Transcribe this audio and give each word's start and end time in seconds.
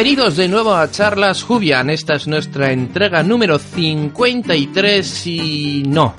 Bienvenidos 0.00 0.36
de 0.36 0.46
nuevo 0.46 0.76
a 0.76 0.88
Charlas 0.88 1.42
Jubian. 1.42 1.90
Esta 1.90 2.14
es 2.14 2.28
nuestra 2.28 2.70
entrega 2.70 3.24
número 3.24 3.58
53 3.58 5.26
y 5.26 5.82
no, 5.88 6.14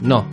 no, 0.00 0.26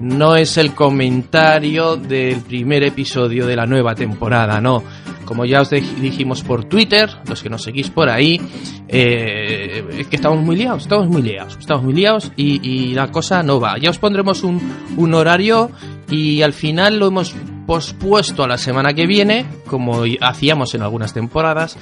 no 0.00 0.34
es 0.34 0.56
el 0.56 0.74
comentario 0.74 1.94
del 1.94 2.40
primer 2.40 2.82
episodio 2.82 3.46
de 3.46 3.54
la 3.54 3.66
nueva 3.66 3.94
temporada, 3.94 4.60
no. 4.60 4.82
Como 5.24 5.44
ya 5.44 5.60
os 5.60 5.70
dijimos 5.70 6.42
por 6.42 6.64
Twitter, 6.64 7.08
los 7.28 7.40
que 7.40 7.48
nos 7.48 7.62
seguís 7.62 7.88
por 7.88 8.10
ahí, 8.10 8.40
eh, 8.88 9.84
es 9.98 10.08
que 10.08 10.16
estamos 10.16 10.42
muy 10.42 10.56
liados, 10.56 10.82
estamos 10.82 11.06
muy 11.06 11.22
liados, 11.22 11.56
estamos 11.56 11.84
muy 11.84 11.94
liados 11.94 12.32
y, 12.34 12.94
la 12.94 13.12
cosa 13.12 13.44
no 13.44 13.60
va. 13.60 13.78
Ya 13.78 13.90
os 13.90 13.98
pondremos 13.98 14.42
un 14.42 15.14
horario 15.14 15.70
y 16.10 16.42
al 16.42 16.52
final 16.52 16.98
lo 16.98 17.06
hemos 17.06 17.32
pospuesto 17.70 18.42
a 18.42 18.48
la 18.48 18.58
semana 18.58 18.94
que 18.94 19.06
viene, 19.06 19.46
como 19.68 20.02
hacíamos 20.20 20.74
en 20.74 20.82
algunas 20.82 21.14
temporadas. 21.14 21.78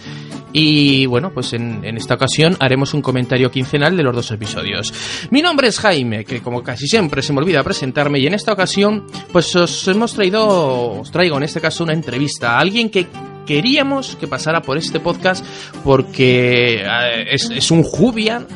Y 0.52 1.06
bueno, 1.06 1.30
pues 1.32 1.52
en, 1.52 1.84
en, 1.84 1.96
esta 1.96 2.14
ocasión 2.14 2.56
haremos 2.58 2.94
un 2.94 3.02
comentario 3.02 3.50
quincenal 3.50 3.96
de 3.96 4.02
los 4.02 4.14
dos 4.14 4.30
episodios. 4.30 4.92
Mi 5.30 5.42
nombre 5.42 5.68
es 5.68 5.78
Jaime, 5.78 6.24
que 6.24 6.40
como 6.40 6.62
casi 6.62 6.86
siempre 6.86 7.22
se 7.22 7.32
me 7.32 7.40
olvida 7.40 7.62
presentarme, 7.62 8.18
y 8.18 8.26
en 8.26 8.34
esta 8.34 8.52
ocasión, 8.52 9.04
pues 9.32 9.54
os 9.56 9.86
hemos 9.88 10.14
traído, 10.14 11.00
os 11.00 11.10
traigo 11.10 11.36
en 11.36 11.42
este 11.42 11.60
caso 11.60 11.84
una 11.84 11.92
entrevista 11.92 12.56
a 12.56 12.60
alguien 12.60 12.90
que 12.90 13.06
queríamos 13.48 14.14
que 14.16 14.28
pasara 14.28 14.60
por 14.60 14.76
este 14.76 15.00
podcast 15.00 15.42
porque 15.82 16.82
eh, 16.82 17.26
es, 17.30 17.70
un 17.70 17.82
Jubian 17.82 18.46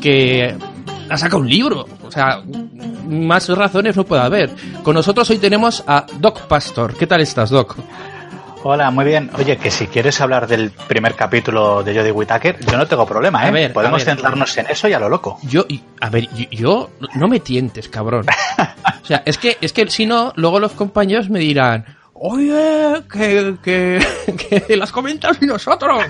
que 0.00 0.56
ha 1.08 1.16
sacado 1.16 1.40
un 1.40 1.48
libro. 1.48 1.86
O 2.02 2.10
sea, 2.10 2.42
más 3.08 3.48
razones 3.48 3.96
no 3.96 4.04
puede 4.04 4.22
haber. 4.22 4.50
Con 4.82 4.94
nosotros 4.94 5.30
hoy 5.30 5.38
tenemos 5.38 5.84
a 5.86 6.04
Doc 6.18 6.48
Pastor. 6.48 6.96
¿Qué 6.96 7.06
tal 7.06 7.20
estás, 7.20 7.50
Doc? 7.50 7.76
Hola, 8.62 8.90
muy 8.90 9.06
bien. 9.06 9.30
Oye, 9.38 9.56
que 9.56 9.70
si 9.70 9.86
quieres 9.86 10.20
hablar 10.20 10.46
del 10.46 10.70
primer 10.70 11.14
capítulo 11.14 11.82
de 11.82 11.94
Jodie 11.96 12.12
Whittaker, 12.12 12.58
yo 12.66 12.76
no 12.76 12.86
tengo 12.86 13.06
problema, 13.06 13.44
¿eh? 13.44 13.48
A 13.48 13.50
ver, 13.50 13.72
Podemos 13.72 14.02
a 14.02 14.04
ver, 14.04 14.14
centrarnos 14.16 14.58
en 14.58 14.66
eso 14.66 14.86
y 14.86 14.92
a 14.92 14.98
lo 14.98 15.08
loco. 15.08 15.38
Yo, 15.44 15.64
a 16.00 16.10
ver, 16.10 16.28
yo, 16.34 16.44
yo 16.50 16.90
no 17.14 17.26
me 17.26 17.40
tientes, 17.40 17.88
cabrón. 17.88 18.26
O 19.02 19.06
sea, 19.10 19.22
es 19.26 19.38
que, 19.38 19.56
es 19.60 19.72
que 19.72 19.88
si 19.90 20.06
no, 20.06 20.32
luego 20.36 20.60
los 20.60 20.72
compañeros 20.72 21.30
me 21.30 21.40
dirán, 21.40 21.84
oye, 22.22 23.02
que, 23.10 23.56
que, 23.62 23.98
que 24.68 24.76
las 24.76 24.92
comentas 24.92 25.38
y 25.40 25.46
nosotros. 25.46 26.04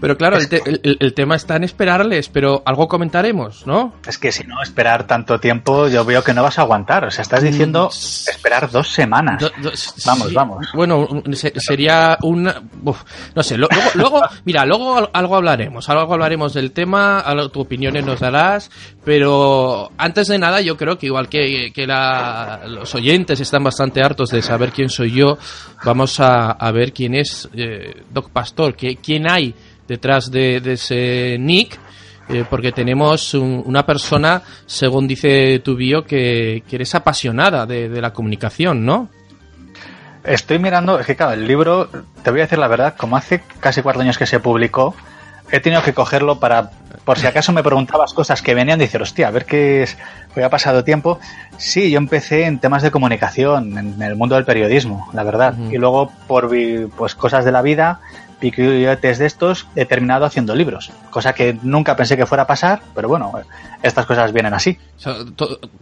Pero 0.00 0.16
claro, 0.16 0.38
el, 0.38 0.48
te, 0.48 0.62
el, 0.64 0.96
el, 1.00 1.12
tema 1.12 1.34
está 1.34 1.56
en 1.56 1.64
esperarles, 1.64 2.28
pero 2.28 2.62
algo 2.64 2.86
comentaremos, 2.86 3.66
¿no? 3.66 3.94
Es 4.06 4.16
que 4.16 4.30
si 4.30 4.44
no 4.46 4.62
esperar 4.62 5.06
tanto 5.06 5.40
tiempo, 5.40 5.88
yo 5.88 6.04
veo 6.04 6.22
que 6.22 6.32
no 6.32 6.44
vas 6.44 6.58
a 6.58 6.62
aguantar. 6.62 7.04
O 7.04 7.10
sea, 7.10 7.22
estás 7.22 7.42
diciendo 7.42 7.90
esperar 7.90 8.70
dos 8.70 8.88
semanas. 8.88 9.40
Do, 9.40 9.50
do, 9.60 9.72
vamos, 10.06 10.28
sí, 10.28 10.34
vamos. 10.34 10.66
Bueno, 10.72 11.08
se, 11.32 11.52
sería 11.58 12.16
una... 12.22 12.62
Uf, 12.84 13.02
no 13.34 13.42
sé, 13.42 13.58
luego, 13.58 13.74
luego, 13.94 14.22
mira, 14.44 14.64
luego 14.64 15.10
algo 15.12 15.36
hablaremos, 15.36 15.88
algo 15.88 16.12
hablaremos 16.12 16.54
del 16.54 16.70
tema, 16.70 17.24
tu 17.52 17.60
opiniones 17.60 18.04
nos 18.04 18.20
darás, 18.20 18.70
pero 19.04 19.90
antes 19.98 20.28
de 20.28 20.38
nada 20.38 20.60
yo 20.60 20.76
creo 20.76 20.96
que 20.96 21.06
igual 21.06 21.28
que, 21.28 21.72
que 21.74 21.86
la, 21.86 22.60
los 22.66 22.94
oyentes 22.94 23.40
están 23.40 23.64
bastante 23.64 24.02
hartos 24.02 24.30
de 24.30 24.42
saber 24.42 24.70
quién 24.70 24.88
soy 24.88 25.12
yo, 25.12 25.38
vamos 25.84 26.20
a, 26.20 26.52
a 26.52 26.72
ver 26.72 26.92
quién 26.92 27.14
es 27.14 27.48
eh, 27.54 28.02
Doc 28.10 28.30
Pastor, 28.30 28.76
quién 28.76 29.30
hay 29.30 29.54
detrás 29.86 30.30
de, 30.30 30.60
de 30.60 30.74
ese 30.74 31.36
nick, 31.38 31.78
eh, 32.28 32.44
porque 32.48 32.70
tenemos 32.70 33.34
un, 33.34 33.62
una 33.66 33.84
persona, 33.84 34.42
según 34.66 35.08
dice 35.08 35.58
tu 35.60 35.74
bio, 35.74 36.04
que, 36.04 36.62
que 36.68 36.76
eres 36.76 36.94
apasionada 36.94 37.66
de, 37.66 37.88
de, 37.88 38.00
la 38.00 38.12
comunicación, 38.12 38.84
¿no? 38.84 39.08
Estoy 40.22 40.58
mirando, 40.58 41.00
es 41.00 41.06
que 41.06 41.16
claro, 41.16 41.32
el 41.32 41.46
libro, 41.46 41.88
te 42.22 42.30
voy 42.30 42.40
a 42.40 42.44
decir 42.44 42.58
la 42.58 42.68
verdad, 42.68 42.94
como 42.96 43.16
hace 43.16 43.42
casi 43.58 43.82
cuatro 43.82 44.02
años 44.02 44.16
que 44.16 44.26
se 44.26 44.38
publicó, 44.38 44.94
he 45.50 45.58
tenido 45.60 45.82
que 45.82 45.92
cogerlo 45.92 46.38
para, 46.38 46.70
por 47.04 47.18
si 47.18 47.26
acaso 47.26 47.52
me 47.52 47.62
preguntabas 47.62 48.12
cosas 48.12 48.42
que 48.42 48.54
venían, 48.54 48.78
decir, 48.78 49.00
hostia, 49.00 49.28
a 49.28 49.30
ver 49.30 49.46
qué 49.46 49.82
es, 49.82 49.96
hoy 50.36 50.42
ha 50.42 50.50
pasado 50.50 50.84
tiempo. 50.84 51.18
Sí, 51.56 51.90
yo 51.90 51.98
empecé 51.98 52.44
en 52.44 52.58
temas 52.58 52.82
de 52.82 52.90
comunicación, 52.90 53.78
en 53.78 54.02
el 54.02 54.16
mundo 54.16 54.34
del 54.34 54.44
periodismo, 54.44 55.08
la 55.12 55.22
verdad. 55.22 55.54
Uh 55.58 55.62
-huh. 55.62 55.74
Y 55.74 55.78
luego, 55.78 56.12
por 56.26 56.50
pues, 56.96 57.14
cosas 57.14 57.44
de 57.44 57.52
la 57.52 57.62
vida, 57.62 58.00
piquetes 58.40 59.18
de 59.18 59.26
estos, 59.26 59.66
he 59.76 59.84
terminado 59.84 60.24
haciendo 60.24 60.54
libros. 60.54 60.90
Cosa 61.10 61.32
que 61.32 61.56
nunca 61.62 61.94
pensé 61.94 62.16
que 62.16 62.26
fuera 62.26 62.44
a 62.44 62.46
pasar, 62.46 62.80
pero 62.94 63.08
bueno, 63.08 63.32
estas 63.82 64.06
cosas 64.06 64.32
vienen 64.32 64.54
así. 64.54 64.76
O 64.96 65.00
sea, 65.00 65.14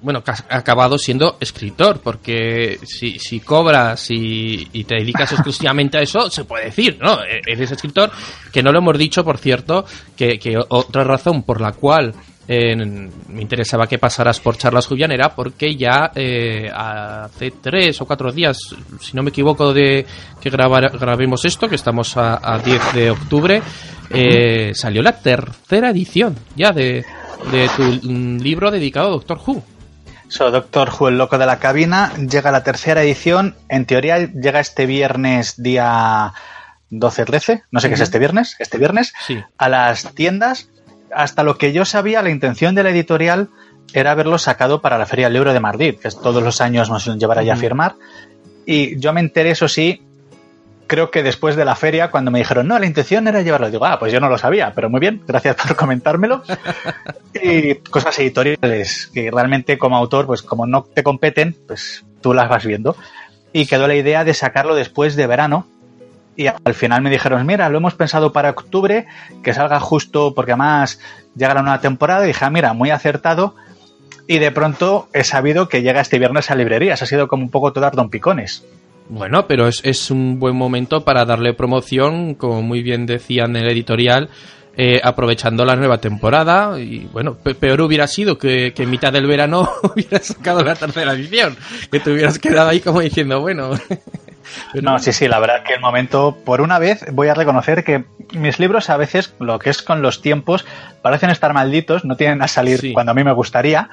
bueno, 0.02 0.22
has 0.26 0.44
acabado 0.48 0.98
siendo 0.98 1.36
escritor, 1.40 2.00
porque 2.00 2.78
si, 2.84 3.18
si 3.18 3.40
cobras 3.40 4.10
y, 4.10 4.68
y, 4.72 4.84
te 4.84 4.96
dedicas 4.96 5.32
exclusivamente 5.32 5.98
a 5.98 6.02
eso, 6.02 6.30
se 6.30 6.44
puede 6.44 6.66
decir, 6.66 6.98
¿no? 7.00 7.22
E-, 7.22 7.40
Eres 7.46 7.70
escritor, 7.70 8.10
que 8.52 8.62
no 8.62 8.72
lo 8.72 8.78
hemos 8.78 8.98
dicho, 8.98 9.24
por 9.24 9.38
cierto, 9.38 9.84
que, 10.16 10.38
que 10.38 10.58
otra 10.68 11.04
razón 11.04 11.42
por 11.42 11.60
la 11.60 11.72
cual 11.72 12.14
eh, 12.50 12.74
me 12.74 13.42
interesaba 13.42 13.86
que 13.86 13.98
pasaras 13.98 14.40
por 14.40 14.56
Charlas 14.56 14.86
Julián 14.86 15.12
era 15.12 15.34
porque 15.34 15.76
ya 15.76 16.10
eh, 16.14 16.70
hace 16.74 17.50
tres 17.50 18.00
o 18.00 18.06
cuatro 18.06 18.32
días, 18.32 18.58
si 19.02 19.14
no 19.14 19.22
me 19.22 19.28
equivoco, 19.28 19.74
de 19.74 20.06
que 20.40 20.48
grabar, 20.48 20.96
grabemos 20.98 21.44
esto, 21.44 21.68
que 21.68 21.74
estamos 21.74 22.16
a, 22.16 22.40
a 22.42 22.58
10 22.58 22.94
de 22.94 23.10
octubre, 23.10 23.60
eh, 24.08 24.72
salió 24.74 25.02
la 25.02 25.12
tercera 25.12 25.90
edición 25.90 26.36
ya 26.56 26.72
de, 26.72 27.04
de 27.52 27.68
tu 27.76 27.82
libro 28.42 28.70
dedicado 28.70 29.08
a 29.08 29.10
Doctor 29.10 29.40
Who. 29.46 29.62
So, 30.28 30.50
Doctor 30.50 30.90
Who, 30.98 31.08
el 31.08 31.18
loco 31.18 31.36
de 31.36 31.44
la 31.44 31.58
cabina, 31.58 32.14
llega 32.16 32.50
la 32.50 32.64
tercera 32.64 33.02
edición. 33.02 33.56
En 33.68 33.84
teoría 33.84 34.18
llega 34.18 34.60
este 34.60 34.86
viernes 34.86 35.62
día 35.62 36.32
12-13, 36.90 37.64
no 37.70 37.80
sé 37.80 37.86
uh 37.86 37.90
-huh. 37.90 37.90
qué 37.90 37.94
es 37.94 38.00
este 38.00 38.18
viernes, 38.18 38.56
este 38.58 38.78
viernes, 38.78 39.12
sí. 39.26 39.38
a 39.58 39.68
las 39.68 40.14
tiendas 40.14 40.70
hasta 41.14 41.42
lo 41.42 41.58
que 41.58 41.72
yo 41.72 41.84
sabía, 41.84 42.22
la 42.22 42.30
intención 42.30 42.74
de 42.74 42.82
la 42.82 42.90
editorial 42.90 43.48
era 43.92 44.12
haberlo 44.12 44.38
sacado 44.38 44.80
para 44.80 44.98
la 44.98 45.06
Feria 45.06 45.26
del 45.26 45.34
Libro 45.34 45.52
de 45.52 45.60
Madrid, 45.60 45.96
que 46.00 46.10
todos 46.10 46.42
los 46.42 46.60
años 46.60 46.90
nos 46.90 47.06
llevará 47.16 47.42
ya 47.42 47.54
a 47.54 47.56
firmar. 47.56 47.94
Y 48.66 48.98
yo 48.98 49.12
me 49.12 49.20
enteré, 49.20 49.52
eso 49.52 49.66
sí, 49.66 50.02
creo 50.88 51.10
que 51.10 51.22
después 51.22 51.54
de 51.54 51.64
la 51.64 51.76
feria, 51.76 52.10
cuando 52.10 52.30
me 52.30 52.40
dijeron, 52.40 52.66
no, 52.66 52.78
la 52.78 52.86
intención 52.86 53.28
era 53.28 53.42
llevarlo, 53.42 53.70
digo, 53.70 53.84
ah, 53.84 53.98
pues 53.98 54.12
yo 54.12 54.20
no 54.20 54.28
lo 54.28 54.38
sabía, 54.38 54.72
pero 54.74 54.90
muy 54.90 54.98
bien, 55.00 55.22
gracias 55.26 55.54
por 55.54 55.76
comentármelo. 55.76 56.42
y 57.42 57.76
cosas 57.76 58.18
editoriales 58.18 59.10
que 59.12 59.30
realmente 59.30 59.78
como 59.78 59.96
autor, 59.96 60.26
pues 60.26 60.42
como 60.42 60.66
no 60.66 60.82
te 60.82 61.02
competen, 61.02 61.56
pues 61.66 62.04
tú 62.20 62.34
las 62.34 62.48
vas 62.48 62.66
viendo. 62.66 62.96
Y 63.52 63.66
quedó 63.66 63.86
la 63.86 63.94
idea 63.94 64.24
de 64.24 64.34
sacarlo 64.34 64.74
después 64.74 65.14
de 65.14 65.26
verano, 65.26 65.66
y 66.38 66.46
al 66.46 66.74
final 66.74 67.02
me 67.02 67.10
dijeron, 67.10 67.44
mira, 67.44 67.68
lo 67.68 67.78
hemos 67.78 67.94
pensado 67.94 68.32
para 68.32 68.50
octubre, 68.50 69.06
que 69.42 69.52
salga 69.52 69.80
justo 69.80 70.34
porque 70.36 70.52
además 70.52 71.00
llega 71.34 71.52
la 71.52 71.62
nueva 71.62 71.80
temporada. 71.80 72.22
Y 72.24 72.28
dije, 72.28 72.44
ah, 72.44 72.50
mira, 72.50 72.72
muy 72.74 72.90
acertado. 72.90 73.56
Y 74.28 74.38
de 74.38 74.52
pronto 74.52 75.08
he 75.12 75.24
sabido 75.24 75.68
que 75.68 75.82
llega 75.82 76.00
este 76.00 76.20
viernes 76.20 76.52
a 76.52 76.54
librerías. 76.54 77.02
Ha 77.02 77.06
sido 77.06 77.26
como 77.26 77.42
un 77.42 77.50
poco 77.50 77.72
todo 77.72 77.90
don 77.90 78.08
picones. 78.08 78.64
Bueno, 79.08 79.48
pero 79.48 79.66
es, 79.66 79.80
es, 79.84 80.12
un 80.12 80.38
buen 80.38 80.54
momento 80.54 81.02
para 81.02 81.24
darle 81.24 81.54
promoción, 81.54 82.34
como 82.36 82.62
muy 82.62 82.84
bien 82.84 83.04
decían 83.04 83.56
en 83.56 83.64
el 83.64 83.72
editorial, 83.72 84.28
eh, 84.76 85.00
aprovechando 85.02 85.64
la 85.64 85.74
nueva 85.74 85.98
temporada. 85.98 86.78
Y 86.78 87.08
bueno, 87.12 87.34
pe 87.34 87.56
peor 87.56 87.80
hubiera 87.80 88.06
sido 88.06 88.38
que, 88.38 88.72
que, 88.76 88.84
en 88.84 88.90
mitad 88.90 89.12
del 89.12 89.26
verano 89.26 89.68
hubieras 89.82 90.26
sacado 90.26 90.62
la 90.62 90.76
tercera 90.76 91.14
edición, 91.14 91.56
que 91.90 91.98
te 91.98 92.12
hubieras 92.12 92.38
quedado 92.38 92.68
ahí 92.68 92.78
como 92.78 93.00
diciendo, 93.00 93.40
bueno. 93.40 93.72
Pero... 94.72 94.90
No, 94.90 94.98
sí, 94.98 95.12
sí, 95.12 95.28
la 95.28 95.38
verdad 95.38 95.62
que 95.62 95.74
el 95.74 95.80
momento, 95.80 96.36
por 96.44 96.60
una 96.60 96.78
vez, 96.78 97.04
voy 97.12 97.28
a 97.28 97.34
reconocer 97.34 97.84
que 97.84 98.04
mis 98.34 98.58
libros 98.58 98.90
a 98.90 98.96
veces, 98.96 99.34
lo 99.38 99.58
que 99.58 99.70
es 99.70 99.82
con 99.82 100.02
los 100.02 100.20
tiempos, 100.22 100.64
parecen 101.02 101.30
estar 101.30 101.52
malditos, 101.52 102.04
no 102.04 102.16
tienen 102.16 102.42
a 102.42 102.48
salir 102.48 102.78
sí. 102.80 102.92
cuando 102.92 103.12
a 103.12 103.14
mí 103.14 103.24
me 103.24 103.32
gustaría. 103.32 103.88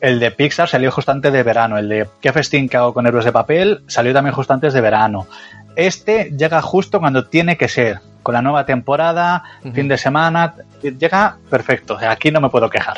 El 0.00 0.20
de 0.20 0.30
Pixar 0.30 0.68
salió 0.68 0.90
justo 0.90 1.10
antes 1.10 1.32
de 1.32 1.42
verano. 1.42 1.78
El 1.78 1.88
de 1.88 2.06
¿Qué 2.20 2.32
festín 2.32 2.68
que 2.68 2.76
hago 2.76 2.92
con 2.92 3.06
héroes 3.06 3.24
de 3.24 3.32
papel? 3.32 3.82
salió 3.86 4.12
también 4.12 4.34
justo 4.34 4.52
antes 4.52 4.74
de 4.74 4.80
verano. 4.80 5.26
Este 5.74 6.32
llega 6.36 6.60
justo 6.62 7.00
cuando 7.00 7.26
tiene 7.26 7.56
que 7.56 7.68
ser, 7.68 8.00
con 8.22 8.34
la 8.34 8.42
nueva 8.42 8.64
temporada, 8.64 9.42
uh 9.62 9.68
-huh. 9.68 9.74
fin 9.74 9.88
de 9.88 9.98
semana, 9.98 10.54
llega 10.82 11.36
perfecto. 11.50 11.98
Aquí 12.08 12.30
no 12.30 12.40
me 12.40 12.48
puedo 12.50 12.68
quejar. 12.70 12.96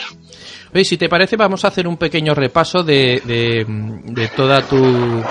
Oye, 0.75 0.85
si 0.85 0.97
te 0.97 1.09
parece, 1.09 1.37
vamos 1.37 1.65
a 1.65 1.69
hacer 1.69 1.89
un 1.89 1.97
pequeño 1.97 2.35
repaso 2.35 2.83
de, 2.83 3.23
de, 3.25 3.65
de 3.67 4.29
toda 4.29 4.63
tu 4.63 5.23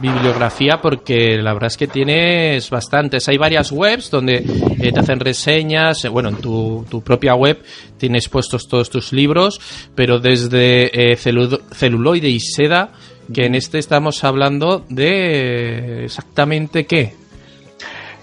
bibliografía 0.00 0.80
porque 0.80 1.36
la 1.38 1.52
verdad 1.52 1.68
es 1.68 1.76
que 1.76 1.86
tienes 1.86 2.70
bastantes. 2.70 3.28
Hay 3.28 3.38
varias 3.38 3.70
webs 3.72 4.10
donde 4.10 4.36
eh, 4.36 4.92
te 4.92 5.00
hacen 5.00 5.20
reseñas. 5.20 6.04
Eh, 6.04 6.08
bueno, 6.08 6.30
en 6.30 6.36
tu, 6.36 6.86
tu, 6.90 7.02
propia 7.02 7.34
web 7.34 7.62
tienes 7.98 8.28
puestos 8.28 8.68
todos 8.68 8.90
tus 8.90 9.12
libros, 9.12 9.60
pero 9.94 10.18
desde 10.18 11.12
eh, 11.12 11.16
celu 11.16 11.60
celuloide 11.72 12.28
y 12.28 12.40
seda, 12.40 12.92
que 13.32 13.46
en 13.46 13.54
este 13.54 13.78
estamos 13.78 14.24
hablando 14.24 14.84
de 14.88 16.04
exactamente 16.04 16.86
qué. 16.86 17.14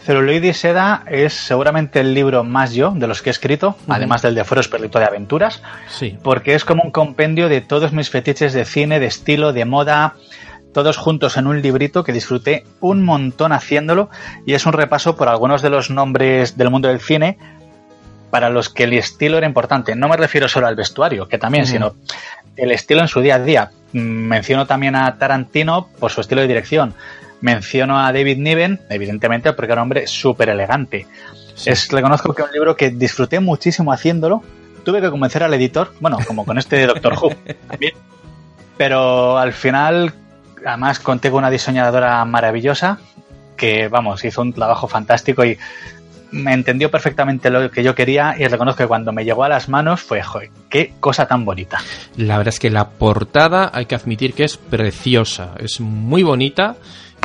Celuloide 0.03 0.47
y 0.47 0.53
Seda 0.53 1.03
es 1.07 1.33
seguramente 1.33 1.99
el 1.99 2.15
libro 2.15 2.43
más 2.43 2.73
yo 2.73 2.91
de 2.95 3.07
los 3.07 3.21
que 3.21 3.29
he 3.29 3.31
escrito, 3.31 3.69
uh 3.69 3.71
-huh. 3.71 3.95
además 3.95 4.23
del 4.23 4.33
de 4.33 4.43
Fueros 4.43 4.67
Perlito 4.67 4.97
de 4.97 5.05
Aventuras, 5.05 5.61
sí. 5.89 6.17
porque 6.23 6.55
es 6.55 6.65
como 6.65 6.81
un 6.83 6.91
compendio 6.91 7.49
de 7.49 7.61
todos 7.61 7.93
mis 7.93 8.09
fetiches 8.09 8.53
de 8.53 8.65
cine, 8.65 8.99
de 8.99 9.05
estilo, 9.05 9.53
de 9.53 9.65
moda, 9.65 10.15
todos 10.73 10.97
juntos 10.97 11.37
en 11.37 11.47
un 11.47 11.61
librito 11.61 12.03
que 12.03 12.13
disfruté 12.13 12.65
un 12.79 13.03
montón 13.03 13.51
haciéndolo 13.51 14.09
y 14.45 14.53
es 14.53 14.65
un 14.65 14.73
repaso 14.73 15.15
por 15.15 15.27
algunos 15.27 15.61
de 15.61 15.69
los 15.69 15.89
nombres 15.89 16.57
del 16.57 16.69
mundo 16.69 16.87
del 16.87 16.99
cine 16.99 17.37
para 18.29 18.49
los 18.49 18.69
que 18.69 18.85
el 18.85 18.93
estilo 18.93 19.37
era 19.37 19.45
importante. 19.45 19.95
No 19.95 20.07
me 20.07 20.17
refiero 20.17 20.47
solo 20.47 20.67
al 20.67 20.75
vestuario, 20.75 21.27
que 21.27 21.37
también, 21.37 21.67
sino 21.67 21.95
el 22.55 22.71
estilo 22.71 23.01
en 23.01 23.07
su 23.07 23.21
día 23.21 23.35
a 23.35 23.39
día. 23.39 23.71
Menciono 23.91 24.65
también 24.65 24.95
a 24.95 25.17
Tarantino 25.17 25.89
por 25.99 26.11
su 26.11 26.21
estilo 26.21 26.41
de 26.41 26.47
dirección. 26.47 26.95
Menciono 27.41 27.99
a 27.99 28.13
David 28.13 28.37
Niven, 28.37 28.79
evidentemente, 28.89 29.51
porque 29.53 29.73
era 29.73 29.81
un 29.81 29.87
hombre 29.87 30.07
súper 30.07 30.49
elegante. 30.49 31.07
Es, 31.65 31.89
reconozco 31.89 32.33
que 32.33 32.41
es 32.41 32.47
un 32.47 32.53
libro 32.53 32.75
que 32.75 32.89
disfruté 32.89 33.39
muchísimo 33.39 33.91
haciéndolo. 33.91 34.43
Tuve 34.85 35.01
que 35.01 35.11
convencer 35.11 35.43
al 35.43 35.53
editor, 35.53 35.93
bueno, 35.99 36.17
como 36.25 36.45
con 36.45 36.57
este 36.57 36.87
Doctor 36.87 37.13
Who 37.21 37.35
también. 37.67 37.93
Pero 38.77 39.37
al 39.37 39.53
final, 39.53 40.13
además 40.65 40.99
conté 40.99 41.29
con 41.29 41.39
una 41.39 41.49
diseñadora 41.49 42.23
maravillosa 42.25 42.99
que, 43.57 43.87
vamos, 43.87 44.23
hizo 44.25 44.41
un 44.41 44.53
trabajo 44.53 44.87
fantástico 44.87 45.45
y 45.45 45.57
me 46.31 46.53
entendió 46.53 46.89
perfectamente 46.89 47.49
lo 47.49 47.69
que 47.69 47.83
yo 47.83 47.93
quería 47.93 48.35
y 48.37 48.47
reconozco 48.47 48.83
que 48.83 48.87
cuando 48.87 49.11
me 49.11 49.25
llegó 49.25 49.43
a 49.43 49.49
las 49.49 49.69
manos 49.69 50.01
fue, 50.01 50.23
joder, 50.23 50.49
qué 50.69 50.93
cosa 50.99 51.27
tan 51.27 51.45
bonita. 51.45 51.79
La 52.15 52.37
verdad 52.37 52.53
es 52.53 52.59
que 52.59 52.69
la 52.69 52.89
portada 52.89 53.69
hay 53.73 53.85
que 53.85 53.95
admitir 53.95 54.33
que 54.33 54.45
es 54.45 54.57
preciosa, 54.57 55.51
es 55.59 55.79
muy 55.81 56.23
bonita 56.23 56.77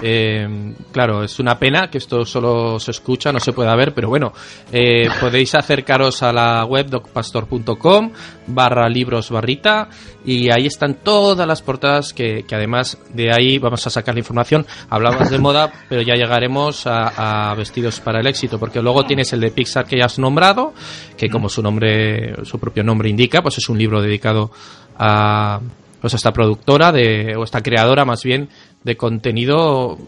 eh, 0.03 0.75
claro, 0.93 1.23
es 1.23 1.39
una 1.39 1.59
pena 1.59 1.89
que 1.91 1.99
esto 1.99 2.25
solo 2.27 2.79
se 2.79 2.91
escucha, 2.91 3.33
no 3.33 3.41
se 3.41 3.53
pueda 3.53 3.75
ver, 3.75 3.95
pero 3.95 4.09
bueno, 4.09 4.33
eh, 4.71 5.09
podéis 5.21 5.55
acercaros 5.55 6.23
a 6.23 6.33
la 6.33 6.65
web 6.65 6.87
docpastor.com 6.87 8.13
barra 8.49 8.89
libros 8.89 9.31
barrita 9.31 9.89
y 10.25 10.51
ahí 10.51 10.67
están 10.67 10.97
todas 11.03 11.47
las 11.47 11.63
portadas 11.63 12.13
que, 12.13 12.45
además 12.53 12.99
de 13.15 13.33
ahí 13.33 13.59
vamos 13.59 13.87
a 13.87 13.91
sacar 13.91 14.15
la 14.15 14.21
información. 14.21 14.67
Hablamos 14.91 15.31
de 15.31 15.39
moda, 15.39 15.73
pero 15.89 16.03
ya 16.03 16.15
llegaremos 16.15 16.87
a, 16.87 17.55
Vestidos 17.57 18.01
para 18.01 18.21
el 18.21 18.27
éxito, 18.27 18.59
porque 18.59 18.83
luego 18.83 19.05
tienes 19.05 19.33
el 19.33 19.41
de 19.41 19.51
Pixar 19.51 19.87
que 19.87 19.99
ya 19.99 20.07
has 20.07 20.19
nombrado, 20.19 20.75
que 21.17 21.29
como 21.29 21.49
su 21.49 21.63
nombre, 21.63 22.45
su 22.45 22.59
propio 22.59 22.83
nombre 22.83 23.09
indica, 23.09 23.41
pues 23.41 23.59
es 23.59 23.69
un 23.69 23.79
libro 23.79 24.03
dedicado 24.03 24.51
a 24.99 25.61
pues 26.01 26.15
esta 26.15 26.33
productora 26.33 26.93
de, 26.93 27.35
o 27.37 27.45
esta 27.45 27.63
creadora 27.63 28.05
más 28.05 28.23
bien 28.23 28.49
de 28.87 28.97
contenido, 28.97 29.99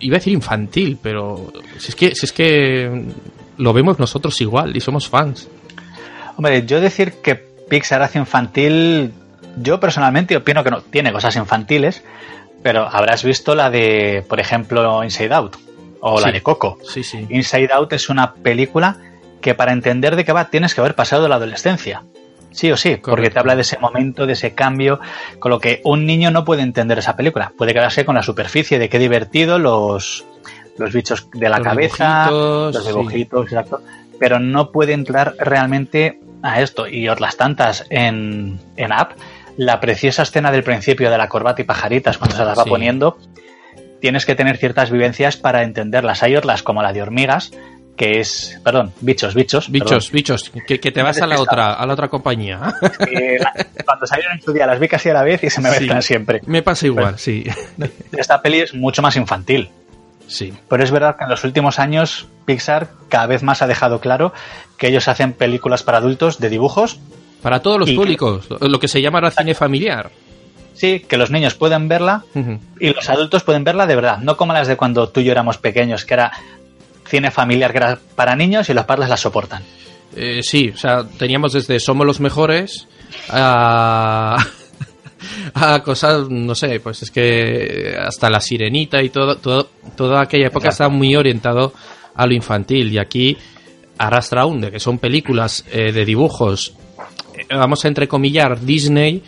iba 0.00 0.16
a 0.16 0.18
decir 0.18 0.32
infantil, 0.32 0.98
pero 1.00 1.52
si 1.78 1.90
es 1.90 1.94
que, 1.94 2.14
si 2.16 2.26
es 2.26 2.32
que 2.32 3.04
lo 3.56 3.72
vemos 3.72 4.00
nosotros 4.00 4.38
igual 4.40 4.76
y 4.76 4.80
somos 4.80 5.08
fans. 5.08 5.48
Hombre, 6.36 6.66
yo 6.66 6.80
decir 6.80 7.12
que 7.22 7.36
Pixar 7.36 8.02
hace 8.02 8.18
infantil, 8.18 9.12
yo 9.56 9.78
personalmente 9.78 10.36
opino 10.36 10.64
que 10.64 10.70
no 10.70 10.82
tiene 10.82 11.12
cosas 11.12 11.36
infantiles, 11.36 12.02
pero 12.62 12.88
habrás 12.88 13.22
visto 13.22 13.54
la 13.54 13.70
de, 13.70 14.24
por 14.28 14.40
ejemplo, 14.40 15.04
Inside 15.04 15.32
Out 15.32 15.56
o 16.00 16.20
la 16.20 16.32
de 16.32 16.42
Coco. 16.42 16.78
Sí, 16.82 17.04
sí. 17.04 17.24
Inside 17.30 17.72
Out 17.72 17.92
es 17.92 18.08
una 18.08 18.34
película 18.34 18.98
que 19.40 19.54
para 19.54 19.72
entender 19.72 20.16
de 20.16 20.24
qué 20.24 20.32
va 20.32 20.50
tienes 20.50 20.74
que 20.74 20.80
haber 20.80 20.96
pasado 20.96 21.28
la 21.28 21.36
adolescencia. 21.36 22.02
Sí 22.54 22.70
o 22.70 22.76
sí, 22.76 22.96
porque 22.96 23.30
te 23.30 23.38
habla 23.40 23.56
de 23.56 23.62
ese 23.62 23.78
momento, 23.78 24.26
de 24.26 24.34
ese 24.34 24.54
cambio, 24.54 25.00
con 25.40 25.50
lo 25.50 25.58
que 25.58 25.80
un 25.82 26.06
niño 26.06 26.30
no 26.30 26.44
puede 26.44 26.62
entender 26.62 26.98
esa 26.98 27.16
película. 27.16 27.52
Puede 27.58 27.74
quedarse 27.74 28.04
con 28.04 28.14
la 28.14 28.22
superficie 28.22 28.78
de 28.78 28.88
qué 28.88 29.00
divertido 29.00 29.58
los, 29.58 30.24
los 30.78 30.92
bichos 30.92 31.28
de 31.32 31.48
la 31.48 31.60
cabeza, 31.60 32.30
los 32.30 32.86
dibujitos, 32.86 33.46
exacto, 33.46 33.80
pero 34.20 34.38
no 34.38 34.70
puede 34.70 34.92
entrar 34.92 35.34
realmente 35.36 36.20
a 36.42 36.60
esto. 36.60 36.86
Y 36.86 37.08
otras 37.08 37.36
tantas 37.36 37.86
en, 37.90 38.60
en 38.76 38.92
App, 38.92 39.14
la 39.56 39.80
preciosa 39.80 40.22
escena 40.22 40.52
del 40.52 40.62
principio 40.62 41.10
de 41.10 41.18
la 41.18 41.28
corbata 41.28 41.60
y 41.60 41.64
pajaritas 41.64 42.18
cuando 42.18 42.36
se 42.36 42.44
las 42.44 42.56
va 42.56 42.64
poniendo, 42.64 43.18
tienes 44.00 44.26
que 44.26 44.36
tener 44.36 44.58
ciertas 44.58 44.92
vivencias 44.92 45.36
para 45.36 45.64
entenderlas. 45.64 46.22
Hay 46.22 46.36
otras 46.36 46.62
como 46.62 46.84
la 46.84 46.92
de 46.92 47.02
hormigas, 47.02 47.50
que 47.96 48.20
es, 48.20 48.60
perdón, 48.64 48.92
bichos, 49.00 49.34
bichos. 49.34 49.70
Bichos, 49.70 50.10
bichos, 50.10 50.50
que, 50.66 50.78
te 50.78 51.02
vas 51.02 51.20
a 51.20 51.26
la 51.26 51.40
otra, 51.40 51.74
a 51.74 51.86
la 51.86 51.92
otra 51.92 52.08
compañía. 52.08 52.60
cuando 53.84 54.06
salieron 54.06 54.34
en 54.36 54.42
su 54.42 54.52
día 54.52 54.66
las 54.66 54.80
vi 54.80 54.88
casi 54.88 55.10
a 55.10 55.14
la 55.14 55.22
vez 55.22 55.44
y 55.44 55.50
se 55.50 55.60
me 55.60 55.70
mezclan 55.70 56.02
siempre. 56.02 56.40
Me 56.46 56.62
pasa 56.62 56.86
igual, 56.86 57.10
pues, 57.10 57.22
sí. 57.22 57.44
Esta 58.12 58.42
peli 58.42 58.60
es 58.60 58.74
mucho 58.74 59.00
más 59.02 59.16
infantil. 59.16 59.70
Sí. 60.26 60.52
Pero 60.68 60.82
es 60.82 60.90
verdad 60.90 61.16
que 61.16 61.24
en 61.24 61.30
los 61.30 61.44
últimos 61.44 61.78
años 61.78 62.26
Pixar 62.46 62.88
cada 63.08 63.26
vez 63.26 63.42
más 63.42 63.62
ha 63.62 63.66
dejado 63.66 64.00
claro 64.00 64.32
que 64.78 64.88
ellos 64.88 65.06
hacen 65.06 65.32
películas 65.32 65.82
para 65.82 65.98
adultos 65.98 66.40
de 66.40 66.48
dibujos. 66.48 66.98
Para 67.42 67.60
todos 67.60 67.78
los 67.78 67.90
públicos, 67.90 68.48
lo 68.60 68.80
que 68.80 68.88
se 68.88 69.02
llama 69.02 69.30
cine 69.30 69.54
familiar. 69.54 70.10
Sí, 70.72 71.00
que 71.00 71.16
los 71.16 71.30
niños 71.30 71.54
pueden 71.54 71.88
verla 71.88 72.24
y 72.80 72.92
los 72.92 73.08
adultos 73.08 73.44
pueden 73.44 73.62
verla 73.62 73.86
de 73.86 73.94
verdad, 73.94 74.18
no 74.18 74.36
como 74.36 74.52
las 74.52 74.66
de 74.66 74.76
cuando 74.76 75.08
tú 75.08 75.20
y 75.20 75.24
yo 75.24 75.32
éramos 75.32 75.58
pequeños, 75.58 76.04
que 76.04 76.14
era 76.14 76.32
cine 77.06 77.30
familiar 77.30 77.98
para 78.14 78.36
niños 78.36 78.68
y 78.68 78.74
los 78.74 78.84
padres 78.84 79.08
la 79.08 79.16
soportan. 79.16 79.62
Eh, 80.16 80.40
sí, 80.42 80.70
o 80.72 80.76
sea, 80.76 81.04
teníamos 81.04 81.52
desde 81.52 81.80
Somos 81.80 82.06
los 82.06 82.20
Mejores 82.20 82.86
a, 83.30 84.36
a 85.54 85.82
cosas, 85.82 86.28
no 86.28 86.54
sé, 86.54 86.80
pues 86.80 87.02
es 87.02 87.10
que 87.10 87.96
hasta 87.98 88.30
La 88.30 88.40
Sirenita 88.40 89.02
y 89.02 89.10
todo, 89.10 89.36
todo 89.36 89.68
toda 89.96 90.22
aquella 90.22 90.48
época 90.48 90.68
estaba 90.68 90.90
muy 90.90 91.14
orientado 91.16 91.72
a 92.14 92.26
lo 92.26 92.34
infantil 92.34 92.92
y 92.92 92.98
aquí 92.98 93.36
arrastra 93.98 94.42
aún 94.42 94.60
de 94.60 94.70
que 94.70 94.80
son 94.80 94.98
películas 94.98 95.64
eh, 95.70 95.92
de 95.92 96.04
dibujos, 96.04 96.74
eh, 97.36 97.46
vamos 97.50 97.84
a 97.84 97.88
entrecomillar 97.88 98.60
Disney, 98.60 99.22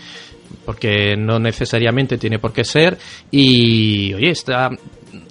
porque 0.64 1.17
no 1.17 1.38
necesariamente 1.38 2.19
tiene 2.19 2.38
por 2.38 2.52
qué 2.52 2.64
ser, 2.64 2.99
y 3.30 4.14
oye, 4.14 4.30
está 4.30 4.71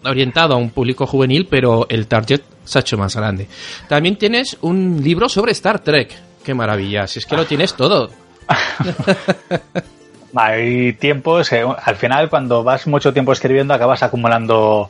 orientado 0.07 0.53
a 0.53 0.57
un 0.57 0.69
público 0.69 1.05
juvenil, 1.05 1.47
pero 1.49 1.87
el 1.89 2.07
target 2.07 2.41
se 2.63 2.79
ha 2.79 2.81
hecho 2.81 2.97
más 2.97 3.15
grande. 3.15 3.47
También 3.87 4.17
tienes 4.17 4.57
un 4.61 5.01
libro 5.03 5.29
sobre 5.29 5.51
Star 5.51 5.79
Trek. 5.79 6.11
Qué 6.43 6.53
maravilla, 6.53 7.07
si 7.07 7.19
es 7.19 7.25
que 7.25 7.35
lo 7.35 7.45
tienes 7.45 7.73
todo. 7.73 8.09
Hay 10.35 10.93
tiempos, 10.93 11.51
al 11.53 11.95
final 11.95 12.29
cuando 12.29 12.63
vas 12.63 12.87
mucho 12.87 13.13
tiempo 13.13 13.31
escribiendo 13.31 13.73
acabas 13.73 14.03
acumulando 14.03 14.89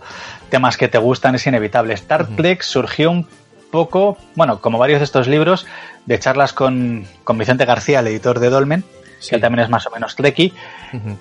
temas 0.50 0.76
que 0.76 0.88
te 0.88 0.98
gustan, 0.98 1.36
es 1.36 1.46
inevitable. 1.46 1.94
Star 1.94 2.28
Trek 2.36 2.64
surgió 2.64 3.12
un 3.12 3.28
poco, 3.70 4.18
bueno, 4.36 4.60
como 4.60 4.80
varios 4.80 5.00
de 5.00 5.06
estos 5.06 5.28
libros, 5.28 5.68
de 6.08 6.18
charlas 6.20 6.52
con, 6.54 7.06
con 7.24 7.38
Vicente 7.38 7.66
García, 7.66 8.00
el 8.00 8.08
editor 8.08 8.40
de 8.40 8.50
Dolmen, 8.50 8.84
que 9.30 9.36
él 9.36 9.42
también 9.42 9.64
es 9.64 9.70
más 9.70 9.86
o 9.88 9.92
menos 9.92 10.16
trekkie, 10.16 10.54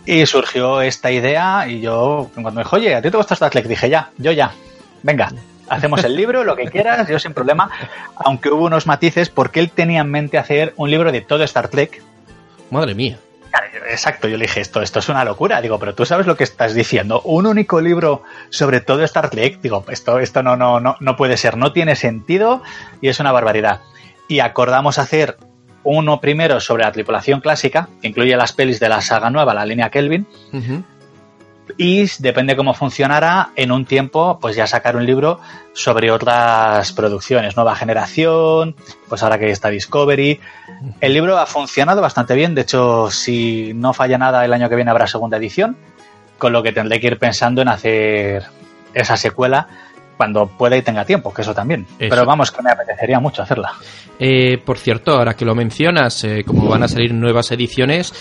y 0.06 0.26
surgió 0.26 0.80
esta 0.80 1.10
idea 1.10 1.66
y 1.68 1.80
yo, 1.80 2.30
cuando 2.34 2.52
me 2.52 2.62
dijo, 2.62 2.76
oye, 2.76 2.94
¿a 2.94 3.02
ti 3.02 3.10
te 3.10 3.16
gusta 3.16 3.34
Star 3.34 3.50
Trek? 3.50 3.66
Dije, 3.66 3.88
ya, 3.88 4.10
yo 4.18 4.32
ya, 4.32 4.52
venga, 5.02 5.32
hacemos 5.68 6.04
el 6.04 6.16
libro, 6.16 6.44
lo 6.44 6.56
que 6.56 6.66
quieras, 6.66 7.08
yo 7.08 7.18
sin 7.18 7.32
problema, 7.32 7.70
aunque 8.16 8.50
hubo 8.50 8.66
unos 8.66 8.86
matices 8.86 9.30
porque 9.30 9.60
él 9.60 9.70
tenía 9.70 10.00
en 10.00 10.10
mente 10.10 10.38
hacer 10.38 10.74
un 10.76 10.90
libro 10.90 11.12
de 11.12 11.20
todo 11.20 11.44
Star 11.44 11.68
Trek. 11.68 12.02
Madre 12.70 12.94
mía. 12.94 13.18
Exacto, 13.88 14.26
yo 14.28 14.36
le 14.36 14.46
dije, 14.46 14.60
esto, 14.60 14.82
esto 14.82 14.98
es 14.98 15.08
una 15.08 15.24
locura. 15.24 15.60
Digo, 15.60 15.78
pero 15.78 15.94
tú 15.94 16.04
sabes 16.04 16.26
lo 16.26 16.36
que 16.36 16.44
estás 16.44 16.74
diciendo. 16.74 17.20
Un 17.22 17.46
único 17.46 17.80
libro 17.80 18.22
sobre 18.50 18.80
todo 18.80 19.04
Star 19.04 19.30
Trek. 19.30 19.60
Digo, 19.60 19.84
esto, 19.88 20.18
esto 20.18 20.42
no, 20.42 20.56
no, 20.56 20.80
no, 20.80 20.96
no 21.00 21.16
puede 21.16 21.36
ser, 21.36 21.56
no 21.56 21.72
tiene 21.72 21.94
sentido 21.94 22.62
y 23.00 23.08
es 23.08 23.20
una 23.20 23.30
barbaridad. 23.30 23.80
Y 24.26 24.40
acordamos 24.40 24.98
hacer 24.98 25.36
uno 25.84 26.20
primero 26.20 26.60
sobre 26.60 26.84
la 26.84 26.92
tripulación 26.92 27.40
clásica, 27.40 27.88
que 28.00 28.08
incluye 28.08 28.36
las 28.36 28.52
pelis 28.52 28.80
de 28.80 28.88
la 28.88 29.00
saga 29.00 29.30
nueva, 29.30 29.54
la 29.54 29.66
línea 29.66 29.90
Kelvin. 29.90 30.26
Y 31.78 32.06
depende 32.18 32.56
cómo 32.56 32.74
funcionara, 32.74 33.50
en 33.56 33.72
un 33.72 33.86
tiempo, 33.86 34.38
pues 34.40 34.54
ya 34.54 34.66
sacar 34.66 34.96
un 34.96 35.06
libro 35.06 35.40
sobre 35.72 36.10
otras 36.10 36.92
producciones, 36.92 37.56
nueva 37.56 37.74
generación, 37.74 38.76
pues 39.08 39.22
ahora 39.22 39.38
que 39.38 39.50
está 39.50 39.70
Discovery. 39.70 40.40
El 41.00 41.14
libro 41.14 41.38
ha 41.38 41.46
funcionado 41.46 42.02
bastante 42.02 42.34
bien, 42.34 42.54
de 42.54 42.62
hecho, 42.62 43.10
si 43.10 43.72
no 43.74 43.94
falla 43.94 44.18
nada, 44.18 44.44
el 44.44 44.52
año 44.52 44.68
que 44.68 44.76
viene 44.76 44.90
habrá 44.90 45.06
segunda 45.06 45.38
edición, 45.38 45.76
con 46.36 46.52
lo 46.52 46.62
que 46.62 46.72
tendré 46.72 47.00
que 47.00 47.06
ir 47.06 47.18
pensando 47.18 47.62
en 47.62 47.68
hacer 47.68 48.44
esa 48.92 49.16
secuela 49.16 49.68
cuando 50.16 50.46
pueda 50.46 50.76
y 50.76 50.82
tenga 50.82 51.04
tiempo, 51.04 51.32
que 51.32 51.42
eso 51.42 51.54
también. 51.54 51.86
Pero 51.98 52.24
vamos, 52.24 52.50
que 52.50 52.62
me 52.62 52.70
apetecería 52.70 53.20
mucho 53.20 53.42
hacerla. 53.42 53.72
Eh, 54.18 54.58
por 54.58 54.78
cierto, 54.78 55.12
ahora 55.12 55.34
que 55.34 55.44
lo 55.44 55.54
mencionas, 55.54 56.22
eh, 56.24 56.44
como 56.46 56.68
van 56.68 56.82
a 56.82 56.88
salir 56.88 57.12
nuevas 57.12 57.50
ediciones, 57.50 58.12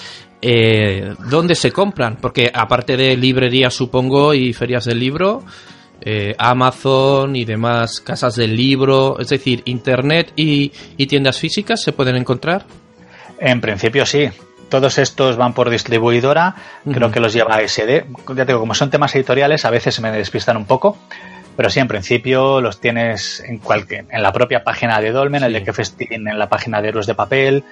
eh, 0.42 1.16
¿dónde 1.30 1.56
se 1.56 1.72
compran? 1.72 2.18
Porque 2.18 2.52
aparte 2.54 2.98
de 2.98 3.16
librerías, 3.16 3.74
supongo, 3.74 4.34
y 4.34 4.52
ferias 4.52 4.84
del 4.84 5.00
libro, 5.00 5.44
eh, 6.02 6.36
Amazon 6.38 7.34
y 7.38 7.46
demás 7.46 8.02
casas 8.02 8.36
del 8.36 8.54
libro, 8.54 9.18
es 9.22 9.30
decir, 9.30 9.62
Internet 9.64 10.34
y, 10.36 10.70
tiendas 11.08 11.40
físicas, 11.40 11.82
¿se 11.82 11.94
pueden 11.94 12.18
encontrar? 12.18 12.66
En 13.40 13.62
principio 13.62 14.06
sí. 14.06 14.30
Todos 14.68 14.98
estos 14.98 15.38
van 15.38 15.54
por 15.54 15.70
distribuidora, 15.70 16.56
creo 16.92 17.12
que 17.12 17.20
los 17.22 17.32
lleva 17.32 17.62
SD. 17.62 18.06
Ya 18.36 18.44
digo, 18.44 18.60
como 18.60 18.74
son 18.74 18.90
temas 18.90 19.16
editoriales, 19.16 19.64
a 19.64 19.70
veces 19.70 20.02
me 20.02 20.12
despistan 20.12 20.58
un 20.58 20.66
poco, 20.66 20.98
pero 21.56 21.70
sí, 21.70 21.80
en 21.80 21.88
principio 21.88 22.62
los 22.62 22.80
tienes 22.80 23.44
en 23.46 23.58
cualquier, 23.60 24.06
en 24.10 24.22
la 24.24 24.32
propia 24.34 24.64
página 24.64 25.00
de 25.00 25.12
Dolmen, 25.12 25.44
el 25.44 25.54
de 25.54 25.64
Kefestin 25.64 26.28
en 26.28 26.40
la 26.40 26.50
página 26.50 26.82
de 26.82 26.90
Héroes 26.90 27.06
de 27.08 27.16
Papel, 27.16 27.64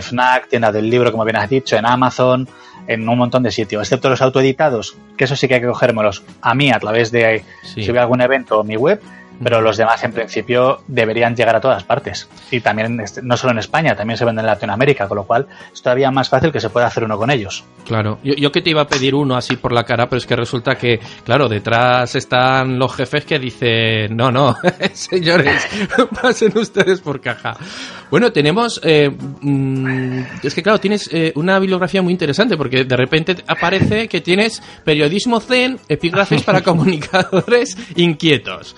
FNAC, 0.00 0.48
tienda 0.48 0.72
del 0.72 0.88
libro, 0.90 1.10
como 1.12 1.24
bien 1.24 1.36
has 1.36 1.50
dicho, 1.50 1.76
en 1.76 1.86
Amazon, 1.86 2.48
en 2.86 3.06
un 3.06 3.18
montón 3.18 3.42
de 3.42 3.50
sitios, 3.50 3.82
excepto 3.82 4.08
los 4.08 4.22
autoeditados, 4.22 4.96
que 5.16 5.24
eso 5.24 5.36
sí 5.36 5.46
que 5.46 5.54
hay 5.54 5.60
que 5.60 5.66
cogérmelos 5.66 6.22
a 6.40 6.54
mí 6.54 6.70
a 6.70 6.78
través 6.78 7.12
de 7.12 7.44
Sí. 7.62 7.84
si 7.84 7.96
algún 7.96 8.22
evento 8.22 8.58
o 8.58 8.64
mi 8.64 8.76
web, 8.76 9.00
pero 9.42 9.60
los 9.60 9.76
demás 9.76 10.02
en 10.04 10.12
principio 10.12 10.80
deberían 10.86 11.34
llegar 11.34 11.56
a 11.56 11.60
todas 11.60 11.84
partes. 11.84 12.28
Y 12.50 12.60
también, 12.60 13.00
este, 13.00 13.22
no 13.22 13.36
solo 13.36 13.52
en 13.52 13.58
España, 13.58 13.94
también 13.94 14.16
se 14.16 14.24
venden 14.24 14.44
en 14.44 14.46
Latinoamérica, 14.46 15.08
con 15.08 15.16
lo 15.16 15.24
cual 15.24 15.46
es 15.72 15.82
todavía 15.82 16.10
más 16.10 16.28
fácil 16.28 16.52
que 16.52 16.60
se 16.60 16.70
pueda 16.70 16.86
hacer 16.86 17.04
uno 17.04 17.16
con 17.16 17.30
ellos. 17.30 17.64
Claro, 17.86 18.18
yo, 18.22 18.34
yo 18.34 18.52
que 18.52 18.62
te 18.62 18.70
iba 18.70 18.82
a 18.82 18.86
pedir 18.88 19.14
uno 19.14 19.36
así 19.36 19.56
por 19.56 19.72
la 19.72 19.84
cara, 19.84 20.08
pero 20.08 20.18
es 20.18 20.26
que 20.26 20.36
resulta 20.36 20.76
que, 20.76 21.00
claro, 21.24 21.48
detrás 21.48 22.14
están 22.14 22.78
los 22.78 22.94
jefes 22.94 23.24
que 23.24 23.38
dicen, 23.38 24.16
no, 24.16 24.30
no, 24.30 24.56
señores, 24.92 25.66
pasen 26.22 26.56
ustedes 26.56 27.00
por 27.00 27.20
caja. 27.20 27.56
Bueno, 28.10 28.32
tenemos, 28.32 28.80
eh, 28.82 29.10
mm, 29.10 30.20
es 30.42 30.54
que 30.54 30.62
claro, 30.62 30.80
tienes 30.80 31.08
eh, 31.12 31.32
una 31.36 31.58
bibliografía 31.58 32.02
muy 32.02 32.12
interesante 32.12 32.56
porque 32.56 32.84
de 32.84 32.96
repente 32.96 33.36
aparece 33.46 34.08
que 34.08 34.20
tienes 34.20 34.62
periodismo 34.84 35.40
zen, 35.40 35.78
epígrafes 35.88 36.42
para 36.42 36.62
comunicadores 36.62 37.76
inquietos. 37.96 38.74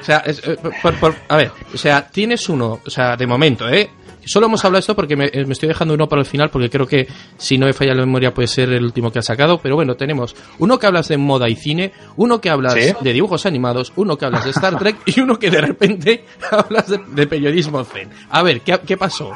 O 0.00 0.04
sea, 0.04 0.18
es, 0.18 0.40
eh, 0.46 0.56
por- 0.82 0.94
por- 0.98 1.16
a 1.28 1.36
ver, 1.36 1.50
o 1.74 1.76
sea, 1.78 2.06
tienes 2.08 2.48
uno, 2.48 2.80
o 2.86 2.90
sea, 2.90 3.16
de 3.16 3.26
momento, 3.26 3.68
¿eh? 3.68 3.90
Solo 4.24 4.44
hemos 4.46 4.62
hablado 4.62 4.76
de 4.76 4.80
esto 4.80 4.94
porque 4.94 5.16
me, 5.16 5.26
eh, 5.32 5.46
me 5.46 5.54
estoy 5.54 5.68
dejando 5.70 5.94
uno 5.94 6.06
para 6.06 6.20
el 6.20 6.26
final 6.26 6.50
porque 6.50 6.68
creo 6.68 6.86
que 6.86 7.08
si 7.38 7.56
no 7.56 7.64
me 7.64 7.72
falla 7.72 7.94
la 7.94 8.04
memoria 8.04 8.34
puede 8.34 8.46
ser 8.46 8.70
el 8.74 8.84
último 8.84 9.10
que 9.10 9.20
ha 9.20 9.22
sacado. 9.22 9.58
Pero 9.58 9.74
bueno, 9.76 9.94
tenemos 9.94 10.36
uno 10.58 10.78
que 10.78 10.86
hablas 10.86 11.08
de 11.08 11.16
moda 11.16 11.48
y 11.48 11.54
cine, 11.56 11.92
uno 12.16 12.38
que 12.38 12.50
hablas 12.50 12.74
¿Sí? 12.74 12.92
de 13.00 13.12
dibujos 13.14 13.46
animados, 13.46 13.90
uno 13.96 14.18
que 14.18 14.26
hablas 14.26 14.44
de 14.44 14.50
Star 14.50 14.76
Trek 14.78 14.96
y 15.06 15.20
uno 15.20 15.38
que 15.38 15.50
de 15.50 15.62
repente 15.62 16.24
hablas 16.50 16.88
de, 16.88 17.00
de 17.08 17.26
periodismo 17.26 17.82
zen. 17.84 18.10
A 18.28 18.42
ver, 18.42 18.60
¿qué, 18.60 18.78
qué 18.86 18.98
pasó? 18.98 19.32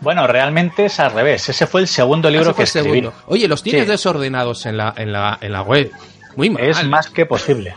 Bueno, 0.00 0.26
realmente 0.26 0.86
es 0.86 0.98
al 1.00 1.12
revés. 1.12 1.46
Ese 1.50 1.66
fue 1.66 1.82
el 1.82 1.86
segundo 1.88 2.30
libro 2.30 2.54
que 2.54 2.62
escribí. 2.62 2.88
segundo. 2.88 3.12
Oye, 3.26 3.46
los 3.46 3.62
tienes 3.62 3.84
Sí. 3.84 3.90
desordenados 3.90 4.64
en 4.64 4.78
la, 4.78 4.94
en 4.96 5.12
la, 5.12 5.36
en 5.42 5.52
la 5.52 5.60
web. 5.60 5.90
Muy 6.36 6.50
mal. 6.50 6.62
Es 6.62 6.86
más 6.86 7.08
que 7.10 7.26
posible. 7.26 7.72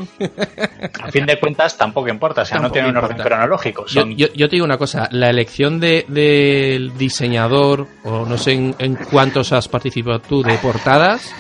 A 1.02 1.12
fin 1.12 1.26
de 1.26 1.40
cuentas, 1.40 1.78
tampoco 1.78 2.10
importa. 2.10 2.42
O 2.42 2.46
sea, 2.46 2.58
Tampoco 2.58 2.70
no 2.70 2.74
tiene 2.74 2.90
un 2.90 2.98
orden 2.98 3.18
cronológico. 3.18 3.86
Yo, 3.88 4.02
Son 4.02 4.16
yo- 4.16 4.32
yo 4.34 4.48
te 4.50 4.56
digo 4.56 4.66
una 4.66 4.78
cosa, 4.78 5.08
la 5.12 5.30
elección 5.30 5.80
de- 5.80 6.06
del 6.08 6.98
diseñador, 6.98 7.88
o 8.04 8.26
no 8.26 8.38
sé 8.38 8.54
en, 8.54 8.76
en 8.80 8.96
cuántos 8.96 9.52
has 9.54 9.68
participado 9.68 10.20
tú, 10.20 10.44
de 10.44 10.56
portadas, 10.58 11.34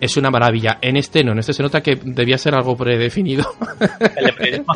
es 0.00 0.16
una 0.16 0.30
maravilla. 0.30 0.78
En 0.80 0.96
este 0.96 1.24
no, 1.24 1.32
en 1.32 1.38
este 1.40 1.52
se 1.52 1.62
nota 1.62 1.82
que 1.82 1.98
debía 2.02 2.38
ser 2.38 2.54
algo 2.54 2.76
predefinido. 2.76 3.50
el 4.16 4.24
de 4.26 4.32
periodismo 4.32 4.72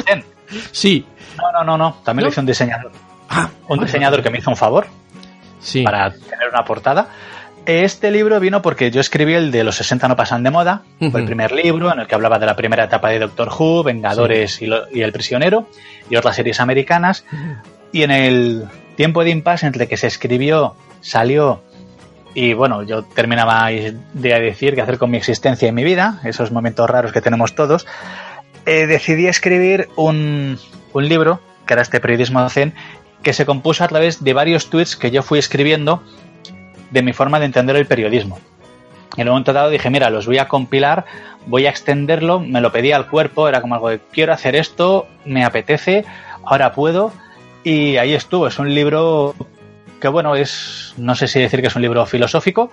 sí. 0.73 1.05
No, 1.37 1.53
no, 1.53 1.65
no, 1.65 1.79
no. 1.79 1.97
También 2.05 2.25
¿No? 2.25 2.27
lo 2.29 2.33
hizo 2.33 2.41
un 2.41 2.47
diseñador. 2.47 2.93
Ah, 3.29 3.49
Un 3.69 3.79
diseñador 3.81 4.23
que 4.23 4.31
me 4.31 4.39
hizo 4.39 4.51
un 4.51 4.57
favor 4.57 4.87
sí. 5.61 5.83
para 5.85 6.11
tener 6.11 6.49
una 6.53 6.65
portada. 6.65 7.09
Este 7.65 8.11
libro 8.11 8.41
vino 8.41 8.61
porque 8.61 8.91
yo 8.91 9.01
escribí 9.01 9.35
el 9.35 9.53
de 9.53 9.63
los 9.63 9.77
60 9.77 10.09
no 10.09 10.17
pasan 10.17 10.43
de 10.43 10.51
moda, 10.51 10.83
fue 11.13 11.21
el 11.21 11.27
primer 11.27 11.53
libro 11.53 11.93
en 11.93 12.01
el 12.01 12.09
que 12.09 12.15
hablaba 12.17 12.41
de 12.41 12.47
la 12.47 12.57
primera 12.57 12.85
etapa 12.85 13.11
de 13.11 13.21
Doctor 13.21 13.51
Who, 13.57 13.85
Vengadores 13.85 14.61
y, 14.63 14.67
lo- 14.67 14.91
y 14.91 15.03
El 15.03 15.13
Prisionero 15.13 15.69
y 16.11 16.17
otras 16.17 16.35
series 16.35 16.59
americanas. 16.59 17.25
Y 17.93 18.03
en 18.03 18.11
el 18.11 18.65
tiempo 18.97 19.23
de 19.23 19.31
impasse 19.31 19.67
entre 19.67 19.87
que 19.87 19.97
se 19.97 20.09
escribió, 20.09 20.75
salió 21.01 21.63
y 22.35 22.53
bueno, 22.55 22.83
yo 22.83 23.03
terminaba 23.05 23.69
de 23.69 23.95
decir 24.15 24.75
qué 24.75 24.81
hacer 24.81 24.99
con 24.99 25.11
mi 25.11 25.19
existencia 25.19 25.69
y 25.69 25.73
mi 25.73 25.85
vida, 25.85 26.21
esos 26.25 26.51
momentos 26.51 26.91
raros 26.91 27.13
que 27.13 27.21
tenemos 27.21 27.55
todos, 27.55 27.87
eh, 28.67 28.87
decidí 28.87 29.27
escribir 29.29 29.89
un, 29.97 30.59
un 30.95 31.09
libro, 31.09 31.41
que 31.67 31.75
era 31.75 31.83
este 31.83 32.01
periodismo 32.01 32.49
zen, 32.49 32.75
que 33.23 33.35
se 33.35 33.47
compuso 33.47 33.85
a 33.85 33.89
través 33.89 34.25
de 34.25 34.33
varios 34.33 34.69
tweets 34.71 34.97
que 34.97 35.11
yo 35.13 35.23
fui 35.23 35.39
escribiendo 35.39 36.03
de 36.93 37.03
mi 37.03 37.13
forma 37.13 37.41
de 37.41 37.47
entender 37.47 37.75
el 37.75 37.87
periodismo. 37.87 38.39
En 39.17 39.29
un 39.29 39.33
momento 39.33 39.53
dado 39.53 39.71
dije, 39.71 39.91
mira, 39.91 40.09
los 40.09 40.27
voy 40.27 40.39
a 40.39 40.49
compilar, 40.49 41.05
voy 41.47 41.67
a 41.67 41.71
extenderlo, 41.71 42.41
me 42.41 42.61
lo 42.61 42.71
pedí 42.73 42.93
al 42.93 43.09
cuerpo, 43.09 43.49
era 43.49 43.61
como 43.61 43.75
algo 43.75 43.91
de, 43.91 43.99
quiero 44.13 44.33
hacer 44.33 44.55
esto, 44.57 45.07
me 45.25 45.45
apetece, 45.45 46.05
ahora 46.45 46.73
puedo, 46.73 47.13
y 47.65 47.97
ahí 47.97 48.15
estuvo. 48.15 48.47
Es 48.47 48.59
un 48.59 48.75
libro 48.75 49.35
que, 50.03 50.09
bueno, 50.09 50.35
es, 50.37 50.93
no 50.99 51.15
sé 51.15 51.27
si 51.29 51.39
decir 51.41 51.61
que 51.63 51.69
es 51.69 51.77
un 51.77 51.81
libro 51.83 52.05
filosófico, 52.05 52.71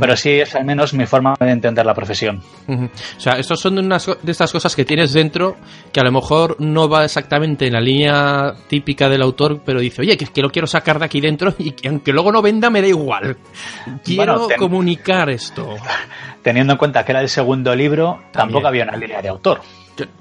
pero 0.00 0.16
sí 0.16 0.30
es 0.40 0.54
al 0.54 0.64
menos 0.64 0.92
mi 0.92 1.06
forma 1.06 1.34
de 1.38 1.50
entender 1.50 1.86
la 1.86 1.94
profesión. 1.94 2.42
O 2.68 3.20
sea, 3.20 3.34
estos 3.34 3.60
son 3.60 3.76
de, 3.76 3.82
unas, 3.82 4.06
de 4.22 4.32
estas 4.32 4.50
cosas 4.50 4.74
que 4.74 4.84
tienes 4.84 5.12
dentro 5.12 5.56
que 5.92 6.00
a 6.00 6.04
lo 6.04 6.10
mejor 6.10 6.56
no 6.58 6.88
va 6.88 7.04
exactamente 7.04 7.66
en 7.68 7.74
la 7.74 7.80
línea 7.80 8.54
típica 8.66 9.08
del 9.08 9.22
autor, 9.22 9.62
pero 9.64 9.78
dice, 9.80 10.02
oye, 10.02 10.16
que, 10.16 10.26
que 10.26 10.42
lo 10.42 10.50
quiero 10.50 10.66
sacar 10.66 10.98
de 10.98 11.04
aquí 11.04 11.20
dentro 11.20 11.54
y 11.58 11.70
que 11.72 11.88
aunque 11.88 12.12
luego 12.12 12.32
no 12.32 12.42
venda 12.42 12.70
me 12.70 12.80
da 12.82 12.88
igual. 12.88 13.36
Quiero 14.04 14.32
Bueno, 14.32 14.46
ten- 14.48 14.58
comunicar 14.58 15.30
esto. 15.30 15.76
Teniendo 16.42 16.72
en 16.74 16.78
cuenta 16.78 17.04
que 17.04 17.12
era 17.12 17.20
el 17.20 17.28
segundo 17.28 17.74
libro, 17.76 18.20
tampoco 18.32 18.66
había 18.66 18.82
una 18.84 18.96
línea 18.96 19.22
de 19.22 19.28
autor. 19.28 19.60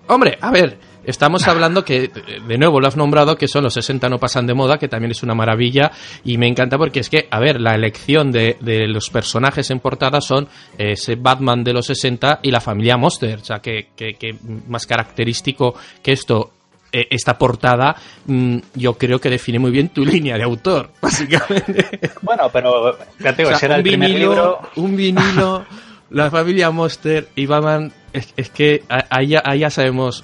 Hombre, 0.08 0.38
a 0.40 0.52
ver, 0.52 0.78
estamos 1.06 1.48
hablando 1.48 1.84
que, 1.86 2.10
de 2.48 2.58
nuevo 2.58 2.80
lo 2.80 2.88
has 2.88 2.96
nombrado, 2.98 3.36
que 3.36 3.48
son 3.48 3.64
los 3.64 3.74
60 3.74 4.10
no 4.10 4.20
pasan 4.20 4.46
de 4.48 4.54
moda, 4.54 4.78
que 4.78 4.88
también 4.88 5.12
es 5.12 5.24
una 5.24 5.36
maravilla, 5.36 5.92
y 6.24 6.38
me 6.38 6.48
encanta 6.48 6.78
porque 6.78 7.00
es 7.02 7.10
que, 7.10 7.28
a 7.30 7.40
ver, 7.40 7.60
la 7.60 7.76
elección 7.76 8.32
de, 8.32 8.58
de 8.62 8.88
los 8.88 9.10
personajes 9.10 9.70
en 9.72 9.80
portada 9.80 10.22
son 10.22 10.48
ese 10.78 11.16
Batman 11.16 11.64
de 11.64 11.74
los 11.74 11.86
60 11.88 12.40
y 12.44 12.52
la 12.52 12.62
familia 12.62 12.98
Monster, 12.98 13.40
o 13.40 13.44
sea, 13.46 13.60
que, 13.60 13.90
que- 13.96 14.14
que 14.16 14.36
más 14.68 14.86
característico 14.88 15.76
que 16.02 16.12
esto. 16.14 16.52
eh, 16.92 17.08
Esta 17.10 17.38
portada, 17.40 17.96
mm, 18.28 18.58
yo 18.76 18.94
creo 19.00 19.20
que 19.20 19.30
define 19.32 19.58
muy 19.58 19.72
bien 19.72 19.90
tu 19.90 20.06
línea 20.06 20.38
de 20.38 20.44
autor, 20.44 20.92
básicamente. 21.02 22.00
Bueno, 22.22 22.50
pero 22.54 22.96
ya 23.20 23.34
te 23.36 23.42
digo, 23.44 23.56
O 23.56 23.58
sea, 23.58 23.66
era 23.68 23.76
un 23.76 23.80
el 23.80 23.84
primer 23.84 24.10
vinilo, 24.10 24.30
libro. 24.30 24.60
un 24.76 24.96
vinilo, 24.96 25.66
la 26.12 26.30
familia 26.30 26.70
Monster 26.70 27.30
y 27.36 27.48
Batman, 27.48 27.92
es, 28.14 28.32
es 28.38 28.50
que 28.52 28.84
a- 28.90 29.06
ahí 29.10 29.28
ya, 29.30 29.42
ahí 29.44 29.60
ya 29.60 29.70
sabemos. 29.72 30.24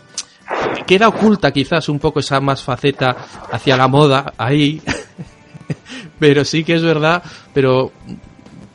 Queda 0.85 1.07
oculta 1.07 1.51
quizás 1.51 1.87
un 1.89 1.99
poco 1.99 2.19
esa 2.19 2.39
más 2.39 2.63
faceta 2.63 3.15
hacia 3.51 3.77
la 3.77 3.87
moda 3.87 4.33
ahí, 4.37 4.81
pero 6.19 6.43
sí 6.43 6.63
que 6.63 6.75
es 6.75 6.81
verdad, 6.83 7.21
pero 7.53 7.91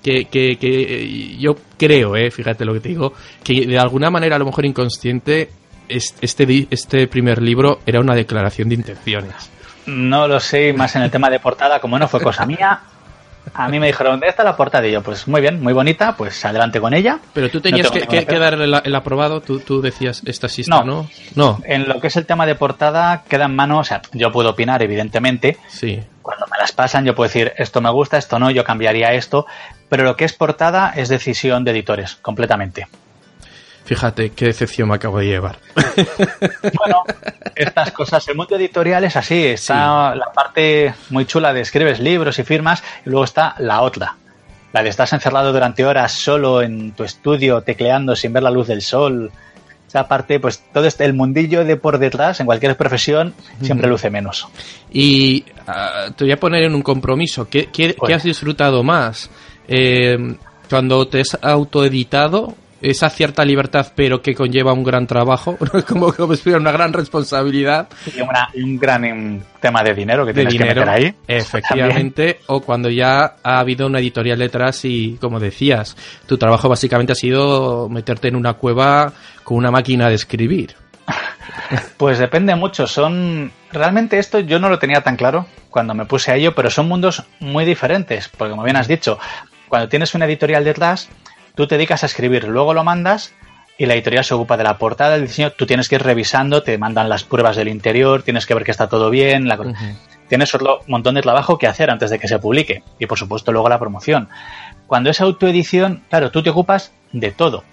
que, 0.02 0.26
que, 0.26 0.56
que 0.56 1.36
yo 1.38 1.56
creo, 1.78 2.14
eh, 2.16 2.30
fíjate 2.30 2.64
lo 2.64 2.74
que 2.74 2.80
te 2.80 2.88
digo, 2.90 3.12
que 3.42 3.66
de 3.66 3.78
alguna 3.78 4.10
manera 4.10 4.36
a 4.36 4.38
lo 4.38 4.44
mejor 4.46 4.64
inconsciente 4.66 5.50
es- 5.88 6.14
este, 6.20 6.66
este 6.70 7.06
primer 7.08 7.42
libro 7.42 7.80
era 7.86 8.00
una 8.00 8.14
declaración 8.14 8.68
de 8.68 8.76
intenciones. 8.76 9.50
No 9.86 10.26
lo 10.28 10.40
sé, 10.40 10.72
más 10.72 10.94
en 10.96 11.02
el 11.02 11.10
tema 11.10 11.28
de 11.28 11.40
portada, 11.40 11.80
como 11.80 11.98
no 11.98 12.08
fue 12.08 12.20
cosa 12.20 12.46
mía. 12.46 12.80
A 13.52 13.68
mí 13.68 13.78
me 13.78 13.86
dijeron, 13.88 14.12
¿dónde 14.14 14.28
está 14.28 14.42
la 14.42 14.56
portada? 14.56 14.86
Y 14.86 14.92
yo, 14.92 15.02
pues 15.02 15.28
muy 15.28 15.40
bien, 15.40 15.62
muy 15.62 15.72
bonita, 15.72 16.16
pues 16.16 16.44
adelante 16.44 16.80
con 16.80 16.94
ella. 16.94 17.18
Pero 17.34 17.50
tú 17.50 17.60
tenías 17.60 17.90
que, 17.90 18.00
que- 18.00 18.20
que 18.20 18.26
pega. 18.26 18.38
dar 18.38 18.54
el, 18.54 18.74
el 18.84 18.94
aprobado, 18.94 19.40
tú, 19.42 19.60
tú 19.60 19.80
decías, 19.82 20.22
esta 20.24 20.48
sí 20.48 20.62
está, 20.62 20.80
No. 20.80 20.84
¿no? 20.84 21.10
No, 21.34 21.60
En 21.64 21.86
lo 21.88 22.00
que 22.00 22.06
es 22.06 22.16
el 22.16 22.26
tema 22.26 22.46
de 22.46 22.54
portada, 22.54 23.22
queda 23.28 23.44
en 23.44 23.54
mano, 23.54 23.78
o 23.80 23.84
sea, 23.84 24.00
yo 24.12 24.32
puedo 24.32 24.50
opinar, 24.50 24.82
evidentemente. 24.82 25.58
sí. 25.68 26.02
Cuando 26.22 26.46
me 26.46 26.56
las 26.58 26.72
pasan, 26.72 27.04
yo 27.04 27.14
puedo 27.14 27.28
decir, 27.28 27.52
esto 27.58 27.82
me 27.82 27.90
gusta, 27.90 28.16
esto 28.16 28.38
no, 28.38 28.50
yo 28.50 28.64
cambiaría 28.64 29.12
esto. 29.12 29.44
Pero 29.90 30.04
lo 30.04 30.16
que 30.16 30.24
es 30.24 30.32
portada 30.32 30.90
es 30.96 31.10
decisión 31.10 31.64
de 31.64 31.72
editores, 31.72 32.14
completamente. 32.16 32.86
Fíjate 33.84 34.30
qué 34.30 34.46
decepción 34.46 34.88
me 34.88 34.94
acabo 34.94 35.18
de 35.18 35.26
llevar. 35.26 35.58
Bueno, 36.78 37.02
estas 37.54 37.92
cosas, 37.92 38.26
el 38.28 38.36
mundo 38.36 38.56
editorial 38.56 39.04
es 39.04 39.16
así, 39.16 39.46
está 39.46 40.14
la 40.14 40.32
parte 40.32 40.94
muy 41.10 41.24
chula 41.26 41.52
de 41.52 41.60
escribes 41.60 42.00
libros 42.00 42.38
y 42.38 42.42
firmas 42.44 42.82
y 43.04 43.10
luego 43.10 43.24
está 43.24 43.54
la 43.58 43.82
otra, 43.82 44.16
la 44.72 44.82
de 44.82 44.88
estás 44.88 45.12
encerrado 45.12 45.52
durante 45.52 45.84
horas 45.84 46.12
solo 46.12 46.62
en 46.62 46.92
tu 46.92 47.04
estudio 47.04 47.60
tecleando 47.62 48.16
sin 48.16 48.32
ver 48.32 48.42
la 48.42 48.50
luz 48.50 48.66
del 48.68 48.82
sol. 48.82 49.30
Esa 49.86 50.08
parte, 50.08 50.40
pues 50.40 50.62
todo 50.72 50.86
este, 50.86 51.04
el 51.04 51.12
mundillo 51.14 51.64
de 51.64 51.76
por 51.76 51.98
detrás 51.98 52.40
en 52.40 52.46
cualquier 52.46 52.76
profesión 52.76 53.32
siempre 53.62 53.88
luce 53.88 54.10
menos. 54.10 54.48
Y 54.92 55.44
ah, 55.68 56.06
te 56.16 56.24
voy 56.24 56.32
a 56.32 56.40
poner 56.40 56.64
en 56.64 56.74
un 56.74 56.82
compromiso. 56.82 57.48
¿Qué, 57.48 57.66
qué- 57.66 57.94
qué 57.94 57.96
Oye. 58.00 58.14
has 58.14 58.24
disfrutado 58.24 58.82
más? 58.82 59.30
Eh, 59.68 60.34
cuando 60.68 61.06
te 61.06 61.20
has 61.20 61.38
autoeditado, 61.40 62.54
esa 62.90 63.08
cierta 63.10 63.44
libertad, 63.44 63.92
pero 63.94 64.20
que 64.22 64.34
conlleva 64.34 64.72
un 64.72 64.84
gran 64.84 65.06
trabajo, 65.06 65.56
como, 65.88 66.12
como 66.12 66.34
una 66.56 66.72
gran 66.72 66.92
responsabilidad 66.92 67.88
Y, 68.16 68.20
una- 68.20 68.48
y 68.54 68.62
un 68.62 68.78
gran 68.78 69.04
em, 69.04 69.40
tema 69.60 69.82
de 69.82 69.94
dinero 69.94 70.24
que 70.26 70.32
de 70.32 70.44
tienes 70.46 70.52
dinero, 70.52 70.82
que 70.82 70.90
meter 70.90 71.04
ahí. 71.06 71.14
efectivamente, 71.26 72.40
o 72.46 72.60
cuando 72.60 72.90
ya 72.90 73.36
ha 73.42 73.58
habido 73.58 73.86
una 73.86 73.98
editorial 74.00 74.38
detrás 74.38 74.84
y, 74.84 75.16
como 75.20 75.40
decías, 75.40 75.96
tu 76.26 76.36
trabajo 76.38 76.68
básicamente 76.68 77.12
ha 77.12 77.16
sido 77.16 77.88
meterte 77.88 78.28
en 78.28 78.36
una 78.36 78.54
cueva 78.54 79.12
con 79.42 79.56
una 79.56 79.70
máquina 79.70 80.08
de 80.08 80.14
escribir. 80.14 80.74
Pues 81.96 82.18
depende 82.18 82.54
mucho. 82.54 82.86
Son 82.86 83.50
realmente 83.72 84.18
esto 84.18 84.40
yo 84.40 84.58
no 84.58 84.68
lo 84.68 84.78
tenía 84.78 85.00
tan 85.02 85.16
claro 85.16 85.46
cuando 85.70 85.94
me 85.94 86.04
puse 86.04 86.30
a 86.32 86.36
ello, 86.36 86.54
pero 86.54 86.70
son 86.70 86.88
mundos 86.88 87.22
muy 87.40 87.64
diferentes. 87.64 88.28
Porque 88.28 88.50
como 88.50 88.64
bien 88.64 88.76
has 88.76 88.88
dicho, 88.88 89.18
cuando 89.68 89.88
tienes 89.88 90.14
una 90.14 90.26
editorial 90.26 90.64
detrás, 90.64 91.08
tú 91.54 91.66
te 91.66 91.76
dedicas 91.76 92.02
a 92.02 92.06
escribir, 92.06 92.44
luego 92.44 92.75
lo 92.75 92.84
mandas 92.84 93.32
y 93.78 93.87
la 93.87 93.94
editorial 93.94 94.25
se 94.25 94.34
ocupa 94.34 94.56
de 94.56 94.64
la 94.64 94.78
portada, 94.78 95.12
del 95.14 95.26
diseño. 95.26 95.50
Tú 95.50 95.66
tienes 95.66 95.88
que 95.88 95.96
ir 95.96 96.02
revisando, 96.02 96.62
te 96.62 96.78
mandan 96.78 97.08
las 97.08 97.25
pruebas 97.25 97.56
del 97.56 97.68
interior, 97.68 98.23
tienes 98.23 98.46
que 98.46 98.54
ver 98.54 98.64
que 98.64 98.70
está 98.70 98.88
todo 98.88 99.11
bien. 99.11 99.49
la- 99.49 99.58
Tienes 100.28 100.54
otro 100.54 100.80
montón 100.87 101.16
de 101.16 101.23
trabajo 101.23 101.58
que 101.58 101.66
hacer 101.66 101.90
antes 101.90 102.11
de 102.11 102.18
que 102.18 102.28
se 102.28 102.38
publique 102.38 102.82
y 102.99 103.06
por 103.06 103.18
supuesto 103.18 103.52
luego 103.52 103.68
la 103.68 103.78
promoción. 103.78 104.28
cuando 104.87 105.11
es 105.11 105.20
autoedición, 105.20 106.02
claro, 106.11 106.30
tú 106.30 106.42
te 106.42 106.50
ocupas 106.50 106.92
de 107.12 107.30
todo. 107.32 107.64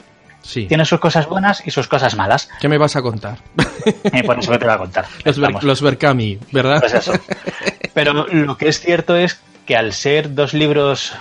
Sí. 0.42 0.66
Tiene 0.66 0.86
sus 0.86 1.00
cosas 1.00 1.28
buenas 1.28 1.62
y 1.68 1.72
sus 1.72 1.88
cosas 1.88 2.16
malas. 2.16 2.50
¿Qué 2.60 2.68
me 2.68 2.78
vas 2.80 2.96
a 2.96 3.02
contar? 3.02 3.38
Eh, 4.14 4.24
por 4.24 4.40
eso 4.40 4.52
te 4.58 4.66
voy 4.66 4.74
a 4.74 4.78
contar. 4.78 5.06
Los, 5.24 5.38
los 5.38 5.82
Berkami, 5.82 6.38
¿verdad? 6.52 6.80
Pues 6.80 6.94
eso. 6.94 7.14
Pero 7.94 8.14
lo 8.28 8.58
que 8.58 8.68
es 8.70 8.80
cierto 8.80 9.16
es 9.16 9.40
que 9.66 9.76
al 9.76 9.92
ser 9.94 10.34
dos 10.36 10.54
libros, 10.54 11.14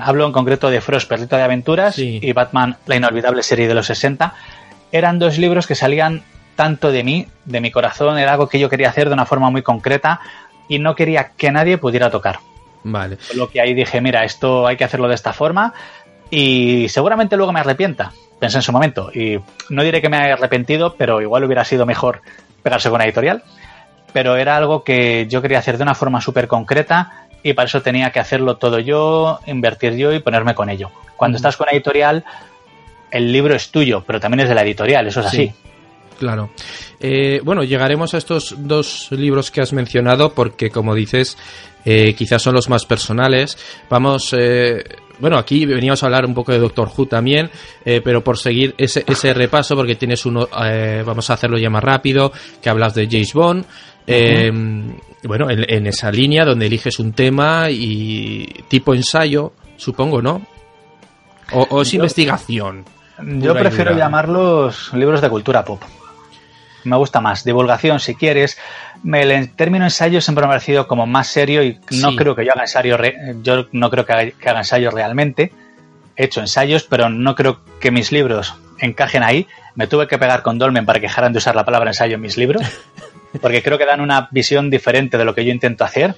hablo 0.00 0.26
en 0.26 0.32
concreto 0.32 0.70
de 0.70 0.80
Frost, 0.80 1.08
Perrito 1.08 1.36
de 1.36 1.42
Aventuras, 1.42 1.94
Sí. 1.94 2.18
y 2.22 2.32
Batman, 2.32 2.76
la 2.86 2.96
inolvidable 2.96 3.42
serie 3.42 3.68
de 3.68 3.74
los 3.74 3.86
60, 3.86 4.34
eran 4.92 5.18
dos 5.18 5.38
libros 5.38 5.66
que 5.66 5.74
salían 5.74 6.22
tanto 6.56 6.92
de 6.92 7.02
mí, 7.02 7.26
de 7.44 7.60
mi 7.60 7.70
corazón, 7.70 8.18
era 8.18 8.32
algo 8.32 8.48
que 8.48 8.58
yo 8.60 8.68
quería 8.70 8.88
hacer 8.88 9.08
de 9.08 9.14
una 9.14 9.26
forma 9.26 9.50
muy 9.50 9.62
concreta 9.62 10.20
y 10.68 10.78
no 10.78 10.94
quería 10.94 11.30
que 11.36 11.50
nadie 11.50 11.78
pudiera 11.78 12.10
tocar. 12.10 12.38
Vale. 12.84 13.16
Por 13.16 13.36
lo 13.36 13.48
que 13.50 13.60
ahí 13.60 13.74
dije, 13.74 14.00
mira, 14.00 14.24
esto 14.24 14.66
hay 14.66 14.76
que 14.76 14.84
hacerlo 14.84 15.08
de 15.08 15.14
esta 15.14 15.32
forma 15.32 15.72
y 16.30 16.88
seguramente 16.88 17.36
luego 17.36 17.52
me 17.52 17.60
arrepienta, 17.60 18.12
pensé 18.38 18.58
en 18.58 18.62
su 18.62 18.72
momento. 18.72 19.10
Y 19.12 19.40
no 19.70 19.82
diré 19.82 20.00
que 20.00 20.08
me 20.08 20.16
haya 20.18 20.34
arrepentido, 20.34 20.94
pero 20.96 21.20
igual 21.20 21.44
hubiera 21.44 21.64
sido 21.64 21.86
mejor 21.86 22.22
pegarse 22.62 22.88
con 22.88 22.96
una 22.96 23.04
editorial. 23.04 23.42
Pero 24.12 24.36
era 24.36 24.56
algo 24.56 24.84
que 24.84 25.26
yo 25.28 25.42
quería 25.42 25.58
hacer 25.58 25.76
de 25.76 25.82
una 25.82 25.94
forma 25.96 26.20
súper 26.20 26.46
concreta 26.46 27.23
y 27.44 27.52
para 27.52 27.66
eso 27.68 27.80
tenía 27.82 28.10
que 28.10 28.18
hacerlo 28.18 28.56
todo 28.56 28.80
yo, 28.80 29.38
invertir 29.46 29.94
yo 29.94 30.12
y 30.12 30.18
ponerme 30.18 30.54
con 30.56 30.68
ello. 30.68 30.90
Cuando 31.16 31.36
estás 31.36 31.56
con 31.56 31.66
una 31.68 31.76
editorial, 31.76 32.24
el 33.12 33.30
libro 33.30 33.54
es 33.54 33.70
tuyo, 33.70 34.02
pero 34.04 34.18
también 34.18 34.40
es 34.40 34.48
de 34.48 34.54
la 34.56 34.62
editorial, 34.62 35.06
eso 35.06 35.20
es 35.20 35.30
Sí. 35.30 35.36
así. 35.42 35.52
Claro. 36.18 36.50
Eh, 37.00 37.40
bueno, 37.44 37.62
llegaremos 37.64 38.14
a 38.14 38.18
estos 38.18 38.54
dos 38.58 39.08
libros 39.10 39.50
que 39.50 39.60
has 39.60 39.72
mencionado 39.72 40.32
porque, 40.32 40.70
como 40.70 40.94
dices, 40.94 41.36
eh, 41.84 42.14
quizás 42.14 42.40
son 42.40 42.54
los 42.54 42.68
más 42.68 42.86
personales. 42.86 43.58
Vamos, 43.90 44.32
eh, 44.38 44.82
bueno, 45.18 45.36
aquí 45.36 45.66
veníamos 45.66 46.02
a 46.02 46.06
hablar 46.06 46.24
un 46.24 46.32
poco 46.32 46.52
de 46.52 46.58
Doctor 46.60 46.88
Who 46.96 47.06
también, 47.06 47.50
eh, 47.84 48.00
pero 48.02 48.22
por 48.22 48.38
seguir 48.38 48.74
ese, 48.78 49.04
ese 49.08 49.34
repaso, 49.34 49.74
porque 49.74 49.96
tienes 49.96 50.24
uno, 50.24 50.48
eh, 50.64 51.02
vamos 51.04 51.28
a 51.30 51.34
hacerlo 51.34 51.58
ya 51.58 51.68
más 51.68 51.82
rápido, 51.84 52.32
que 52.62 52.70
hablas 52.70 52.94
de 52.94 53.06
James 53.10 53.32
Bond. 53.34 53.64
Eh, 54.06 54.52
Bueno, 55.24 55.50
en, 55.50 55.64
en 55.68 55.86
esa 55.86 56.10
línea 56.12 56.44
donde 56.44 56.66
eliges 56.66 56.98
un 56.98 57.12
tema 57.12 57.70
y 57.70 58.46
tipo 58.68 58.94
ensayo, 58.94 59.52
supongo, 59.76 60.20
¿no? 60.22 60.42
O, 61.52 61.62
o 61.70 61.82
es 61.82 61.90
Yo- 61.92 61.96
investigación. 61.96 62.84
Yo 63.22 63.54
prefiero 63.54 63.96
llamarlos 63.96 64.92
libros 64.92 65.20
de 65.20 65.30
cultura 65.30 65.64
pop. 65.64 65.80
Me 66.84 66.96
gusta 66.96 67.20
más. 67.20 67.44
Divulgación, 67.44 68.00
si 68.00 68.14
quieres. 68.14 68.58
Me- 69.02 69.22
El 69.22 69.50
término 69.54 69.84
ensayo 69.84 70.20
siempre 70.20 70.42
me 70.42 70.46
ha 70.46 70.50
parecido 70.50 70.86
como 70.88 71.06
más 71.06 71.28
serio 71.28 71.62
y 71.62 71.78
no 71.92 72.10
Sí. 72.10 72.16
creo 72.16 72.34
que 72.36 72.44
yo 72.44 72.52
haga 72.52 72.62
ensayo. 72.62 72.96
re- 72.96 73.36
Yo 73.42 73.66
no 73.72 73.88
creo 73.90 74.04
que 74.04 74.12
haga, 74.12 74.30
que 74.32 74.48
haga 74.50 74.58
ensayos 74.60 74.92
realmente. 74.92 75.52
He 76.16 76.24
hecho 76.24 76.40
ensayos, 76.40 76.82
pero 76.84 77.08
no 77.08 77.34
creo 77.34 77.60
que 77.80 77.90
mis 77.90 78.12
libros 78.12 78.54
encajen 78.80 79.22
ahí. 79.22 79.46
Me 79.76 79.86
tuve 79.86 80.06
que 80.08 80.18
pegar 80.18 80.42
con 80.42 80.58
Dolmen 80.58 80.84
para 80.84 81.00
que 81.00 81.06
dejaran 81.06 81.32
de 81.32 81.38
usar 81.38 81.54
la 81.56 81.64
palabra 81.64 81.90
ensayo 81.90 82.16
en 82.16 82.20
mis 82.20 82.36
libros, 82.36 82.62
porque 83.40 83.62
creo 83.62 83.78
que 83.78 83.86
dan 83.86 84.00
una 84.00 84.28
visión 84.30 84.70
diferente 84.70 85.16
de 85.18 85.24
lo 85.24 85.34
que 85.34 85.44
yo 85.44 85.52
intento 85.52 85.84
hacer. 85.84 86.14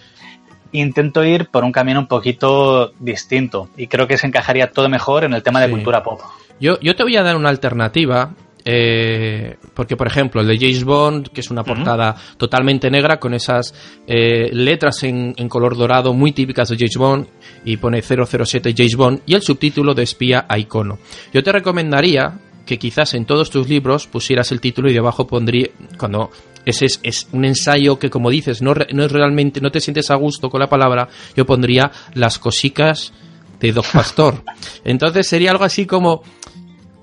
Intento 0.72 1.24
ir 1.24 1.46
por 1.46 1.64
un 1.64 1.72
camino 1.72 2.00
un 2.00 2.06
poquito 2.08 2.92
distinto 2.98 3.68
y 3.76 3.86
creo 3.86 4.06
que 4.06 4.18
se 4.18 4.26
encajaría 4.26 4.70
todo 4.70 4.88
mejor 4.88 5.24
en 5.24 5.32
el 5.32 5.42
tema 5.42 5.60
de 5.60 5.66
Sí. 5.66 5.72
cultura 5.72 6.02
pop. 6.02 6.20
Yo, 6.60 6.78
yo 6.80 6.94
te 6.96 7.02
voy 7.02 7.16
a 7.16 7.22
dar 7.22 7.36
una 7.36 7.48
alternativa. 7.48 8.34
eh, 8.68 9.58
porque, 9.74 9.96
por 9.96 10.08
ejemplo, 10.08 10.40
el 10.40 10.48
de 10.48 10.58
James 10.58 10.82
Bond, 10.82 11.28
que 11.28 11.40
es 11.40 11.52
una 11.52 11.62
portada 11.62 12.16
totalmente 12.36 12.90
negra 12.90 13.20
con 13.20 13.32
esas 13.32 13.72
eh, 14.08 14.50
letras 14.52 15.04
en, 15.04 15.34
en 15.36 15.48
color 15.48 15.76
dorado 15.76 16.12
muy 16.12 16.32
típicas 16.32 16.68
de 16.70 16.76
James 16.76 16.96
Bond 16.96 17.26
y 17.64 17.76
pone 17.76 18.02
007 18.02 18.74
James 18.76 18.96
Bond 18.96 19.20
y 19.24 19.34
el 19.34 19.42
subtítulo 19.42 19.94
de 19.94 20.02
espía 20.02 20.46
a 20.48 20.58
icono. 20.58 20.98
Yo 21.32 21.44
te 21.44 21.52
recomendaría 21.52 22.40
que 22.66 22.76
quizás 22.76 23.14
en 23.14 23.24
todos 23.24 23.50
tus 23.50 23.68
libros 23.68 24.08
pusieras 24.08 24.50
el 24.50 24.60
título 24.60 24.90
y 24.90 24.94
debajo 24.94 25.28
pondría, 25.28 25.68
cuando 25.96 26.32
ese 26.66 26.84
es, 26.86 27.00
es 27.02 27.28
un 27.32 27.44
ensayo 27.44 27.98
que, 27.98 28.10
como 28.10 28.28
dices, 28.28 28.60
no, 28.60 28.74
no 28.92 29.04
es 29.04 29.12
realmente, 29.12 29.60
no 29.60 29.70
te 29.70 29.80
sientes 29.80 30.10
a 30.10 30.16
gusto 30.16 30.50
con 30.50 30.60
la 30.60 30.68
palabra, 30.68 31.08
yo 31.34 31.46
pondría 31.46 31.90
las 32.14 32.38
cosicas 32.38 33.12
de 33.60 33.72
Doc 33.72 33.86
Pastor. 33.92 34.42
Entonces 34.84 35.26
sería 35.26 35.52
algo 35.52 35.64
así 35.64 35.86
como 35.86 36.22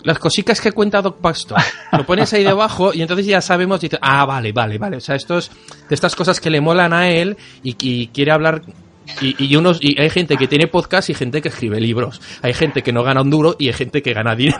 las 0.04 0.19
cositas 0.19 0.60
que 0.60 0.71
cuenta 0.71 1.02
Doc 1.02 1.19
Pastor. 1.19 1.60
Lo 1.91 2.06
pones 2.06 2.32
ahí 2.34 2.43
debajo 2.43 2.93
y 2.93 3.02
entonces 3.02 3.26
ya 3.26 3.41
sabemos, 3.41 3.80
ah, 4.02 4.26
vale, 4.26 4.52
vale, 4.52 4.78
vale. 4.78 4.97
O 4.97 5.02
sea, 5.02 5.15
esto 5.15 5.38
es 5.38 5.49
de 5.89 5.95
estas 5.95 6.15
cosas 6.15 6.39
que 6.39 6.49
le 6.49 6.62
molan 6.62 6.93
a 6.93 7.10
él 7.10 7.38
y, 7.63 7.76
y 7.80 8.08
quiere 8.08 8.32
hablar. 8.32 8.62
Y, 9.22 9.36
y 9.46 9.56
unos 9.56 9.80
y 9.82 10.00
hay 10.02 10.10
gente 10.10 10.38
que 10.38 10.48
tiene 10.48 10.68
podcast 10.68 11.10
y 11.10 11.13
gente 11.13 11.42
que 11.42 11.50
escribe 11.50 11.80
libros. 11.80 12.22
Hay 12.42 12.54
gente 12.54 12.82
que 12.82 12.92
no 12.94 13.04
gana 13.04 13.22
un 13.22 13.30
duro 13.30 13.56
y 13.60 13.68
hay 13.68 13.74
gente 13.74 14.02
que 14.02 14.13
gana 14.13 14.36
dinero. 14.36 14.60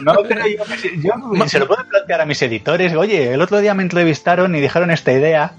No 0.00 0.14
creo 0.22 0.46
yo, 0.58 0.64
que 0.64 0.76
sí. 0.78 0.90
yo 1.02 1.12
se 1.48 1.58
lo 1.58 1.66
puedo 1.66 1.84
plantear 1.88 2.20
a 2.20 2.26
mis 2.26 2.40
editores. 2.42 2.94
Oye, 2.94 3.32
el 3.32 3.40
otro 3.40 3.58
día 3.60 3.74
me 3.74 3.82
entrevistaron 3.82 4.54
y 4.54 4.60
dijeron 4.60 4.90
esta 4.90 5.12
idea. 5.12 5.54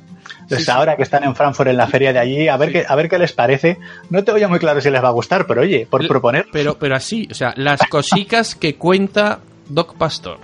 Pues 0.48 0.70
ahora 0.70 0.96
que 0.96 1.02
están 1.02 1.24
en 1.24 1.36
Frankfurt 1.36 1.70
en 1.70 1.78
la 1.78 1.88
feria 1.88 2.14
de 2.14 2.20
allí, 2.20 2.48
a 2.48 2.58
ver 2.58 2.72
qué, 2.72 2.86
a 2.88 2.96
ver 2.96 3.10
qué 3.10 3.18
les 3.18 3.32
parece. 3.32 3.80
No 4.12 4.24
tengo 4.24 4.38
yo 4.38 4.48
muy 4.48 4.60
claro 4.60 4.80
si 4.80 4.92
les 4.92 5.04
va 5.04 5.08
a 5.08 5.12
gustar, 5.12 5.48
pero 5.48 5.62
oye, 5.62 5.88
por 5.90 6.08
proponer, 6.08 6.46
Pero, 6.52 6.78
pero 6.78 6.96
así, 6.96 7.28
o 7.32 7.34
sea, 7.34 7.52
las 7.58 7.82
cositas 7.90 8.54
que 8.54 8.76
cuenta 8.76 9.40
Doc 9.68 9.96
Pastor. 9.98 10.38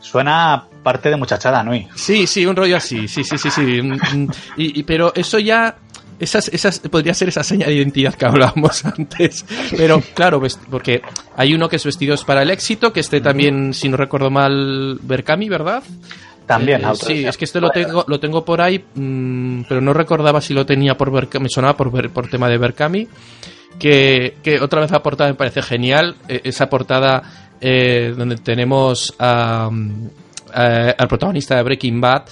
suena 0.00 0.64
parte 0.82 1.08
de 1.10 1.16
muchachada, 1.16 1.62
Nui. 1.64 1.88
Sí, 1.94 2.26
sí, 2.26 2.44
un 2.46 2.54
rollo 2.54 2.76
así, 2.76 3.08
sí, 3.08 3.24
sí, 3.24 3.38
sí, 3.38 3.50
sí. 3.50 3.82
Mm, 3.82 3.92
mm, 3.94 4.30
Y, 4.58 4.80
y- 4.80 4.82
pero 4.84 5.12
eso 5.14 5.38
ya, 5.38 5.76
esas, 6.18 6.48
esas, 6.48 6.78
podría 6.80 7.14
ser 7.14 7.28
esa 7.28 7.42
seña 7.42 7.66
de 7.66 7.74
identidad 7.74 8.14
que 8.14 8.24
hablábamos 8.26 8.84
antes. 8.98 9.44
Pero 9.76 10.02
claro, 10.14 10.40
porque 10.70 11.02
hay 11.36 11.54
uno 11.54 11.68
que 11.68 11.76
es 11.76 11.84
vestidos 11.84 12.24
para 12.24 12.42
el 12.42 12.50
éxito, 12.50 12.92
que 12.92 13.00
este 13.00 13.20
también, 13.20 13.74
si 13.74 13.88
no 13.88 13.96
recuerdo 13.96 14.30
mal, 14.30 14.98
Berkami, 15.02 15.48
¿verdad? 15.48 15.82
También, 16.46 16.82
Eh. 16.84 16.92
Sí, 16.94 17.24
es 17.26 17.36
que 17.36 17.44
este 17.44 17.60
lo 17.60 17.70
tengo, 17.70 18.04
lo 18.06 18.20
tengo 18.20 18.44
por 18.44 18.60
ahí, 18.60 18.84
mm, 18.94 19.62
pero 19.68 19.80
no 19.80 19.92
recordaba 19.92 20.40
si 20.40 20.54
lo 20.54 20.64
tenía 20.64 20.96
por 20.96 21.10
Berkami, 21.10 21.44
me 21.44 21.48
sonaba 21.48 21.76
por, 21.76 21.90
Ber- 21.90 22.10
por 22.10 22.28
tema 22.28 22.48
de 22.48 22.58
Berkami. 22.58 23.08
Que, 23.78 24.36
que 24.42 24.58
otra 24.60 24.80
vez 24.80 24.90
la 24.90 25.02
portada 25.02 25.28
me 25.30 25.34
parece 25.36 25.60
genial. 25.62 26.16
eh, 26.28 26.40
esa 26.44 26.70
portada 26.70 27.22
eh, 27.60 28.14
donde 28.16 28.36
tenemos 28.36 29.14
a, 29.18 29.68
mm, 29.70 30.08
a- 30.54 30.94
al 30.96 31.08
protagonista 31.08 31.56
de 31.56 31.62
Breaking 31.62 32.00
Bad, 32.00 32.22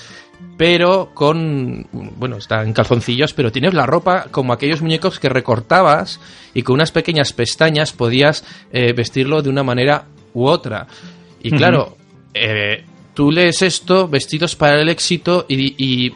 pero 0.57 1.11
con. 1.15 1.87
Bueno, 1.93 2.37
está 2.37 2.63
en 2.63 2.73
calzoncillos, 2.73 3.33
pero 3.35 3.51
tienes 3.53 3.75
la 3.75 3.87
ropa 3.87 4.27
como 4.31 4.53
aquellos 4.53 4.83
muñecos 4.83 5.19
que 5.19 5.29
recortabas 5.29 6.21
y 6.55 6.63
con 6.63 6.75
unas 6.75 6.93
pequeñas 6.93 7.33
pestañas 7.33 7.93
podías 7.93 8.45
eh, 8.73 8.93
vestirlo 8.93 9.43
de 9.43 9.51
una 9.51 9.63
manera 9.63 10.05
u 10.33 10.47
otra. 10.47 10.87
Y 11.43 11.51
claro, 11.51 11.97
eh, 12.33 12.85
tú 13.15 13.31
lees 13.31 13.63
esto, 13.63 14.09
vestidos 14.09 14.57
para 14.57 14.81
el 14.81 14.89
éxito, 14.89 15.45
y, 15.49 15.75
y, 15.77 16.15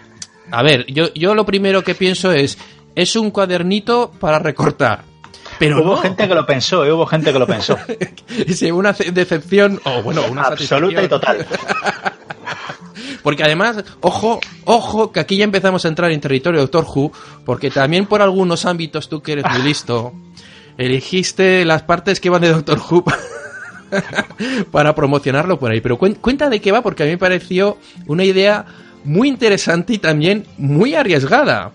a 0.51 0.63
ver, 0.63 0.87
yo, 0.87 1.13
yo 1.15 1.35
lo 1.35 1.45
primero 1.45 1.83
que 1.85 1.95
pienso 1.95 2.33
es, 2.33 2.57
es 2.95 3.15
un 3.17 3.31
cuadernito 3.31 4.11
para 4.19 4.39
recortar. 4.39 5.03
Pero 5.59 5.83
Hubo 5.83 5.97
no. 5.97 5.97
gente 5.99 6.29
que 6.29 6.35
lo 6.35 6.47
pensó, 6.47 6.85
eh, 6.85 6.93
hubo 6.93 7.05
gente 7.07 7.33
que 7.33 7.39
lo 7.39 7.47
pensó. 7.47 7.77
Es 8.47 8.63
una 8.63 8.93
ce- 8.95 9.11
decepción, 9.13 9.81
o 9.85 10.03
bueno, 10.03 10.23
una 10.31 10.43
Absoluta 10.43 11.03
y 11.03 11.09
total. 11.09 11.47
Porque 13.23 13.43
además, 13.45 13.85
ojo, 14.01 14.41
ojo, 14.65 15.13
que 15.13 15.21
aquí 15.21 15.37
ya 15.37 15.45
empezamos 15.45 15.85
a 15.85 15.89
entrar 15.89 16.11
en 16.13 16.21
territorio 16.21 16.61
Doctor 16.61 16.85
Who, 16.85 17.13
porque 17.45 17.71
también 17.71 18.07
por 18.07 18.23
algunos 18.23 18.65
ámbitos, 18.65 19.09
tú 19.09 19.23
que 19.23 19.33
eres 19.33 19.45
muy 19.51 19.63
listo, 19.63 20.13
elegiste 20.77 21.65
las 21.65 21.83
partes 21.83 22.21
que 22.21 22.31
van 22.31 22.43
de 22.43 22.53
Doctor 22.53 22.79
Who 22.91 23.05
para 24.71 24.95
promocionarlo 24.95 25.59
por 25.59 25.71
ahí. 25.71 25.81
Pero 25.81 25.99
cuen- 25.99 26.17
cuenta 26.21 26.49
de 26.49 26.61
qué 26.61 26.73
va, 26.73 26.83
porque 26.83 27.03
a 27.03 27.07
mí 27.07 27.13
me 27.13 27.19
pareció 27.19 27.79
una 28.07 28.25
idea 28.25 28.65
muy 29.05 29.29
interesante 29.29 29.95
y 29.95 29.99
también 29.99 30.47
muy 30.57 30.95
arriesgada. 30.95 31.73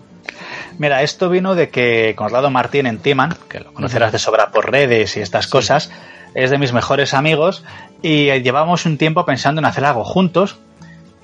Mira, 0.78 1.02
esto 1.02 1.28
vino 1.30 1.54
de 1.54 1.68
que 1.68 2.14
Conrado 2.16 2.50
Martín 2.50 2.86
en 2.86 2.98
Timan, 2.98 3.36
que 3.48 3.60
lo 3.60 3.72
conocerás 3.72 4.12
de 4.12 4.18
sobra 4.18 4.50
por 4.50 4.70
redes 4.70 5.16
y 5.16 5.20
estas 5.20 5.46
cosas, 5.46 5.90
es 6.34 6.50
de 6.50 6.58
mis 6.58 6.72
mejores 6.72 7.14
amigos 7.14 7.62
y 8.02 8.28
eh, 8.28 8.42
llevamos 8.42 8.84
un 8.86 8.98
tiempo 8.98 9.24
pensando 9.24 9.60
en 9.60 9.66
hacer 9.66 9.84
algo 9.84 10.04
juntos 10.04 10.56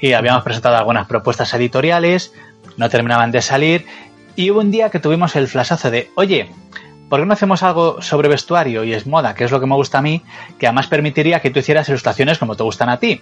y 0.00 0.12
habíamos 0.12 0.42
presentado 0.42 0.76
algunas 0.76 1.06
propuestas 1.06 1.52
editoriales, 1.54 2.32
no 2.76 2.88
terminaban 2.88 3.30
de 3.30 3.42
salir 3.42 3.86
y 4.36 4.50
hubo 4.50 4.60
un 4.60 4.70
día 4.70 4.90
que 4.90 5.00
tuvimos 5.00 5.36
el 5.36 5.48
flashazo 5.48 5.90
de, 5.90 6.10
oye, 6.14 6.50
¿por 7.08 7.20
qué 7.20 7.26
no 7.26 7.32
hacemos 7.32 7.62
algo 7.62 8.00
sobre 8.00 8.28
vestuario 8.28 8.84
y 8.84 8.94
es 8.94 9.06
moda, 9.06 9.34
que 9.34 9.44
es 9.44 9.50
lo 9.50 9.60
que 9.60 9.66
me 9.66 9.74
gusta 9.74 9.98
a 9.98 10.02
mí, 10.02 10.22
que 10.58 10.66
además 10.66 10.86
permitiría 10.86 11.40
que 11.40 11.50
tú 11.50 11.58
hicieras 11.58 11.88
ilustraciones 11.88 12.38
como 12.38 12.56
te 12.56 12.62
gustan 12.62 12.88
a 12.88 12.98
ti? 12.98 13.20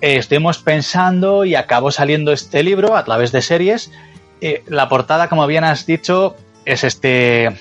Eh, 0.00 0.16
estuvimos 0.16 0.58
pensando 0.58 1.44
y 1.44 1.54
acabó 1.54 1.90
saliendo 1.90 2.32
este 2.32 2.62
libro 2.62 2.96
a 2.96 3.04
través 3.04 3.32
de 3.32 3.42
series. 3.42 3.92
Eh, 4.40 4.62
la 4.66 4.88
portada, 4.88 5.28
como 5.28 5.46
bien 5.46 5.64
has 5.64 5.86
dicho, 5.86 6.36
es 6.64 6.84
este, 6.84 7.56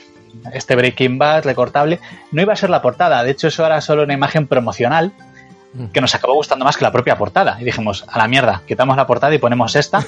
este 0.53 0.75
Breaking 0.75 1.17
Bad 1.17 1.43
recortable. 1.43 1.99
No 2.31 2.41
iba 2.41 2.53
a 2.53 2.57
ser 2.57 2.69
la 2.69 2.81
portada, 2.81 3.23
de 3.23 3.31
hecho 3.31 3.47
eso 3.47 3.65
era 3.65 3.81
solo 3.81 4.03
una 4.03 4.13
imagen 4.13 4.47
promocional 4.47 5.11
que 5.93 6.01
nos 6.01 6.15
acabó 6.15 6.33
gustando 6.33 6.65
más 6.65 6.77
que 6.77 6.83
la 6.83 6.91
propia 6.91 7.17
portada. 7.17 7.57
Y 7.59 7.63
dijimos, 7.63 8.05
a 8.07 8.17
la 8.17 8.27
mierda, 8.27 8.63
quitamos 8.67 8.97
la 8.97 9.05
portada 9.05 9.33
y 9.35 9.37
ponemos 9.37 9.75
esta. 9.75 10.05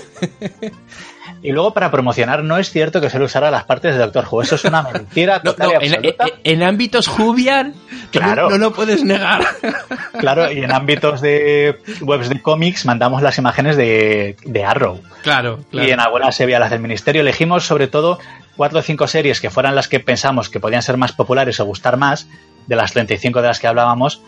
y 1.43 1.51
luego 1.51 1.73
para 1.73 1.91
promocionar, 1.91 2.43
no 2.43 2.57
es 2.57 2.71
cierto 2.71 3.01
que 3.01 3.09
se 3.09 3.19
le 3.19 3.25
usara 3.25 3.51
las 3.51 3.65
partes 3.65 3.93
de 3.93 3.99
Doctor 3.99 4.25
Who. 4.29 4.41
Eso 4.41 4.55
es 4.55 4.65
una 4.65 4.83
mentira 4.83 5.41
total 5.43 5.71
y 5.71 5.75
absoluta. 5.75 6.25
En, 6.43 6.63
ámbitos 6.63 7.07
Jubian, 7.07 7.75
claro. 8.11 8.49
no, 8.49 8.57
lo 8.57 8.73
puedes 8.73 9.03
negar. 9.03 9.45
claro, 10.19 10.51
y 10.51 10.63
en 10.63 10.71
ámbitos 10.71 11.21
de 11.21 11.79
webs 12.01 12.29
de 12.29 12.41
cómics 12.41 12.85
mandamos 12.85 13.21
las 13.21 13.37
imágenes 13.37 13.77
de, 13.77 14.37
de 14.43 14.65
Arrow. 14.65 15.01
Claro, 15.21 15.59
claro. 15.69 15.87
Y 15.87 15.91
en 15.91 15.99
algunas 15.99 16.35
se 16.35 16.45
veía 16.45 16.59
las 16.59 16.71
del 16.71 16.79
Ministerio. 16.79 17.21
Elegimos 17.21 17.65
sobre 17.65 17.87
todo 17.87 18.17
cuatro 18.55 18.79
o 18.79 18.81
cinco 18.81 19.07
series 19.07 19.39
que 19.39 19.49
fueran 19.49 19.75
las 19.75 19.87
que 19.87 19.99
pensamos 19.99 20.49
que 20.49 20.59
podían 20.59 20.81
ser 20.81 20.97
más 20.97 21.11
populares 21.11 21.59
o 21.59 21.65
gustar 21.65 21.97
más, 21.97 22.27
de 22.67 22.75
las 22.75 22.91
35 22.91 23.41
de 23.41 23.47
las 23.47 23.59
que 23.59 23.67
hablábamos, 23.67 24.21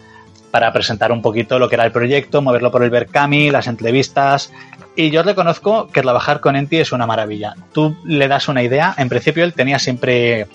para 0.52 0.72
presentar 0.74 1.12
un 1.12 1.22
poquito 1.22 1.58
lo 1.58 1.70
que 1.70 1.76
era 1.76 1.86
el 1.86 1.92
proyecto, 1.92 2.42
moverlo 2.42 2.72
por 2.72 2.84
el 2.84 2.90
Berkami, 2.90 3.50
las 3.50 3.68
entrevistas. 3.68 4.52
Y 4.96 5.10
yo 5.10 5.24
reconozco 5.24 5.88
que 5.88 6.02
trabajar 6.02 6.42
con 6.42 6.56
Enti 6.56 6.78
es 6.78 6.92
una 6.92 7.08
maravilla. 7.08 7.56
Tú 7.74 7.96
le 8.04 8.28
das 8.28 8.50
una 8.50 8.62
idea, 8.62 8.94
en 8.98 9.10
principio 9.10 9.44
él 9.44 9.54
tenía 9.54 9.80
siempre 9.80 10.48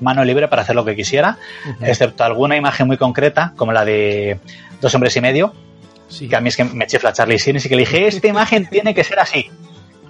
mano 0.00 0.24
libre 0.24 0.48
para 0.48 0.62
hacer 0.62 0.74
lo 0.74 0.84
que 0.84 0.94
quisiera, 0.94 1.38
excepto 1.80 2.24
alguna 2.24 2.56
imagen 2.56 2.86
muy 2.86 2.96
concreta, 2.96 3.54
como 3.56 3.72
la 3.72 3.84
de 3.84 4.38
Dos 4.80 4.94
hombres 4.94 5.16
y 5.16 5.22
medio, 5.22 5.54
que 6.28 6.36
a 6.36 6.40
mí 6.40 6.48
es 6.48 6.56
que 6.56 6.64
me 6.64 6.86
chifla 6.86 7.12
Charlie 7.12 7.38
Sines 7.38 7.64
y 7.64 7.68
que 7.70 7.76
le 7.76 7.82
dije, 7.82 8.06
esta 8.06 8.26
imagen 8.26 8.68
tiene 8.68 8.94
que 8.94 9.02
ser 9.02 9.18
así. 9.18 9.50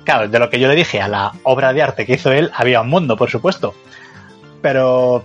Claro, 0.03 0.29
de 0.29 0.39
lo 0.39 0.51
que 0.51 0.59
yo 0.59 0.67
le 0.67 0.75
dije 0.75 1.01
a 1.01 1.07
la 1.07 1.33
obra 1.45 1.73
de 1.73 1.83
arte 1.83 2.05
que 2.05 2.15
hizo 2.15 2.33
él, 2.33 2.51
había 2.55 2.81
un 2.81 2.89
mundo, 2.89 3.17
por 3.17 3.31
supuesto. 3.31 3.75
Pero 4.61 5.23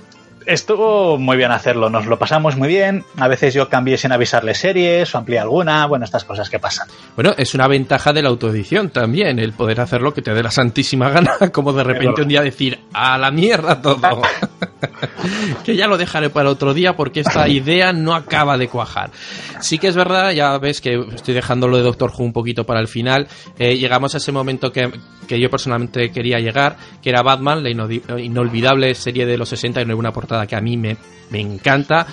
estuvo 0.49 1.17
muy 1.17 1.37
bien 1.37 1.51
hacerlo, 1.51 1.89
nos 1.89 2.07
lo 2.07 2.17
pasamos 2.17 2.57
muy 2.57 2.67
bien. 2.67 3.05
A 3.17 3.27
veces 3.27 3.53
yo 3.53 3.69
cambié 3.69 3.97
sin 3.97 4.11
avisarle 4.11 4.55
series 4.55 5.13
o 5.13 5.17
amplié 5.19 5.39
alguna, 5.39 5.85
bueno, 5.85 6.05
estas 6.05 6.25
cosas 6.25 6.49
que 6.49 6.59
pasan. 6.59 6.87
Bueno, 7.15 7.33
es 7.37 7.53
una 7.53 7.67
ventaja 7.67 8.11
de 8.11 8.23
la 8.23 8.29
autoedición 8.29 8.89
también, 8.89 9.39
el 9.39 9.53
poder 9.53 9.79
hacer 9.81 10.01
lo 10.01 10.13
que 10.13 10.21
te 10.21 10.33
dé 10.33 10.41
la 10.41 10.51
santísima 10.51 11.09
gana, 11.11 11.37
como 11.53 11.71
de 11.73 11.83
repente 11.83 12.23
un 12.23 12.27
día 12.27 12.41
decir, 12.41 12.79
a 12.93 13.17
la 13.17 13.31
mierda 13.31 13.81
todo. 13.81 13.99
que 15.63 15.75
ya 15.75 15.87
lo 15.87 15.97
dejaré 15.97 16.29
para 16.29 16.49
otro 16.49 16.73
día 16.73 16.95
porque 16.95 17.19
esta 17.19 17.47
idea 17.47 17.93
no 17.93 18.15
acaba 18.15 18.57
de 18.57 18.67
cuajar. 18.67 19.11
Sí 19.59 19.77
que 19.77 19.87
es 19.87 19.95
verdad, 19.95 20.31
ya 20.31 20.57
ves 20.57 20.81
que 20.81 20.95
estoy 21.13 21.33
dejando 21.33 21.67
lo 21.67 21.77
de 21.77 21.83
Doctor 21.83 22.11
Who 22.17 22.23
un 22.23 22.33
poquito 22.33 22.65
para 22.65 22.79
el 22.79 22.87
final. 22.87 23.27
Eh, 23.57 23.77
llegamos 23.77 24.15
a 24.15 24.17
ese 24.17 24.31
momento 24.31 24.71
que, 24.71 24.91
que, 25.27 25.39
yo 25.39 25.49
personalmente 25.49 26.11
quería 26.11 26.39
llegar, 26.39 26.77
que 27.01 27.09
era 27.09 27.21
Batman, 27.21 27.63
la 27.63 27.69
inolvidable 27.69 28.95
serie 28.95 29.25
de 29.25 29.37
los 29.37 29.49
60 29.49 29.81
y 29.81 29.91
una 29.91 30.11
portada 30.11 30.38
que 30.47 30.55
a 30.55 30.61
mí 30.61 30.77
me, 30.77 30.97
me 31.29 31.39
encanta. 31.39 32.07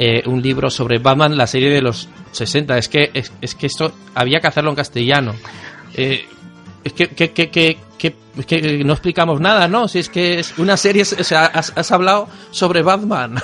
Eh, 0.00 0.22
un 0.26 0.40
libro 0.40 0.70
sobre 0.70 0.98
Batman, 0.98 1.36
la 1.36 1.48
serie 1.48 1.70
de 1.70 1.82
los 1.82 2.08
60. 2.30 2.78
Es 2.78 2.88
que, 2.88 3.10
es, 3.12 3.54
que 3.56 3.66
esto 3.66 3.92
había 4.14 4.38
que 4.40 4.46
hacerlo 4.46 4.70
en 4.70 4.76
castellano. 4.76 5.34
Eh, 5.94 6.24
es 6.84 6.92
que, 6.92 7.08
que, 7.08 7.32
que, 7.32 7.50
que, 7.98 8.84
no 8.84 8.92
explicamos 8.92 9.40
nada, 9.40 9.66
¿no? 9.66 9.88
Si 9.88 9.98
es 9.98 10.08
que 10.08 10.38
es 10.38 10.56
una 10.58 10.76
serie, 10.76 11.02
o 11.02 11.24
sea, 11.24 11.46
has, 11.46 11.92
hablado 11.92 12.28
sobre 12.52 12.82
Batman. 12.82 13.40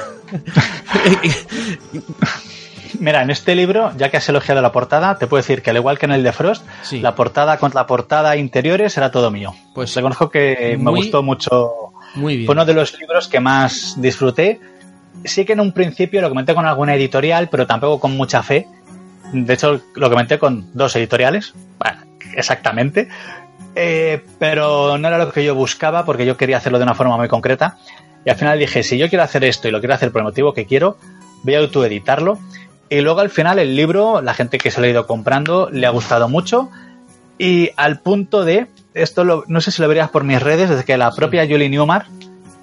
Mira, 3.01 3.23
en 3.23 3.31
este 3.31 3.57
libro, 3.57 3.91
ya 3.97 4.09
que 4.09 4.19
has 4.19 4.29
elogiado 4.29 4.63
la 4.63 4.71
portada, 4.71 5.19
te 5.19 5.27
puedo 5.27 5.43
decir 5.43 5.63
que 5.63 5.71
al 5.71 5.77
igual 5.77 5.99
que 5.99 6.07
en 6.07 6.13
el 6.13 6.23
de 6.23 6.33
Frost, 6.33 6.65
la 6.93 7.17
portada 7.17 7.59
contra 7.59 7.81
la 7.81 7.87
portada 7.89 8.37
interiores 8.37 8.97
era 8.97 9.11
todo 9.11 9.33
mío. 9.33 9.53
Pues 9.75 9.93
reconozco 9.97 10.31
que 10.31 10.77
me 10.79 10.93
gustó 10.93 11.23
mucho. 11.23 11.94
Muy 12.15 12.37
bien. 12.37 12.47
Fue 12.47 12.55
uno 12.55 12.65
de 12.65 12.75
los 12.75 12.99
libros 12.99 13.29
que 13.29 13.41
más 13.41 13.95
disfruté. 14.01 14.61
Sí 15.25 15.45
que 15.45 15.53
en 15.53 15.61
un 15.61 15.73
principio 15.73 16.21
lo 16.21 16.29
comenté 16.29 16.55
con 16.55 16.67
alguna 16.67 16.95
editorial, 16.95 17.49
pero 17.49 17.67
tampoco 17.67 18.01
con 18.01 18.17
mucha 18.17 18.43
fe. 18.43 18.67
De 19.33 19.55
hecho, 19.55 19.81
lo 19.95 20.11
comenté 20.11 20.39
con 20.39 20.71
dos 20.75 20.95
editoriales, 20.97 21.55
exactamente. 22.37 23.09
Eh, 23.77 24.23
pero 24.39 24.97
no 24.99 25.09
era 25.09 25.19
lo 25.19 25.33
que 25.33 25.45
yo 25.45 25.55
buscaba 25.55 26.05
porque 26.05 26.25
yo 26.25 26.37
quería 26.37 26.59
hacerlo 26.59 26.79
de 26.79 26.85
una 26.85 26.95
forma 26.95 27.17
muy 27.17 27.29
concreta. 27.29 27.79
Y 28.25 28.31
al 28.31 28.37
final 28.37 28.59
dije, 28.59 28.83
si 28.83 28.97
yo 28.99 29.09
quiero 29.09 29.25
hacer 29.25 29.45
esto 29.45 29.69
y 29.69 29.71
lo 29.71 29.81
quiero 29.81 29.95
hacer 29.95 30.11
por 30.13 30.21
el 30.21 30.25
motivo 30.25 30.55
que 30.55 30.67
quiero, 30.67 30.99
voy 31.43 31.55
a 31.55 31.59
autoeditarlo. 31.59 32.39
Y 32.89 33.01
luego 33.01 33.21
al 33.21 33.31
final 33.31 33.59
el 33.59 33.77
libro, 33.77 34.23
la 34.23 34.35
gente 34.35 34.59
que 34.59 34.71
se 34.71 34.81
lo 34.81 34.87
ha 34.87 34.91
ido 34.91 35.07
comprando, 35.07 35.69
le 35.71 35.87
ha 35.87 35.91
gustado 35.91 36.29
mucho. 36.29 36.71
Y 37.39 37.71
al 37.77 38.01
punto 38.01 38.45
de, 38.45 38.69
esto 38.95 39.45
no 39.47 39.61
sé 39.61 39.71
si 39.71 39.83
lo 39.83 39.89
verías 39.89 40.11
por 40.11 40.25
mis 40.25 40.43
redes, 40.43 40.71
desde 40.71 40.85
que 40.85 40.97
la 40.97 41.11
propia 41.11 41.47
Julie 41.47 41.69
Newmar 41.69 42.07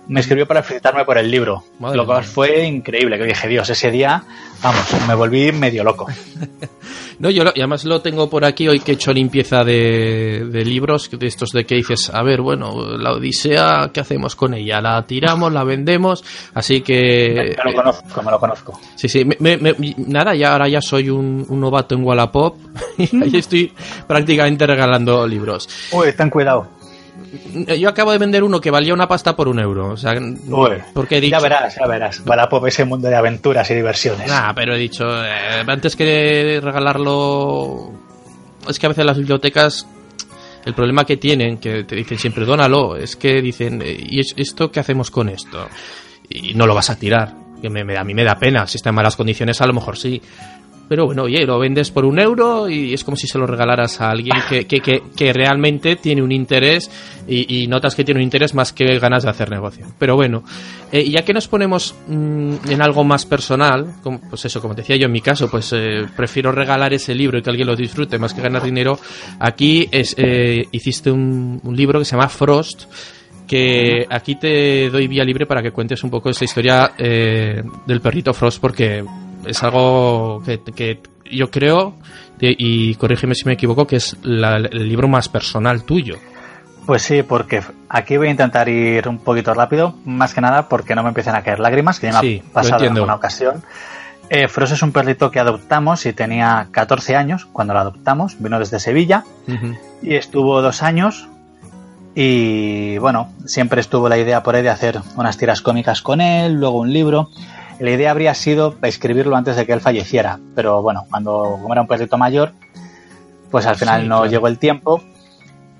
me 0.08 0.20
escribió 0.20 0.48
para 0.48 0.64
felicitarme 0.64 1.06
por 1.06 1.18
el 1.18 1.30
libro. 1.30 1.64
lo 1.80 2.06
cual 2.06 2.24
fue 2.24 2.66
increíble, 2.66 3.18
que 3.18 3.26
dije, 3.26 3.48
Dios, 3.48 3.70
ese 3.70 3.92
día, 3.92 4.24
vamos, 4.62 4.86
me 5.08 5.16
volví 5.16 5.52
medio 5.52 5.84
loco. 5.84 6.08
no, 7.20 7.30
yo 7.30 7.44
y 7.56 7.60
además 7.60 7.86
lo 7.86 8.02
tengo 8.02 8.30
por 8.30 8.44
aquí 8.44 8.68
hoy 8.68 8.80
que 8.80 8.92
he 8.92 8.96
hecho 8.96 9.14
limpieza 9.14 9.64
de, 9.64 10.64
libros, 10.66 11.10
de 11.12 11.28
estos 11.28 11.52
de 11.52 11.66
que 11.66 11.76
dices, 11.76 12.10
a 12.14 12.24
ver, 12.24 12.42
bueno, 12.42 12.98
la 12.98 13.14
Odisea, 13.14 13.92
¿qué 13.94 14.00
hacemos 14.00 14.36
con 14.36 14.54
ella? 14.54 14.82
¿La 14.82 15.02
tiramos, 15.04 15.52
la 15.54 15.64
vendemos? 15.64 16.24
Así 16.54 16.82
que... 16.82 17.56
Me, 17.64 17.72
lo 17.72 17.78
conozco, 17.78 18.24
me 18.24 18.32
lo 18.32 18.40
conozco. 18.40 18.80
Sí, 18.96 19.08
sí, 19.08 19.26
nada, 20.08 20.36
ya 20.36 20.54
ahora 20.54 20.68
ya 20.68 20.82
soy 20.82 21.10
un, 21.10 21.46
novato 21.50 21.96
en 21.96 22.04
Wallapop 22.04 22.58
y 22.98 23.24
ahí 23.24 23.38
estoy 23.38 23.72
prácticamente 24.08 24.66
regalando 24.66 25.28
libros. 25.28 25.70
Uy, 25.92 26.12
ten 26.14 26.30
cuidado. 26.30 26.81
Yo 27.78 27.90
acabo 27.90 28.12
de 28.12 28.18
vender 28.18 28.44
uno 28.44 28.60
que 28.60 28.72
valía 28.72 28.94
una 28.94 29.08
pasta 29.08 29.36
por 29.36 29.48
un 29.48 29.60
euro. 29.60 29.90
O 29.90 29.98
sea, 29.98 30.14
porque 30.94 31.22
Ya 31.30 31.40
verás, 31.40 31.76
ya 31.80 31.88
verás. 31.88 32.22
Wallapop 32.26 32.66
ese 32.68 32.86
mundo 32.86 33.08
de 33.08 33.16
aventuras 33.16 33.70
y 33.72 33.76
diversiones. 33.76 34.28
Nah, 34.28 34.54
pero 34.54 34.76
he 34.76 34.78
dicho, 34.78 35.06
eh, 35.26 35.64
antes 35.68 35.96
que 35.96 36.60
regalarlo. 36.62 37.92
Es 38.68 38.80
que 38.80 38.86
a 38.86 38.90
veces 38.90 39.06
las 39.06 39.18
bibliotecas. 39.18 39.88
El 40.64 40.76
problema 40.76 41.06
que 41.06 41.18
tienen, 41.18 41.58
que 41.58 41.84
te 41.86 41.96
dicen 41.96 42.20
siempre, 42.20 42.46
dónalo, 42.46 42.96
es 42.96 43.16
que 43.16 43.42
dicen, 43.42 43.82
¿y 43.84 44.20
esto 44.20 44.72
qué 44.72 44.80
hacemos 44.80 45.10
con 45.10 45.28
esto? 45.30 45.68
Y 46.30 46.54
no 46.54 46.68
lo 46.68 46.76
vas 46.76 46.92
a 46.92 47.00
tirar. 47.00 47.34
Que 47.60 47.70
me, 47.70 47.98
a 47.98 48.04
mí 48.04 48.14
me 48.14 48.24
da 48.24 48.36
pena. 48.36 48.68
Si 48.68 48.78
está 48.78 48.90
en 48.90 48.96
malas 48.96 49.16
condiciones, 49.16 49.60
a 49.62 49.66
lo 49.66 49.74
mejor 49.74 49.98
sí 49.98 50.22
pero 50.92 51.06
bueno, 51.06 51.24
oye, 51.24 51.46
lo 51.46 51.58
vendes 51.58 51.90
por 51.90 52.04
un 52.04 52.20
euro 52.20 52.70
y 52.70 52.94
es 52.94 53.06
como 53.06 53.16
si 53.16 53.26
se 53.26 53.40
lo 53.40 53.48
regalaras 53.48 54.02
a 54.02 54.10
alguien 54.10 54.36
que, 54.50 54.66
que, 54.66 55.02
que, 55.16 55.32
realmente 55.32 55.96
tiene 55.96 56.22
un 56.22 56.34
interés 56.34 56.92
y, 57.26 57.66
notas 57.68 57.96
que 57.96 58.04
tiene 58.04 58.20
un 58.20 58.26
interés 58.26 58.54
más 58.54 58.74
que 58.74 59.00
ganas 59.00 59.24
de 59.24 59.30
hacer 59.30 59.50
negocio. 59.50 59.86
Pero 59.98 60.18
bueno, 60.18 60.44
eh, 60.92 61.10
ya 61.10 61.24
que 61.24 61.32
nos 61.32 61.48
ponemos 61.48 61.96
mm, 62.10 62.70
en 62.70 62.82
algo 62.82 63.06
más 63.06 63.26
personal, 63.26 63.88
pues 64.30 64.44
eso, 64.44 64.60
como 64.60 64.74
decía 64.74 64.98
yo 64.98 65.06
en 65.06 65.14
mi 65.14 65.22
caso, 65.22 65.50
pues 65.50 65.72
eh, 65.72 66.08
prefiero 66.14 66.52
regalar 66.52 66.92
ese 66.92 67.16
libro 67.16 67.38
y 67.38 67.42
que 67.42 67.50
alguien 67.50 67.68
lo 67.68 67.76
disfrute 67.78 68.20
más 68.20 68.34
que 68.34 68.42
ganar 68.42 68.62
dinero. 68.62 69.00
Aquí 69.40 69.88
eh, 69.94 70.66
hiciste 70.74 71.10
un, 71.10 71.62
un 71.64 71.74
libro 71.74 72.00
que 72.00 72.06
se 72.06 72.18
llama 72.18 72.28
Frost 72.28 72.92
que 73.48 74.06
aquí 74.10 74.36
te 74.36 74.90
doy 74.90 75.08
vía 75.08 75.24
libre 75.24 75.46
para 75.46 75.62
que 75.62 75.72
cuentes 75.72 76.04
un 76.04 76.10
poco 76.10 76.30
esa 76.30 76.46
historia 76.46 76.92
del 76.98 78.02
perrito 78.02 78.34
Frost 78.34 78.62
porque 78.62 79.04
es 79.46 79.64
algo 79.64 80.42
que, 80.44 81.00
yo 81.32 81.50
creo, 81.50 81.96
y 82.40 82.96
corrígeme 82.96 83.36
si 83.36 83.46
me 83.46 83.54
equivoco, 83.54 83.88
que 83.88 83.98
es 83.98 84.18
el 84.24 84.88
libro 84.88 85.08
más 85.08 85.30
personal 85.30 85.84
tuyo. 85.84 86.18
Pues 86.86 87.04
sí, 87.04 87.24
porque 87.24 87.62
aquí 87.90 88.18
voy 88.18 88.28
a 88.28 88.32
intentar 88.32 88.68
ir 88.68 89.08
un 89.08 89.20
poquito 89.20 89.54
rápido, 89.54 89.96
más 90.04 90.34
que 90.34 90.42
nada 90.42 90.68
porque 90.68 90.96
no 90.96 91.04
me 91.04 91.10
empiecen 91.10 91.36
a 91.36 91.44
caer 91.44 91.60
lágrimas, 91.60 92.00
que 92.00 92.12
ya 92.12 92.22
me 92.22 92.38
ha 92.38 92.54
pasado 92.54 92.86
en 92.86 93.00
una 93.00 93.16
ocasión. 93.16 93.64
Eh, 94.34 94.48
Frost 94.48 94.74
es 94.74 94.82
un 94.82 94.94
perrito 94.94 95.30
que 95.30 95.40
adoptamos 95.40 96.06
y 96.06 96.14
tenía 96.14 96.70
14 96.72 97.18
años 97.18 97.46
cuando 97.52 97.74
lo 97.74 97.82
adoptamos, 97.82 98.38
vino 98.40 98.60
desde 98.60 98.80
Sevilla 98.80 99.26
y 100.02 100.16
estuvo 100.16 100.62
dos 100.62 100.84
años 100.84 101.28
y 102.16 102.98
bueno, 102.98 103.30
siempre 103.46 103.82
estuvo 103.82 104.08
la 104.08 104.18
idea 104.18 104.42
por 104.42 104.56
ahí 104.56 104.64
de 104.64 104.70
hacer 104.70 105.02
unas 105.18 105.38
tiras 105.38 105.62
cómicas 105.62 106.02
con 106.02 106.22
él, 106.22 106.54
luego 106.54 106.80
un 106.80 106.94
libro 106.94 107.30
la 107.82 107.92
idea 107.92 108.12
habría 108.12 108.34
sido 108.34 108.76
escribirlo 108.84 109.36
antes 109.36 109.56
de 109.56 109.66
que 109.66 109.74
él 109.74 109.82
falleciera, 109.82 110.40
pero 110.56 110.82
bueno, 110.82 111.06
cuando 111.10 111.60
era 111.72 111.82
un 111.82 111.88
perrito 111.88 112.18
mayor, 112.18 112.54
pues 113.50 113.66
al 113.66 113.76
final 113.76 114.08
no 114.08 114.26
llegó 114.28 114.48
el 114.48 114.60
tiempo 114.60 115.02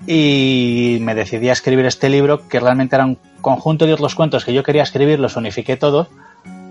y 0.06 0.98
me 1.00 1.14
decidí 1.14 1.48
a 1.48 1.52
escribir 1.52 1.86
este 1.86 2.08
libro 2.08 2.48
que 2.48 2.58
realmente 2.58 2.96
era 2.96 3.04
un 3.04 3.18
conjunto 3.40 3.86
de 3.86 3.94
otros 3.94 4.16
cuentos 4.16 4.44
que 4.44 4.52
yo 4.52 4.64
quería 4.64 4.82
escribir, 4.82 5.20
los 5.20 5.36
unifiqué 5.36 5.76
todos, 5.76 6.08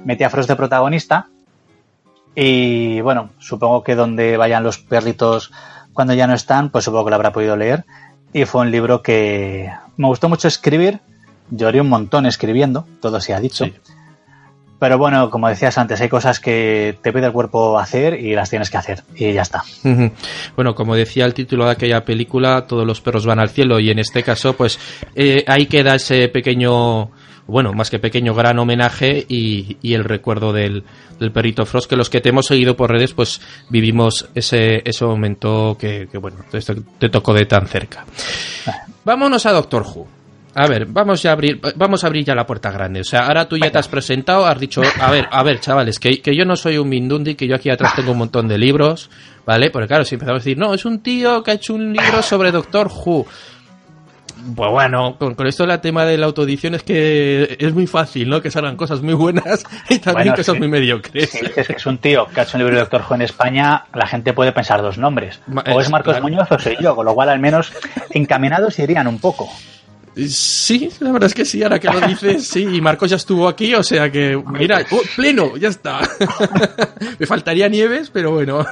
metí 0.04 0.26
a 0.26 0.30
Frost 0.30 0.50
de 0.50 0.58
protagonista 0.58 1.28
y 2.36 3.00
bueno, 3.00 3.30
supongo 3.40 3.84
que 3.84 3.96
donde 3.96 4.36
vayan 4.36 4.64
los 4.64 4.80
perritos 4.80 5.52
cuando 5.94 6.14
ya 6.14 6.28
no 6.28 6.34
están, 6.34 6.72
pues 6.72 6.84
supongo 6.84 7.06
que 7.06 7.10
lo 7.12 7.16
habrá 7.16 7.32
podido 7.32 7.56
leer. 7.56 7.86
Y 8.34 8.46
fue 8.46 8.62
un 8.62 8.72
libro 8.72 9.02
que 9.02 9.70
me 9.98 10.08
gustó 10.08 10.30
mucho 10.30 10.48
escribir, 10.48 11.00
lloré 11.50 11.82
un 11.82 11.90
montón 11.90 12.26
escribiendo, 12.26 12.86
todo 13.02 13.20
se 13.20 13.34
ha 13.34 13.40
dicho. 13.40 13.66
Pero 14.82 14.98
bueno, 14.98 15.30
como 15.30 15.48
decías 15.48 15.78
antes, 15.78 16.02
hay 16.02 16.10
cosas 16.10 16.40
que 16.40 16.98
te 17.04 17.14
pide 17.14 17.28
el 17.28 17.32
cuerpo 17.32 17.78
hacer 17.78 18.20
y 18.20 18.34
las 18.34 18.50
tienes 18.50 18.72
que 18.72 18.78
hacer. 18.78 19.04
Y 19.16 19.32
ya 19.32 19.44
está. 19.44 19.64
Bueno, 20.56 20.74
como 20.74 20.96
decía 20.96 21.26
el 21.26 21.36
título 21.36 21.66
de 21.66 21.74
aquella 21.74 22.04
película, 22.04 22.66
todos 22.66 22.84
los 22.84 23.00
perros 23.00 23.28
van 23.28 23.38
al 23.38 23.52
cielo. 23.52 23.80
Y 23.80 23.92
en 23.92 24.00
este 24.00 24.24
caso, 24.24 24.54
pues 24.54 24.80
eh, 25.14 25.44
ahí 25.46 25.68
queda 25.68 25.94
ese 25.94 26.30
pequeño 26.30 27.12
bueno, 27.46 27.74
más 27.74 27.92
que 27.92 28.00
pequeño, 28.00 28.34
gran 28.34 28.58
homenaje 28.58 29.24
y, 29.30 29.78
y 29.84 29.94
el 29.94 30.04
recuerdo 30.04 30.52
del, 30.52 30.84
del, 31.20 31.32
perrito 31.32 31.64
Frost, 31.68 31.88
que 31.88 31.96
los 31.96 32.10
que 32.10 32.20
te 32.20 32.30
hemos 32.30 32.48
seguido 32.48 32.76
por 32.76 32.90
redes, 32.90 33.14
pues 33.14 33.40
vivimos 33.70 34.30
ese, 34.34 34.82
ese 34.84 35.06
momento 35.06 35.78
que, 35.80 36.08
que 36.12 36.18
bueno, 36.18 36.38
te, 36.50 36.60
te, 36.60 37.10
tocó 37.10 37.36
de 37.36 37.46
tan 37.46 37.68
cerca. 37.68 38.04
Vámonos 39.06 39.46
a 39.46 39.52
Doctor 39.52 39.84
Who. 39.84 40.21
A 40.54 40.68
ver, 40.68 40.86
vamos 40.86 41.26
a 41.26 41.32
abrir, 41.32 41.62
vamos 41.76 42.04
a 42.04 42.08
abrir 42.08 42.26
ya 42.26 42.36
la 42.36 42.46
puerta 42.46 42.72
grande. 42.72 43.02
O 43.02 43.04
sea, 43.06 43.22
ahora 43.22 43.48
tú 43.48 43.58
ya 43.58 43.72
te 43.72 43.78
has 43.78 43.88
presentado, 43.88 44.46
has 44.46 44.60
dicho, 44.60 44.82
a 45.00 45.10
ver, 45.10 45.28
a 45.32 45.44
ver, 45.44 45.62
chavales, 45.62 45.98
que, 45.98 46.22
que 46.22 46.36
yo 46.36 46.44
no 46.44 46.58
soy 46.58 46.78
un 46.78 46.90
Mindundi, 46.90 47.36
que 47.36 47.48
yo 47.48 47.56
aquí 47.56 47.70
atrás 47.70 47.96
tengo 47.96 48.12
un 48.12 48.18
montón 48.18 48.50
de 48.50 48.58
libros, 48.58 49.10
¿vale? 49.46 49.70
Porque 49.70 49.88
claro, 49.88 50.04
si 50.04 50.16
empezamos 50.16 50.42
a 50.42 50.44
decir, 50.44 50.58
no, 50.58 50.74
es 50.74 50.84
un 50.84 51.02
tío 51.02 51.42
que 51.44 51.52
ha 51.52 51.54
hecho 51.54 51.74
un 51.74 51.94
libro 51.94 52.22
sobre 52.22 52.52
Doctor 52.52 52.88
Who. 52.88 53.26
Pues 54.56 54.72
bueno, 54.72 55.18
con, 55.20 55.36
con 55.36 55.46
esto 55.46 55.66
el 55.66 55.80
tema 55.82 56.04
de 56.04 56.18
la 56.18 56.26
autoedición 56.26 56.74
es 56.74 56.82
que 56.82 57.58
es 57.60 57.74
muy 57.74 57.86
fácil, 57.86 58.28
¿no? 58.28 58.42
Que 58.42 58.50
salgan 58.50 58.76
cosas 58.76 59.02
muy 59.02 59.14
buenas 59.14 59.64
y 59.88 60.00
también 60.00 60.30
bueno, 60.30 60.36
cosas 60.36 60.54
sí. 60.54 60.60
muy 60.60 60.68
mediocres. 60.68 61.30
Si 61.30 61.46
dices 61.46 61.68
que 61.68 61.74
es 61.74 61.86
un 61.86 62.00
tío 62.00 62.26
que 62.26 62.40
ha 62.42 62.44
hecho 62.44 62.58
un 62.58 62.64
libro 62.64 62.76
de 62.76 62.82
Doctor 62.82 63.04
Who 63.08 63.16
en 63.16 63.22
España, 63.22 63.86
la 63.94 64.08
gente 64.08 64.34
puede 64.34 64.52
pensar 64.52 64.82
dos 64.82 64.98
nombres. 64.98 65.40
O 65.72 65.80
es 65.80 65.90
Marcos 65.90 66.14
claro. 66.14 66.24
Muñoz 66.24 66.52
o 66.52 66.60
soy 66.60 66.76
yo, 66.82 66.96
con 66.96 67.06
lo 67.06 67.14
cual 67.14 67.30
al 67.30 67.40
menos 67.40 67.72
encaminados 68.10 68.80
irían 68.80 69.08
un 69.08 69.20
poco. 69.20 69.48
Sí, 70.16 70.90
la 71.00 71.12
verdad 71.12 71.28
es 71.28 71.34
que 71.34 71.46
sí, 71.46 71.64
ahora 71.64 71.80
que 71.80 71.88
lo 71.88 72.02
dices, 72.06 72.46
sí, 72.46 72.64
y 72.64 72.82
Marcos 72.82 73.10
ya 73.10 73.16
estuvo 73.16 73.48
aquí, 73.48 73.74
o 73.74 73.84
sea 73.84 74.12
que, 74.12 74.42
mira, 74.46 74.86
oh, 74.92 75.02
pleno, 75.16 75.56
ya 75.56 75.70
está. 75.70 76.02
Me 77.20 77.26
faltaría 77.26 77.70
Nieves, 77.70 78.10
pero 78.10 78.32
bueno. 78.32 78.66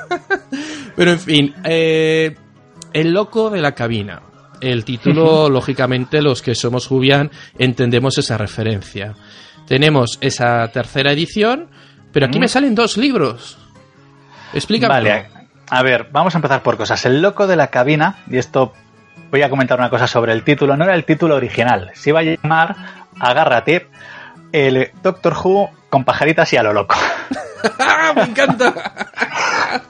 pero 0.96 1.12
en 1.12 1.20
fin, 1.20 1.56
eh, 1.64 2.36
El 2.92 3.14
loco 3.14 3.50
de 3.50 3.62
la 3.62 3.74
cabina. 3.74 4.22
El 4.60 4.84
título, 4.84 5.50
lógicamente, 5.50 6.22
los 6.22 6.42
que 6.42 6.54
somos 6.56 6.88
Jubian 6.88 7.32
entendemos 7.58 8.18
esa 8.18 8.38
referencia. 8.38 9.16
Tenemos 9.66 10.18
esa 10.20 10.68
tercera 10.70 11.14
edición, 11.14 11.70
pero 12.12 12.26
aquí 12.26 12.40
mm. 12.40 12.42
me 12.42 12.48
salen 12.50 12.76
dos 12.76 12.98
libros. 12.98 13.58
Explícame. 14.54 14.94
Vale, 14.94 15.30
a 15.70 15.84
ver, 15.84 16.10
vamos 16.12 16.36
a 16.36 16.40
empezar 16.40 16.64
por 16.64 16.76
cosas. 16.76 17.06
El 17.06 17.22
loco 17.22 17.48
de 17.48 17.56
la 17.56 17.68
cabina, 17.68 18.18
y 18.30 18.38
esto 18.38 18.74
voy 19.30 19.42
a 19.42 19.50
comentar 19.50 19.80
una 19.80 19.90
cosa 19.90 20.08
sobre 20.08 20.34
el 20.34 20.44
título. 20.44 20.76
No 20.78 20.84
era 20.84 20.96
el 20.96 21.06
título 21.06 21.36
original. 21.36 21.92
Se 21.94 22.10
iba 22.10 22.20
a 22.20 22.24
llamar, 22.24 22.76
agárrate, 23.20 23.88
el 24.52 24.92
Doctor 25.04 25.34
Who 25.34 25.70
con 25.90 26.04
pajaritas 26.04 26.52
y 26.54 26.58
a 26.58 26.64
lo 26.64 26.74
loco. 26.74 26.96
¡Me 28.16 28.24
encanta! 28.24 28.74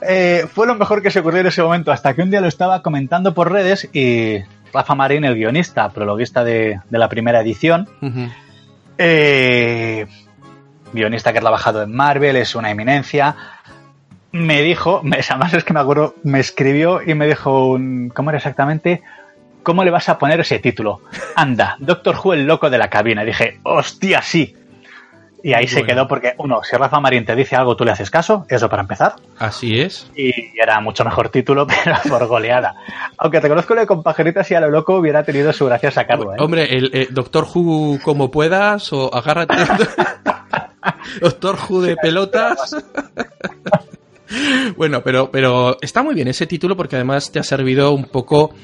eh, 0.02 0.46
fue 0.52 0.66
lo 0.66 0.74
mejor 0.74 1.02
que 1.02 1.10
se 1.10 1.20
ocurrió 1.20 1.40
en 1.40 1.46
ese 1.46 1.62
momento, 1.62 1.92
hasta 1.92 2.14
que 2.14 2.22
un 2.22 2.30
día 2.30 2.40
lo 2.40 2.48
estaba 2.48 2.82
comentando 2.82 3.34
por 3.34 3.50
redes 3.50 3.88
y 3.92 4.38
Rafa 4.72 4.94
Marín, 4.94 5.24
el 5.24 5.34
guionista, 5.34 5.88
prologuista 5.90 6.44
de, 6.44 6.80
de 6.88 6.98
la 6.98 7.08
primera 7.08 7.40
edición, 7.40 7.88
uh 8.00 8.06
-huh. 8.06 8.32
eh, 8.98 10.06
guionista 10.92 11.32
que 11.32 11.38
ha 11.38 11.42
trabajado 11.42 11.82
en 11.82 11.94
Marvel, 11.94 12.36
es 12.36 12.54
una 12.54 12.70
eminencia, 12.70 13.36
me 14.32 14.62
dijo, 14.62 15.02
además 15.30 15.54
es 15.54 15.64
que 15.64 15.72
me 15.72 15.80
acuerdo, 15.80 16.14
me 16.22 16.40
escribió 16.40 17.00
y 17.04 17.14
me 17.14 17.26
dijo, 17.26 17.70
un, 17.70 18.10
¿cómo 18.14 18.30
era 18.30 18.38
exactamente? 18.38 19.02
¿Cómo 19.62 19.84
le 19.84 19.90
vas 19.90 20.08
a 20.08 20.18
poner 20.18 20.40
ese 20.40 20.58
título? 20.58 21.02
Anda, 21.36 21.76
Doctor 21.78 22.16
Who 22.22 22.34
el 22.34 22.46
loco 22.46 22.70
de 22.70 22.78
la 22.78 22.88
cabina. 22.88 23.22
Y 23.22 23.26
dije, 23.26 23.60
hostia, 23.62 24.22
sí. 24.22 24.56
Y 25.42 25.54
ahí 25.54 25.64
bueno. 25.64 25.80
se 25.80 25.84
quedó 25.84 26.08
porque, 26.08 26.34
uno, 26.38 26.60
si 26.62 26.76
Rafa 26.76 27.00
Marín 27.00 27.24
te 27.24 27.34
dice 27.34 27.56
algo, 27.56 27.76
tú 27.76 27.84
le 27.84 27.92
haces 27.92 28.10
caso, 28.10 28.44
eso 28.48 28.68
para 28.68 28.82
empezar. 28.82 29.14
Así 29.38 29.80
es. 29.80 30.10
Y 30.14 30.32
era 30.60 30.80
mucho 30.80 31.04
mejor 31.04 31.30
título, 31.30 31.66
pero 31.84 31.96
por 32.08 32.26
goleada. 32.26 32.74
Aunque 33.16 33.40
te 33.40 33.48
conozco 33.48 33.74
lo 33.74 33.80
de 33.80 33.86
con 33.86 34.02
pajaritas 34.02 34.50
y 34.50 34.54
a 34.54 34.60
lo 34.60 34.70
loco 34.70 34.96
hubiera 34.96 35.22
tenido 35.22 35.52
su 35.52 35.66
gracia 35.66 35.90
sacarlo. 35.90 36.34
¿eh? 36.34 36.36
Hombre, 36.38 36.76
el 36.76 36.90
eh, 36.92 37.08
Doctor 37.10 37.46
Who 37.54 38.00
como 38.02 38.30
puedas 38.30 38.92
o 38.92 39.12
agárrate. 39.14 39.54
Doctor 41.20 41.56
Who 41.68 41.82
de 41.82 41.96
pelotas. 41.96 42.76
bueno, 44.76 45.02
pero, 45.02 45.30
pero 45.30 45.76
está 45.80 46.02
muy 46.02 46.14
bien 46.14 46.28
ese 46.28 46.46
título 46.46 46.76
porque 46.76 46.96
además 46.96 47.32
te 47.32 47.38
ha 47.38 47.42
servido 47.42 47.92
un 47.92 48.04
poco 48.04 48.54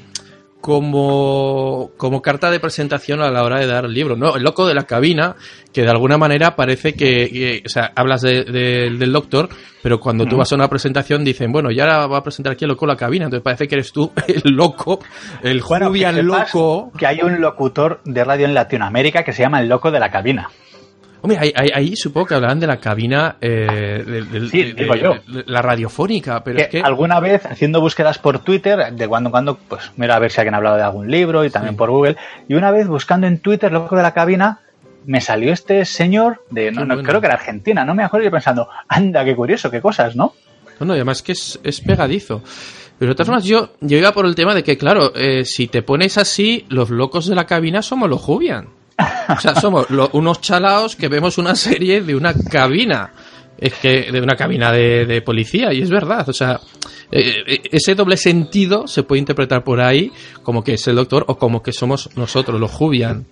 como, 0.67 1.91
como 1.95 2.21
carta 2.21 2.51
de 2.51 2.59
presentación 2.59 3.21
a 3.21 3.31
la 3.31 3.45
hora 3.45 3.57
de 3.57 3.67
dar 3.67 3.85
el 3.85 3.93
libro, 3.93 4.17
¿no? 4.17 4.35
El 4.35 4.43
loco 4.43 4.67
de 4.67 4.73
la 4.73 4.83
cabina, 4.83 5.37
que 5.71 5.83
de 5.83 5.89
alguna 5.89 6.17
manera 6.17 6.57
parece 6.57 6.93
que, 6.93 7.29
que 7.29 7.63
o 7.65 7.69
sea, 7.69 7.93
hablas 7.95 8.19
de, 8.19 8.43
de, 8.43 8.89
del 8.89 9.13
doctor, 9.13 9.47
pero 9.81 9.97
cuando 9.97 10.25
tú 10.25 10.35
vas 10.35 10.51
a 10.51 10.55
una 10.55 10.67
presentación 10.67 11.23
dicen, 11.23 11.53
bueno, 11.53 11.71
ya 11.71 12.05
va 12.07 12.17
a 12.17 12.21
presentar 12.21 12.51
aquí 12.51 12.65
el 12.65 12.71
loco 12.71 12.85
de 12.85 12.91
la 12.91 12.97
cabina, 12.97 13.23
entonces 13.23 13.45
parece 13.45 13.65
que 13.65 13.75
eres 13.75 13.93
tú 13.93 14.11
el 14.27 14.51
loco, 14.51 14.99
el 15.41 15.61
bueno, 15.61 15.89
que 15.89 16.21
loco. 16.21 16.91
Que 16.97 17.07
hay 17.07 17.21
un 17.21 17.39
locutor 17.39 18.01
de 18.03 18.25
radio 18.25 18.45
en 18.45 18.53
Latinoamérica 18.53 19.23
que 19.23 19.31
se 19.31 19.43
llama 19.43 19.61
el 19.61 19.69
loco 19.69 19.89
de 19.89 20.01
la 20.01 20.11
cabina. 20.11 20.49
Hombre, 21.21 21.37
ahí, 21.39 21.51
ahí, 21.55 21.69
ahí, 21.73 21.95
supongo 21.95 22.27
que 22.27 22.35
hablaban 22.35 22.59
de 22.59 22.67
la 22.67 22.77
cabina, 22.77 23.37
eh, 23.41 24.03
de, 24.05 24.21
de, 24.23 24.49
sí, 24.49 24.63
de, 24.63 24.73
digo 24.73 24.95
yo. 24.95 25.15
la 25.27 25.61
radiofónica, 25.61 26.43
pero 26.43 26.57
que 26.57 26.63
es 26.63 26.69
que... 26.69 26.81
Alguna 26.81 27.19
vez, 27.19 27.45
haciendo 27.45 27.81
búsquedas 27.81 28.19
por 28.19 28.39
Twitter, 28.39 28.93
de 28.93 29.07
cuando 29.07 29.29
en 29.29 29.31
cuando, 29.31 29.55
pues 29.55 29.91
mira 29.97 30.15
a 30.15 30.19
ver 30.19 30.31
si 30.31 30.39
alguien 30.39 30.53
ha 30.53 30.57
hablado 30.57 30.77
de 30.77 30.83
algún 30.83 31.09
libro 31.09 31.43
y 31.43 31.49
también 31.49 31.73
sí. 31.73 31.77
por 31.77 31.89
Google, 31.89 32.17
y 32.47 32.53
una 32.53 32.71
vez 32.71 32.87
buscando 32.87 33.27
en 33.27 33.39
Twitter, 33.39 33.71
loco 33.71 33.95
de 33.95 34.03
la 34.03 34.13
cabina, 34.13 34.59
me 35.05 35.21
salió 35.21 35.53
este 35.53 35.85
señor 35.85 36.43
de, 36.51 36.71
no, 36.71 36.81
no 36.81 36.95
bueno. 36.95 37.07
creo 37.07 37.21
que 37.21 37.27
era 37.27 37.35
Argentina, 37.35 37.83
no 37.83 37.95
me 37.95 38.03
acuerdo, 38.03 38.27
y 38.27 38.31
pensando, 38.31 38.69
anda, 38.87 39.25
qué 39.25 39.35
curioso, 39.35 39.71
qué 39.71 39.81
cosas, 39.81 40.15
¿no? 40.15 40.33
No, 40.79 40.85
no, 40.85 40.93
además 40.93 41.23
que 41.23 41.31
es, 41.31 41.59
es 41.63 41.81
pegadizo. 41.81 42.43
Pero 42.99 43.11
de 43.11 43.15
todas 43.15 43.27
formas, 43.27 43.43
yo, 43.45 43.69
yo 43.79 43.97
iba 43.97 44.11
por 44.11 44.25
el 44.25 44.35
tema 44.35 44.55
de 44.55 44.63
que, 44.63 44.77
claro, 44.77 45.13
eh, 45.15 45.45
si 45.45 45.67
te 45.67 45.83
pones 45.83 46.17
así, 46.17 46.65
los 46.69 46.89
locos 46.89 47.27
de 47.27 47.35
la 47.35 47.45
cabina 47.45 47.81
somos 47.81 48.09
los 48.09 48.21
Jubian. 48.21 48.69
O 49.29 49.39
sea, 49.39 49.55
somos 49.55 49.89
lo, 49.89 50.09
unos 50.13 50.41
chalaos 50.41 50.95
que 50.95 51.07
vemos 51.07 51.37
una 51.37 51.55
serie 51.55 52.01
de 52.01 52.15
una 52.15 52.33
cabina. 52.33 53.11
Es 53.57 53.73
que 53.73 54.11
de 54.11 54.21
una 54.21 54.35
cabina 54.35 54.71
de, 54.71 55.05
de 55.05 55.21
policía, 55.23 55.73
y 55.73 55.81
es 55.81 55.89
verdad. 55.89 56.29
O 56.29 56.33
sea, 56.33 56.59
eh, 57.11 57.61
ese 57.71 57.95
doble 57.95 58.17
sentido 58.17 58.87
se 58.87 59.03
puede 59.03 59.19
interpretar 59.19 59.63
por 59.63 59.79
ahí 59.79 60.11
como 60.43 60.63
que 60.63 60.73
es 60.73 60.87
el 60.87 60.95
doctor 60.95 61.25
o 61.27 61.37
como 61.37 61.63
que 61.63 61.71
somos 61.71 62.09
nosotros, 62.15 62.59
los 62.59 62.71
Jubian. 62.71 63.25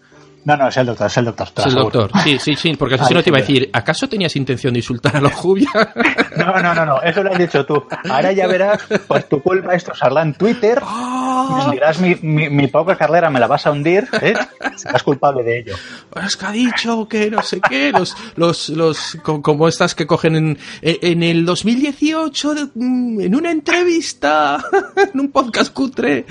No, 0.45 0.55
no, 0.55 0.67
es 0.67 0.77
el 0.77 0.85
doctor, 0.85 1.07
es 1.07 1.17
el 1.17 1.25
doctor. 1.25 1.47
Es 1.57 1.65
el 1.65 1.73
doctor, 1.73 2.11
sí, 2.23 2.37
sí, 2.37 2.55
sí, 2.55 2.75
porque 2.77 2.99
si 2.99 3.15
no 3.15 3.23
te 3.23 3.31
iba 3.31 3.39
a 3.39 3.41
decir, 3.41 3.67
¿acaso 3.73 4.07
tenías 4.07 4.35
intención 4.35 4.73
de 4.73 4.79
insultar 4.79 5.17
a 5.17 5.19
los 5.19 5.33
Jubian? 5.33 5.71
No, 6.35 6.61
no, 6.61 6.75
no, 6.75 6.85
no, 6.85 7.01
eso 7.01 7.23
lo 7.23 7.31
has 7.31 7.37
dicho 7.39 7.65
tú. 7.65 7.81
Ahora 8.09 8.33
ya 8.33 8.45
verás, 8.45 8.81
por 9.07 9.23
tu 9.23 9.41
culpa 9.41 9.73
esto 9.73 9.95
saldrá 9.95 10.21
en 10.21 10.33
Twitter, 10.33 10.81
oh. 10.83 11.69
dirás 11.71 11.99
mi, 12.01 12.13
mi, 12.15 12.49
mi, 12.49 12.67
poca 12.67 12.97
carrera 12.97 13.29
me 13.29 13.39
la 13.39 13.47
vas 13.47 13.65
a 13.65 13.71
hundir, 13.71 14.05
¿eh? 14.21 14.33
serás 14.75 15.01
culpable 15.01 15.43
de 15.43 15.59
ello. 15.59 15.75
Es 16.21 16.35
que 16.35 16.45
ha 16.45 16.51
dicho 16.51 17.07
que 17.07 17.31
no 17.31 17.41
sé 17.41 17.61
qué, 17.61 17.93
los, 17.93 18.15
los, 18.35 18.67
los, 18.69 19.17
como 19.23 19.69
estas 19.69 19.95
que 19.95 20.05
cogen 20.05 20.35
en, 20.35 20.57
en 20.81 21.23
el 21.23 21.45
2018, 21.45 22.71
mm, 22.75 23.21
en 23.21 23.35
una 23.35 23.51
entrevista, 23.51 24.61
en 25.13 25.19
un 25.19 25.31
podcast 25.31 25.73
cutre. 25.73 26.25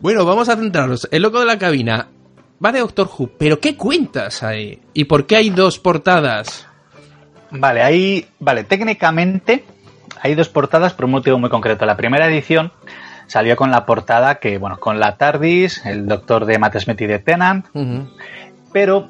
Bueno, 0.00 0.24
vamos 0.24 0.48
a 0.48 0.56
centrarnos. 0.56 1.06
El 1.10 1.20
loco 1.20 1.38
de 1.38 1.46
la 1.46 1.58
cabina 1.58 2.08
va 2.62 2.72
de 2.72 2.80
Doctor 2.80 3.08
Who, 3.16 3.30
pero 3.38 3.60
¿qué 3.60 3.76
cuentas 3.76 4.42
ahí? 4.42 4.80
¿Y 4.92 5.04
por 5.04 5.26
qué 5.26 5.36
hay 5.36 5.50
dos 5.50 5.78
portadas? 5.78 6.66
Vale, 7.50 7.82
ahí, 7.82 8.26
vale, 8.40 8.64
técnicamente 8.64 9.64
hay 10.20 10.34
dos 10.34 10.48
portadas 10.48 10.92
por 10.94 11.04
un 11.04 11.12
motivo 11.12 11.38
muy 11.38 11.50
concreto. 11.50 11.86
La 11.86 11.96
primera 11.96 12.26
edición 12.26 12.72
salió 13.26 13.56
con 13.56 13.70
la 13.70 13.86
portada 13.86 14.36
que, 14.36 14.58
bueno, 14.58 14.78
con 14.78 14.98
la 14.98 15.16
TARDIS, 15.16 15.86
el 15.86 16.06
doctor 16.06 16.46
de 16.46 16.58
Matt 16.58 16.78
Smith 16.78 17.00
y 17.00 17.06
de 17.06 17.18
Tennant, 17.18 17.66
uh 17.74 17.78
-huh. 17.78 18.10
pero 18.72 19.08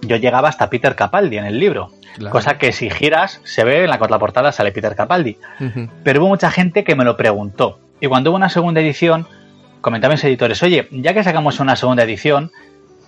yo 0.00 0.16
llegaba 0.16 0.48
hasta 0.48 0.70
Peter 0.70 0.94
Capaldi 0.94 1.38
en 1.38 1.46
el 1.46 1.58
libro. 1.58 1.90
Claro. 2.16 2.30
Cosa 2.32 2.58
que 2.58 2.72
si 2.72 2.90
giras, 2.90 3.40
se 3.44 3.64
ve 3.64 3.84
en 3.84 3.90
la 3.90 3.98
portada 3.98 4.52
sale 4.52 4.70
Peter 4.70 4.94
Capaldi. 4.94 5.36
Uh 5.60 5.64
-huh. 5.64 5.88
Pero 6.04 6.20
hubo 6.20 6.28
mucha 6.28 6.50
gente 6.50 6.84
que 6.84 6.94
me 6.94 7.04
lo 7.04 7.16
preguntó. 7.16 7.80
Y 8.00 8.06
cuando 8.06 8.30
hubo 8.30 8.36
una 8.36 8.48
segunda 8.48 8.80
edición, 8.80 9.26
comentaban 9.80 10.14
mis 10.14 10.24
editores, 10.24 10.62
oye, 10.62 10.88
ya 10.90 11.12
que 11.12 11.24
sacamos 11.24 11.60
una 11.60 11.76
segunda 11.76 12.04
edición, 12.04 12.52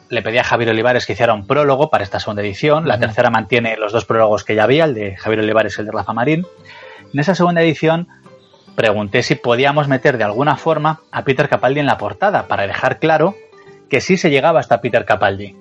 le 0.09 0.23
pedí 0.23 0.39
a 0.39 0.45
Javier 0.45 0.71
Olivares 0.71 1.07
que 1.07 1.15
hiciera 1.15 1.35
un 1.35 1.47
prólogo 1.47 1.91
para 1.91 2.05
esta 2.05 2.21
segunda 2.21 2.43
edición. 2.43 2.85
Uh 2.85 2.87
-huh. 2.87 2.89
La 2.89 2.99
tercera 2.99 3.31
mantiene 3.31 3.77
los 3.77 3.93
dos 3.93 4.05
prólogos 4.05 4.45
que 4.45 4.55
ya 4.55 4.65
había, 4.65 4.85
el 4.85 4.95
de 4.95 5.17
Javier 5.17 5.41
Olivares 5.41 5.77
y 5.77 5.81
el 5.81 5.87
de 5.87 5.93
Rafa 5.93 6.13
Marín. 6.13 6.47
En 7.13 7.21
esa 7.21 7.35
segunda 7.35 7.63
edición 7.63 8.09
pregunté 8.75 9.23
si 9.23 9.35
podíamos 9.35 9.89
meter 9.89 10.19
de 10.19 10.25
alguna 10.25 10.57
forma 10.57 11.01
a 11.11 11.25
Peter 11.25 11.49
Capaldi 11.49 11.81
en 11.81 11.87
la 11.87 11.99
portada 11.99 12.47
para 12.47 12.67
dejar 12.67 12.99
claro 12.99 13.35
que 13.89 14.01
sí 14.01 14.17
se 14.17 14.31
llegaba 14.31 14.61
hasta 14.61 14.81
Peter 14.81 15.05
Capaldi. 15.05 15.57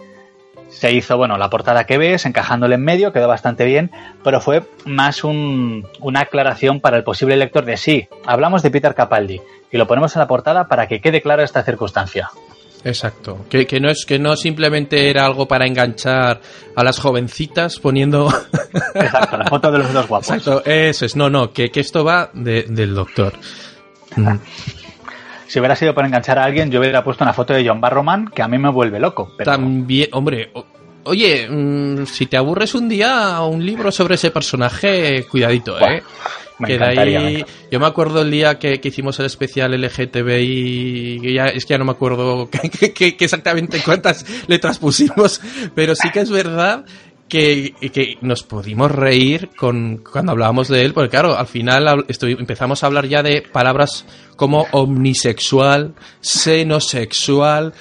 Se 0.69 0.91
hizo, 0.91 1.15
bueno, 1.15 1.37
la 1.37 1.49
portada 1.49 1.85
que 1.85 1.97
ves, 1.97 2.25
encajándole 2.25 2.75
en 2.75 2.83
medio, 2.83 3.13
quedó 3.13 3.27
bastante 3.27 3.65
bien, 3.65 3.91
pero 4.23 4.41
fue 4.41 4.63
más 4.83 5.23
un, 5.23 5.87
una 6.01 6.21
aclaración 6.21 6.81
para 6.81 6.97
el 6.97 7.03
posible 7.03 7.37
lector 7.37 7.65
de 7.65 7.77
sí, 7.77 8.09
hablamos 8.25 8.63
de 8.63 8.71
Peter 8.71 8.95
Capaldi 8.95 9.41
y 9.71 9.77
lo 9.77 9.87
ponemos 9.87 10.15
en 10.15 10.21
la 10.21 10.27
portada 10.27 10.67
para 10.67 10.87
que 10.87 10.99
quede 10.99 11.21
clara 11.21 11.43
esta 11.43 11.63
circunstancia. 11.63 12.29
Exacto. 12.85 13.45
Que, 13.49 13.65
que, 13.65 13.79
no 13.79 13.89
es 13.89 14.05
que 14.05 14.19
no 14.19 14.35
simplemente 14.35 15.09
era 15.09 15.25
algo 15.25 15.47
para 15.47 15.65
enganchar 15.65 16.39
a 16.75 16.83
las 16.83 16.99
jovencitas 16.99 17.79
poniendo. 17.79 18.29
Exacto, 18.93 19.37
la 19.37 19.45
foto 19.45 19.71
de 19.71 19.79
los 19.79 19.91
dos 19.91 20.07
guapos. 20.07 20.29
Exacto, 20.29 20.63
eso 20.63 21.05
es. 21.05 21.15
No, 21.15 21.29
no, 21.29 21.51
que, 21.51 21.71
que 21.71 21.79
esto 21.79 22.05
va 22.05 22.29
de, 22.33 22.63
del 22.69 22.93
doctor. 22.93 23.33
Mm. 24.15 24.35
Si 25.47 25.59
hubiera 25.59 25.75
sido 25.75 25.95
para 25.95 26.07
enganchar 26.07 26.37
a 26.37 26.43
alguien, 26.43 26.69
yo 26.69 26.79
hubiera 26.79 27.03
puesto 27.03 27.23
una 27.23 27.33
foto 27.33 27.53
de 27.53 27.67
John 27.67 27.81
Barrowman 27.81 28.27
que 28.27 28.43
a 28.43 28.47
mí 28.47 28.59
me 28.59 28.69
vuelve 28.69 28.99
loco. 28.99 29.31
Pero... 29.35 29.51
También, 29.51 30.09
hombre, 30.11 30.51
oye, 31.05 31.47
mm, 31.49 32.05
si 32.05 32.27
te 32.27 32.37
aburres 32.37 32.75
un 32.75 32.87
día, 32.87 33.41
un 33.41 33.65
libro 33.65 33.91
sobre 33.91 34.13
ese 34.13 34.29
personaje, 34.29 35.25
cuidadito, 35.25 35.79
¿eh? 35.79 36.03
Me 36.59 36.67
que 36.67 36.77
de 36.77 36.85
ahí, 37.01 37.45
yo 37.71 37.79
me 37.79 37.85
acuerdo 37.85 38.21
el 38.21 38.31
día 38.31 38.57
que, 38.59 38.79
que 38.79 38.87
hicimos 38.87 39.19
el 39.19 39.25
especial 39.25 39.71
LGTBI, 39.79 41.19
que 41.21 41.33
ya, 41.33 41.47
es 41.47 41.65
que 41.65 41.71
ya 41.73 41.77
no 41.77 41.85
me 41.85 41.91
acuerdo 41.91 42.49
que, 42.79 42.93
que- 42.93 43.15
exactamente 43.19 43.81
cuántas 43.83 44.25
letras 44.47 44.79
pusimos, 44.79 45.41
pero 45.73 45.95
sí 45.95 46.09
que 46.11 46.21
es 46.21 46.29
verdad 46.29 46.85
que, 47.27 47.73
que 47.93 48.17
nos 48.21 48.43
pudimos 48.43 48.91
reír 48.91 49.49
con 49.57 49.97
cuando 49.97 50.31
hablábamos 50.31 50.67
de 50.69 50.85
él, 50.85 50.93
porque 50.93 51.09
claro, 51.09 51.37
al 51.37 51.47
final 51.47 52.05
estoy- 52.07 52.37
empezamos 52.39 52.83
a 52.83 52.87
hablar 52.87 53.07
ya 53.07 53.21
de 53.23 53.41
palabras 53.41 54.05
como 54.37 54.65
omnisexual, 54.71 55.93
senosexual, 56.21 57.73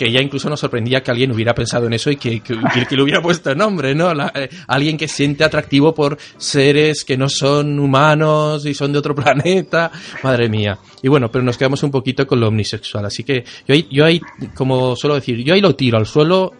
que 0.00 0.10
ya 0.10 0.22
incluso 0.22 0.48
nos 0.48 0.58
sorprendía 0.60 1.02
que 1.02 1.10
alguien 1.10 1.30
hubiera 1.30 1.54
pensado 1.54 1.86
en 1.86 1.92
eso 1.92 2.10
y 2.10 2.16
que, 2.16 2.40
que- 2.40 2.56
que- 2.88 2.96
le 2.96 3.02
hubiera 3.02 3.20
puesto 3.20 3.54
nombre, 3.54 3.94
¿no? 3.94 4.14
La- 4.14 4.32
eh, 4.34 4.48
alguien 4.66 4.96
que 4.96 5.06
siente 5.06 5.44
atractivo 5.44 5.94
por 5.94 6.16
seres 6.38 7.04
que 7.04 7.18
no 7.18 7.28
son 7.28 7.78
humanos 7.78 8.64
y 8.64 8.72
son 8.72 8.92
de 8.94 8.98
otro 8.98 9.14
planeta. 9.44 9.90
Madre 10.22 10.48
mía. 10.48 10.78
Y 11.02 11.08
bueno, 11.08 11.30
pero 11.30 11.44
nos 11.44 11.58
quedamos 11.58 11.82
un 11.82 11.90
poquito 11.90 12.26
con 12.26 12.40
lo 12.40 12.48
omnisexual. 12.48 13.04
Así 13.04 13.24
que 13.24 13.44
yo 13.68 13.74
ahí, 13.74 13.86
yo 13.90 14.06
ahí 14.06 14.22
como 14.54 14.96
suelo 14.96 15.16
decir, 15.16 15.44
yo 15.44 15.52
ahí 15.52 15.60
lo 15.60 15.74
tiro 15.76 15.98
al 15.98 16.06
suelo 16.06 16.52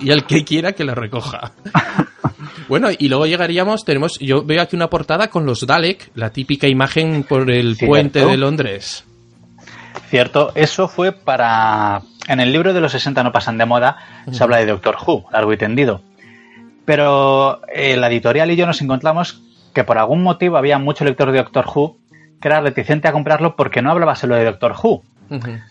y 0.00 0.12
al 0.12 0.24
que 0.24 0.44
quiera 0.44 0.72
que 0.72 0.84
la 0.84 0.94
recoja. 0.94 1.52
Bueno, 2.68 2.88
y 2.96 3.08
luego 3.08 3.26
llegaríamos, 3.26 3.84
tenemos, 3.84 4.18
yo 4.18 4.44
veo 4.44 4.60
aquí 4.60 4.74
una 4.74 4.90
portada 4.90 5.28
con 5.30 5.46
los 5.46 5.64
Dalek, 5.64 6.10
la 6.16 6.30
típica 6.30 6.66
imagen 6.66 7.22
por 7.22 7.48
el 7.48 7.76
Cierto. 7.76 7.86
puente 7.86 8.24
de 8.26 8.36
Londres. 8.36 9.04
Cierto, 10.08 10.52
eso 10.54 10.88
fue 10.88 11.12
para... 11.12 12.02
En 12.28 12.40
el 12.40 12.52
libro 12.52 12.72
de 12.72 12.80
los 12.80 12.92
60 12.92 13.22
no 13.22 13.32
pasan 13.32 13.58
de 13.58 13.66
moda, 13.66 13.98
se 14.32 14.42
habla 14.42 14.56
de 14.58 14.66
Doctor 14.66 14.96
Who, 15.04 15.26
largo 15.30 15.52
y 15.52 15.56
tendido. 15.56 16.02
Pero 16.84 17.60
eh, 17.72 17.96
la 17.96 18.08
editorial 18.08 18.50
y 18.50 18.56
yo 18.56 18.66
nos 18.66 18.80
encontramos 18.80 19.40
que 19.74 19.84
por 19.84 19.98
algún 19.98 20.22
motivo 20.22 20.56
había 20.56 20.78
mucho 20.78 21.04
lector 21.04 21.30
de 21.30 21.38
Doctor 21.38 21.66
Who 21.72 21.96
que 22.40 22.48
era 22.48 22.60
reticente 22.60 23.08
a 23.08 23.12
comprarlo 23.12 23.56
porque 23.56 23.82
no 23.82 23.90
hablaba 23.90 24.14
solo 24.14 24.36
de 24.36 24.44
Doctor 24.44 24.74
Who. 24.82 25.02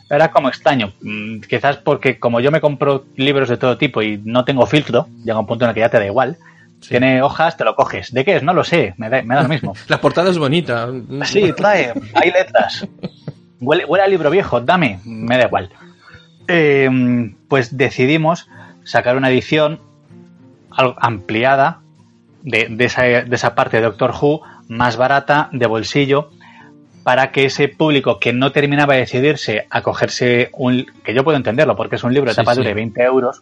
Era 0.09 0.31
como 0.31 0.49
extraño. 0.49 0.91
Mm, 1.01 1.39
Quizás 1.41 1.77
porque 1.77 2.19
como 2.19 2.39
yo 2.39 2.51
me 2.51 2.59
compro 2.61 3.05
libros 3.15 3.47
de 3.49 3.57
todo 3.57 3.77
tipo 3.77 4.01
y 4.01 4.19
no 4.23 4.43
tengo 4.43 4.65
filtro, 4.65 5.07
llega 5.23 5.39
un 5.39 5.45
punto 5.47 5.65
en 5.65 5.69
el 5.69 5.75
que 5.75 5.81
ya 5.81 5.89
te 5.89 5.99
da 5.99 6.05
igual. 6.05 6.37
Sí. 6.81 6.89
Tiene 6.89 7.21
hojas, 7.21 7.55
te 7.55 7.63
lo 7.63 7.75
coges. 7.75 8.13
¿De 8.13 8.25
qué 8.25 8.35
es? 8.35 8.43
No 8.43 8.53
lo 8.53 8.63
sé, 8.63 8.93
me 8.97 9.09
da, 9.09 9.21
me 9.23 9.35
da 9.35 9.43
lo 9.43 9.49
mismo. 9.49 9.73
La 9.87 10.01
portada 10.01 10.29
es 10.29 10.37
bonita. 10.37 10.89
Sí, 11.23 11.53
trae, 11.53 11.93
hay 12.13 12.31
letras. 12.31 12.85
Huele, 13.59 13.85
huele 13.85 14.03
a 14.03 14.07
libro 14.07 14.29
viejo, 14.29 14.61
dame, 14.61 14.99
me 15.05 15.37
da 15.37 15.45
igual. 15.45 15.69
Eh, 16.47 17.33
pues 17.47 17.77
decidimos 17.77 18.49
sacar 18.83 19.17
una 19.17 19.29
edición 19.29 19.79
ampliada 20.97 21.79
de, 22.43 22.67
de 22.69 22.85
esa, 22.85 23.03
de 23.03 23.35
esa 23.35 23.55
parte 23.55 23.77
de 23.77 23.83
Doctor 23.83 24.13
Who, 24.19 24.41
más 24.67 24.97
barata, 24.97 25.49
de 25.51 25.65
bolsillo, 25.65 26.29
para 27.03 27.31
que 27.31 27.45
ese 27.45 27.67
público 27.67 28.19
que 28.19 28.33
no 28.33 28.51
terminaba 28.51 28.95
de 28.95 29.01
decidirse 29.01 29.67
a 29.69 29.81
cogerse 29.81 30.49
un... 30.53 30.85
que 31.03 31.13
yo 31.13 31.23
puedo 31.23 31.37
entenderlo, 31.37 31.75
porque 31.75 31.95
es 31.95 32.03
un 32.03 32.13
libro 32.13 32.29
de 32.29 32.33
Sí, 32.33 32.41
tapa 32.41 32.55
sí. 32.55 32.63
de 32.63 32.73
20 32.73 33.01
euros, 33.03 33.41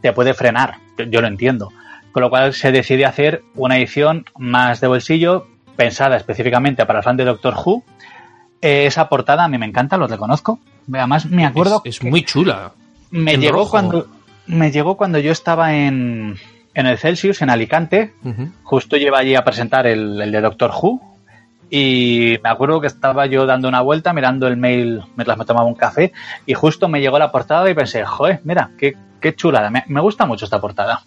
te 0.00 0.12
puede 0.12 0.32
frenar, 0.34 0.76
yo 0.96 1.20
lo 1.20 1.26
entiendo. 1.26 1.70
Con 2.12 2.22
lo 2.22 2.30
cual 2.30 2.54
se 2.54 2.72
decide 2.72 3.06
hacer 3.06 3.42
una 3.54 3.78
edición 3.78 4.24
más 4.38 4.80
de 4.80 4.88
bolsillo, 4.88 5.46
pensada 5.76 6.16
específicamente 6.16 6.84
para 6.86 7.00
el 7.00 7.04
fan 7.04 7.16
de 7.16 7.24
Doctor 7.24 7.54
Who. 7.54 7.84
Eh, 8.62 8.86
esa 8.86 9.08
portada 9.08 9.44
a 9.44 9.48
mí 9.48 9.58
me 9.58 9.66
encanta, 9.66 9.96
lo 9.96 10.06
reconozco. 10.06 10.58
Además, 10.92 11.26
me 11.26 11.46
acuerdo 11.46 11.82
Es, 11.84 11.96
es 11.96 12.04
muy 12.04 12.24
chula. 12.24 12.72
me 13.10 13.36
llegó 13.36 13.58
rojo. 13.58 13.70
cuando 13.70 14.06
me 14.46 14.70
llegó 14.72 14.96
cuando 14.96 15.18
yo 15.18 15.30
estaba 15.32 15.74
en, 15.74 16.36
en 16.74 16.86
el 16.86 16.98
Celsius 16.98 17.40
en 17.42 17.50
Alicante 17.50 18.12
justo 18.64 18.96
lleva 18.96 19.18
allí 19.20 19.36
a 19.36 19.44
presentar 19.44 19.86
el, 19.86 20.20
el 20.20 20.32
de 20.32 20.40
Doctor 20.40 20.72
Who 20.72 21.00
y 21.70 22.36
me 22.42 22.50
acuerdo 22.50 22.80
que 22.80 22.88
estaba 22.88 23.26
yo 23.26 23.46
dando 23.46 23.68
una 23.68 23.80
vuelta 23.80 24.12
mirando 24.12 24.48
el 24.48 24.56
mail 24.56 25.02
mientras 25.14 25.38
me 25.38 25.44
tomaba 25.44 25.68
un 25.68 25.74
café 25.76 26.12
y 26.46 26.54
justo 26.54 26.88
me 26.88 27.00
llegó 27.00 27.16
la 27.18 27.30
portada 27.30 27.70
y 27.70 27.74
pensé 27.74 28.04
joder 28.04 28.40
mira 28.42 28.70
qué, 28.76 28.96
qué 29.20 29.36
chulada 29.36 29.70
me, 29.70 29.84
me 29.86 30.00
gusta 30.00 30.26
mucho 30.26 30.46
esta 30.46 30.60
portada 30.60 31.02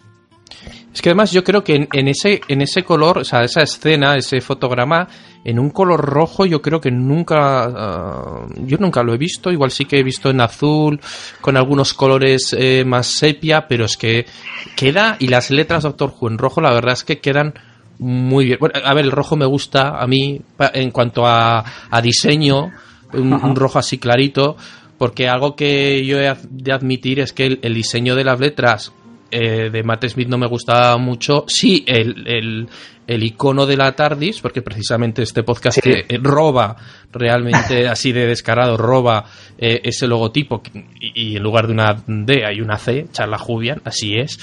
Es 0.94 1.02
que 1.02 1.10
además 1.10 1.30
yo 1.32 1.44
creo 1.44 1.62
que 1.62 1.74
en, 1.74 1.88
en 1.92 2.08
ese 2.08 2.40
en 2.48 2.62
ese 2.62 2.82
color, 2.82 3.18
o 3.18 3.24
sea, 3.24 3.42
esa 3.42 3.62
escena, 3.62 4.16
ese 4.16 4.40
fotograma, 4.40 5.06
en 5.44 5.58
un 5.58 5.70
color 5.70 6.00
rojo, 6.00 6.46
yo 6.46 6.62
creo 6.62 6.80
que 6.80 6.90
nunca, 6.90 7.64
ah, 7.64 8.46
yo 8.56 8.78
nunca 8.78 9.02
lo 9.02 9.12
he 9.12 9.18
visto. 9.18 9.52
Igual 9.52 9.70
sí 9.70 9.84
que 9.84 9.98
he 9.98 10.02
visto 10.02 10.30
en 10.30 10.40
azul, 10.40 10.98
con 11.40 11.56
algunos 11.56 11.92
colores 11.92 12.56
eh, 12.58 12.84
más 12.86 13.06
sepia, 13.06 13.68
pero 13.68 13.84
es 13.84 13.96
que 13.98 14.26
queda 14.74 15.16
y 15.20 15.28
las 15.28 15.50
letras 15.50 15.82
Doctor 15.82 16.14
Who 16.18 16.30
en 16.30 16.38
rojo, 16.38 16.62
la 16.62 16.72
verdad 16.72 16.94
es 16.94 17.04
que 17.04 17.20
quedan 17.20 17.54
muy 17.98 18.46
bien. 18.46 18.58
Bueno, 18.58 18.80
a 18.82 18.94
ver, 18.94 19.04
el 19.04 19.12
rojo 19.12 19.36
me 19.36 19.46
gusta 19.46 20.02
a 20.02 20.06
mí 20.06 20.40
en 20.58 20.90
cuanto 20.90 21.26
a, 21.26 21.62
a 21.90 22.00
diseño, 22.00 22.72
un, 23.12 23.54
rojo 23.54 23.78
así 23.78 23.98
clarito, 23.98 24.56
porque 24.98 25.28
algo 25.28 25.54
que 25.54 26.04
yo 26.04 26.18
he 26.18 26.34
de 26.50 26.72
admitir 26.72 27.20
es 27.20 27.32
que 27.32 27.46
el, 27.46 27.58
el 27.62 27.74
diseño 27.74 28.16
de 28.16 28.24
las 28.24 28.40
letras 28.40 28.92
eh, 29.34 29.70
de 29.70 29.82
Matt 29.82 30.06
Smith 30.06 30.28
no 30.28 30.38
me 30.38 30.46
gusta 30.46 30.96
mucho. 30.96 31.44
Sí, 31.48 31.84
el, 31.86 32.24
el, 32.26 32.68
el 33.06 33.22
icono 33.22 33.66
de 33.66 33.76
la 33.76 33.92
TARDIS, 33.92 34.40
porque 34.40 34.62
precisamente 34.62 35.22
este 35.22 35.42
podcast 35.42 35.80
Sí. 35.82 35.90
eh, 35.90 36.18
roba 36.22 36.76
realmente 37.12 37.88
así 37.88 38.12
de 38.12 38.26
descarado, 38.26 38.76
roba 38.76 39.24
eh, 39.58 39.80
ese 39.84 40.06
logotipo 40.06 40.62
y, 41.00 41.32
y 41.32 41.36
en 41.36 41.42
lugar 41.42 41.66
de 41.66 41.72
una 41.72 42.02
D 42.06 42.44
hay 42.46 42.60
una 42.60 42.78
C, 42.78 43.06
Charla 43.12 43.38
Jubian, 43.38 43.80
así 43.84 44.16
es. 44.16 44.38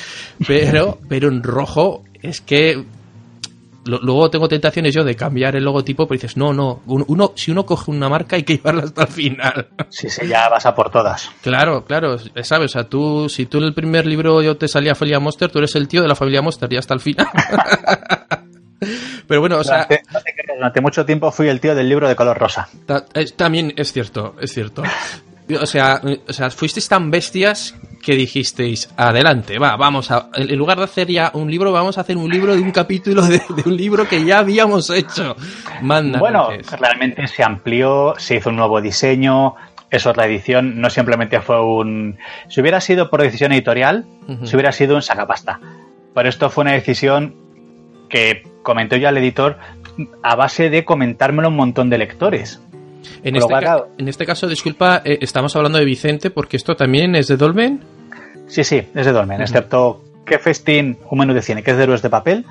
Pero, 0.46 1.00
pero 1.10 1.30
en 1.30 1.42
rojo 1.42 2.04
es 2.22 2.42
que 2.42 2.84
luego 3.86 4.30
tengo 4.30 4.48
tentaciones 4.48 4.94
yo 4.94 5.04
de 5.04 5.16
cambiar 5.16 5.56
el 5.56 5.64
logotipo, 5.64 6.08
pero 6.08 6.18
dices, 6.20 6.38
no, 6.38 6.54
no, 6.54 6.82
uno, 6.86 7.06
uno- 7.08 7.32
si 7.36 7.52
uno 7.52 7.66
coge 7.66 7.90
una 7.92 8.10
marca 8.10 8.36
hay 8.36 8.44
que 8.44 8.58
llevarla 8.58 8.84
hasta 8.84 9.02
el 9.04 9.08
final. 9.08 9.70
sí 9.90 10.10
sí 10.10 10.28
ya 10.28 10.50
vas 10.50 10.66
a 10.66 10.76
por 10.76 10.90
todas 10.92 11.30
Claro, 11.42 11.84
claro, 11.86 12.18
sabes, 12.44 12.66
o 12.72 12.74
sea, 12.74 12.84
tú, 12.90 13.28
si 13.30 13.46
tú 13.48 13.58
en 13.58 13.64
el 13.66 13.74
primer 13.74 14.06
libro 14.06 14.42
yo 14.42 14.56
te 14.58 14.68
salía 14.68 14.94
Familia 14.96 15.20
Monster, 15.20 15.52
tú 15.52 15.58
eres 15.60 15.76
el 15.76 15.88
tío 15.88 16.02
de 16.02 16.08
la 16.08 16.16
familia 16.16 16.42
Monster 16.42 16.72
y 16.72 16.78
hasta 16.78 16.94
el 16.94 17.00
final. 17.00 17.28
Pero 19.28 19.40
bueno, 19.42 19.60
o 19.60 19.64
sea, 19.64 19.86
durante, 19.88 20.04
creas, 20.34 20.58
durante 20.58 20.82
mucho 20.82 21.06
tiempo 21.06 21.32
fui 21.32 21.48
el 21.48 21.60
tío 21.60 21.76
del 21.76 21.88
libro 21.88 22.08
de 22.08 22.16
color 22.16 22.38
rosa 22.38 22.68
ta- 22.86 23.06
es- 23.14 23.36
también 23.36 23.74
es 23.78 23.94
cierto, 23.94 24.36
es 24.42 24.52
cierto. 24.54 24.84
O 25.62 25.66
sea, 25.66 26.02
o 26.28 26.34
sea, 26.34 26.50
fuisteis 26.50 26.88
tan 26.88 27.12
bestias 27.12 27.76
que 28.02 28.16
dijisteis, 28.16 28.90
adelante, 28.98 29.60
va, 29.60 29.76
vamos 29.78 30.10
a, 30.12 30.30
en 30.34 30.58
lugar 30.58 30.78
de 30.78 30.84
hacer 30.86 31.08
ya 31.08 31.32
un 31.34 31.50
libro, 31.52 31.72
vamos 31.72 31.98
a 31.98 32.02
hacer 32.02 32.18
un 32.18 32.30
libro 32.30 32.56
de 32.56 32.62
un 32.62 32.72
capítulo 32.72 33.22
de, 33.22 33.38
de 33.56 33.64
un 33.66 33.78
libro 33.78 34.08
que 34.08 34.24
ya 34.26 34.40
habíamos 34.40 34.90
hecho. 34.90 35.36
Manda. 35.82 36.20
Bueno, 36.20 36.50
realmente 36.80 37.28
se 37.28 37.44
amplió, 37.44 38.16
se 38.18 38.36
hizo 38.38 38.50
un 38.50 38.56
nuevo 38.58 38.82
diseño, 38.82 39.56
es 39.90 40.06
otra 40.06 40.26
edición, 40.26 40.80
no 40.82 40.90
simplemente 40.90 41.42
fue 41.42 41.62
un... 41.64 42.18
Si 42.50 42.62
hubiera 42.62 42.80
sido 42.82 43.10
por 43.10 43.22
decisión 43.22 43.52
editorial, 43.52 44.06
Ujú. 44.28 44.48
si 44.48 44.56
hubiera 44.56 44.72
sido 44.72 44.96
un 44.96 45.02
sacapasta. 45.02 45.60
Pero 46.16 46.30
esto 46.30 46.50
fue 46.50 46.64
una 46.64 46.72
decisión 46.74 47.36
que 48.10 48.44
comentó 48.64 48.96
yo 48.98 49.08
al 49.08 49.18
editor 49.18 49.58
a 50.24 50.36
base 50.36 50.70
de 50.70 50.84
comentármelo 50.86 51.50
un 51.50 51.56
montón 51.56 51.90
de 51.90 51.98
lectores. 51.98 52.62
en, 53.24 53.36
este 53.36 53.54
ca- 53.54 53.86
en 53.98 54.08
este 54.08 54.26
caso, 54.26 54.48
disculpa, 54.48 55.02
eh, 55.04 55.18
estamos 55.22 55.56
hablando 55.56 55.78
de 55.78 55.86
Vicente 55.86 56.30
porque 56.30 56.56
esto 56.58 56.76
también 56.76 57.16
es 57.16 57.28
de 57.28 57.36
Dolmen. 57.38 57.82
Sí, 58.52 58.64
sí, 58.64 58.88
es 58.94 59.06
de 59.06 59.12
Dolmen, 59.12 59.42
excepto 59.42 60.04
que 60.26 60.38
Festín, 60.38 60.98
un 61.10 61.20
menú 61.20 61.34
de 61.34 61.42
cine, 61.42 61.64
que 61.64 61.72
es 61.72 61.78
de 61.78 61.84
héroes 61.84 62.02
de 62.02 62.10
papel. 62.10 62.46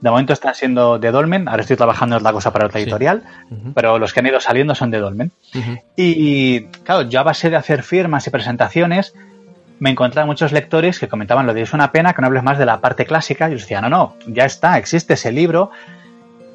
De 0.00 0.10
momento 0.10 0.32
está 0.32 0.52
siendo 0.54 0.98
de 0.98 1.10
Dolmen, 1.10 1.48
ahora 1.48 1.62
estoy 1.62 1.76
trabajando 1.76 2.16
en 2.16 2.20
otra 2.20 2.32
cosa 2.32 2.52
para 2.52 2.66
otra 2.66 2.78
Sí. 2.78 2.82
editorial, 2.84 3.22
pero 3.74 3.98
los 3.98 4.12
que 4.12 4.20
han 4.20 4.26
ido 4.26 4.40
saliendo 4.40 4.74
son 4.74 4.90
de 4.90 4.98
Dolmen. 4.98 5.32
Y 5.96 6.64
claro, 6.84 7.02
yo 7.02 7.20
a 7.20 7.22
base 7.22 7.48
de 7.48 7.56
hacer 7.56 7.82
firmas 7.82 8.26
y 8.26 8.30
presentaciones, 8.30 9.14
me 9.78 9.90
encontraba 9.90 10.26
muchos 10.26 10.52
lectores 10.52 10.98
que 10.98 11.08
comentaban 11.08 11.46
lo 11.46 11.54
de 11.54 11.62
es 11.62 11.72
una 11.72 11.92
pena 11.92 12.12
que 12.12 12.22
no 12.22 12.26
hables 12.28 12.42
más 12.42 12.58
de 12.58 12.66
la 12.66 12.80
parte 12.80 13.06
clásica. 13.06 13.48
Y 13.48 13.52
yo 13.52 13.58
decía, 13.58 13.80
no, 13.80 13.88
no, 13.88 14.14
ya 14.26 14.44
está, 14.44 14.78
existe 14.78 15.14
ese 15.14 15.32
libro. 15.32 15.70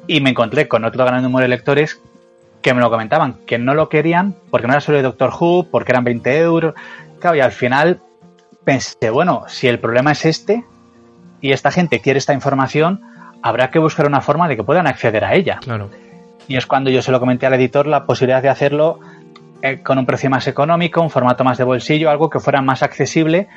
Y 0.06 0.20
me 0.20 0.30
encontré 0.30 0.68
con 0.68 0.84
otro 0.84 1.04
gran 1.04 1.22
número 1.22 1.42
de 1.42 1.48
lectores 1.48 2.00
que 2.62 2.74
me 2.74 2.80
lo 2.80 2.90
comentaban, 2.90 3.34
que 3.46 3.58
no 3.58 3.74
lo 3.74 3.88
querían 3.88 4.34
porque 4.50 4.66
no 4.66 4.72
era 4.72 4.80
solo 4.80 4.98
de 4.98 5.02
Doctor 5.02 5.32
Who, 5.38 5.68
porque 5.70 5.92
eran 5.92 6.04
20 6.04 6.38
euros. 6.40 6.74
Claro, 7.20 7.36
y 7.36 7.40
al 7.40 7.52
final 7.52 8.00
pensé, 8.64 9.10
bueno, 9.10 9.44
si 9.48 9.68
el 9.68 9.78
problema 9.78 10.12
es 10.12 10.24
este 10.24 10.64
y 11.40 11.52
esta 11.52 11.70
gente 11.70 12.00
quiere 12.00 12.18
esta 12.18 12.32
información, 12.32 13.00
habrá 13.42 13.70
que 13.70 13.78
buscar 13.78 14.06
una 14.06 14.20
forma 14.20 14.48
de 14.48 14.56
que 14.56 14.64
puedan 14.64 14.86
acceder 14.86 15.24
a 15.24 15.34
ella. 15.34 15.58
Claro. 15.60 15.90
Y 16.48 16.56
es 16.56 16.66
cuando 16.66 16.90
yo 16.90 17.02
se 17.02 17.12
lo 17.12 17.20
comenté 17.20 17.46
al 17.46 17.54
editor 17.54 17.86
la 17.86 18.04
posibilidad 18.06 18.42
de 18.42 18.48
hacerlo 18.48 19.00
eh, 19.62 19.80
con 19.82 19.98
un 19.98 20.06
precio 20.06 20.28
más 20.30 20.46
económico, 20.48 21.00
un 21.02 21.10
formato 21.10 21.44
más 21.44 21.58
de 21.58 21.64
bolsillo, 21.64 22.10
algo 22.10 22.30
que 22.30 22.40
fuera 22.40 22.62
más 22.62 22.82
accesible 22.82 23.48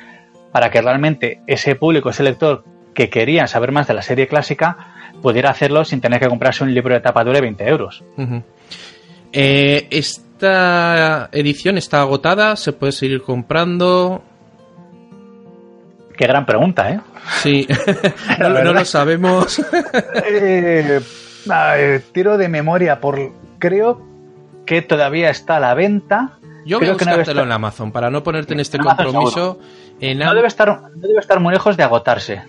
para 0.52 0.70
que 0.70 0.80
realmente 0.80 1.40
ese 1.46 1.74
público, 1.74 2.10
ese 2.10 2.22
lector 2.22 2.64
que 2.94 3.10
quería 3.10 3.46
saber 3.46 3.72
más 3.72 3.86
de 3.86 3.94
la 3.94 4.02
serie 4.02 4.26
clásica, 4.26 5.12
pudiera 5.20 5.50
hacerlo 5.50 5.84
sin 5.84 6.00
tener 6.00 6.20
que 6.20 6.28
comprarse 6.28 6.64
un 6.64 6.72
libro 6.72 6.94
de 6.94 7.00
tapa 7.00 7.24
dura 7.24 7.36
de 7.36 7.42
20 7.42 7.68
euros. 7.68 8.04
Eh, 9.32 9.86
esta 9.90 11.28
edición 11.32 11.76
está 11.76 12.00
agotada, 12.00 12.56
se 12.56 12.72
puede 12.72 12.92
seguir 12.92 13.22
comprando. 13.22 14.22
Qué 16.16 16.26
gran 16.26 16.46
pregunta, 16.46 16.90
¿eh? 16.90 17.00
Sí, 17.42 17.68
no, 18.38 18.48
lo 18.48 18.84
sabemos. 18.84 19.60
Eh, 20.24 21.00
tiro 22.12 22.38
de 22.38 22.48
memoria 22.48 23.00
por... 23.00 23.32
Creo 23.58 24.02
que 24.64 24.82
todavía 24.82 25.30
está 25.30 25.56
a 25.56 25.60
la 25.60 25.74
venta. 25.74 26.38
Yo 26.64 26.78
voy 26.78 26.88
a 26.88 26.92
buscártelo 26.92 27.42
en 27.42 27.52
Amazon 27.52 27.92
para 27.92 28.10
no 28.10 28.22
ponerte 28.22 28.54
en 28.54 28.60
este 28.60 28.78
compromiso. 28.78 29.58
no, 30.00 30.34
debe 30.34 30.48
estar, 30.48 30.68
no 30.68 31.06
debe 31.06 31.20
estar 31.20 31.38
muy 31.40 31.52
lejos 31.52 31.76
de 31.76 31.82
agotarse. 31.82 32.42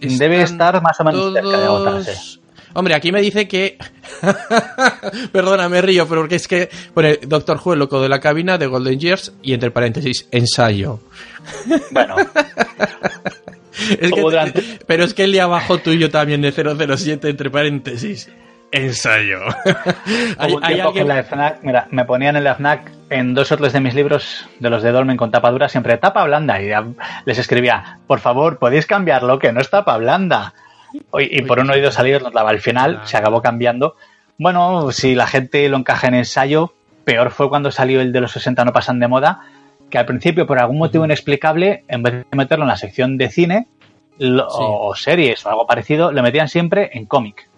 debe 0.00 0.42
estar 0.42 0.80
más 0.82 0.98
o 1.00 1.04
menos 1.04 1.32
cerca 1.32 1.58
de 1.58 1.64
agotarse. 1.64 2.39
Hombre, 2.74 2.94
aquí 2.94 3.12
me 3.12 3.20
dice 3.20 3.48
que. 3.48 3.78
Perdona, 5.32 5.68
me 5.68 5.80
río, 5.82 6.06
pero 6.08 6.22
porque 6.22 6.36
es 6.36 6.48
que 6.48 6.68
pone 6.94 7.18
Doctor 7.22 7.60
Who, 7.62 7.72
el 7.74 7.78
loco 7.80 8.00
de 8.00 8.08
la 8.08 8.20
cabina 8.20 8.58
de 8.58 8.66
Golden 8.66 8.98
Years 8.98 9.32
y 9.42 9.54
entre 9.54 9.70
paréntesis, 9.70 10.28
ensayo. 10.30 11.00
Bueno. 11.90 12.16
Pero 14.86 15.04
es 15.04 15.14
que 15.14 15.24
el 15.24 15.32
día 15.32 15.44
abajo 15.44 15.78
tuyo 15.78 16.10
también 16.10 16.42
de 16.42 16.52
007 16.52 17.28
entre 17.28 17.50
paréntesis. 17.50 18.30
Ensayo. 18.72 19.40
mira, 21.62 21.88
me 21.90 22.04
ponían 22.04 22.36
en 22.36 22.44
la 22.44 22.54
FNAC 22.54 22.92
en 23.10 23.34
dos 23.34 23.50
o 23.50 23.56
tres 23.56 23.72
de 23.72 23.80
mis 23.80 23.94
libros 23.94 24.48
de 24.60 24.70
los 24.70 24.82
de 24.82 24.92
Dolmen 24.92 25.16
con 25.16 25.32
tapa 25.32 25.50
dura 25.50 25.68
siempre 25.68 25.96
tapa 25.96 26.24
blanda 26.24 26.62
y 26.62 26.70
les 27.24 27.38
escribía, 27.38 27.98
por 28.06 28.20
favor, 28.20 28.58
podéis 28.58 28.86
cambiarlo, 28.86 29.40
que 29.40 29.52
no 29.52 29.60
es 29.60 29.70
tapa 29.70 29.96
blanda. 29.96 30.54
Y, 31.18 31.42
por 31.42 31.60
un 31.60 31.70
oído 31.70 31.90
salir 31.92 32.22
nos 32.22 32.32
daba. 32.32 32.50
Al 32.50 32.60
final 32.60 33.00
se 33.04 33.16
acabó 33.16 33.42
cambiando. 33.42 33.96
Bueno, 34.38 34.90
si 34.92 35.14
la 35.14 35.26
gente 35.26 35.68
lo 35.68 35.76
encaja 35.76 36.08
en 36.08 36.14
ensayo, 36.14 36.72
peor 37.04 37.30
fue 37.30 37.48
cuando 37.48 37.70
salió 37.70 38.00
el 38.00 38.12
de 38.12 38.20
los 38.20 38.32
60 38.32 38.64
no 38.64 38.72
pasan 38.72 38.98
de 38.98 39.08
moda, 39.08 39.40
que 39.90 39.98
al 39.98 40.06
principio, 40.06 40.46
por 40.46 40.58
algún 40.58 40.78
motivo 40.78 41.04
inexplicable, 41.04 41.84
en 41.88 42.02
vez 42.02 42.12
de 42.30 42.36
meterlo 42.36 42.64
en 42.64 42.68
la 42.68 42.76
sección 42.76 43.18
de 43.18 43.28
cine 43.28 43.66
o 44.20 44.94
series 44.94 45.44
o 45.44 45.50
algo 45.50 45.66
parecido, 45.66 46.12
lo 46.12 46.22
metían 46.22 46.48
siempre 46.48 46.90
en 46.94 47.06
cómic. 47.06 47.48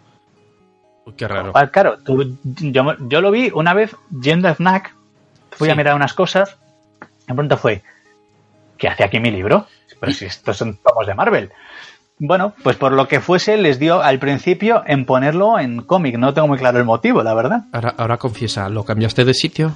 Qué 1.16 1.26
raro. 1.26 1.52
Claro, 1.70 1.98
yo, 2.06 3.20
lo 3.20 3.30
vi 3.30 3.50
una 3.52 3.74
vez 3.74 3.96
yendo 4.20 4.48
a 4.48 4.54
FNAC, 4.54 4.94
fui 5.50 5.68
a 5.68 5.74
mirar 5.74 5.94
unas 5.94 6.14
cosas, 6.14 6.56
de 7.26 7.34
pronto 7.34 7.56
fue, 7.56 7.82
¿qué 8.78 8.88
hace 8.88 9.04
aquí 9.04 9.18
mi 9.18 9.30
libro? 9.30 9.66
Pero 9.98 10.12
si 10.12 10.26
estos 10.26 10.56
son 10.56 10.78
tomos 10.78 11.06
de 11.06 11.14
Marvel. 11.14 11.52
Bueno, 12.24 12.54
pues 12.62 12.76
por 12.76 12.92
lo 12.92 13.08
que 13.08 13.20
fuese, 13.20 13.56
les 13.56 13.80
dio 13.80 14.00
al 14.00 14.20
principio 14.20 14.84
en 14.86 15.04
ponerlo 15.06 15.58
en 15.58 15.82
cómic. 15.82 16.16
No 16.18 16.32
tengo 16.32 16.46
muy 16.46 16.56
claro 16.56 16.78
el 16.78 16.84
motivo, 16.84 17.20
la 17.24 17.34
verdad. 17.34 17.64
Ahora, 17.72 17.94
ahora 17.98 18.16
confiesa, 18.16 18.68
¿lo 18.68 18.84
cambiaste 18.84 19.24
de 19.24 19.34
sitio? 19.34 19.72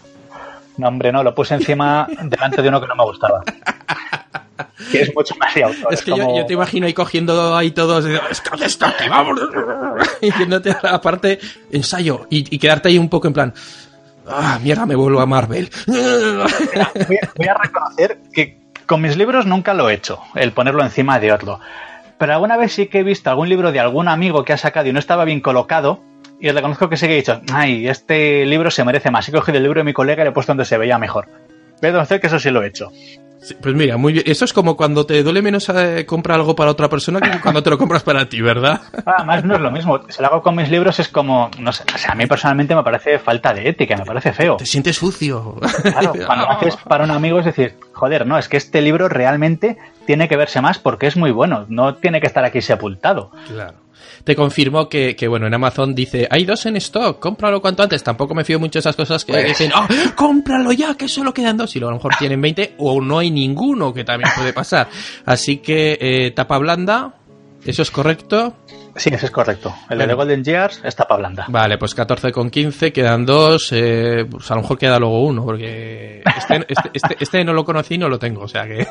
No, 0.77 0.87
hombre, 0.87 1.11
no, 1.11 1.25
lo 1.25 1.35
puse 1.35 1.55
encima 1.55 2.07
delante 2.23 2.63
de 2.63 2.69
uno 2.69 2.81
que 2.81 2.87
no 2.87 2.95
me 2.95 3.03
gustaba. 3.03 3.43
que 4.93 5.01
es 5.01 5.13
mucho 5.13 5.35
más 5.41 5.53
de 5.57 5.65
autor. 5.65 5.93
Es 5.93 6.03
que 6.03 6.13
yo, 6.13 6.47
te 6.47 6.53
imagino 6.53 6.87
ahí 6.87 6.95
cogiendo 6.95 7.57
ahí 7.57 7.73
todos, 7.73 8.05
es 8.05 8.41
que 8.41 8.65
esto 8.65 8.87
aquí, 8.87 9.09
vamos, 9.09 9.41
y 10.21 10.31
yéndote 10.31 10.71
aparte 10.85 11.41
ensayo 11.73 12.29
y, 12.31 12.57
quedarte 12.61 12.91
ahí 12.91 12.99
un 12.99 13.09
poco 13.09 13.27
en 13.27 13.33
plan, 13.33 13.55
ah, 14.29 14.61
mierda, 14.63 14.87
me 14.87 14.95
vuelvo 14.95 15.21
a 15.21 15.27
Marvel. 15.27 15.69
voy, 15.89 17.49
a, 17.49 17.55
reconocer 17.55 18.21
que 18.33 18.61
con 18.87 19.03
mis 19.03 19.17
libros 19.17 19.47
nunca 19.47 19.75
lo 19.75 19.91
he 19.91 19.95
hecho, 19.95 20.21
el 20.37 20.53
ponerlo 20.53 20.85
encima 20.85 21.19
de 21.19 21.33
otro. 21.33 21.59
Pero 22.19 22.33
alguna 22.33 22.57
vez 22.57 22.73
sí 22.73 22.87
que 22.87 23.01
he 23.01 23.03
visto 23.03 23.31
algún 23.31 23.49
libro 23.49 23.73
de 23.73 23.81
algún 23.81 24.09
amigo 24.09 24.45
que 24.45 24.53
ha 24.53 24.57
sacado 24.57 24.89
y 24.89 24.93
no 24.93 24.99
estaba 24.99 25.25
bien 25.25 25.41
colocado, 25.41 26.01
y 26.41 26.51
reconozco 26.51 26.89
que 26.89 26.97
sí 26.97 27.07
que 27.07 27.15
he 27.15 27.17
dicho, 27.17 27.41
ay, 27.53 27.89
este 27.89 28.45
libro 28.47 28.71
se 28.71 28.85
merece 28.85 29.11
más. 29.11 29.29
He 29.29 29.33
cogido 29.33 29.59
el 29.59 29.65
libro 29.65 29.81
de 29.81 29.85
mi 29.85 29.93
colega 29.93 30.23
y 30.23 30.25
le 30.25 30.31
he 30.31 30.33
puesto 30.33 30.53
donde 30.53 30.65
se 30.65 30.79
veía 30.79 30.99
mejor. 30.99 31.29
Voy 31.81 31.91
a 31.91 31.93
conocer 31.93 32.21
que 32.21 32.27
eso 32.27 32.39
sí 32.39 32.51
lo 32.51 32.63
he 32.63 32.69
hecho. 32.69 32.91
pues 33.61 33.75
mira, 33.75 33.97
muy 33.97 34.15
bien. 34.15 34.25
Eso 34.27 34.45
es 34.45 34.53
como 34.53 34.77
cuando 34.77 35.07
te 35.07 35.23
duele 35.23 35.43
menos 35.43 35.69
eh, 35.69 36.05
comprar 36.07 36.39
algo 36.39 36.57
para 36.57 36.71
otra 36.71 36.89
persona 36.89 37.21
que 37.21 37.41
cuando 37.41 37.63
te 37.63 37.71
lo 37.71 37.79
compras 37.79 38.03
para 38.03 38.29
ti, 38.29 38.41
¿verdad? 38.41 38.81
Además, 39.07 39.45
no 39.45 39.55
es 39.55 39.61
lo 39.61 39.71
mismo. 39.71 40.01
Si 40.09 40.21
lo 40.21 40.29
hago 40.29 40.43
con 40.43 40.57
mis 40.57 40.71
libros 40.71 40.99
es 40.99 41.09
como, 41.09 41.51
no 41.59 41.73
sé, 41.73 41.85
o 41.95 41.99
sea, 41.99 42.13
a 42.13 42.15
mí 42.15 42.27
personalmente 42.27 42.75
me 42.75 42.83
parece 42.83 43.19
falta 43.19 43.53
de 43.53 43.69
ética, 43.69 43.97
me 43.97 44.05
parece 44.05 44.33
feo. 44.33 44.57
Te 44.57 44.67
sientes 44.67 44.97
sucio. 44.97 45.57
Claro, 45.83 46.13
cuando 46.27 46.51
haces 46.51 46.77
para 46.77 47.05
un 47.05 47.11
amigo 47.11 47.39
es 47.39 47.45
decir, 47.45 47.77
joder, 47.93 48.27
no, 48.27 48.39
es 48.39 48.49
que 48.49 48.57
este 48.57 48.81
libro 48.81 49.09
realmente 49.09 49.77
tiene 50.07 50.29
que 50.29 50.37
verse 50.37 50.61
más 50.61 50.79
porque 50.79 51.07
es 51.07 51.17
muy 51.17 51.31
bueno, 51.31 51.67
no 51.69 51.95
tiene 51.97 52.21
que 52.21 52.27
estar 52.27 52.45
aquí 52.45 52.63
sepultado. 52.63 53.31
Claro 53.49 53.86
te 54.27 54.35
confirmo 54.35 54.89
que, 54.89 55.29
bueno, 55.29 55.47
en 55.47 55.55
Amazon 55.55 55.95
dice, 55.95 56.27
hay 56.29 56.45
dos 56.45 56.67
en 56.67 56.75
stock, 56.79 57.21
cómpralo 57.21 57.63
cuanto 57.63 57.85
antes. 57.85 58.03
Tampoco 58.03 58.35
me 58.35 58.43
fío 58.43 58.59
mucho 58.59 58.73
de 58.73 58.81
esas 58.81 58.97
cosas 58.97 59.25
que 59.25 59.33
pues 59.33 59.47
dicen, 59.47 59.71
¡ah, 59.73 59.87
cómpralo 60.17 60.73
ya, 60.73 60.97
que 60.97 61.07
solo 61.07 61.33
quedan 61.33 61.57
dos! 61.57 61.77
Y 61.77 61.79
luego 61.79 61.91
a 61.91 61.93
lo 61.93 61.99
mejor 61.99 62.17
tienen 62.19 62.41
20 62.41 62.75
o 62.79 63.01
no 63.01 63.21
hay 63.21 63.31
ninguno, 63.31 63.95
que 63.95 64.03
también 64.03 64.29
puede 64.35 64.53
pasar. 64.53 64.89
Así 65.25 65.59
que, 65.59 65.97
eh, 66.01 66.33
tapa 66.33 66.59
blanda, 66.59 67.15
¿eso 67.65 67.83
es 67.83 67.91
correcto? 67.93 68.57
Sí, 68.97 69.11
eso 69.13 69.27
es 69.27 69.31
correcto. 69.31 69.75
El 69.91 69.99
de 69.99 70.15
Golden 70.15 70.43
Years 70.43 70.81
es 70.83 70.97
tapa 70.97 71.17
blanda. 71.17 71.45
Vale, 71.49 71.77
pues 71.77 71.95
14 71.95 72.33
con 72.33 72.51
15, 72.51 72.93
quedan 72.93 73.27
dos. 73.27 73.69
Eh, 73.73 74.25
pues 74.31 74.51
a 74.51 74.55
lo 74.55 74.63
mejor 74.63 74.79
queda 74.79 74.99
luego 74.99 75.23
uno, 75.23 75.45
porque 75.45 76.23
este, 76.25 76.65
este, 76.69 76.91
este, 76.95 77.17
este 77.21 77.45
no 77.45 77.53
lo 77.53 77.65
conocí 77.65 77.95
y 77.95 77.99
no 77.99 78.09
lo 78.09 78.19
tengo. 78.19 78.43
O 78.43 78.49
sea 78.49 78.67
que 78.67 78.87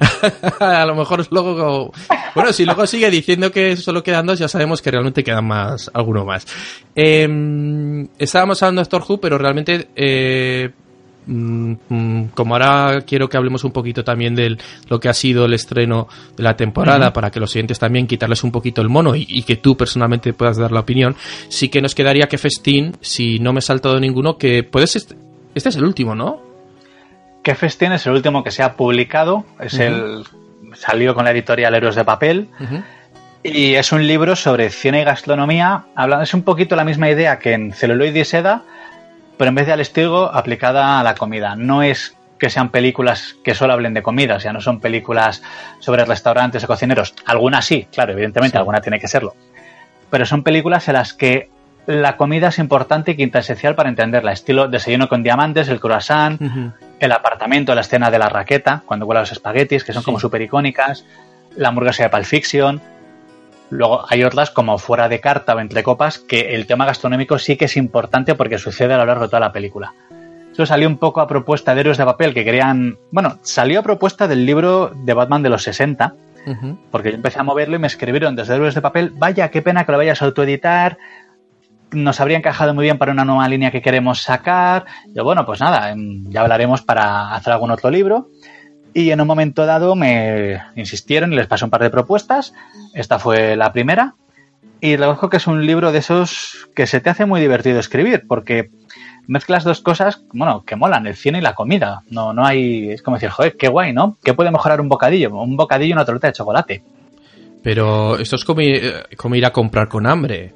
a 0.60 0.84
lo 0.84 0.94
mejor 0.94 1.26
luego. 1.30 1.92
Bueno, 2.34 2.52
si 2.52 2.64
luego 2.64 2.86
sigue 2.86 3.10
diciendo 3.10 3.50
que 3.50 3.76
solo 3.76 4.02
quedan 4.02 4.26
dos, 4.26 4.38
ya 4.38 4.48
sabemos 4.48 4.82
que 4.82 4.90
realmente 4.90 5.24
quedan 5.24 5.46
más, 5.46 5.90
alguno 5.94 6.24
más. 6.24 6.46
Eh, 6.94 8.06
estábamos 8.18 8.62
hablando 8.62 8.82
de 8.82 8.88
Doctor 8.90 9.04
Who, 9.08 9.20
pero 9.20 9.38
realmente. 9.38 9.88
Eh, 9.96 10.70
como 11.28 12.54
ahora 12.54 13.02
quiero 13.06 13.28
que 13.28 13.36
hablemos 13.36 13.62
un 13.64 13.72
poquito 13.72 14.02
también 14.02 14.34
de 14.34 14.56
lo 14.88 14.98
que 14.98 15.08
ha 15.08 15.14
sido 15.14 15.44
el 15.44 15.54
estreno 15.54 16.08
de 16.36 16.42
la 16.42 16.56
temporada, 16.56 17.12
para 17.12 17.30
que 17.30 17.38
los 17.38 17.50
siguientes 17.50 17.78
también 17.78 18.06
quitarles 18.06 18.42
un 18.44 18.52
poquito 18.52 18.80
el 18.80 18.88
mono 18.88 19.14
y, 19.14 19.42
que 19.42 19.56
tú 19.56 19.76
personalmente 19.76 20.32
puedas 20.32 20.56
dar 20.56 20.72
la 20.72 20.80
opinión, 20.80 21.16
sí 21.48 21.68
que 21.68 21.80
nos 21.82 21.94
quedaría 21.94 22.28
que 22.28 22.38
Festín, 22.38 22.96
si 23.00 23.38
no 23.38 23.52
me 23.52 23.58
he 23.58 23.62
saltado 23.62 24.00
ninguno, 24.00 24.38
que 24.38 24.62
puedes... 24.62 24.96
Este 24.96 25.16
es 25.54 25.76
el 25.76 25.84
último, 25.84 26.14
¿no? 26.14 26.40
Que 27.42 27.54
Festín 27.54 27.92
es 27.92 28.06
el 28.06 28.12
último 28.12 28.42
que 28.42 28.50
se 28.50 28.62
ha 28.62 28.74
publicado, 28.74 29.44
es 29.60 29.74
el 29.74 30.24
salió 30.74 31.14
con 31.14 31.24
la 31.24 31.30
editorial 31.30 31.74
Héroes 31.74 31.96
de 31.96 32.04
Papel. 32.04 32.48
Y 33.42 33.74
es 33.74 33.92
un 33.92 34.06
libro 34.06 34.34
sobre 34.36 34.68
cine 34.70 35.02
y 35.02 35.04
gastronomía. 35.04 35.84
Hablando, 35.94 36.24
es 36.24 36.34
un 36.34 36.42
poquito 36.42 36.76
la 36.76 36.84
misma 36.84 37.08
idea 37.08 37.38
que 37.38 37.52
en 37.52 37.72
celuloide 37.72 38.20
y 38.20 38.24
seda, 38.24 38.62
pero 39.38 39.48
en 39.48 39.54
vez 39.54 39.66
de 39.66 39.72
al 39.72 39.80
estilo 39.80 40.34
aplicada 40.34 41.00
a 41.00 41.02
la 41.02 41.14
comida. 41.14 41.56
No 41.56 41.82
es 41.82 42.16
que 42.38 42.50
sean 42.50 42.70
películas 42.70 43.36
que 43.42 43.54
solo 43.54 43.72
hablen 43.72 43.94
de 43.94 44.02
comida, 44.02 44.36
o 44.36 44.40
sea, 44.40 44.52
no 44.52 44.60
son 44.60 44.80
películas 44.80 45.42
sobre 45.80 46.04
restaurantes 46.04 46.62
o 46.64 46.66
cocineros. 46.66 47.14
Algunas 47.26 47.64
sí, 47.64 47.88
claro, 47.92 48.12
evidentemente, 48.12 48.58
alguna 48.58 48.80
tiene 48.80 49.00
que 49.00 49.08
serlo. 49.08 49.34
Pero 50.10 50.24
son 50.26 50.42
películas 50.42 50.88
en 50.88 50.94
las 50.94 51.14
que 51.14 51.50
la 51.86 52.16
comida 52.16 52.48
es 52.48 52.58
importante 52.58 53.12
y 53.12 53.16
quinta 53.16 53.38
esencial 53.38 53.74
para 53.74 53.88
entenderla. 53.88 54.32
Estilo 54.32 54.68
desayuno 54.68 55.08
con 55.08 55.22
diamantes, 55.22 55.68
el 55.68 55.80
croissant, 55.80 56.40
el 57.00 57.12
apartamento, 57.12 57.74
la 57.74 57.80
escena 57.80 58.10
de 58.10 58.18
la 58.18 58.28
raqueta, 58.28 58.82
cuando 58.86 59.06
huele 59.06 59.20
los 59.20 59.32
espaguetis, 59.32 59.84
que 59.84 59.92
son 59.92 60.02
como 60.02 60.20
súper 60.20 60.42
icónicas, 60.42 61.04
la 61.56 61.68
hamburguesa 61.68 62.04
de 62.04 62.10
Pulp 62.10 62.24
Fiction, 62.24 62.80
Luego 63.70 64.04
hay 64.08 64.24
otras 64.24 64.50
como 64.50 64.78
fuera 64.78 65.08
de 65.08 65.20
carta 65.20 65.54
o 65.54 65.60
entre 65.60 65.82
copas 65.82 66.18
que 66.18 66.54
el 66.54 66.66
tema 66.66 66.86
gastronómico 66.86 67.38
sí 67.38 67.56
que 67.56 67.66
es 67.66 67.76
importante 67.76 68.34
porque 68.34 68.58
sucede 68.58 68.94
a 68.94 68.98
lo 68.98 69.06
largo 69.06 69.24
de 69.24 69.28
toda 69.28 69.40
la 69.40 69.52
película. 69.52 69.92
Eso 70.52 70.66
salió 70.66 70.88
un 70.88 70.96
poco 70.96 71.20
a 71.20 71.28
propuesta 71.28 71.74
de 71.74 71.82
Héroes 71.82 71.98
de 71.98 72.04
Papel 72.04 72.34
que 72.34 72.44
querían... 72.44 72.98
Bueno, 73.12 73.38
salió 73.42 73.80
a 73.80 73.82
propuesta 73.82 74.26
del 74.26 74.44
libro 74.44 74.92
de 75.04 75.14
Batman 75.14 75.42
de 75.42 75.50
los 75.50 75.62
60, 75.62 76.14
porque 76.90 77.10
yo 77.10 77.16
empecé 77.16 77.38
a 77.38 77.42
moverlo 77.42 77.76
y 77.76 77.78
me 77.78 77.86
escribieron 77.86 78.34
desde 78.34 78.54
Héroes 78.54 78.74
de 78.74 78.80
Papel, 78.80 79.12
vaya, 79.14 79.50
qué 79.50 79.62
pena 79.62 79.84
que 79.84 79.92
lo 79.92 79.98
vayas 79.98 80.22
a 80.22 80.24
autoeditar, 80.24 80.98
nos 81.90 82.20
habría 82.20 82.38
encajado 82.38 82.74
muy 82.74 82.84
bien 82.84 82.98
para 82.98 83.12
una 83.12 83.24
nueva 83.24 83.48
línea 83.48 83.70
que 83.70 83.82
queremos 83.82 84.22
sacar. 84.22 84.86
Yo, 85.14 85.24
bueno, 85.24 85.46
pues 85.46 85.60
nada, 85.60 85.94
ya 85.96 86.40
hablaremos 86.40 86.82
para 86.82 87.34
hacer 87.34 87.52
algún 87.52 87.70
otro 87.70 87.90
libro. 87.90 88.28
Y 88.94 89.10
en 89.10 89.20
un 89.20 89.26
momento 89.26 89.66
dado 89.66 89.94
me 89.94 90.60
insistieron 90.76 91.32
y 91.32 91.36
les 91.36 91.46
pasé 91.46 91.64
un 91.64 91.70
par 91.70 91.82
de 91.82 91.90
propuestas. 91.90 92.54
Esta 92.94 93.18
fue 93.18 93.56
la 93.56 93.72
primera. 93.72 94.14
Y 94.80 94.96
reconozco 94.96 95.28
que 95.28 95.38
es 95.38 95.46
un 95.46 95.66
libro 95.66 95.92
de 95.92 95.98
esos 95.98 96.68
que 96.74 96.86
se 96.86 97.00
te 97.00 97.10
hace 97.10 97.26
muy 97.26 97.40
divertido 97.40 97.80
escribir, 97.80 98.24
porque 98.28 98.70
mezclas 99.26 99.64
dos 99.64 99.80
cosas, 99.80 100.22
bueno, 100.32 100.64
que 100.64 100.76
molan, 100.76 101.06
el 101.06 101.16
cine 101.16 101.38
y 101.38 101.42
la 101.42 101.54
comida. 101.54 102.02
No, 102.10 102.32
no 102.32 102.44
hay, 102.44 102.90
es 102.90 103.02
como 103.02 103.16
decir, 103.16 103.30
joder, 103.30 103.56
qué 103.56 103.68
guay, 103.68 103.92
¿no? 103.92 104.16
¿Qué 104.22 104.34
puede 104.34 104.50
mejorar 104.50 104.80
un 104.80 104.88
bocadillo? 104.88 105.30
Un 105.30 105.56
bocadillo 105.56 105.90
y 105.90 105.92
una 105.92 106.04
torta 106.04 106.28
de 106.28 106.32
chocolate. 106.32 106.82
Pero 107.62 108.18
esto 108.18 108.36
es 108.36 108.44
como, 108.44 108.62
ir 108.62 109.46
a 109.46 109.52
comprar 109.52 109.88
con 109.88 110.06
hambre. 110.06 110.54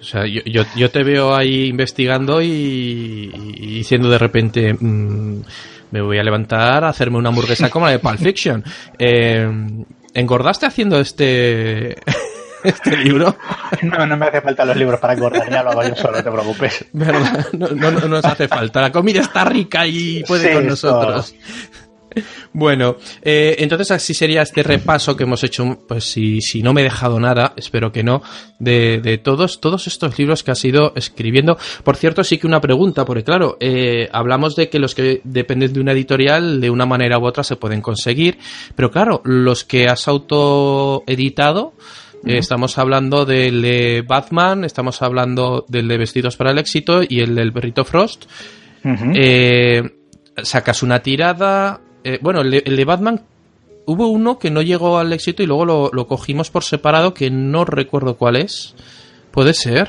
O 0.00 0.02
sea, 0.02 0.24
yo, 0.26 0.62
yo, 0.74 0.90
te 0.90 1.02
veo 1.02 1.34
ahí 1.34 1.66
investigando 1.66 2.40
y, 2.40 3.26
diciendo 3.58 4.08
de 4.08 4.18
repente, 4.18 4.72
mm, 4.72 5.42
me 5.90 6.00
voy 6.00 6.18
a 6.18 6.22
levantar 6.22 6.84
a 6.84 6.88
hacerme 6.88 7.18
una 7.18 7.28
hamburguesa 7.28 7.70
como 7.70 7.86
la 7.86 7.92
de 7.92 7.98
Pulp 7.98 8.18
Fiction. 8.18 8.64
Eh, 8.98 9.48
¿Engordaste 10.14 10.66
haciendo 10.66 11.00
este, 11.00 11.96
este 12.64 12.96
libro? 12.96 13.36
No, 13.82 14.06
no 14.06 14.16
me 14.16 14.26
hace 14.26 14.40
falta 14.40 14.64
los 14.64 14.76
libros 14.76 15.00
para 15.00 15.14
engordar, 15.14 15.48
ya 15.50 15.62
lo 15.62 15.70
hago 15.70 15.82
yo 15.82 15.94
solo, 15.94 16.18
no 16.18 16.24
te 16.24 16.30
preocupes. 16.30 16.84
¿Verdad? 16.92 17.46
No, 17.52 17.68
no, 17.68 17.90
nos 18.08 18.24
hace 18.24 18.48
falta. 18.48 18.80
La 18.80 18.92
comida 18.92 19.20
está 19.20 19.44
rica 19.44 19.86
y 19.86 20.22
puede 20.24 20.52
con 20.52 20.66
nosotros. 20.66 21.34
Bueno, 22.52 22.96
eh, 23.22 23.56
entonces 23.58 23.90
así 23.90 24.14
sería 24.14 24.42
este 24.42 24.62
repaso 24.62 25.16
que 25.16 25.24
hemos 25.24 25.44
hecho, 25.44 25.78
pues 25.86 26.04
si, 26.04 26.40
si 26.40 26.62
no 26.62 26.72
me 26.72 26.80
he 26.80 26.84
dejado 26.84 27.20
nada, 27.20 27.52
espero 27.56 27.92
que 27.92 28.02
no, 28.02 28.22
de, 28.58 29.00
de 29.00 29.18
todos, 29.18 29.60
todos 29.60 29.86
estos 29.86 30.18
libros 30.18 30.42
que 30.42 30.50
has 30.50 30.64
ido 30.64 30.92
escribiendo. 30.96 31.56
Por 31.84 31.96
cierto, 31.96 32.24
sí 32.24 32.38
que 32.38 32.46
una 32.46 32.60
pregunta, 32.60 33.04
porque 33.04 33.24
claro, 33.24 33.56
eh, 33.60 34.08
hablamos 34.12 34.56
de 34.56 34.68
que 34.68 34.78
los 34.78 34.94
que 34.94 35.20
dependen 35.24 35.72
de 35.72 35.80
una 35.80 35.92
editorial 35.92 36.60
de 36.60 36.70
una 36.70 36.86
manera 36.86 37.18
u 37.18 37.26
otra 37.26 37.44
se 37.44 37.56
pueden 37.56 37.80
conseguir, 37.80 38.38
pero 38.74 38.90
claro, 38.90 39.20
los 39.24 39.64
que 39.64 39.86
has 39.86 40.08
autoeditado, 40.08 41.74
eh, 42.26 42.38
estamos 42.38 42.76
hablando 42.78 43.24
del 43.24 43.62
de 43.62 44.04
Batman, 44.06 44.64
estamos 44.64 45.00
hablando 45.00 45.64
del 45.68 45.88
de 45.88 45.98
Vestidos 45.98 46.36
para 46.36 46.50
el 46.50 46.58
Éxito 46.58 47.00
y 47.08 47.20
el 47.20 47.34
del 47.34 47.50
Berrito 47.50 47.84
Frost. 47.84 48.24
eh, 49.14 49.82
sacas 50.42 50.82
una 50.82 51.00
tirada. 51.00 51.80
Eh, 52.04 52.18
bueno, 52.22 52.40
el 52.42 52.50
de, 52.50 52.62
el 52.66 52.76
de 52.76 52.84
Batman 52.84 53.22
hubo 53.86 54.08
uno 54.08 54.38
que 54.38 54.50
no 54.50 54.62
llegó 54.62 54.98
al 54.98 55.12
éxito 55.12 55.42
y 55.42 55.46
luego 55.46 55.64
lo, 55.64 55.90
lo 55.92 56.06
cogimos 56.06 56.50
por 56.50 56.64
separado 56.64 57.14
que 57.14 57.30
no 57.30 57.64
recuerdo 57.64 58.16
cuál 58.16 58.36
es. 58.36 58.74
¿Puede 59.30 59.54
ser? 59.54 59.88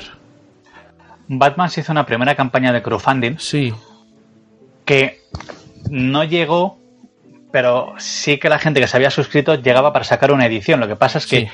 Batman 1.28 1.70
se 1.70 1.80
hizo 1.80 1.92
una 1.92 2.06
primera 2.06 2.34
campaña 2.34 2.72
de 2.72 2.82
crowdfunding 2.82 3.36
Sí. 3.38 3.72
que 4.84 5.20
no 5.90 6.24
llegó, 6.24 6.78
pero 7.52 7.94
sí 7.98 8.38
que 8.38 8.48
la 8.48 8.58
gente 8.58 8.80
que 8.80 8.86
se 8.86 8.96
había 8.96 9.10
suscrito 9.10 9.54
llegaba 9.54 9.92
para 9.92 10.04
sacar 10.04 10.32
una 10.32 10.46
edición. 10.46 10.80
Lo 10.80 10.88
que 10.88 10.96
pasa 10.96 11.18
es 11.18 11.26
que 11.26 11.40
Sí. 11.40 11.48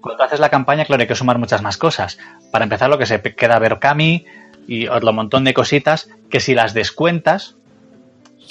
cuando 0.00 0.24
haces 0.24 0.40
la 0.40 0.48
campaña, 0.50 0.84
claro, 0.84 1.02
hay 1.02 1.08
que 1.08 1.14
sumar 1.14 1.38
muchas 1.38 1.62
más 1.62 1.76
cosas. 1.76 2.18
Para 2.50 2.64
empezar, 2.64 2.90
lo 2.90 2.98
que 2.98 3.06
se 3.06 3.20
queda 3.22 3.58
Berkami 3.58 4.24
y 4.66 4.86
otro 4.88 5.12
montón 5.12 5.44
de 5.44 5.54
cositas 5.54 6.08
que 6.30 6.40
si 6.40 6.54
las 6.54 6.74
descuentas, 6.74 7.56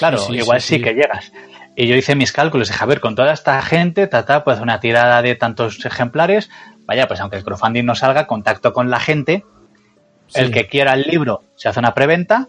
claro, 0.01 0.17
Sí, 0.17 0.33
sí, 0.33 0.39
igual 0.39 0.61
sí, 0.61 0.81
que 0.81 0.93
llegas. 0.93 1.31
Y 1.75 1.87
yo 1.87 1.95
hice 1.95 2.15
mis 2.15 2.33
cálculos, 2.33 2.67
dije, 2.69 2.83
a 2.83 2.87
ver, 2.87 2.99
con 2.99 3.15
toda 3.15 3.31
esta 3.31 3.61
gente, 3.61 4.07
tata, 4.07 4.43
pues 4.43 4.59
una 4.59 4.79
tirada 4.79 5.21
de 5.21 5.35
tantos 5.35 5.85
ejemplares, 5.85 6.49
vaya, 6.85 7.07
pues 7.07 7.19
aunque 7.21 7.37
el 7.37 7.43
crowdfunding 7.43 7.85
no 7.85 7.95
salga, 7.95 8.27
contacto 8.27 8.73
con 8.73 8.89
la 8.89 8.99
gente, 8.99 9.45
el 10.33 10.51
que 10.51 10.67
quiera 10.67 10.93
el 10.93 11.03
libro 11.03 11.43
se 11.55 11.69
hace 11.69 11.79
una 11.79 11.93
preventa 11.93 12.47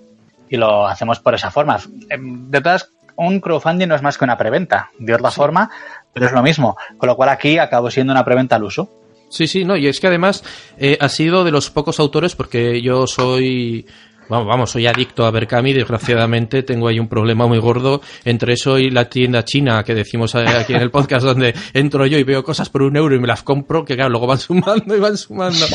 y 0.48 0.56
lo 0.56 0.86
hacemos 0.86 1.20
por 1.20 1.34
esa 1.34 1.50
forma. 1.50 1.78
Em, 2.08 2.50
De 2.50 2.60
todas, 2.60 2.90
un 3.16 3.40
crowdfunding 3.40 3.88
no 3.88 3.94
es 3.94 4.02
más 4.02 4.16
que 4.18 4.24
una 4.24 4.38
preventa, 4.38 4.90
de 4.98 5.14
otra 5.14 5.30
forma, 5.30 5.70
pero 6.12 6.26
es 6.26 6.32
lo 6.32 6.42
mismo. 6.42 6.76
Con 6.96 7.08
lo 7.08 7.16
cual 7.16 7.28
aquí 7.28 7.58
acabo 7.58 7.90
siendo 7.90 8.12
una 8.12 8.24
preventa 8.24 8.56
al 8.56 8.64
uso. 8.64 8.90
Sí, 9.28 9.46
sí, 9.46 9.64
no, 9.64 9.76
y 9.76 9.86
es 9.86 9.98
que 9.98 10.08
además 10.08 10.44
eh, 10.78 10.98
ha 11.00 11.08
sido 11.08 11.42
de 11.44 11.52
los 11.52 11.70
pocos 11.70 11.98
autores, 12.00 12.36
porque 12.36 12.82
yo 12.82 13.06
soy, 13.06 13.86
vamos, 14.28 14.46
vamos, 14.46 14.70
soy 14.70 14.86
adicto 14.86 15.24
a 15.26 15.30
Berkami, 15.30 15.72
desgraciadamente 15.72 16.62
tengo 16.62 16.88
ahí 16.88 16.98
un 16.98 17.08
problema 17.08 17.46
muy 17.46 17.58
gordo 17.58 18.00
entre 18.24 18.54
eso 18.54 18.78
y 18.78 18.90
la 18.90 19.08
tienda 19.08 19.44
china 19.44 19.82
que 19.84 19.94
decimos 19.94 20.34
aquí 20.34 20.74
en 20.74 20.80
el 20.80 20.90
podcast, 20.90 21.24
donde 21.24 21.54
entro 21.74 22.06
yo 22.06 22.18
y 22.18 22.24
veo 22.24 22.42
cosas 22.42 22.68
por 22.68 22.82
un 22.82 22.96
euro 22.96 23.14
y 23.14 23.18
me 23.20 23.26
las 23.26 23.42
compro, 23.42 23.84
que 23.84 23.94
claro, 23.94 24.10
luego 24.10 24.26
van 24.26 24.38
sumando 24.38 24.96
y 24.96 25.00
van 25.00 25.16
sumando. 25.16 25.66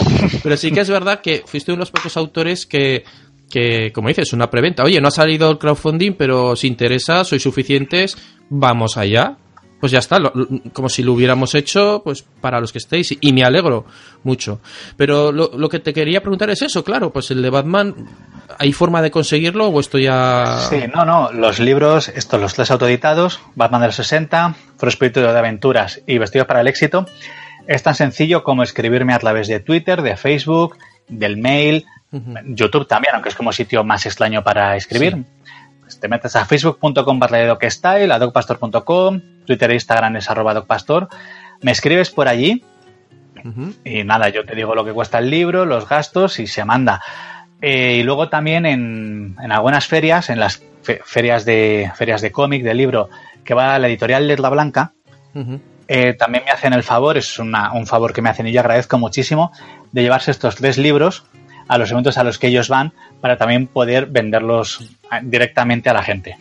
Pero 0.44 0.58
sí 0.58 0.72
que 0.72 0.82
es 0.82 0.90
verdad 0.90 1.22
que 1.22 1.44
fuiste 1.46 1.72
uno 1.72 1.78
de 1.78 1.82
los 1.82 1.92
pocos 1.92 2.16
autores 2.18 2.66
que 2.66 3.04
que, 3.50 3.94
como 3.94 4.10
dices, 4.10 4.34
una 4.34 4.50
preventa. 4.50 4.84
Oye, 4.84 5.00
no 5.00 5.08
ha 5.08 5.12
salido 5.12 5.50
el 5.50 5.58
crowdfunding, 5.58 6.16
pero 6.18 6.58
si 6.58 6.68
interesa, 6.68 7.24
sois 7.24 7.42
suficientes, 7.42 8.18
vamos 8.50 8.98
allá. 8.98 9.38
Pues 9.80 9.94
ya 9.94 10.00
está, 10.00 10.20
lo- 10.20 10.34
como 10.74 10.90
si 10.90 11.02
lo 11.02 11.14
hubiéramos 11.14 11.56
hecho, 11.56 12.02
pues 12.04 12.24
para 12.42 12.60
los 12.60 12.74
que 12.74 12.80
estéis, 12.80 13.16
y 13.22 13.32
me 13.32 13.46
alegro 13.46 13.86
mucho. 14.24 14.60
Pero 14.98 15.32
lo 15.32 15.70
que 15.70 15.80
te 15.80 15.94
quería 15.94 16.20
preguntar 16.20 16.50
es 16.50 16.62
eso, 16.62 16.84
claro, 16.84 17.14
pues 17.14 17.32
el 17.32 17.42
de 17.42 17.50
Batman, 17.50 17.96
¿hay 18.58 18.74
forma 18.74 19.02
de 19.02 19.12
conseguirlo 19.12 19.68
o 19.68 19.80
esto 19.80 19.98
ya...? 19.98 20.60
Sí, 20.70 20.84
no, 20.94 21.06
no, 21.06 21.32
los 21.32 21.60
libros, 21.60 22.10
estos 22.10 22.40
los 22.40 22.54
tres 22.54 22.72
autoeditados, 22.72 23.40
Batman 23.56 23.82
de 23.82 23.88
los 23.88 23.96
60, 23.96 24.56
Foro 24.78 24.90
Espíritu 24.90 25.20
de 25.20 25.30
Aventuras 25.30 26.02
y 26.08 26.18
Vestidos 26.18 26.48
para 26.48 26.62
el 26.62 26.68
Éxito, 26.68 27.06
es 27.68 27.84
tan 27.84 27.96
sencillo 27.96 28.44
como 28.44 28.64
escribirme 28.64 29.14
a 29.14 29.20
través 29.20 29.48
de 29.48 29.60
Twitter, 29.60 30.02
de 30.02 30.16
Facebook, 30.18 30.78
del 31.08 31.38
mail, 31.38 31.86
YouTube 32.46 32.88
también, 32.88 33.16
aunque 33.16 33.30
es 33.30 33.36
como 33.36 33.52
sitio 33.52 33.84
más 33.84 34.06
extraño 34.06 34.44
para 34.44 34.76
escribir. 34.76 35.26
Pues 35.82 36.00
te 36.00 36.08
metes 36.08 36.36
a 36.36 36.46
facebook.com 36.46 37.20
barra 37.20 37.46
docstyle, 37.46 38.12
a 38.12 38.20
docpastor.com, 38.20 39.22
Twitter 39.46 39.72
e 39.72 39.74
Instagram 39.76 40.16
es 40.18 40.30
arroba 40.30 40.54
docpastor, 40.54 41.10
me 41.62 41.72
escribes 41.72 42.10
por 42.10 42.28
allí 42.28 42.64
y 43.84 44.04
nada, 44.04 44.30
yo 44.30 44.46
te 44.46 44.56
digo 44.56 44.76
lo 44.76 44.84
que 44.84 44.92
cuesta 44.92 45.20
el 45.20 45.30
libro, 45.30 45.66
los 45.66 45.88
gastos 45.88 46.40
y 46.40 46.48
se 46.48 46.66
manda. 46.66 47.02
Eh, 47.62 47.98
y 48.00 48.04
luego 48.04 48.30
también 48.30 48.66
en, 48.66 49.36
en 49.44 49.52
algunas 49.52 49.88
ferias, 49.88 50.30
en 50.30 50.40
las 50.40 50.62
fe- 50.84 51.02
ferias 51.04 51.44
de 51.46 51.92
ferias 51.96 52.22
de 52.22 52.32
cómic, 52.32 52.64
de 52.64 52.74
libro, 52.74 53.10
que 53.44 53.54
va 53.54 53.76
a 53.76 53.80
la 53.80 53.88
editorial 53.88 54.28
Letla 54.28 54.50
Blanca, 54.50 54.94
eh, 55.88 56.14
también 56.14 56.44
me 56.46 56.52
hacen 56.52 56.74
el 56.74 56.84
favor, 56.84 57.18
es 57.18 57.40
una- 57.40 57.72
un 57.74 57.88
favor 57.88 58.14
que 58.14 58.22
me 58.22 58.30
hacen 58.30 58.46
y 58.48 58.52
yo 58.52 58.60
agradezco 58.60 58.98
muchísimo, 58.98 59.52
de 59.92 60.02
llevarse 60.04 60.32
estos 60.32 60.56
tres 60.56 60.78
libros 60.78 61.26
a 61.68 61.78
los 61.78 61.92
eventos 61.92 62.18
a 62.18 62.24
los 62.24 62.38
que 62.40 62.48
ellos 62.48 62.70
van 62.70 62.94
para 63.22 63.38
también 63.38 63.68
poder 63.68 64.06
venderlos 64.08 64.90
directamente 65.24 65.90
a 65.90 65.94
la 65.94 66.04
gente. 66.04 66.38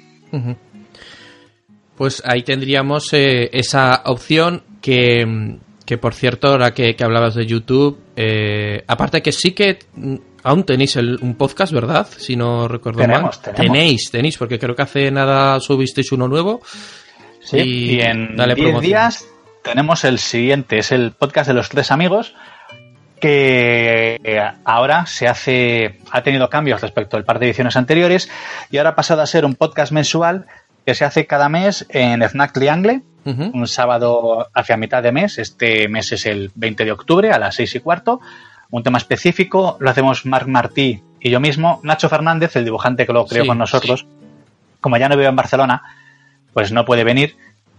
Pues 1.97 2.23
ahí 2.27 2.43
tendríamos 2.43 3.13
eh, 3.15 3.49
esa 3.53 4.03
opción 4.05 4.63
que, 4.83 5.57
que, 5.87 5.97
por 5.99 6.15
cierto, 6.15 6.49
ahora 6.49 6.75
que, 6.75 6.95
que 6.95 7.05
hablabas 7.05 7.35
de 7.35 7.47
YouTube, 7.47 7.99
aparte 8.87 9.23
que 9.23 9.33
sí 9.33 9.53
que 9.53 9.79
mm, 9.95 10.17
aún 10.47 10.65
tenéis 10.65 10.97
el- 10.97 11.19
un 11.21 11.35
podcast, 11.35 11.73
¿verdad? 11.73 12.07
Si 12.17 12.37
no 12.37 12.69
recuerdo 12.69 13.01
Tenemos, 13.01 13.37
mal. 13.37 13.55
tenemos. 13.55 13.61
Tenéis, 13.77 14.11
tenéis, 14.11 14.39
porque 14.39 14.59
creo 14.59 14.75
que 14.75 14.83
hace 14.83 15.11
nada 15.11 15.61
subisteis 15.61 16.13
uno 16.13 16.29
nuevo. 16.29 16.61
Sí, 17.45 17.59
Y 17.59 17.97
y, 17.97 18.01
en 18.01 18.37
dale 18.37 18.55
10 18.55 18.65
promoción. 18.67 18.89
días 18.89 19.27
tenemos 19.63 20.05
el 20.05 20.19
siguiente, 20.19 20.79
es 20.79 20.93
el 20.93 21.13
podcast 21.13 21.49
de 21.49 21.55
los 21.55 21.69
tres 21.69 21.91
amigos, 21.91 22.35
que 23.21 24.21
eh, 24.23 24.43
ahora 24.65 25.07
se 25.07 25.27
hace, 25.27 25.99
ha 26.11 26.23
tenido 26.23 26.49
cambios 26.51 26.81
respecto 26.81 27.17
al 27.17 27.25
par 27.25 27.39
de 27.39 27.47
ediciones 27.47 27.77
anteriores 27.77 28.29
y 28.71 28.77
ahora 28.79 28.91
ha 28.91 28.95
pasado 28.95 29.23
a 29.23 29.27
ser 29.27 29.45
un 29.45 29.55
podcast 29.55 29.93
mensual 29.93 30.47
que 30.85 30.95
se 30.95 31.05
hace 31.05 31.27
cada 31.27 31.49
mes 31.49 31.87
en 31.89 32.23
FNAC 32.23 32.53
Triangle, 32.53 33.03
un 33.25 33.67
sábado 33.67 34.47
hacia 34.55 34.77
mitad 34.77 35.03
de 35.03 35.11
mes, 35.11 35.39
este 35.39 35.89
mes 35.89 36.13
es 36.13 36.27
el 36.27 36.53
20 36.55 36.85
de 36.85 36.93
octubre 36.93 37.33
a 37.33 37.41
las 37.41 37.57
6 37.57 37.75
y 37.75 37.81
cuarto, 37.81 38.21
un 38.71 38.83
tema 38.83 38.99
específico, 38.99 39.77
lo 39.81 39.91
hacemos 39.91 40.27
Marc 40.27 40.47
Martí 40.47 41.03
y 41.21 41.31
yo 41.31 41.41
mismo, 41.41 41.81
Nacho 41.83 42.09
Fernández, 42.09 42.57
el 42.57 42.65
dibujante 42.65 43.07
que 43.07 43.13
lo 43.13 43.27
creó 43.27 43.45
Sí, 43.45 43.49
con 43.49 43.59
nosotros, 43.59 44.07
como 44.81 44.97
ya 44.97 45.09
no 45.09 45.17
vive 45.17 45.29
en 45.29 45.37
Barcelona, 45.37 45.83
pues 46.53 46.73
no 46.73 46.85
puede 46.85 47.05
venir, 47.05 47.37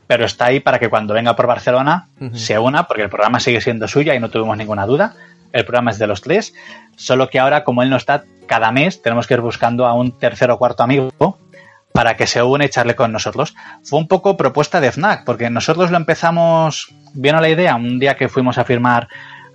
pero 0.08 0.26
está 0.26 0.46
ahí 0.46 0.60
para 0.60 0.80
que 0.80 0.90
cuando 0.90 1.14
venga 1.14 1.36
por 1.36 1.48
Barcelona 1.48 2.08
se 2.34 2.58
una, 2.58 2.88
porque 2.88 3.04
el 3.04 3.10
programa 3.10 3.40
sigue 3.40 3.62
siendo 3.62 3.88
suya 3.88 4.16
y 4.16 4.20
no 4.20 4.30
tuvimos 4.30 4.58
ninguna 4.58 4.86
duda. 4.86 5.16
El 5.54 5.66
programa 5.66 5.92
es 5.92 6.00
de 6.00 6.08
los 6.08 6.22
tres, 6.22 6.54
solo 6.96 7.30
que 7.30 7.40
ahora, 7.40 7.64
como 7.64 7.84
él 7.84 7.90
no 7.90 7.98
está, 7.98 8.24
cada 8.48 8.72
mes 8.72 9.02
tenemos 9.02 9.28
que 9.28 9.34
ir 9.36 9.42
buscando 9.42 9.86
a 9.86 9.94
un 9.94 10.18
tercer 10.18 10.52
o 10.52 10.58
cuarto 10.58 10.84
amigo 10.84 11.12
para 11.92 12.16
que 12.16 12.28
se 12.28 12.44
une 12.44 12.66
y 12.66 12.68
echarle 12.68 12.96
con 12.96 13.12
nosotros. 13.12 13.56
Fue 13.84 14.00
un 14.00 14.08
poco 14.08 14.38
propuesta 14.38 14.80
de 14.80 14.92
FNAC, 14.92 15.26
porque 15.26 15.50
nosotros 15.50 15.90
lo 15.90 15.98
empezamos, 15.98 16.94
vino 17.14 17.42
la 17.42 17.50
idea 17.50 17.76
un 17.76 18.00
día 18.00 18.16
que 18.16 18.30
fuimos 18.30 18.58
a 18.58 18.66
firmar 18.66 19.08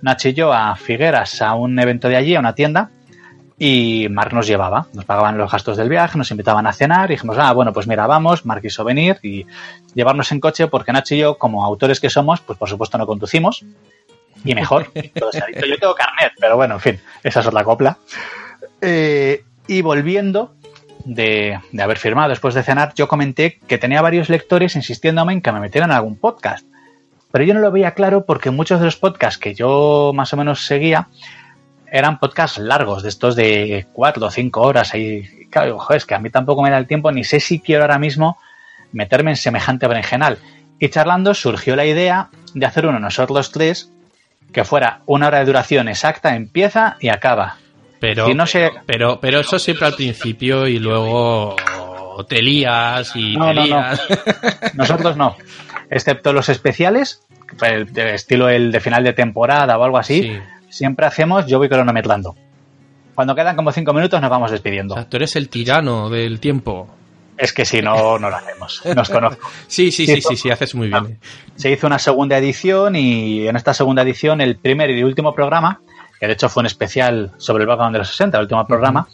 Nacho 0.03 0.27
y 0.27 0.33
yo 0.33 0.51
a 0.51 0.75
Figueras, 0.75 1.41
a 1.41 1.55
un 1.55 1.79
evento 1.79 2.09
de 2.09 2.17
allí, 2.17 2.35
a 2.35 2.39
una 2.39 2.53
tienda, 2.53 2.91
y 3.57 4.07
Marc 4.09 4.33
nos 4.33 4.45
llevaba, 4.45 4.87
nos 4.91 5.05
pagaban 5.05 5.37
los 5.37 5.49
gastos 5.49 5.77
del 5.77 5.87
viaje, 5.87 6.17
nos 6.17 6.29
invitaban 6.29 6.67
a 6.67 6.73
cenar 6.73 7.09
y 7.09 7.13
dijimos, 7.13 7.37
ah, 7.39 7.53
bueno, 7.53 7.71
pues 7.71 7.87
mira, 7.87 8.05
vamos, 8.05 8.45
Marc 8.45 8.61
quiso 8.61 8.83
venir 8.83 9.17
y 9.23 9.45
llevarnos 9.93 10.29
en 10.33 10.41
coche 10.41 10.67
porque 10.67 10.91
Nacho 10.91 11.15
y 11.15 11.19
yo, 11.19 11.37
como 11.37 11.63
autores 11.63 12.01
que 12.01 12.09
somos, 12.09 12.41
pues 12.41 12.59
por 12.59 12.67
supuesto 12.67 12.97
no 12.97 13.07
conducimos 13.07 13.63
y 14.43 14.53
mejor, 14.53 14.91
yo 15.15 15.29
tengo 15.31 15.95
carnet, 15.95 16.33
pero 16.37 16.57
bueno, 16.57 16.75
en 16.75 16.81
fin, 16.81 16.99
esa 17.23 17.39
es 17.39 17.47
otra 17.47 17.63
copla. 17.63 17.97
Eh, 18.81 19.45
y 19.67 19.81
volviendo 19.81 20.53
de, 21.05 21.61
de 21.71 21.81
haber 21.81 21.97
firmado 21.97 22.27
después 22.27 22.55
de 22.55 22.63
cenar, 22.63 22.93
yo 22.93 23.07
comenté 23.07 23.59
que 23.67 23.77
tenía 23.77 24.01
varios 24.01 24.27
lectores 24.27 24.75
insistiéndome 24.75 25.31
en 25.31 25.41
que 25.41 25.53
me 25.53 25.61
metieran 25.61 25.91
en 25.91 25.95
algún 25.95 26.17
podcast. 26.17 26.67
Pero 27.33 27.45
yo 27.45 27.55
no 27.55 27.61
lo 27.61 27.71
veía 27.71 27.95
claro 27.95 28.25
porque 28.25 28.51
muchos 28.51 28.77
de 28.79 28.85
los 28.85 28.95
podcasts 28.95 29.39
que 29.39 29.55
yo 29.55 30.11
más 30.13 30.31
o 30.33 30.37
menos 30.37 30.67
seguía 30.67 31.07
eran 31.91 32.19
podcasts 32.19 32.59
largos, 32.59 33.01
de 33.01 33.09
estos 33.09 33.35
de 33.35 33.87
cuatro 33.91 34.27
o 34.27 34.29
cinco 34.29 34.61
horas. 34.61 34.93
Y 34.93 35.47
claro, 35.49 35.79
joder, 35.79 35.97
es 35.97 36.05
que 36.05 36.13
a 36.13 36.19
mí 36.19 36.29
tampoco 36.29 36.61
me 36.61 36.69
da 36.69 36.77
el 36.77 36.85
tiempo, 36.85 37.11
ni 37.11 37.23
sé 37.23 37.39
si 37.39 37.59
quiero 37.59 37.81
ahora 37.81 37.97
mismo 37.97 38.37
meterme 38.91 39.31
en 39.31 39.37
semejante 39.37 39.87
berenjenal. 39.87 40.37
Y 40.77 40.89
charlando 40.89 41.33
surgió 41.33 41.75
la 41.75 41.85
idea 41.85 42.29
de 42.53 42.65
hacer 42.67 42.85
uno 42.85 42.99
nosotros 42.99 43.51
tres 43.51 43.89
que 44.51 44.63
fuera 44.63 44.99
una 45.07 45.25
hora 45.27 45.39
de 45.39 45.45
duración 45.45 45.87
exacta, 45.87 46.35
empieza 46.35 46.97
y 46.99 47.09
acaba. 47.09 47.57
Pero, 47.99 48.29
Y 48.29 48.35
no 48.35 48.43
pero, 48.85 49.19
pero 49.19 49.39
eso 49.39 49.57
siempre 49.57 49.87
al 49.87 49.95
principio 49.95 50.67
y 50.67 50.77
luego 50.77 51.55
te 52.29 52.43
lías 52.43 53.15
y 53.15 53.35
No, 53.35 53.47
te 53.47 53.53
no, 53.55 53.61
no. 53.61 53.65
lías. 53.65 54.01
Nosotros 54.75 55.17
no, 55.17 55.35
excepto 55.95 56.33
los 56.33 56.49
especiales, 56.49 57.21
el 57.61 57.97
estilo 57.97 58.49
el 58.49 58.71
de 58.71 58.79
final 58.79 59.03
de 59.03 59.13
temporada 59.13 59.77
o 59.77 59.83
algo 59.83 59.97
así, 59.97 60.23
Sí. 60.23 60.37
siempre 60.69 61.05
hacemos 61.05 61.45
yo 61.45 61.59
voy 61.59 61.69
cronometrando. 61.69 62.35
Cuando 63.15 63.35
quedan 63.35 63.55
como 63.55 63.71
cinco 63.71 63.93
minutos 63.93 64.19
nos 64.21 64.29
vamos 64.29 64.49
O 64.49 64.53
despidiendo. 64.53 64.95
sea, 64.95 65.07
tú 65.07 65.17
eres 65.17 65.35
el 65.35 65.49
tirano 65.49 66.09
del 66.09 66.39
tiempo. 66.39 66.87
Es 67.37 67.51
que 67.53 67.65
si 67.65 67.81
no, 67.81 68.17
no 68.19 68.29
lo 68.29 68.35
hacemos. 68.35 68.81
Nos 68.95 69.09
conozco. 69.09 69.47
sí, 69.67 69.91
sí, 69.91 70.05
sí, 70.05 70.21
sí, 70.21 70.35
sí, 70.35 70.49
haces 70.51 70.73
muy 70.75 70.87
bien. 70.87 71.19
Se 71.55 71.71
hizo 71.71 71.87
una 71.87 71.99
segunda 71.99 72.37
edición 72.37 72.95
y 72.95 73.47
en 73.47 73.55
esta 73.55 73.73
segunda 73.73 74.01
edición 74.03 74.41
el 74.41 74.55
primer 74.55 74.89
y 74.91 75.03
último 75.03 75.33
programa, 75.33 75.81
que 76.19 76.27
de 76.27 76.33
hecho 76.33 76.49
fue 76.49 76.61
un 76.61 76.67
especial 76.67 77.31
sobre 77.37 77.63
el 77.63 77.67
background 77.67 77.93
de 77.93 77.99
los 77.99 78.09
60, 78.09 78.37
el 78.37 78.43
último 78.43 78.65
programa, 78.67 79.07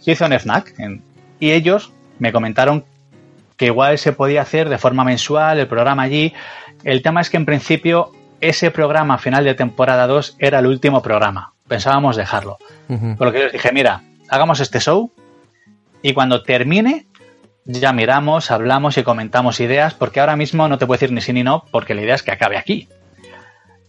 se 0.00 0.12
hizo 0.12 0.26
en 0.26 0.32
FNAC. 0.38 0.74
y 1.40 1.50
ellos 1.52 1.92
me 2.18 2.32
comentaron 2.32 2.84
que 3.60 3.66
igual 3.66 3.98
se 3.98 4.14
podía 4.14 4.40
hacer 4.40 4.70
de 4.70 4.78
forma 4.78 5.04
mensual 5.04 5.58
el 5.58 5.66
programa 5.66 6.04
allí. 6.04 6.32
El 6.82 7.02
tema 7.02 7.20
es 7.20 7.28
que 7.28 7.36
en 7.36 7.44
principio 7.44 8.10
ese 8.40 8.70
programa 8.70 9.18
final 9.18 9.44
de 9.44 9.54
temporada 9.54 10.06
2 10.06 10.36
era 10.38 10.60
el 10.60 10.66
último 10.66 11.02
programa. 11.02 11.52
Pensábamos 11.68 12.16
dejarlo. 12.16 12.56
Por 12.88 13.26
lo 13.26 13.32
que 13.32 13.40
les 13.40 13.52
dije, 13.52 13.70
mira, 13.70 14.00
hagamos 14.30 14.60
este 14.60 14.80
show 14.80 15.12
y 16.00 16.14
cuando 16.14 16.42
termine 16.42 17.04
ya 17.66 17.92
miramos, 17.92 18.50
hablamos 18.50 18.96
y 18.96 19.02
comentamos 19.02 19.60
ideas, 19.60 19.92
porque 19.92 20.20
ahora 20.20 20.36
mismo 20.36 20.66
no 20.66 20.78
te 20.78 20.86
puedo 20.86 20.96
decir 20.96 21.12
ni 21.12 21.20
sí 21.20 21.34
ni 21.34 21.42
no, 21.42 21.66
porque 21.70 21.92
la 21.92 22.00
idea 22.00 22.14
es 22.14 22.22
que 22.22 22.32
acabe 22.32 22.56
aquí. 22.56 22.88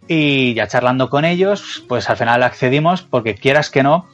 Y 0.06 0.54
ya 0.54 0.68
charlando 0.68 1.10
con 1.10 1.24
ellos, 1.24 1.86
pues 1.88 2.10
al 2.10 2.18
final 2.18 2.44
accedimos, 2.44 3.04
porque 3.04 3.36
quieras 3.36 3.70
que 3.70 3.84
no, 3.84 4.06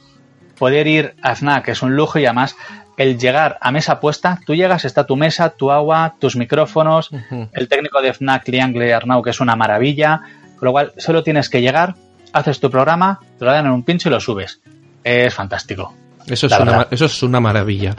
poder 0.56 0.86
ir 0.86 1.16
a 1.20 1.34
FNAC 1.34 1.66
es 1.70 1.82
un 1.82 1.96
lujo 1.96 2.20
y 2.20 2.26
además 2.26 2.54
el 2.98 3.16
llegar 3.16 3.58
a 3.60 3.70
mesa 3.70 4.00
puesta, 4.00 4.40
tú 4.44 4.54
llegas, 4.54 4.84
está 4.84 5.06
tu 5.06 5.16
mesa, 5.16 5.50
tu 5.50 5.70
agua, 5.70 6.16
tus 6.18 6.36
micrófonos, 6.36 7.10
el 7.52 7.68
técnico 7.68 8.02
de 8.02 8.12
FNAC, 8.12 8.48
Liangle 8.48 8.92
Arnau, 8.92 9.22
que 9.22 9.30
es 9.30 9.40
una 9.40 9.56
maravilla, 9.56 10.20
con 10.56 10.66
lo 10.66 10.72
cual 10.72 10.92
solo 10.98 11.22
tienes 11.22 11.48
que 11.48 11.62
llegar, 11.62 11.94
haces 12.32 12.58
tu 12.58 12.70
programa, 12.70 13.20
te 13.38 13.44
lo 13.44 13.52
dan 13.52 13.66
en 13.66 13.72
un 13.72 13.84
pincho 13.84 14.08
y 14.08 14.12
lo 14.12 14.20
subes. 14.20 14.60
Es 15.04 15.32
fantástico. 15.32 15.94
Eso 16.26 16.48
es, 16.48 16.58
una, 16.58 16.88
eso 16.90 17.04
es 17.06 17.22
una 17.22 17.40
maravilla. 17.40 17.94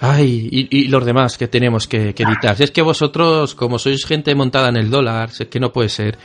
Ay, 0.00 0.48
y, 0.70 0.88
los 0.88 1.04
demás 1.04 1.36
que 1.36 1.48
tenemos 1.48 1.86
que, 1.86 2.10
editar. 2.10 2.56
Si 2.56 2.64
es 2.64 2.70
que 2.70 2.82
vosotros, 2.82 3.54
como 3.54 3.78
sois 3.78 4.06
gente 4.06 4.34
montada 4.34 4.68
en 4.68 4.76
el 4.76 4.90
dólar, 4.90 5.30
es 5.30 5.46
que 5.48 5.60
no 5.60 5.72
puede 5.72 5.88
ser. 5.88 6.18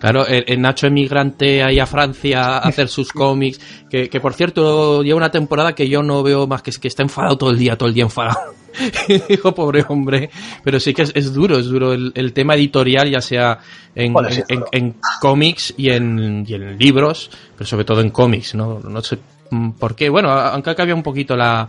Claro, 0.00 0.26
el, 0.26 0.60
Nacho 0.62 0.86
emigrante 0.86 1.62
ahí 1.62 1.78
a 1.78 1.86
Francia 1.86 2.56
a 2.56 2.58
hacer 2.68 2.88
sus 2.88 3.12
cómics, 3.12 3.60
que, 3.90 4.08
por 4.20 4.32
cierto 4.32 5.02
lleva 5.02 5.18
una 5.18 5.30
temporada 5.30 5.74
que 5.74 5.88
yo 5.88 6.02
no 6.02 6.22
veo 6.22 6.46
más 6.46 6.62
que 6.62 6.70
es 6.70 6.78
que 6.78 6.88
está 6.88 7.02
enfadado 7.02 7.36
todo 7.36 7.50
el 7.50 7.58
día, 7.58 7.76
todo 7.76 7.88
el 7.88 7.94
día 7.94 8.04
enfadado. 8.04 8.54
Dijo, 9.28 9.54
pobre 9.54 9.84
hombre. 9.88 10.30
Pero 10.64 10.80
sí 10.80 10.94
que 10.94 11.02
es, 11.02 11.34
duro, 11.34 11.58
es 11.58 11.66
duro 11.66 11.92
el, 11.92 12.32
tema 12.32 12.54
editorial, 12.54 13.10
ya 13.10 13.20
sea 13.20 13.58
en, 13.94 14.14
en, 14.72 14.94
cómics 15.20 15.74
y 15.76 15.90
en, 15.90 16.46
y 16.48 16.54
en 16.54 16.78
libros, 16.78 17.30
pero 17.56 17.66
sobre 17.68 17.84
todo 17.84 18.00
en 18.00 18.10
cómics, 18.10 18.54
¿no? 18.54 18.80
No 18.80 19.02
sé 19.02 19.18
mm, 19.50 19.72
por 19.72 19.94
qué. 19.94 20.08
Bueno, 20.08 20.30
aunque 20.30 20.74
cambia 20.74 20.94
un 20.94 21.02
poquito 21.02 21.36
la, 21.36 21.68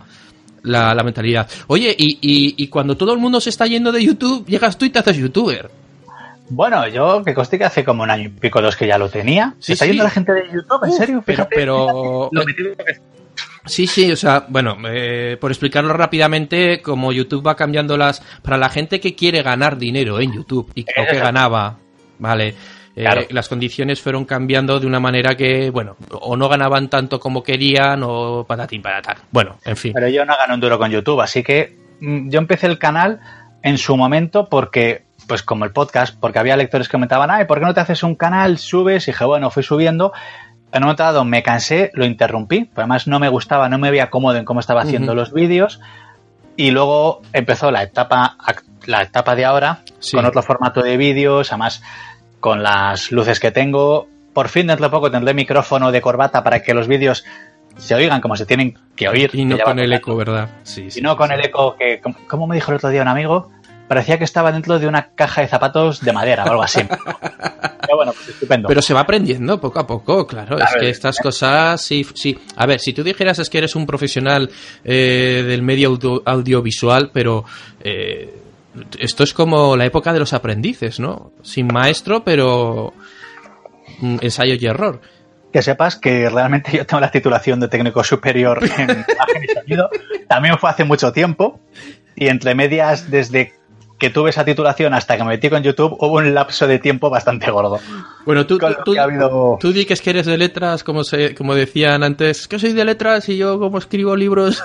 la, 0.63 1.03
mentalidad. 1.03 1.49
Oye, 1.67 1.93
y, 1.97 2.17
y, 2.21 2.67
cuando 2.67 2.95
todo 2.95 3.13
el 3.13 3.19
mundo 3.19 3.41
se 3.41 3.49
está 3.49 3.65
yendo 3.65 3.91
de 3.91 4.03
YouTube, 4.03 4.45
llegas 4.45 4.77
tú 4.77 4.85
y 4.85 4.89
te 4.89 4.99
haces 4.99 5.17
youtuber. 5.17 5.80
Bueno, 6.53 6.85
yo 6.89 7.23
que 7.23 7.33
coste 7.33 7.57
que 7.57 7.63
hace 7.63 7.85
como 7.85 8.03
un 8.03 8.11
año 8.11 8.25
y 8.25 8.29
pico 8.29 8.61
dos 8.61 8.75
que 8.75 8.85
ya 8.85 8.97
lo 8.97 9.07
tenía. 9.07 9.55
¿Se 9.59 9.73
está 9.73 9.85
yendo 9.85 10.03
la 10.03 10.09
gente 10.09 10.33
de 10.33 10.43
YouTube? 10.51 10.83
¿En 10.83 10.91
serio? 10.91 11.23
Pero, 11.25 11.47
pero... 11.49 12.29
Sí, 13.65 13.87
sí, 13.87 14.11
o 14.11 14.17
sea, 14.17 14.45
bueno, 14.49 14.77
eh, 14.85 15.37
por 15.39 15.51
explicarlo 15.51 15.93
rápidamente, 15.93 16.81
como 16.81 17.13
YouTube 17.13 17.47
va 17.47 17.55
cambiando 17.55 17.95
las... 17.95 18.21
Para 18.41 18.57
la 18.57 18.67
gente 18.67 18.99
que 18.99 19.15
quiere 19.15 19.43
ganar 19.43 19.77
dinero 19.77 20.19
en 20.19 20.33
YouTube 20.33 20.69
y 20.75 20.83
que 20.83 20.93
ganaba, 21.17 21.77
¿vale? 22.19 22.55
Eh, 22.97 23.27
las 23.29 23.47
condiciones 23.47 24.01
fueron 24.01 24.25
cambiando 24.25 24.77
de 24.77 24.87
una 24.87 24.99
manera 24.99 25.37
que, 25.37 25.69
bueno, 25.69 25.95
o 26.11 26.35
no 26.35 26.49
ganaban 26.49 26.89
tanto 26.89 27.19
como 27.19 27.41
querían 27.43 28.01
o 28.03 28.43
patatín 28.45 28.81
patatar. 28.81 29.19
Bueno, 29.31 29.57
en 29.63 29.77
fin. 29.77 29.93
Pero 29.93 30.09
yo 30.09 30.25
no 30.25 30.35
gano 30.35 30.55
un 30.55 30.59
duro 30.59 30.77
con 30.77 30.91
YouTube, 30.91 31.21
así 31.21 31.43
que 31.43 31.77
mm, 32.01 32.29
yo 32.29 32.39
empecé 32.39 32.67
el 32.67 32.77
canal 32.77 33.21
en 33.63 33.77
su 33.77 33.95
momento 33.95 34.49
porque, 34.49 35.03
pues 35.31 35.43
como 35.43 35.63
el 35.63 35.71
podcast, 35.71 36.13
porque 36.19 36.39
había 36.39 36.57
lectores 36.57 36.89
que 36.89 36.91
comentaban, 36.91 37.31
ay, 37.31 37.45
¿por 37.45 37.59
qué 37.59 37.65
no 37.65 37.73
te 37.73 37.79
haces 37.79 38.03
un 38.03 38.15
canal? 38.15 38.57
Subes, 38.57 39.07
y 39.07 39.11
dije, 39.11 39.23
bueno, 39.23 39.49
fui 39.49 39.63
subiendo. 39.63 40.11
En 40.73 40.83
un 40.83 40.87
momento 40.87 41.03
dado 41.03 41.23
me 41.23 41.41
cansé, 41.41 41.89
lo 41.93 42.03
interrumpí, 42.03 42.69
además 42.75 43.07
no 43.07 43.17
me 43.17 43.29
gustaba, 43.29 43.69
no 43.69 43.77
me 43.77 43.91
veía 43.91 44.09
cómodo 44.09 44.35
en 44.35 44.43
cómo 44.43 44.59
estaba 44.59 44.81
haciendo 44.81 45.15
los 45.15 45.31
vídeos. 45.31 45.79
Y 46.57 46.71
luego 46.71 47.21
empezó 47.31 47.71
la 47.71 47.81
etapa, 47.81 48.35
la 48.85 49.03
etapa 49.03 49.33
de 49.35 49.45
ahora, 49.45 49.83
con 50.11 50.25
otro 50.25 50.43
formato 50.43 50.81
de 50.81 50.97
vídeos, 50.97 51.53
además 51.53 51.81
con 52.41 52.61
las 52.61 53.13
luces 53.13 53.39
que 53.39 53.51
tengo. 53.51 54.09
Por 54.33 54.49
fin 54.49 54.67
dentro 54.67 54.87
de 54.87 54.89
poco 54.89 55.11
tendré 55.11 55.33
micrófono 55.33 55.93
de 55.93 56.01
corbata 56.01 56.43
para 56.43 56.61
que 56.61 56.73
los 56.73 56.89
vídeos 56.89 57.23
se 57.77 57.95
oigan 57.95 58.19
como 58.19 58.35
se 58.35 58.45
tienen 58.45 58.77
que 58.97 59.07
oír. 59.07 59.29
Y 59.31 59.45
no 59.45 59.57
con 59.59 59.79
el 59.79 59.93
eco, 59.93 60.13
¿verdad? 60.17 60.49
Sí, 60.63 60.89
y 60.93 60.99
no 60.99 61.15
con 61.15 61.31
el 61.31 61.39
eco 61.39 61.77
que, 61.77 62.01
como 62.27 62.47
me 62.47 62.55
dijo 62.55 62.71
el 62.71 62.75
otro 62.75 62.89
día 62.89 63.01
un 63.01 63.07
amigo, 63.07 63.49
parecía 63.91 64.17
que 64.17 64.23
estaba 64.23 64.53
dentro 64.53 64.79
de 64.79 64.87
una 64.87 65.09
caja 65.15 65.41
de 65.41 65.49
zapatos 65.49 65.99
de 65.99 66.13
madera 66.13 66.45
o 66.45 66.51
algo 66.51 66.63
así. 66.63 66.79
Pero 66.79 67.97
bueno, 67.97 68.13
pues 68.13 68.29
estupendo. 68.29 68.69
Pero 68.69 68.81
se 68.81 68.93
va 68.93 69.01
aprendiendo 69.01 69.59
poco 69.59 69.81
a 69.81 69.85
poco, 69.85 70.25
claro. 70.25 70.57
es 70.57 70.75
que 70.79 70.89
estas 70.89 71.17
cosas, 71.17 71.81
sí, 71.81 72.07
sí. 72.13 72.39
A 72.55 72.65
ver, 72.65 72.79
si 72.79 72.93
tú 72.93 73.03
dijeras 73.03 73.39
es 73.39 73.49
que 73.49 73.57
eres 73.57 73.75
un 73.75 73.85
profesional 73.85 74.49
eh, 74.85 75.43
del 75.45 75.61
medio 75.61 75.99
audiovisual, 76.23 77.11
pero 77.11 77.43
eh, 77.81 78.33
esto 78.97 79.25
es 79.25 79.33
como 79.33 79.75
la 79.75 79.83
época 79.83 80.13
de 80.13 80.19
los 80.19 80.31
aprendices, 80.31 81.01
¿no? 81.01 81.33
Sin 81.41 81.67
maestro, 81.67 82.23
pero 82.23 82.93
mm, 83.99 84.19
ensayo 84.21 84.53
y 84.57 84.65
error. 84.67 85.01
Que 85.51 85.61
sepas 85.61 85.97
que 85.97 86.29
realmente 86.29 86.77
yo 86.77 86.85
tengo 86.85 87.01
la 87.01 87.11
titulación 87.11 87.59
de 87.59 87.67
técnico 87.67 88.05
superior 88.05 88.63
en 88.63 88.83
imagen 88.89 89.43
y 89.43 89.53
sonido. 89.53 89.89
También 90.29 90.57
fue 90.59 90.69
hace 90.69 90.85
mucho 90.85 91.11
tiempo. 91.11 91.59
Y 92.15 92.27
entre 92.27 92.55
medias, 92.55 93.09
desde 93.09 93.60
que 94.01 94.09
tuve 94.09 94.31
esa 94.31 94.43
titulación 94.43 94.95
hasta 94.95 95.15
que 95.15 95.23
me 95.23 95.29
metí 95.29 95.47
con 95.47 95.61
YouTube, 95.61 95.95
hubo 95.99 96.17
un 96.17 96.33
lapso 96.33 96.65
de 96.65 96.79
tiempo 96.79 97.11
bastante 97.11 97.51
gordo. 97.51 97.79
Bueno, 98.25 98.47
tú, 98.47 98.57
tú, 98.83 98.95
tú 99.59 99.71
di 99.71 99.85
que 99.85 99.93
es 99.93 100.01
que 100.01 100.09
eres 100.09 100.25
de 100.25 100.39
letras, 100.39 100.83
como, 100.83 101.03
se, 101.03 101.35
como 101.35 101.53
decían 101.53 102.01
antes, 102.01 102.47
que 102.47 102.57
soy 102.57 102.73
de 102.73 102.83
letras 102.83 103.29
y 103.29 103.37
yo 103.37 103.59
como 103.59 103.77
escribo 103.77 104.15
libros. 104.15 104.63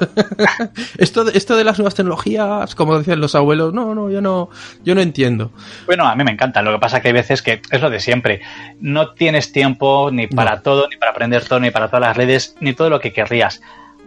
esto, 0.97 1.29
esto 1.29 1.55
de 1.55 1.65
las 1.65 1.79
nuevas 1.79 1.95
tecnologías, 1.95 2.75
como 2.75 2.97
decían 2.97 3.21
los 3.21 3.35
abuelos, 3.35 3.75
no, 3.75 3.95
no, 3.95 4.09
yo 4.09 4.23
no, 4.23 4.49
yo 4.85 4.95
no 4.95 5.03
entiendo. 5.03 5.51
Bueno, 5.85 6.09
a 6.09 6.17
mí 6.17 6.25
me 6.25 6.31
encanta. 6.31 6.63
Lo 6.63 6.73
que 6.73 6.79
pasa 6.79 7.03
que 7.03 7.09
hay 7.09 7.15
veces 7.15 7.43
que 7.43 7.61
es 7.71 7.83
lo 7.83 7.91
de 7.91 8.01
siempre. 8.01 8.41
No 8.81 9.13
tienes 9.13 9.53
tiempo 9.53 10.09
ni 10.11 10.29
para 10.29 10.63
todo, 10.63 10.89
ni 10.89 10.97
para 10.97 11.11
aprender 11.11 11.45
todo, 11.45 11.61
ni 11.61 11.71
para 11.71 11.89
todas 11.89 12.01
las 12.09 12.17
redes, 12.17 12.57
ni 12.61 12.73
todo 12.73 12.89
lo 12.89 13.01
que 13.01 13.13
querrías. 13.13 13.61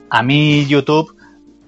A 0.10 0.24
mí 0.24 0.66
YouTube... 0.66 1.16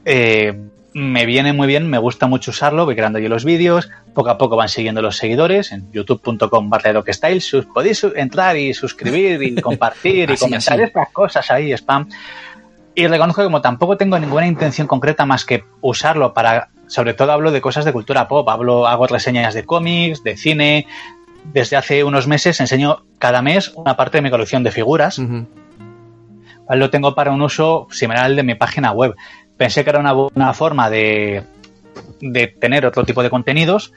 Eh, 0.04 0.60
me 0.94 1.26
viene 1.26 1.54
muy 1.54 1.68
bien, 1.68 1.90
me 1.90 1.98
gusta 1.98 2.28
mucho 2.28 2.52
usarlo, 2.52 2.86
voy 2.86 2.96
creando 2.96 3.20
yo 3.20 3.30
los 3.30 3.46
vídeos, 3.46 3.90
poco 4.14 4.30
a 4.30 4.38
poco 4.38 4.56
van 4.56 4.70
siguiendo 4.70 5.02
los 5.02 5.18
seguidores 5.18 5.72
en 5.72 5.90
youtube.com 5.92 6.70
barra 6.70 7.02
podéis 7.74 8.06
entrar 8.16 8.58
y 8.58 8.74
suscribir 8.74 9.42
y 9.42 9.56
compartir 9.62 10.32
y 10.32 10.38
comentar 10.38 10.80
estas 10.82 11.10
cosas 11.12 11.50
ahí, 11.50 11.72
spam. 11.74 12.10
Y 12.94 13.08
reconozco 13.08 13.42
que 13.42 13.46
como 13.46 13.62
tampoco 13.62 13.96
tengo 13.96 14.20
ninguna 14.20 14.48
intención 14.48 14.86
concreta 14.86 15.26
más 15.26 15.46
que 15.46 15.64
usarlo 15.80 16.34
para, 16.34 16.70
sobre 16.88 17.14
todo 17.14 17.32
hablo 17.32 17.52
de 17.52 17.62
cosas 17.62 17.86
de 17.86 17.94
cultura 17.94 18.28
pop, 18.28 18.48
hablo, 18.50 18.86
hago 18.86 19.08
reseñas 19.08 19.54
de 19.54 19.64
cómics, 19.64 20.24
de 20.24 20.36
cine, 20.36 20.88
desde 21.46 21.78
hace 21.78 22.04
unos 22.04 22.28
meses 22.28 22.60
enseño 22.60 23.06
cada 23.18 23.42
mes 23.42 23.72
una 23.76 23.96
parte 23.96 24.18
de 24.18 24.24
mi 24.24 24.30
colección 24.30 24.64
de 24.64 24.72
figuras. 24.72 25.22
Lo 26.70 26.90
tengo 26.90 27.16
para 27.16 27.32
un 27.32 27.42
uso 27.42 27.88
similar 27.92 28.26
al 28.26 28.36
de 28.36 28.44
mi 28.44 28.56
página 28.56 28.92
web 28.92 29.16
pensé 29.62 29.84
que 29.84 29.92
era 29.92 30.00
una 30.00 30.14
buena 30.14 30.56
forma 30.56 30.90
de, 30.90 31.44
de 32.20 32.48
tener 32.48 32.84
otro 32.84 33.06
tipo 33.06 33.22
de 33.22 33.30
contenidos 33.30 33.94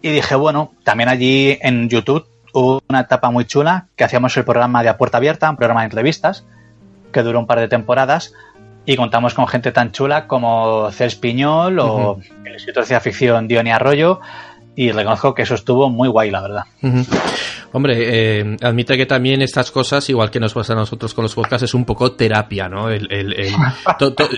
y 0.00 0.08
dije, 0.08 0.34
bueno, 0.36 0.72
también 0.84 1.10
allí 1.10 1.58
en 1.60 1.90
YouTube 1.90 2.26
hubo 2.54 2.80
una 2.88 3.00
etapa 3.00 3.30
muy 3.30 3.44
chula 3.44 3.88
que 3.94 4.04
hacíamos 4.04 4.34
el 4.38 4.46
programa 4.46 4.82
de 4.82 4.88
A 4.88 4.96
Puerta 4.96 5.18
Abierta, 5.18 5.50
un 5.50 5.58
programa 5.58 5.82
de 5.82 5.88
entrevistas 5.88 6.46
que 7.12 7.22
duró 7.22 7.40
un 7.40 7.46
par 7.46 7.60
de 7.60 7.68
temporadas 7.68 8.32
y 8.86 8.96
contamos 8.96 9.34
con 9.34 9.46
gente 9.48 9.70
tan 9.70 9.92
chula 9.92 10.26
como 10.26 10.90
Cels 10.92 11.16
Piñol 11.16 11.78
o 11.78 12.18
el 12.46 12.54
escritor 12.54 12.84
de 12.84 12.86
ciencia 12.86 13.00
ficción 13.00 13.48
Diony 13.48 13.70
Arroyo 13.70 14.18
y 14.74 14.90
reconozco 14.90 15.34
que 15.34 15.42
eso 15.42 15.54
estuvo 15.54 15.90
muy 15.90 16.08
guay, 16.08 16.30
la 16.30 16.40
verdad. 16.40 16.64
Hombre, 17.72 18.40
eh, 18.40 18.56
admite 18.60 18.96
que 18.96 19.06
también 19.06 19.42
estas 19.42 19.70
cosas, 19.70 20.08
igual 20.08 20.30
que 20.30 20.40
nos 20.40 20.54
pasa 20.54 20.72
a 20.72 20.76
nosotros 20.76 21.14
con 21.14 21.22
los 21.22 21.34
podcasts, 21.34 21.64
es 21.64 21.74
un 21.74 21.84
poco 21.84 22.12
terapia, 22.12 22.68
¿no? 22.68 22.88
El, 22.88 23.08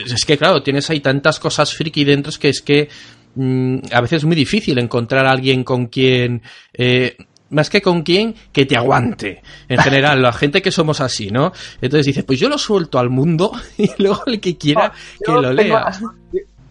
es 0.07 0.24
que, 0.24 0.37
claro, 0.37 0.62
tienes 0.62 0.89
ahí 0.91 1.01
tantas 1.01 1.39
cosas 1.39 1.72
friki 1.72 2.05
dentro 2.05 2.32
que 2.39 2.49
es 2.49 2.62
que 2.62 2.89
mm, 3.35 3.78
a 3.93 4.01
veces 4.01 4.18
es 4.18 4.24
muy 4.24 4.37
difícil 4.37 4.78
encontrar 4.78 5.26
a 5.26 5.30
alguien 5.30 5.64
con 5.64 5.87
quien... 5.87 6.43
Eh, 6.72 7.16
más 7.51 7.70
que 7.70 7.80
con 7.80 8.03
quien 8.03 8.35
que 8.51 8.66
te 8.66 8.76
aguante. 8.76 9.43
En 9.68 9.78
general, 9.78 10.20
la 10.20 10.32
gente 10.32 10.61
que 10.61 10.72
somos 10.72 11.01
así, 11.01 11.30
¿no? 11.30 11.53
Entonces 11.80 12.07
dices, 12.07 12.24
pues 12.24 12.41
yo 12.41 12.49
lo 12.49 12.59
suelto 12.59 12.99
al 12.99 13.11
mundo 13.11 13.53
y 13.78 13.91
luego 13.99 14.24
el 14.26 14.41
que 14.41 14.57
quiera 14.57 14.93
que 15.24 15.30
lo 15.30 15.53
lea. 15.53 15.91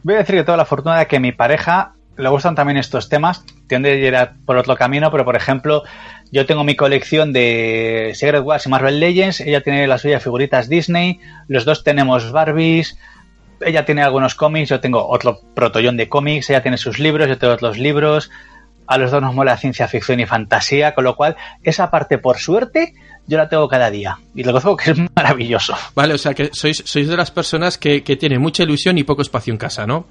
Voy 0.04 0.16
a 0.16 0.18
decir 0.18 0.36
que 0.36 0.44
toda 0.44 0.58
la 0.58 0.66
fortuna 0.66 1.00
de 1.00 1.08
que 1.08 1.22
mi 1.22 1.32
pareja 1.32 1.96
le 2.18 2.30
gustan 2.30 2.56
también 2.56 2.78
estos 2.78 3.10
temas, 3.10 3.44
tiende 3.68 3.92
a 3.92 3.96
ir 3.96 4.30
por 4.46 4.58
otro 4.58 4.76
camino, 4.76 5.12
pero 5.12 5.26
por 5.26 5.36
ejemplo, 5.36 5.84
yo 6.32 6.46
tengo 6.46 6.64
mi 6.64 6.76
colección 6.76 7.34
de 7.34 8.12
Secret 8.16 8.44
Wars 8.44 8.66
y 8.66 8.70
Marvel 8.70 9.00
Legends, 9.00 9.42
ella 9.42 9.62
tiene 9.62 9.88
las 9.88 10.02
suyas 10.02 10.24
figuritas 10.24 10.70
Disney, 10.70 11.20
los 11.48 11.66
dos 11.66 11.84
tenemos 11.84 12.32
Barbies, 12.32 12.98
ella 13.62 13.86
tiene 13.86 14.04
algunos 14.04 14.36
cómics, 14.36 14.70
yo 14.70 14.80
tengo 14.80 15.08
otro 15.08 15.40
protollón 15.54 15.98
de 15.98 16.10
cómics, 16.10 16.50
ella 16.50 16.62
tiene 16.62 16.78
sus 16.78 17.00
libros, 17.00 17.28
yo 17.28 17.38
tengo 17.38 17.54
otros 17.54 17.78
libros, 17.78 18.30
a 18.88 18.98
los 18.98 19.12
dos 19.12 19.22
nos 19.22 19.34
mola 19.34 19.58
ciencia 19.58 19.88
ficción 19.88 20.20
y 20.20 20.26
fantasía, 20.26 20.94
con 20.94 21.04
lo 21.06 21.16
cual 21.16 21.36
esa 21.64 21.90
parte, 21.90 22.18
por 22.18 22.38
suerte, 22.38 22.94
yo 23.26 23.38
la 23.38 23.48
tengo 23.48 23.68
cada 23.68 23.90
día. 23.90 24.20
Y 24.36 24.44
lo 24.44 24.54
digo 24.54 24.76
que 24.76 24.92
es 24.92 24.98
maravilloso. 25.16 25.76
Vale, 25.96 26.14
o 26.14 26.18
sea 26.18 26.34
que 26.34 26.50
sois, 26.52 26.84
sois 26.86 27.08
de 27.08 27.18
las 27.18 27.32
personas 27.32 27.78
que, 27.78 28.04
que 28.04 28.18
tienen 28.18 28.42
mucha 28.42 28.64
ilusión 28.64 28.98
y 28.98 29.04
poco 29.04 29.22
espacio 29.22 29.52
en 29.52 29.58
casa, 29.58 29.88
¿no? 29.88 30.06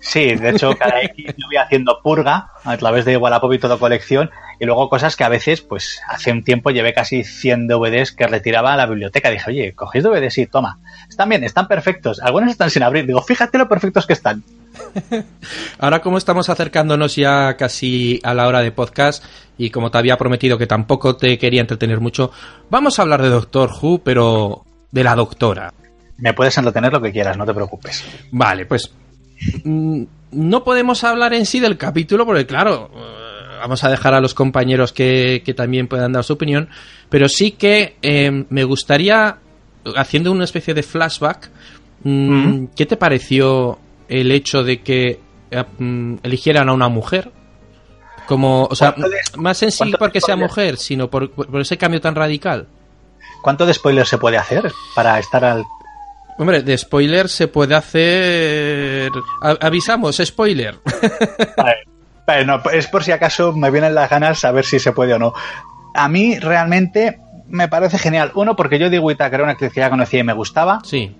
Sí, 0.00 0.34
de 0.34 0.50
hecho, 0.50 0.76
cada 0.76 1.02
X 1.02 1.34
yo 1.36 1.46
voy 1.46 1.56
haciendo 1.56 2.00
purga 2.02 2.52
a 2.64 2.76
través 2.76 3.04
de 3.04 3.16
Wallapop 3.16 3.52
y 3.52 3.58
todo 3.58 3.78
colección. 3.78 4.30
Y 4.60 4.66
luego 4.66 4.88
cosas 4.88 5.16
que 5.16 5.24
a 5.24 5.28
veces, 5.28 5.60
pues 5.60 6.00
hace 6.08 6.32
un 6.32 6.42
tiempo 6.42 6.70
llevé 6.70 6.92
casi 6.92 7.22
100 7.22 7.68
DVDs 7.68 8.12
que 8.12 8.26
retiraba 8.26 8.72
a 8.72 8.76
la 8.76 8.86
biblioteca. 8.86 9.30
Dije, 9.30 9.50
oye, 9.50 9.72
cogéis 9.74 10.02
DVDs, 10.02 10.34
sí, 10.34 10.46
toma. 10.46 10.78
Están 11.08 11.28
bien, 11.28 11.44
están 11.44 11.68
perfectos. 11.68 12.20
Algunos 12.20 12.50
están 12.50 12.70
sin 12.70 12.82
abrir. 12.82 13.06
Digo, 13.06 13.22
fíjate 13.22 13.56
lo 13.56 13.68
perfectos 13.68 14.06
que 14.06 14.14
están. 14.14 14.42
Ahora 15.78 16.00
como 16.00 16.18
estamos 16.18 16.48
acercándonos 16.48 17.16
ya 17.16 17.56
casi 17.56 18.20
a 18.24 18.34
la 18.34 18.46
hora 18.48 18.60
de 18.60 18.72
podcast 18.72 19.24
y 19.56 19.70
como 19.70 19.90
te 19.90 19.98
había 19.98 20.16
prometido 20.16 20.58
que 20.58 20.66
tampoco 20.66 21.16
te 21.16 21.38
quería 21.38 21.60
entretener 21.60 22.00
mucho, 22.00 22.32
vamos 22.70 22.98
a 22.98 23.02
hablar 23.02 23.22
de 23.22 23.28
Doctor 23.28 23.70
Who, 23.80 24.00
pero 24.02 24.64
de 24.90 25.04
la 25.04 25.14
doctora. 25.14 25.72
Me 26.16 26.34
puedes 26.34 26.56
entretener 26.58 26.92
lo 26.92 27.00
que 27.00 27.12
quieras, 27.12 27.36
no 27.36 27.46
te 27.46 27.54
preocupes. 27.54 28.04
Vale, 28.32 28.66
pues 28.66 28.92
no 29.64 30.64
podemos 30.64 31.04
hablar 31.04 31.34
en 31.34 31.46
sí 31.46 31.60
del 31.60 31.76
capítulo 31.76 32.26
porque 32.26 32.46
claro, 32.46 32.90
eh, 32.94 33.58
vamos 33.60 33.84
a 33.84 33.90
dejar 33.90 34.14
a 34.14 34.20
los 34.20 34.34
compañeros 34.34 34.92
que, 34.92 35.42
que 35.44 35.54
también 35.54 35.88
puedan 35.88 36.12
dar 36.12 36.24
su 36.24 36.34
opinión, 36.34 36.68
pero 37.08 37.28
sí 37.28 37.52
que 37.52 37.96
eh, 38.02 38.44
me 38.48 38.64
gustaría, 38.64 39.38
haciendo 39.96 40.32
una 40.32 40.44
especie 40.44 40.74
de 40.74 40.82
flashback, 40.82 41.50
mm, 42.04 42.66
¿qué 42.76 42.86
te 42.86 42.96
pareció 42.96 43.78
el 44.08 44.32
hecho 44.32 44.62
de 44.62 44.80
que 44.80 45.20
eh, 45.50 45.64
mm, 45.78 46.16
eligieran 46.22 46.68
a 46.68 46.72
una 46.72 46.88
mujer. 46.88 47.30
Como, 48.26 48.64
o 48.64 48.74
sea, 48.74 48.94
más 49.36 49.62
en 49.62 49.72
sí 49.72 49.90
porque 49.98 50.20
sea 50.20 50.36
mujer, 50.36 50.76
sino 50.76 51.08
por, 51.08 51.30
por, 51.30 51.60
ese 51.60 51.78
cambio 51.78 52.00
tan 52.00 52.14
radical. 52.14 52.66
¿Cuánto 53.42 53.64
de 53.64 53.72
spoiler 53.72 54.06
se 54.06 54.18
puede 54.18 54.36
hacer 54.36 54.70
para 54.94 55.18
estar 55.18 55.44
al... 55.44 55.64
Hombre, 56.38 56.62
de 56.62 56.78
spoiler 56.78 57.28
se 57.28 57.48
puede 57.48 57.74
hacer... 57.74 59.10
avisamos, 59.42 60.20
spoiler. 60.24 60.76
Vale. 62.26 62.44
no, 62.44 62.62
es 62.72 62.86
por 62.86 63.02
si 63.02 63.10
acaso 63.10 63.52
me 63.52 63.70
vienen 63.70 63.94
las 63.94 64.08
ganas 64.08 64.38
saber 64.38 64.64
si 64.64 64.78
se 64.78 64.92
puede 64.92 65.14
o 65.14 65.18
no. 65.18 65.34
A 65.94 66.08
mí 66.08 66.38
realmente 66.38 67.18
me 67.48 67.68
parece 67.68 67.98
genial. 67.98 68.30
Uno, 68.34 68.54
porque 68.54 68.78
yo 68.78 68.88
digo 68.88 69.08
que 69.08 69.16
era 69.18 69.42
una 69.42 69.52
actriz 69.52 69.72
que 69.72 69.80
ya 69.80 69.90
conocía 69.90 70.20
y 70.20 70.24
me 70.24 70.32
gustaba. 70.32 70.80
Sí. 70.84 71.16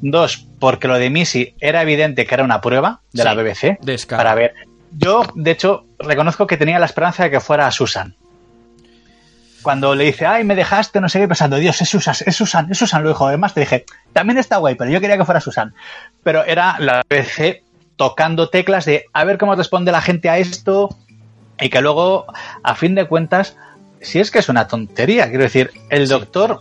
Dos, 0.00 0.46
porque 0.58 0.88
lo 0.88 0.98
de 0.98 1.10
Missy 1.10 1.54
era 1.60 1.82
evidente 1.82 2.26
que 2.26 2.34
era 2.34 2.44
una 2.44 2.60
prueba 2.60 3.00
de 3.12 3.22
sí, 3.22 3.28
la 3.28 3.34
BBC. 3.34 3.78
Para 4.08 4.34
ver. 4.34 4.54
Yo, 4.90 5.22
de 5.34 5.50
hecho, 5.52 5.84
reconozco 5.98 6.46
que 6.46 6.56
tenía 6.56 6.78
la 6.78 6.86
esperanza 6.86 7.24
de 7.24 7.30
que 7.30 7.40
fuera 7.40 7.70
Susan. 7.70 8.16
Cuando 9.66 9.96
le 9.96 10.04
dice, 10.04 10.26
ay, 10.26 10.44
me 10.44 10.54
dejaste, 10.54 11.00
no 11.00 11.08
sé 11.08 11.18
qué, 11.18 11.26
pensando, 11.26 11.56
Dios, 11.56 11.82
es 11.82 11.88
Susan, 11.88 12.14
es 12.24 12.36
Susan, 12.36 12.68
es 12.70 12.78
Susan, 12.78 13.02
lo 13.02 13.08
dijo. 13.08 13.26
Además, 13.26 13.52
te 13.52 13.58
dije, 13.58 13.84
también 14.12 14.38
está 14.38 14.58
guay, 14.58 14.76
pero 14.76 14.92
yo 14.92 15.00
quería 15.00 15.18
que 15.18 15.24
fuera 15.24 15.40
Susan. 15.40 15.74
Pero 16.22 16.44
era 16.44 16.76
la 16.78 17.02
BBC 17.10 17.64
tocando 17.96 18.48
teclas 18.48 18.84
de 18.84 19.06
a 19.12 19.24
ver 19.24 19.38
cómo 19.38 19.56
responde 19.56 19.90
la 19.90 20.00
gente 20.00 20.30
a 20.30 20.38
esto 20.38 20.96
y 21.58 21.68
que 21.68 21.80
luego, 21.80 22.26
a 22.62 22.76
fin 22.76 22.94
de 22.94 23.08
cuentas, 23.08 23.56
si 24.00 24.20
es 24.20 24.30
que 24.30 24.38
es 24.38 24.48
una 24.48 24.68
tontería, 24.68 25.28
quiero 25.30 25.42
decir, 25.42 25.72
el 25.90 26.06
doctor 26.06 26.60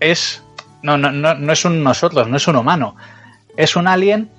es 0.00 0.42
no, 0.82 0.98
no, 0.98 1.10
no, 1.10 1.32
no 1.32 1.52
es 1.54 1.64
un 1.64 1.82
nosotros, 1.82 2.28
no 2.28 2.36
es 2.36 2.46
un 2.46 2.56
humano. 2.56 2.96
Es 3.56 3.76
un 3.76 3.88
alien 3.88 4.30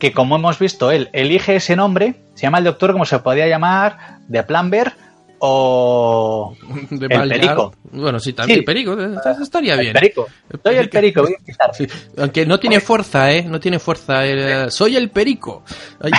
que, 0.00 0.12
como 0.12 0.34
hemos 0.34 0.58
visto, 0.58 0.90
él 0.90 1.08
elige 1.12 1.54
ese 1.54 1.76
nombre, 1.76 2.16
se 2.34 2.42
llama 2.42 2.58
el 2.58 2.64
doctor 2.64 2.90
como 2.90 3.04
se 3.04 3.20
podía 3.20 3.46
llamar, 3.46 4.18
de 4.26 4.42
Planver 4.42 5.03
o 5.38 6.56
de 6.90 7.06
el 7.06 7.28
perico. 7.28 7.74
Bueno, 7.92 8.18
sí, 8.18 8.32
también 8.32 8.56
sí. 8.56 8.60
el 8.60 8.64
perico, 8.64 8.96
estaría 9.40 9.76
bien. 9.76 9.88
El 9.88 9.92
perico. 9.92 10.26
Soy 10.62 10.76
el 10.76 10.88
perico, 10.88 11.22
voy 11.22 11.34
a 11.58 11.72
sí. 11.72 11.86
Aunque 12.18 12.46
no 12.46 12.58
tiene 12.58 12.80
fuerza, 12.80 13.32
¿eh? 13.32 13.42
No 13.42 13.60
tiene 13.60 13.78
fuerza. 13.78 14.26
Eh, 14.26 14.70
soy 14.70 14.96
el 14.96 15.10
perico. 15.10 15.62
Ay, 16.00 16.12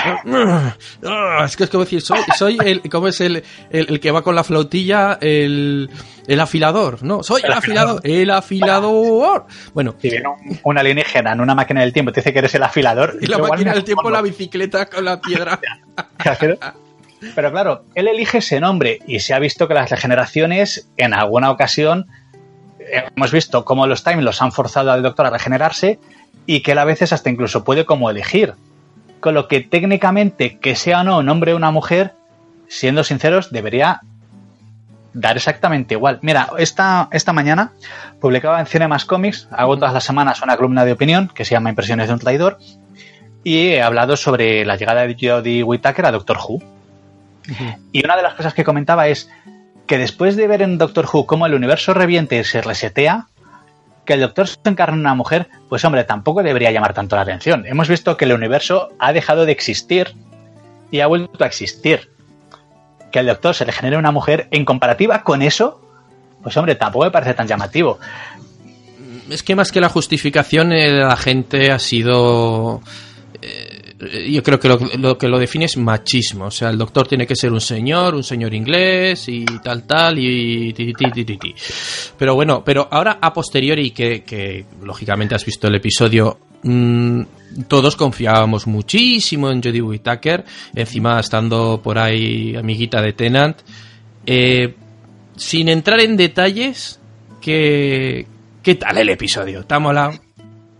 oh, 1.03 1.43
es 1.45 1.55
que 1.55 1.65
es 1.65 1.69
como 1.69 1.83
decir, 1.83 2.01
soy, 2.01 2.19
soy 2.37 2.57
el, 2.63 2.81
¿cómo 2.89 3.07
es 3.07 3.19
el, 3.21 3.43
el, 3.69 3.99
que 3.99 4.11
va 4.11 4.21
con 4.21 4.35
la 4.35 4.43
flautilla? 4.43 5.17
El, 5.19 5.89
el 6.27 6.39
afilador, 6.39 7.03
¿no? 7.03 7.23
Soy 7.23 7.41
el, 7.41 7.47
el 7.47 7.53
afilador. 7.53 8.01
El 8.03 8.29
afilador. 8.29 9.45
Bueno. 9.73 9.95
Si 9.99 10.09
viene 10.09 10.27
un, 10.27 10.59
un, 10.63 10.77
alienígena 10.77 11.33
en 11.33 11.41
una 11.41 11.55
máquina 11.55 11.81
del 11.81 11.93
tiempo 11.93 12.11
te 12.11 12.21
dice 12.21 12.31
que 12.31 12.39
eres 12.39 12.55
el 12.55 12.63
afilador. 12.63 13.17
Y 13.21 13.27
la 13.27 13.37
máquina 13.37 13.73
del 13.73 13.83
tiempo, 13.83 14.09
la 14.09 14.21
bicicleta 14.21 14.85
con 14.85 15.03
la 15.05 15.19
piedra. 15.19 15.59
Pero 17.33 17.51
claro, 17.51 17.85
él 17.95 18.07
elige 18.07 18.39
ese 18.39 18.59
nombre 18.59 18.99
y 19.07 19.19
se 19.19 19.33
ha 19.33 19.39
visto 19.39 19.67
que 19.67 19.73
las 19.73 19.89
regeneraciones, 19.89 20.89
en 20.97 21.13
alguna 21.13 21.51
ocasión, 21.51 22.07
hemos 22.79 23.31
visto 23.31 23.65
cómo 23.65 23.87
los 23.87 24.03
Time 24.03 24.21
los 24.21 24.41
han 24.41 24.51
forzado 24.51 24.91
al 24.91 25.03
doctor 25.03 25.25
a 25.25 25.31
regenerarse 25.31 25.99
y 26.45 26.61
que 26.61 26.73
él 26.73 26.77
a 26.77 26.85
veces 26.85 27.13
hasta 27.13 27.29
incluso 27.29 27.63
puede 27.63 27.85
como 27.85 28.09
elegir. 28.09 28.53
Con 29.19 29.33
lo 29.33 29.47
que 29.47 29.61
técnicamente, 29.61 30.59
que 30.59 30.75
sea 30.75 31.01
o 31.01 31.03
no 31.03 31.17
un 31.17 31.29
hombre 31.29 31.53
o 31.53 31.57
una 31.57 31.71
mujer, 31.71 32.13
siendo 32.67 33.03
sinceros, 33.03 33.51
debería 33.51 34.01
dar 35.13 35.37
exactamente 35.37 35.95
igual. 35.95 36.19
Mira, 36.21 36.49
esta, 36.57 37.07
esta 37.11 37.33
mañana 37.33 37.71
publicaba 38.19 38.59
en 38.59 38.65
Cinemas 38.65 39.05
Comics, 39.05 39.47
hago 39.51 39.77
todas 39.77 39.93
las 39.93 40.03
semanas 40.03 40.41
una 40.41 40.57
columna 40.57 40.85
de 40.85 40.91
opinión 40.91 41.31
que 41.33 41.45
se 41.45 41.51
llama 41.51 41.69
Impresiones 41.69 42.07
de 42.07 42.13
un 42.13 42.19
traidor, 42.19 42.59
y 43.43 43.69
he 43.69 43.81
hablado 43.81 44.17
sobre 44.17 44.65
la 44.65 44.75
llegada 44.75 45.07
de 45.07 45.15
Jodie 45.19 45.63
Whittaker 45.63 46.05
a 46.05 46.11
Doctor 46.11 46.37
Who. 46.37 46.74
Y 47.91 48.03
una 48.03 48.15
de 48.15 48.23
las 48.23 48.33
cosas 48.33 48.53
que 48.53 48.63
comentaba 48.63 49.07
es 49.07 49.29
que 49.87 49.97
después 49.97 50.35
de 50.35 50.47
ver 50.47 50.61
en 50.61 50.77
Doctor 50.77 51.07
Who 51.11 51.25
cómo 51.25 51.45
el 51.45 51.53
universo 51.53 51.93
reviente 51.93 52.39
y 52.39 52.43
se 52.43 52.61
resetea, 52.61 53.27
que 54.05 54.13
el 54.13 54.21
Doctor 54.21 54.47
se 54.47 54.57
encarna 54.65 54.95
en 54.95 55.01
una 55.01 55.15
mujer, 55.15 55.47
pues 55.69 55.83
hombre, 55.83 56.03
tampoco 56.03 56.43
debería 56.43 56.71
llamar 56.71 56.93
tanto 56.93 57.15
la 57.15 57.23
atención. 57.23 57.65
Hemos 57.65 57.89
visto 57.89 58.17
que 58.17 58.25
el 58.25 58.33
universo 58.33 58.89
ha 58.99 59.13
dejado 59.13 59.45
de 59.45 59.51
existir 59.51 60.15
y 60.91 60.99
ha 60.99 61.07
vuelto 61.07 61.43
a 61.43 61.47
existir. 61.47 62.11
Que 63.11 63.19
el 63.19 63.27
Doctor 63.27 63.55
se 63.55 63.65
le 63.65 63.71
genere 63.71 63.97
una 63.97 64.11
mujer, 64.11 64.47
en 64.51 64.65
comparativa 64.65 65.23
con 65.23 65.41
eso, 65.41 65.81
pues 66.43 66.55
hombre, 66.57 66.75
tampoco 66.75 67.05
me 67.05 67.11
parece 67.11 67.33
tan 67.33 67.47
llamativo. 67.47 67.99
Es 69.29 69.41
que 69.41 69.55
más 69.55 69.71
que 69.71 69.81
la 69.81 69.89
justificación, 69.89 70.69
la 70.69 71.17
gente 71.17 71.71
ha 71.71 71.79
sido... 71.79 72.81
Eh 73.99 74.31
yo 74.31 74.43
creo 74.43 74.59
que 74.59 74.67
lo, 74.97 75.17
que 75.17 75.27
lo 75.27 75.39
define 75.39 75.65
es 75.65 75.77
machismo. 75.77 76.45
O 76.45 76.51
sea, 76.51 76.69
el 76.69 76.77
doctor 76.77 77.07
tiene 77.07 77.25
que 77.25 77.35
ser 77.35 77.51
un 77.51 77.61
señor, 77.61 78.15
un 78.15 78.23
señor 78.23 78.53
inglés 78.53 79.27
y 79.29 79.45
tal, 79.63 79.83
tal, 79.83 80.19
y. 80.19 80.73
Pero 82.17 82.35
bueno, 82.35 82.63
pero 82.63 82.87
ahora 82.91 83.19
a 83.21 83.33
posteriori, 83.33 83.91
que, 83.91 84.23
que 84.23 84.65
lógicamente 84.81 85.35
has 85.35 85.45
visto 85.45 85.67
el 85.67 85.75
episodio, 85.75 86.39
mmm, 86.63 87.21
todos 87.67 87.95
confiábamos 87.95 88.67
muchísimo 88.67 89.49
en 89.49 89.63
Jodie 89.63 89.81
Whittaker, 89.81 90.43
encima 90.73 91.19
estando 91.19 91.79
por 91.81 91.97
ahí 91.97 92.55
amiguita 92.55 93.01
de 93.01 93.13
Tenant. 93.13 93.57
Eh, 94.25 94.75
sin 95.37 95.69
entrar 95.69 95.99
en 96.01 96.17
detalles, 96.17 96.99
¿qué, 97.41 98.25
¿qué 98.63 98.75
tal 98.75 98.97
el 98.97 99.09
episodio? 99.09 99.65
¿Te 99.65 99.75
ha 99.75 99.79
molado? 99.79 100.13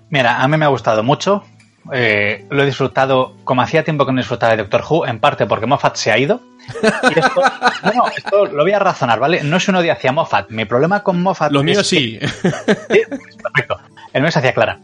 Mira, 0.09 0.41
a 0.41 0.47
mí 0.47 0.57
me 0.57 0.65
ha 0.65 0.69
gustado 0.69 1.03
mucho 1.03 1.43
eh, 1.91 2.45
lo 2.49 2.63
he 2.63 2.65
disfrutado 2.65 3.35
como 3.43 3.61
hacía 3.61 3.83
tiempo 3.83 4.05
que 4.05 4.11
no 4.11 4.19
disfrutaba 4.19 4.55
de 4.55 4.63
Doctor 4.63 4.83
Who, 4.89 5.05
en 5.05 5.19
parte 5.19 5.45
porque 5.45 5.65
Moffat 5.65 5.95
se 5.95 6.11
ha 6.11 6.17
ido. 6.17 6.41
Y 7.15 7.19
esto, 7.19 7.41
no, 7.83 7.91
no, 7.93 8.07
esto 8.15 8.45
lo 8.45 8.63
voy 8.63 8.71
a 8.71 8.79
razonar, 8.79 9.19
¿vale? 9.19 9.43
No 9.43 9.57
es 9.57 9.67
un 9.67 9.75
odio 9.75 9.91
hacia 9.93 10.11
Moffat. 10.11 10.49
Mi 10.49 10.65
problema 10.65 11.03
con 11.03 11.21
Moffat. 11.21 11.51
Lo 11.51 11.63
mío 11.63 11.81
es 11.81 11.87
sí. 11.87 12.17
Que, 12.19 12.27
sí. 12.27 13.01
Perfecto. 13.43 13.79
El 14.13 14.21
mío 14.21 14.29
es 14.29 14.37
hacia 14.37 14.53
Clara. 14.53 14.79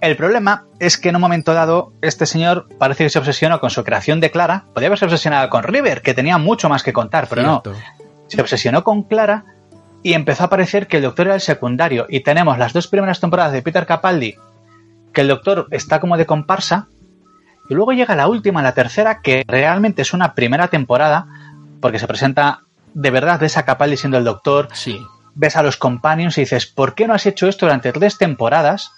El 0.00 0.16
problema 0.16 0.64
es 0.78 0.96
que 0.96 1.08
en 1.08 1.16
un 1.16 1.20
momento 1.20 1.54
dado, 1.54 1.92
este 2.02 2.24
señor 2.24 2.68
parece 2.78 3.04
que 3.04 3.10
se 3.10 3.18
obsesionó 3.18 3.60
con 3.60 3.70
su 3.70 3.82
creación 3.84 4.20
de 4.20 4.30
Clara. 4.30 4.64
Podría 4.72 4.88
haberse 4.88 5.04
obsesionado 5.04 5.50
con 5.50 5.64
River, 5.64 6.02
que 6.02 6.14
tenía 6.14 6.38
mucho 6.38 6.68
más 6.68 6.82
que 6.82 6.92
contar, 6.92 7.26
pero 7.28 7.42
Cierto. 7.42 7.72
no. 7.72 7.78
Se 8.28 8.40
obsesionó 8.40 8.84
con 8.84 9.02
Clara 9.02 9.44
y 10.02 10.12
empezó 10.12 10.44
a 10.44 10.48
parecer 10.50 10.86
que 10.86 10.98
el 10.98 11.02
doctor 11.02 11.26
era 11.26 11.34
el 11.34 11.40
secundario. 11.40 12.06
Y 12.08 12.20
tenemos 12.20 12.58
las 12.58 12.72
dos 12.72 12.86
primeras 12.86 13.20
temporadas 13.20 13.52
de 13.52 13.60
Peter 13.62 13.86
Capaldi 13.86 14.36
que 15.18 15.22
el 15.22 15.26
doctor 15.26 15.66
está 15.72 15.98
como 15.98 16.16
de 16.16 16.26
comparsa, 16.26 16.86
y 17.68 17.74
luego 17.74 17.90
llega 17.90 18.14
la 18.14 18.28
última, 18.28 18.62
la 18.62 18.74
tercera, 18.74 19.20
que 19.20 19.42
realmente 19.48 20.02
es 20.02 20.12
una 20.12 20.36
primera 20.36 20.68
temporada, 20.68 21.26
porque 21.80 21.98
se 21.98 22.06
presenta 22.06 22.60
de 22.94 23.10
verdad 23.10 23.40
de 23.40 23.46
esa 23.46 23.64
Capaldi 23.64 23.96
siendo 23.96 24.16
el 24.16 24.22
doctor. 24.22 24.68
Sí. 24.74 25.04
Ves 25.34 25.56
a 25.56 25.64
los 25.64 25.76
companions 25.76 26.38
y 26.38 26.42
dices, 26.42 26.66
¿por 26.66 26.94
qué 26.94 27.08
no 27.08 27.14
has 27.14 27.26
hecho 27.26 27.48
esto 27.48 27.66
durante 27.66 27.90
tres 27.90 28.16
temporadas? 28.16 28.92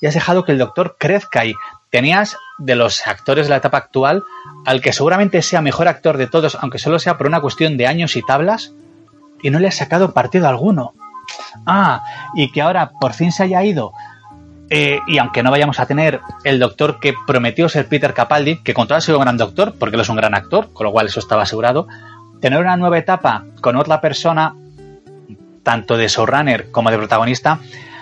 Y 0.00 0.06
has 0.06 0.14
dejado 0.14 0.46
que 0.46 0.52
el 0.52 0.58
doctor 0.58 0.96
crezca 0.98 1.44
y 1.44 1.52
tenías 1.90 2.38
de 2.56 2.74
los 2.74 3.06
actores 3.06 3.44
de 3.44 3.50
la 3.50 3.56
etapa 3.56 3.76
actual 3.76 4.24
al 4.64 4.80
que 4.80 4.94
seguramente 4.94 5.42
sea 5.42 5.60
mejor 5.60 5.88
actor 5.88 6.16
de 6.16 6.26
todos, 6.26 6.56
aunque 6.62 6.78
solo 6.78 6.98
sea 6.98 7.18
por 7.18 7.26
una 7.26 7.42
cuestión 7.42 7.76
de 7.76 7.86
años 7.86 8.16
y 8.16 8.22
tablas, 8.22 8.72
y 9.42 9.50
no 9.50 9.58
le 9.58 9.68
has 9.68 9.76
sacado 9.76 10.14
partido 10.14 10.48
alguno. 10.48 10.94
Ah, 11.66 12.02
y 12.34 12.50
que 12.50 12.62
ahora 12.62 12.92
por 12.98 13.12
fin 13.12 13.30
se 13.30 13.42
haya 13.42 13.62
ido 13.62 13.92
Eh, 14.68 14.98
y 15.06 15.18
aunque 15.18 15.42
no 15.42 15.50
vayamos 15.50 15.78
a 15.78 15.86
tener 15.86 16.20
el 16.42 16.58
doctor 16.58 16.98
que 16.98 17.14
prometió 17.26 17.68
ser 17.68 17.86
Peter 17.86 18.12
Capaldi, 18.12 18.62
que 18.62 18.74
con 18.74 18.88
todo 18.88 18.98
ha 18.98 19.00
sido 19.00 19.18
un 19.18 19.24
gran 19.24 19.36
doctor, 19.36 19.74
porque 19.78 19.96
él 19.96 20.02
es 20.02 20.08
un 20.08 20.16
gran 20.16 20.34
actor, 20.34 20.72
con 20.72 20.86
lo 20.86 20.92
cual 20.92 21.06
eso 21.06 21.20
estaba 21.20 21.42
asegurado, 21.42 21.86
tener 22.40 22.60
una 22.60 22.76
nueva 22.76 22.98
etapa 22.98 23.44
con 23.60 23.76
otra 23.76 24.00
persona, 24.00 24.54
tanto 25.62 25.96
de 25.96 26.08
showrunner 26.08 26.70
como 26.70 26.90
de 26.90 26.98
protagonista, 26.98 27.60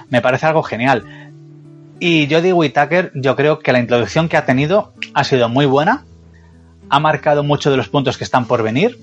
me 0.09 0.23
parece 0.23 0.47
algo 0.47 0.63
genial. 0.63 1.05
Y 2.01 2.29
Jodie 2.31 2.53
Whittaker, 2.53 3.13
yo 3.15 3.37
creo 3.37 3.59
que 3.59 3.73
la 3.73 3.79
introducción 3.79 4.29
que 4.29 4.37
ha 4.37 4.45
tenido 4.45 4.93
ha 5.13 5.25
sido 5.25 5.49
muy 5.49 5.67
buena, 5.67 6.05
ha 6.91 7.01
marcado 7.01 7.43
muchos 7.45 7.73
de 7.73 7.77
los 7.77 7.89
puntos 7.89 8.19
que 8.19 8.25
están 8.25 8.47
por 8.47 8.63
venir. 8.63 8.99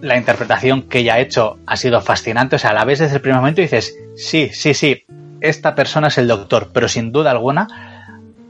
La 0.00 0.16
interpretación 0.16 0.82
que 0.82 1.00
ella 1.00 1.14
ha 1.14 1.20
hecho 1.20 1.58
ha 1.66 1.76
sido 1.76 2.00
fascinante. 2.00 2.56
O 2.56 2.58
sea, 2.58 2.70
a 2.70 2.74
la 2.74 2.84
vez 2.84 3.00
desde 3.00 3.16
el 3.16 3.20
primer 3.20 3.40
momento 3.40 3.60
dices, 3.60 3.96
sí, 4.16 4.50
sí, 4.52 4.74
sí, 4.74 5.04
esta 5.40 5.74
persona 5.74 6.08
es 6.08 6.18
el 6.18 6.28
doctor, 6.28 6.70
pero 6.72 6.88
sin 6.88 7.12
duda 7.12 7.30
alguna. 7.30 7.68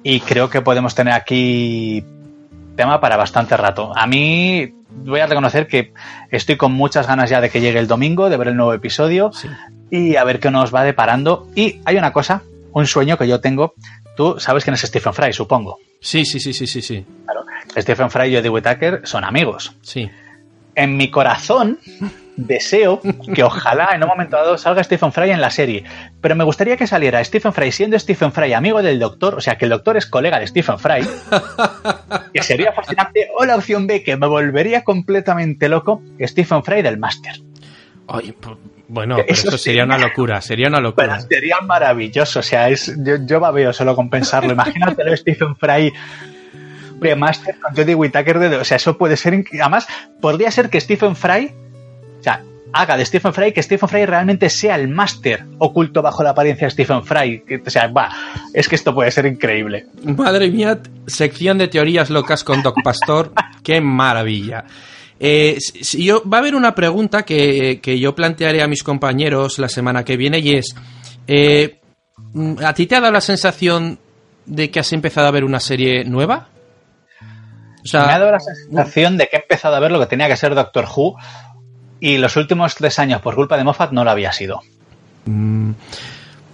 Y 0.02 0.20
creo 0.20 0.48
que 0.48 0.60
podemos 0.60 0.94
tener 0.94 1.14
aquí 1.14 2.04
tema 2.76 3.00
para 3.00 3.16
bastante 3.16 3.56
rato. 3.56 3.92
A 3.96 4.06
mí 4.06 4.72
voy 4.90 5.20
a 5.20 5.26
reconocer 5.26 5.66
que 5.66 5.92
estoy 6.30 6.56
con 6.56 6.72
muchas 6.72 7.06
ganas 7.06 7.28
ya 7.30 7.40
de 7.40 7.50
que 7.50 7.60
llegue 7.60 7.78
el 7.78 7.88
domingo, 7.88 8.30
de 8.30 8.36
ver 8.36 8.48
el 8.48 8.56
nuevo 8.56 8.72
episodio 8.72 9.30
y 9.90 10.16
a 10.16 10.24
ver 10.24 10.40
qué 10.40 10.50
nos 10.50 10.74
va 10.74 10.84
deparando. 10.84 11.48
Y 11.54 11.80
hay 11.84 11.96
una 11.96 12.12
cosa, 12.12 12.42
un 12.72 12.86
sueño 12.86 13.18
que 13.18 13.28
yo 13.28 13.40
tengo. 13.40 13.74
Tú 14.16 14.36
sabes 14.38 14.64
quién 14.64 14.74
es 14.74 14.80
Stephen 14.80 15.14
Fry, 15.14 15.32
supongo. 15.32 15.78
Sí, 16.00 16.24
sí, 16.24 16.40
sí, 16.40 16.52
sí, 16.52 16.66
sí, 16.66 16.82
sí. 16.82 17.04
Claro. 17.24 17.44
Stephen 17.76 18.10
Fry 18.10 18.32
y 18.32 18.36
Jodie 18.36 18.50
Whittaker 18.50 19.00
son 19.04 19.24
amigos. 19.24 19.76
Sí. 19.82 20.08
En 20.74 20.96
mi 20.96 21.10
corazón 21.10 21.78
deseo 22.38 23.00
que 23.34 23.42
ojalá 23.42 23.90
en 23.92 24.02
un 24.02 24.08
momento 24.08 24.36
dado 24.36 24.56
salga 24.56 24.82
Stephen 24.82 25.12
Fry 25.12 25.30
en 25.30 25.40
la 25.40 25.50
serie. 25.50 25.84
Pero 26.20 26.36
me 26.36 26.44
gustaría 26.44 26.76
que 26.76 26.86
saliera 26.86 27.22
Stephen 27.22 27.52
Fry 27.52 27.72
siendo 27.72 27.98
Stephen 27.98 28.32
Fry 28.32 28.52
amigo 28.52 28.82
del 28.82 28.98
doctor, 28.98 29.34
o 29.34 29.40
sea 29.40 29.58
que 29.58 29.66
el 29.66 29.70
doctor 29.70 29.96
es 29.96 30.06
colega 30.06 30.38
de 30.38 30.46
Stephen 30.46 30.78
Fry. 30.78 31.06
que 32.32 32.42
sería 32.42 32.72
fascinante. 32.72 33.28
O 33.36 33.44
la 33.44 33.56
opción 33.56 33.86
B, 33.86 34.02
que 34.02 34.16
me 34.16 34.26
volvería 34.26 34.84
completamente 34.84 35.68
loco, 35.68 36.02
Stephen 36.20 36.62
Fry 36.62 36.82
del 36.82 36.98
máster. 36.98 37.40
Ay, 38.06 38.34
bueno, 38.88 39.16
pero 39.16 39.28
eso 39.28 39.58
sería 39.58 39.84
una 39.84 39.98
locura, 39.98 40.40
sería 40.40 40.68
una 40.68 40.80
locura. 40.80 41.18
Pero 41.18 41.28
sería 41.28 41.60
maravilloso, 41.60 42.38
o 42.38 42.42
sea, 42.42 42.70
es, 42.70 42.94
yo, 43.04 43.16
yo 43.26 43.52
veo 43.52 43.72
solo 43.74 43.94
con 43.94 44.08
pensarlo. 44.08 44.52
Imagínate 44.52 45.14
Stephen 45.16 45.56
Fry 45.56 45.92
Master 47.16 47.56
con 47.60 47.74
Jodie 47.74 47.94
Whittaker, 47.94 48.38
de, 48.38 48.56
o 48.56 48.64
sea, 48.64 48.76
eso 48.76 48.98
puede 48.98 49.16
ser, 49.16 49.44
además, 49.60 49.86
podría 50.20 50.50
ser 50.50 50.70
que 50.70 50.80
Stephen 50.80 51.16
Fry, 51.16 51.52
o 52.18 52.22
sea, 52.22 52.42
haga 52.72 52.96
de 52.96 53.04
Stephen 53.04 53.32
Fry 53.32 53.52
que 53.52 53.62
Stephen 53.62 53.88
Fry 53.88 54.06
realmente 54.06 54.50
sea 54.50 54.76
el 54.76 54.88
máster 54.88 55.44
oculto 55.58 56.02
bajo 56.02 56.22
la 56.22 56.30
apariencia 56.30 56.66
de 56.66 56.70
Stephen 56.70 57.04
Fry. 57.04 57.42
O 57.66 57.70
sea, 57.70 57.88
va, 57.88 58.10
es 58.52 58.68
que 58.68 58.76
esto 58.76 58.94
puede 58.94 59.10
ser 59.10 59.26
increíble. 59.26 59.86
Madre 60.04 60.50
mía, 60.50 60.80
sección 61.06 61.58
de 61.58 61.68
teorías 61.68 62.10
locas 62.10 62.44
con 62.44 62.62
Doc 62.62 62.76
Pastor, 62.82 63.32
qué 63.62 63.80
maravilla. 63.80 64.64
Eh, 65.20 65.56
si 65.58 66.04
yo, 66.04 66.22
va 66.28 66.38
a 66.38 66.40
haber 66.40 66.54
una 66.54 66.74
pregunta 66.74 67.24
que, 67.24 67.80
que, 67.82 67.98
yo 67.98 68.14
plantearé 68.14 68.62
a 68.62 68.68
mis 68.68 68.84
compañeros 68.84 69.58
la 69.58 69.68
semana 69.68 70.04
que 70.04 70.16
viene 70.16 70.38
y 70.38 70.54
es, 70.54 70.76
eh, 71.26 71.80
¿a 72.64 72.72
ti 72.74 72.86
te 72.86 72.94
ha 72.94 73.00
dado 73.00 73.12
la 73.12 73.20
sensación 73.20 73.98
de 74.46 74.70
que 74.70 74.78
has 74.78 74.92
empezado 74.92 75.26
a 75.26 75.32
ver 75.32 75.42
una 75.42 75.58
serie 75.58 76.04
nueva? 76.04 76.48
O 77.84 77.86
sea, 77.86 78.06
me 78.06 78.12
ha 78.12 78.18
dado 78.18 78.32
la 78.32 78.40
sensación 78.40 79.16
de 79.16 79.26
que 79.26 79.36
he 79.36 79.40
empezado 79.40 79.74
a 79.74 79.80
ver 79.80 79.90
lo 79.90 79.98
que 79.98 80.06
tenía 80.06 80.28
que 80.28 80.36
ser 80.36 80.54
Doctor 80.54 80.86
Who 80.94 81.16
y 82.00 82.18
los 82.18 82.36
últimos 82.36 82.74
tres 82.74 82.98
años, 82.98 83.20
por 83.20 83.34
culpa 83.34 83.56
de 83.56 83.64
Moffat, 83.64 83.92
no 83.92 84.04
lo 84.04 84.10
había 84.10 84.32
sido. 84.32 84.60
Mm. 85.24 85.72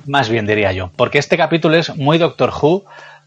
Más 0.06 0.28
bien 0.28 0.46
diría 0.46 0.72
yo. 0.72 0.90
Porque 0.96 1.18
este 1.18 1.36
capítulo 1.36 1.76
es 1.76 1.94
muy 1.96 2.18
Doctor 2.18 2.50
Who, 2.50 2.84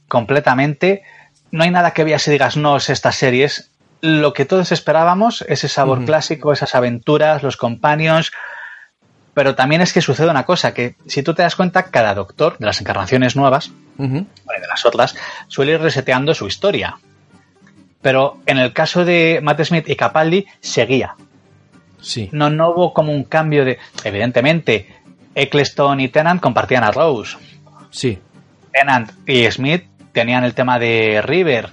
completamente. 0.07 1.03
No 1.51 1.63
hay 1.63 1.71
nada 1.71 1.91
que 1.91 2.03
veas 2.03 2.27
y 2.27 2.31
digas, 2.31 2.57
no, 2.57 2.77
es 2.77 2.89
estas 2.89 3.15
series. 3.15 3.71
Lo 4.01 4.33
que 4.33 4.45
todos 4.45 4.71
esperábamos, 4.71 5.43
ese 5.47 5.67
sabor 5.69 6.05
clásico, 6.05 6.53
esas 6.53 6.75
aventuras, 6.75 7.41
los 7.41 7.57
companions. 7.57 8.31
Pero 9.33 9.55
también 9.55 9.81
es 9.81 9.93
que 9.93 10.01
sucede 10.01 10.29
una 10.29 10.45
cosa, 10.45 10.73
que 10.73 10.95
si 11.07 11.23
tú 11.23 11.33
te 11.33 11.43
das 11.43 11.55
cuenta, 11.55 11.83
cada 11.83 12.13
doctor 12.13 12.57
de 12.57 12.65
las 12.65 12.81
encarnaciones 12.81 13.35
nuevas, 13.35 13.71
de 13.97 14.67
las 14.67 14.85
otras, 14.85 15.15
suele 15.47 15.73
ir 15.73 15.81
reseteando 15.81 16.33
su 16.33 16.47
historia. 16.47 16.97
Pero 18.01 18.39
en 18.45 18.57
el 18.57 18.73
caso 18.73 19.05
de 19.05 19.39
Matt 19.43 19.63
Smith 19.63 19.89
y 19.89 19.95
Capaldi, 19.95 20.47
seguía. 20.59 21.15
Sí. 22.07 22.29
No, 22.31 22.49
no 22.49 22.69
hubo 22.69 22.93
como 22.93 23.11
un 23.11 23.25
cambio 23.25 23.65
de. 23.65 23.77
Evidentemente, 24.03 24.87
Eccleston 25.35 25.99
y 25.99 26.07
Tennant 26.07 26.41
compartían 26.41 26.85
a 26.85 26.91
Rose. 26.91 27.37
Sí. 27.89 28.17
Tennant 28.71 29.11
y 29.27 29.49
Smith 29.51 29.83
tenían 30.13 30.45
el 30.45 30.53
tema 30.53 30.79
de 30.79 31.21
River. 31.21 31.69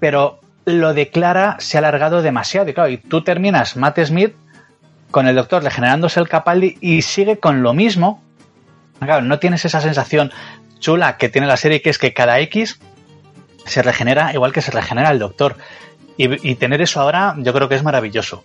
Pero 0.00 0.40
lo 0.64 0.94
de 0.94 1.10
Clara 1.10 1.56
se 1.60 1.76
ha 1.76 1.78
alargado 1.78 2.22
demasiado. 2.22 2.68
Y 2.68 2.74
claro, 2.74 2.90
y 2.90 2.96
tú 2.96 3.22
terminas 3.22 3.76
Matt 3.76 4.00
Smith 4.00 4.34
con 5.12 5.28
el 5.28 5.36
doctor 5.36 5.62
regenerándose 5.62 6.18
el 6.18 6.28
Capaldi 6.28 6.76
y 6.80 7.02
sigue 7.02 7.38
con 7.38 7.62
lo 7.62 7.72
mismo. 7.72 8.22
Claro, 8.98 9.22
no 9.22 9.38
tienes 9.38 9.64
esa 9.64 9.80
sensación 9.80 10.32
chula 10.80 11.18
que 11.18 11.28
tiene 11.28 11.46
la 11.46 11.56
serie, 11.56 11.82
que 11.82 11.90
es 11.90 11.98
que 11.98 12.12
cada 12.12 12.40
X 12.40 12.80
se 13.64 13.82
regenera 13.82 14.34
igual 14.34 14.52
que 14.52 14.60
se 14.60 14.72
regenera 14.72 15.10
el 15.10 15.20
doctor. 15.20 15.56
Y, 16.18 16.54
tener 16.54 16.80
eso 16.80 17.00
ahora 17.00 17.34
yo 17.38 17.52
creo 17.52 17.68
que 17.68 17.74
es 17.74 17.82
maravilloso. 17.82 18.42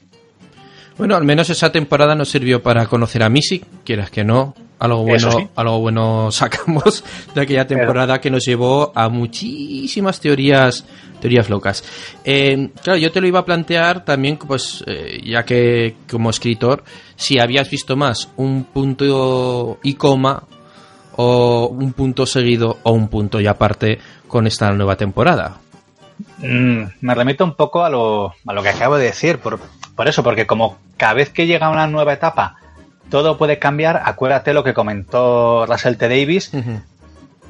Bueno, 0.98 1.16
al 1.16 1.24
menos 1.24 1.50
esa 1.50 1.72
temporada 1.72 2.16
nos 2.16 2.30
sirvió 2.30 2.62
para 2.62 2.86
conocer 2.86 3.24
a 3.24 3.30
Missy, 3.30 3.64
quieras 3.84 4.12
que 4.12 4.24
no. 4.24 4.54
Algo 4.80 5.04
bueno, 5.04 5.52
algo 5.56 5.80
bueno 5.80 6.32
sacamos 6.32 7.04
de 7.36 7.42
aquella 7.42 7.68
temporada 7.68 8.20
que 8.20 8.32
nos 8.32 8.44
llevó 8.44 8.92
a 8.96 9.10
muchísimas 9.10 10.20
teorías, 10.20 10.86
teorías 11.20 11.52
locas. 11.52 11.84
Eh, 12.24 12.70
claro, 12.82 12.98
yo 12.98 13.12
te 13.12 13.22
lo 13.22 13.28
iba 13.28 13.40
a 13.40 13.46
plantear 13.46 14.04
también, 14.04 14.38
pues, 14.38 14.84
eh, 14.88 15.22
ya 15.24 15.46
que 15.46 15.98
como 16.10 16.32
escritor, 16.32 16.84
si 17.16 17.38
habías 17.38 17.70
visto 17.70 17.96
más 17.96 18.30
un 18.38 18.64
punto 18.64 19.78
y 19.84 19.94
coma 19.94 20.44
o 21.16 21.68
un 21.68 21.94
punto 21.94 22.26
seguido 22.26 22.80
o 22.82 22.92
un 22.92 23.08
punto 23.08 23.40
y 23.40 23.46
aparte 23.46 24.00
con 24.28 24.48
esta 24.48 24.72
nueva 24.72 24.96
temporada. 24.96 25.58
Mm, 26.40 26.84
me 27.02 27.16
remito 27.16 27.44
un 27.44 27.54
poco 27.56 27.84
a 27.84 27.90
lo, 27.90 28.34
a 28.48 28.54
lo 28.54 28.64
que 28.64 28.70
acabo 28.70 28.98
de 28.98 29.06
decir, 29.06 29.38
por, 29.38 29.60
por, 30.02 30.08
eso, 30.08 30.24
porque 30.24 30.48
como 30.48 30.80
cada 30.98 31.14
vez 31.14 31.30
que 31.30 31.46
llega 31.46 31.70
una 31.70 31.86
nueva 31.86 32.14
etapa 32.14 32.56
todo 33.12 33.38
puede 33.38 33.60
cambiar, 33.60 34.02
acuérdate 34.04 34.52
lo 34.52 34.64
que 34.64 34.74
comentó 34.74 35.68
Russell 35.68 35.96
T. 35.96 36.10
Davis, 36.10 36.52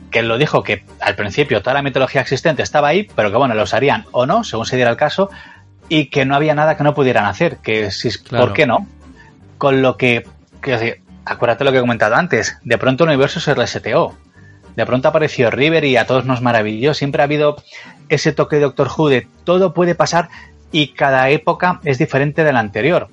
que 0.09 0.21
lo 0.21 0.37
dijo 0.37 0.61
que 0.61 0.83
al 0.99 1.15
principio 1.15 1.61
toda 1.61 1.75
la 1.75 1.81
mitología 1.81 2.19
existente 2.19 2.61
estaba 2.61 2.89
ahí, 2.89 3.07
pero 3.15 3.31
que 3.31 3.37
bueno, 3.37 3.55
lo 3.55 3.63
usarían 3.63 4.03
o 4.11 4.25
no, 4.25 4.43
según 4.43 4.65
se 4.65 4.75
diera 4.75 4.91
el 4.91 4.97
caso, 4.97 5.29
y 5.87 6.07
que 6.07 6.25
no 6.25 6.35
había 6.35 6.53
nada 6.53 6.75
que 6.75 6.83
no 6.83 6.93
pudieran 6.93 7.23
hacer, 7.23 7.59
que 7.59 7.89
si, 7.89 8.09
¿por 8.17 8.51
qué 8.51 8.65
no? 8.65 8.85
Con 9.57 9.81
lo 9.81 9.95
que, 9.95 10.27
que, 10.61 11.01
acuérdate 11.23 11.63
lo 11.63 11.71
que 11.71 11.77
he 11.77 11.81
comentado 11.81 12.15
antes, 12.15 12.57
de 12.65 12.77
pronto 12.77 13.05
el 13.05 13.11
universo 13.11 13.39
se 13.39 13.53
reseteó 13.53 14.17
de 14.75 14.85
pronto 14.85 15.07
apareció 15.07 15.51
River 15.51 15.83
y 15.85 15.97
a 15.97 16.05
todos 16.05 16.25
nos 16.25 16.41
maravilló. 16.41 16.93
Siempre 16.93 17.21
ha 17.21 17.25
habido 17.25 17.57
ese 18.09 18.31
toque 18.31 18.57
de 18.57 18.63
Doctor 18.63 18.89
Who 18.95 19.09
de 19.09 19.27
todo 19.43 19.73
puede 19.73 19.95
pasar 19.95 20.29
y 20.71 20.89
cada 20.89 21.29
época 21.29 21.79
es 21.83 21.97
diferente 21.97 22.43
de 22.43 22.53
la 22.53 22.59
anterior. 22.59 23.09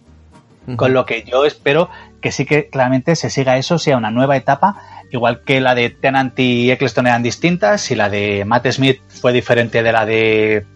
Con 0.77 0.93
lo 0.93 1.07
que 1.07 1.25
yo 1.25 1.47
espero 1.47 1.89
que 2.21 2.31
sí 2.31 2.45
que 2.45 2.69
claramente 2.69 3.17
se 3.17 3.31
siga 3.31 3.57
eso, 3.57 3.79
sea 3.79 3.97
una 3.97 4.11
nueva 4.11 4.37
etapa, 4.37 4.83
igual 5.11 5.41
que 5.43 5.63
la 5.63 5.75
de 5.75 5.89
Tennant 5.89 6.39
y 6.39 6.71
Eccleston 6.71 7.07
eran 7.07 7.23
distintas 7.23 7.91
y 7.91 7.95
la 7.95 8.11
de 8.11 8.45
Matt 8.45 8.67
Smith 8.71 9.01
fue 9.09 9.33
diferente 9.33 9.83
de 9.83 9.93
la 9.93 10.05
de 10.05 10.67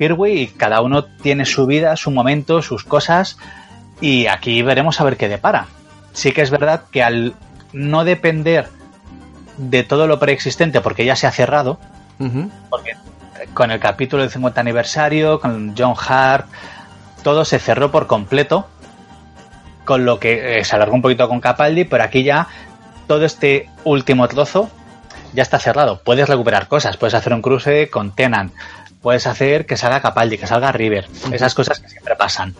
Irwin 0.00 0.38
y 0.38 0.46
cada 0.48 0.80
uno 0.80 1.04
tiene 1.04 1.44
su 1.44 1.66
vida, 1.66 1.96
su 1.96 2.10
momento, 2.10 2.62
sus 2.62 2.82
cosas 2.82 3.38
y 4.00 4.26
aquí 4.26 4.62
veremos 4.62 5.00
a 5.00 5.04
ver 5.04 5.16
qué 5.16 5.28
depara. 5.28 5.66
Sí 6.12 6.32
que 6.32 6.42
es 6.42 6.50
verdad 6.50 6.84
que 6.90 7.02
al 7.02 7.34
no 7.72 8.04
depender 8.04 8.68
de 9.56 9.84
todo 9.84 10.06
lo 10.06 10.18
preexistente 10.18 10.80
porque 10.80 11.04
ya 11.04 11.16
se 11.16 11.26
ha 11.26 11.32
cerrado. 11.32 11.78
Porque 12.70 12.96
con 13.54 13.70
el 13.70 13.80
capítulo 13.80 14.22
del 14.22 14.30
50 14.30 14.60
aniversario, 14.60 15.40
con 15.40 15.74
John 15.76 15.94
Hart, 15.96 16.46
todo 17.22 17.44
se 17.44 17.58
cerró 17.58 17.90
por 17.90 18.06
completo. 18.06 18.68
Con 19.84 20.04
lo 20.04 20.20
que 20.20 20.58
eh, 20.58 20.64
se 20.64 20.76
alargó 20.76 20.94
un 20.94 21.02
poquito 21.02 21.28
con 21.28 21.40
Capaldi, 21.40 21.84
pero 21.84 22.04
aquí 22.04 22.22
ya 22.22 22.46
todo 23.06 23.24
este 23.24 23.68
último 23.84 24.28
trozo 24.28 24.70
ya 25.32 25.42
está 25.42 25.58
cerrado. 25.58 26.00
Puedes 26.04 26.28
recuperar 26.28 26.68
cosas, 26.68 26.96
puedes 26.96 27.14
hacer 27.14 27.32
un 27.32 27.42
cruce 27.42 27.88
con 27.88 28.14
Tenant, 28.14 28.52
puedes 29.02 29.26
hacer 29.26 29.66
que 29.66 29.76
salga 29.76 30.00
Capaldi, 30.00 30.38
que 30.38 30.46
salga 30.46 30.70
River, 30.70 31.08
esas 31.32 31.54
cosas 31.54 31.80
que 31.80 31.88
siempre 31.88 32.14
pasan. 32.16 32.54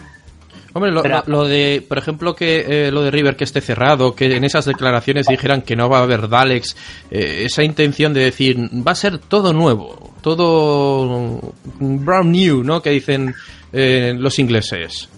Hombre, 0.73 0.93
lo, 0.93 1.45
de, 1.45 1.85
por 1.89 1.99
ejemplo, 1.99 2.35
que 2.35 2.87
eh, 2.87 2.91
lo 2.93 3.03
de 3.03 3.11
River 3.11 3.37
que 3.37 3.45
esté 3.45 3.61
cerrado, 3.61 4.15
que 4.15 4.37
en 4.37 4.45
esas 4.45 4.67
declaraciones 4.67 5.27
dijeran 5.27 5.63
que 5.63 5.75
no 5.75 5.89
va 5.89 5.99
a 5.99 6.03
haber 6.03 6.29
Daleks, 6.29 6.77
eh, 7.11 7.43
esa 7.45 7.65
intención 7.65 8.15
de 8.15 8.21
decir 8.21 8.57
va 8.59 8.93
a 8.93 8.95
ser 8.95 9.19
todo 9.19 9.53
nuevo, 9.53 10.15
todo 10.21 11.55
brand 11.81 12.31
new, 12.31 12.63
¿no? 12.63 12.81
Que 12.83 12.91
dicen 12.91 13.35
eh, 13.73 14.15
los 14.17 14.39
ingleses. 14.39 15.09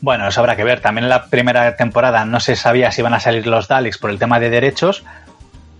Bueno, 0.00 0.26
eso 0.26 0.40
habrá 0.40 0.56
que 0.56 0.64
ver. 0.64 0.80
También 0.80 1.04
en 1.04 1.10
la 1.10 1.26
primera 1.26 1.76
temporada 1.76 2.24
no 2.24 2.40
se 2.40 2.56
sabía 2.56 2.90
si 2.90 3.02
iban 3.02 3.14
a 3.14 3.20
salir 3.20 3.46
los 3.46 3.68
Daleks 3.68 3.98
por 3.98 4.10
el 4.10 4.18
tema 4.18 4.40
de 4.40 4.48
derechos, 4.48 5.04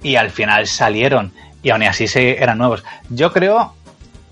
y 0.03 0.17
al 0.17 0.31
final 0.31 0.67
salieron 0.67 1.33
y 1.63 1.71
aún 1.71 1.83
así 1.85 2.07
se, 2.07 2.43
eran 2.43 2.59
nuevos. 2.59 2.85
Yo 3.09 3.33
creo 3.33 3.75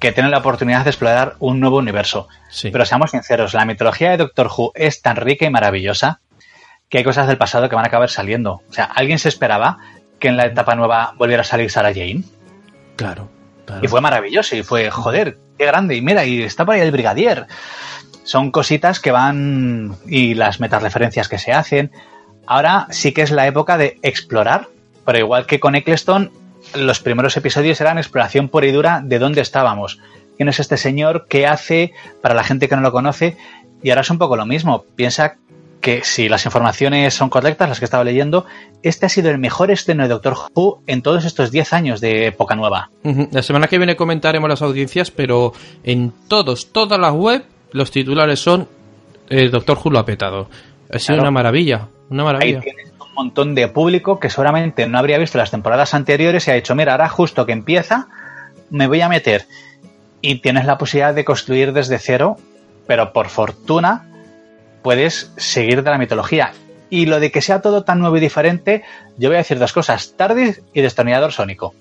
que 0.01 0.13
tienen 0.13 0.31
la 0.31 0.39
oportunidad 0.39 0.83
de 0.83 0.91
explorar 0.91 1.37
un 1.39 1.61
nuevo 1.61 1.77
universo. 1.77 2.27
Pero 2.73 2.87
seamos 2.87 3.11
sinceros, 3.11 3.53
la 3.55 3.67
mitología 3.67 4.11
de 4.11 4.17
Doctor 4.17 4.49
Who 4.49 4.73
es 4.75 5.03
tan 5.03 5.17
rica 5.17 5.45
y 5.45 5.51
maravillosa 5.51 6.21
que 6.89 6.99
hay 6.99 7.05
cosas 7.05 7.29
del 7.29 7.39
pasado 7.39 7.69
que 7.69 7.77
van 7.77 7.85
a 7.85 7.89
acabar 7.89 8.09
saliendo. 8.09 8.63
O 8.69 8.73
sea, 8.73 8.85
¿alguien 8.85 9.19
se 9.19 9.29
esperaba 9.29 9.79
que 10.19 10.29
en 10.29 10.37
la 10.37 10.47
etapa 10.47 10.75
nueva 10.75 11.15
volviera 11.17 11.43
a 11.43 11.45
salir 11.45 11.71
Sarah 11.71 11.93
Jane? 11.93 12.25
Claro. 12.97 13.29
Y 13.83 13.89
fue 13.89 14.01
maravilloso 14.01 14.57
y 14.57 14.63
fue, 14.63 14.91
joder, 14.91 15.39
qué 15.57 15.67
grande. 15.67 15.95
Y 15.95 16.03
mira, 16.03 16.25
y 16.25 16.43
está 16.43 16.65
por 16.65 16.75
ahí 16.75 16.81
el 16.81 16.91
Brigadier. 16.91 17.47
Son 18.25 18.51
cositas 18.51 19.01
que 19.01 19.13
van 19.13 19.97
y 20.07 20.35
las 20.35 20.61
metareferencias 20.61 21.29
que 21.29 21.39
se 21.39 21.53
hacen. 21.53 21.93
Ahora 22.47 22.89
sí 22.91 23.13
que 23.13 23.23
es 23.23 23.31
la 23.31 23.47
época 23.47 23.77
de 23.77 23.99
explorar, 24.03 24.69
pero 25.05 25.19
igual 25.19 25.47
que 25.47 25.61
con 25.61 25.77
Eccleston, 25.77 26.33
los 26.75 27.01
primeros 27.01 27.37
episodios 27.37 27.81
eran 27.81 27.99
exploración 27.99 28.49
pura 28.49 28.67
y 28.67 28.73
dura 28.73 29.01
de 29.05 29.19
dónde 29.19 29.41
estábamos. 29.41 29.99
¿Quién 30.37 30.49
es 30.49 30.61
este 30.61 30.77
señor? 30.77 31.27
¿Qué 31.29 31.47
hace 31.47 31.93
para 32.23 32.35
la 32.35 32.45
gente 32.45 32.69
que 32.69 32.77
no 32.77 32.83
lo 32.83 32.93
conoce? 32.93 33.37
Y 33.83 33.91
ahora 33.91 34.03
es 34.03 34.11
un 34.11 34.19
poco 34.19 34.37
lo 34.37 34.47
mismo. 34.47 34.85
Piensa 34.97 35.37
que 35.81 36.03
si 36.05 36.29
las 36.29 36.45
informaciones 36.45 37.15
son 37.15 37.31
correctas, 37.31 37.69
las 37.69 37.79
que 37.79 37.85
estaba 37.85 38.05
leyendo, 38.05 38.47
este 38.83 39.07
ha 39.07 39.09
sido 39.09 39.31
el 39.31 39.39
mejor 39.39 39.71
estreno 39.71 40.03
de 40.03 40.11
Doctor 40.11 40.37
Who 40.55 40.83
en 40.87 41.03
todos 41.03 41.25
estos 41.25 41.51
10 41.51 41.73
años 41.73 42.01
de 42.01 42.27
época 42.27 42.55
nueva. 42.55 42.91
La 43.03 43.43
semana 43.43 43.67
que 43.67 43.79
viene 43.79 43.97
comentaremos 43.97 44.49
las 44.49 44.63
audiencias, 44.63 45.11
pero 45.11 45.53
en 45.85 46.13
todos, 46.29 46.73
todas 46.73 46.99
las 46.99 47.13
web, 47.13 47.45
los 47.73 47.91
titulares 47.91 48.41
son 48.41 48.69
eh, 49.29 49.49
Doctor 49.49 49.79
Who 49.83 49.91
lo 49.91 49.99
ha 49.99 50.05
petado. 50.05 50.49
Ha 50.93 50.99
sido 50.99 51.21
una 51.21 51.31
maravilla, 51.31 51.89
una 52.11 52.25
maravilla 52.25 52.63
montón 53.21 53.55
de 53.55 53.69
público 53.69 54.19
que 54.19 54.31
seguramente 54.31 54.87
no 54.87 54.99
habría 54.99 55.19
visto 55.19 55.37
las 55.37 55.51
temporadas 55.51 55.93
anteriores 55.93 56.47
y 56.47 56.51
ha 56.51 56.55
dicho, 56.55 56.75
mira, 56.75 56.93
ahora 56.93 57.09
justo 57.09 57.45
que 57.45 57.53
empieza, 57.53 58.09
me 58.71 58.87
voy 58.87 59.03
a 59.03 59.09
meter. 59.09 59.47
Y 60.23 60.37
tienes 60.37 60.65
la 60.65 60.79
posibilidad 60.79 61.15
de 61.15 61.25
construir 61.25 61.73
desde 61.73 61.99
cero, 61.99 62.39
pero 62.87 63.13
por 63.13 63.29
fortuna 63.29 64.07
puedes 64.83 65.33
seguir 65.37 65.83
de 65.83 65.91
la 65.91 65.99
mitología. 65.99 66.53
Y 66.89 67.07
lo 67.07 67.21
de 67.21 67.31
que 67.31 67.43
sea 67.43 67.61
todo 67.61 67.85
tan 67.85 67.99
nuevo 68.01 68.17
y 68.17 68.21
diferente, 68.21 68.83
yo 69.19 69.29
voy 69.29 69.37
a 69.37 69.45
decir 69.45 69.59
dos 69.59 69.73
cosas, 69.73 70.15
Tardis 70.17 70.63
y 70.73 70.81
Destornillador 70.81 71.33
Sónico. 71.33 71.75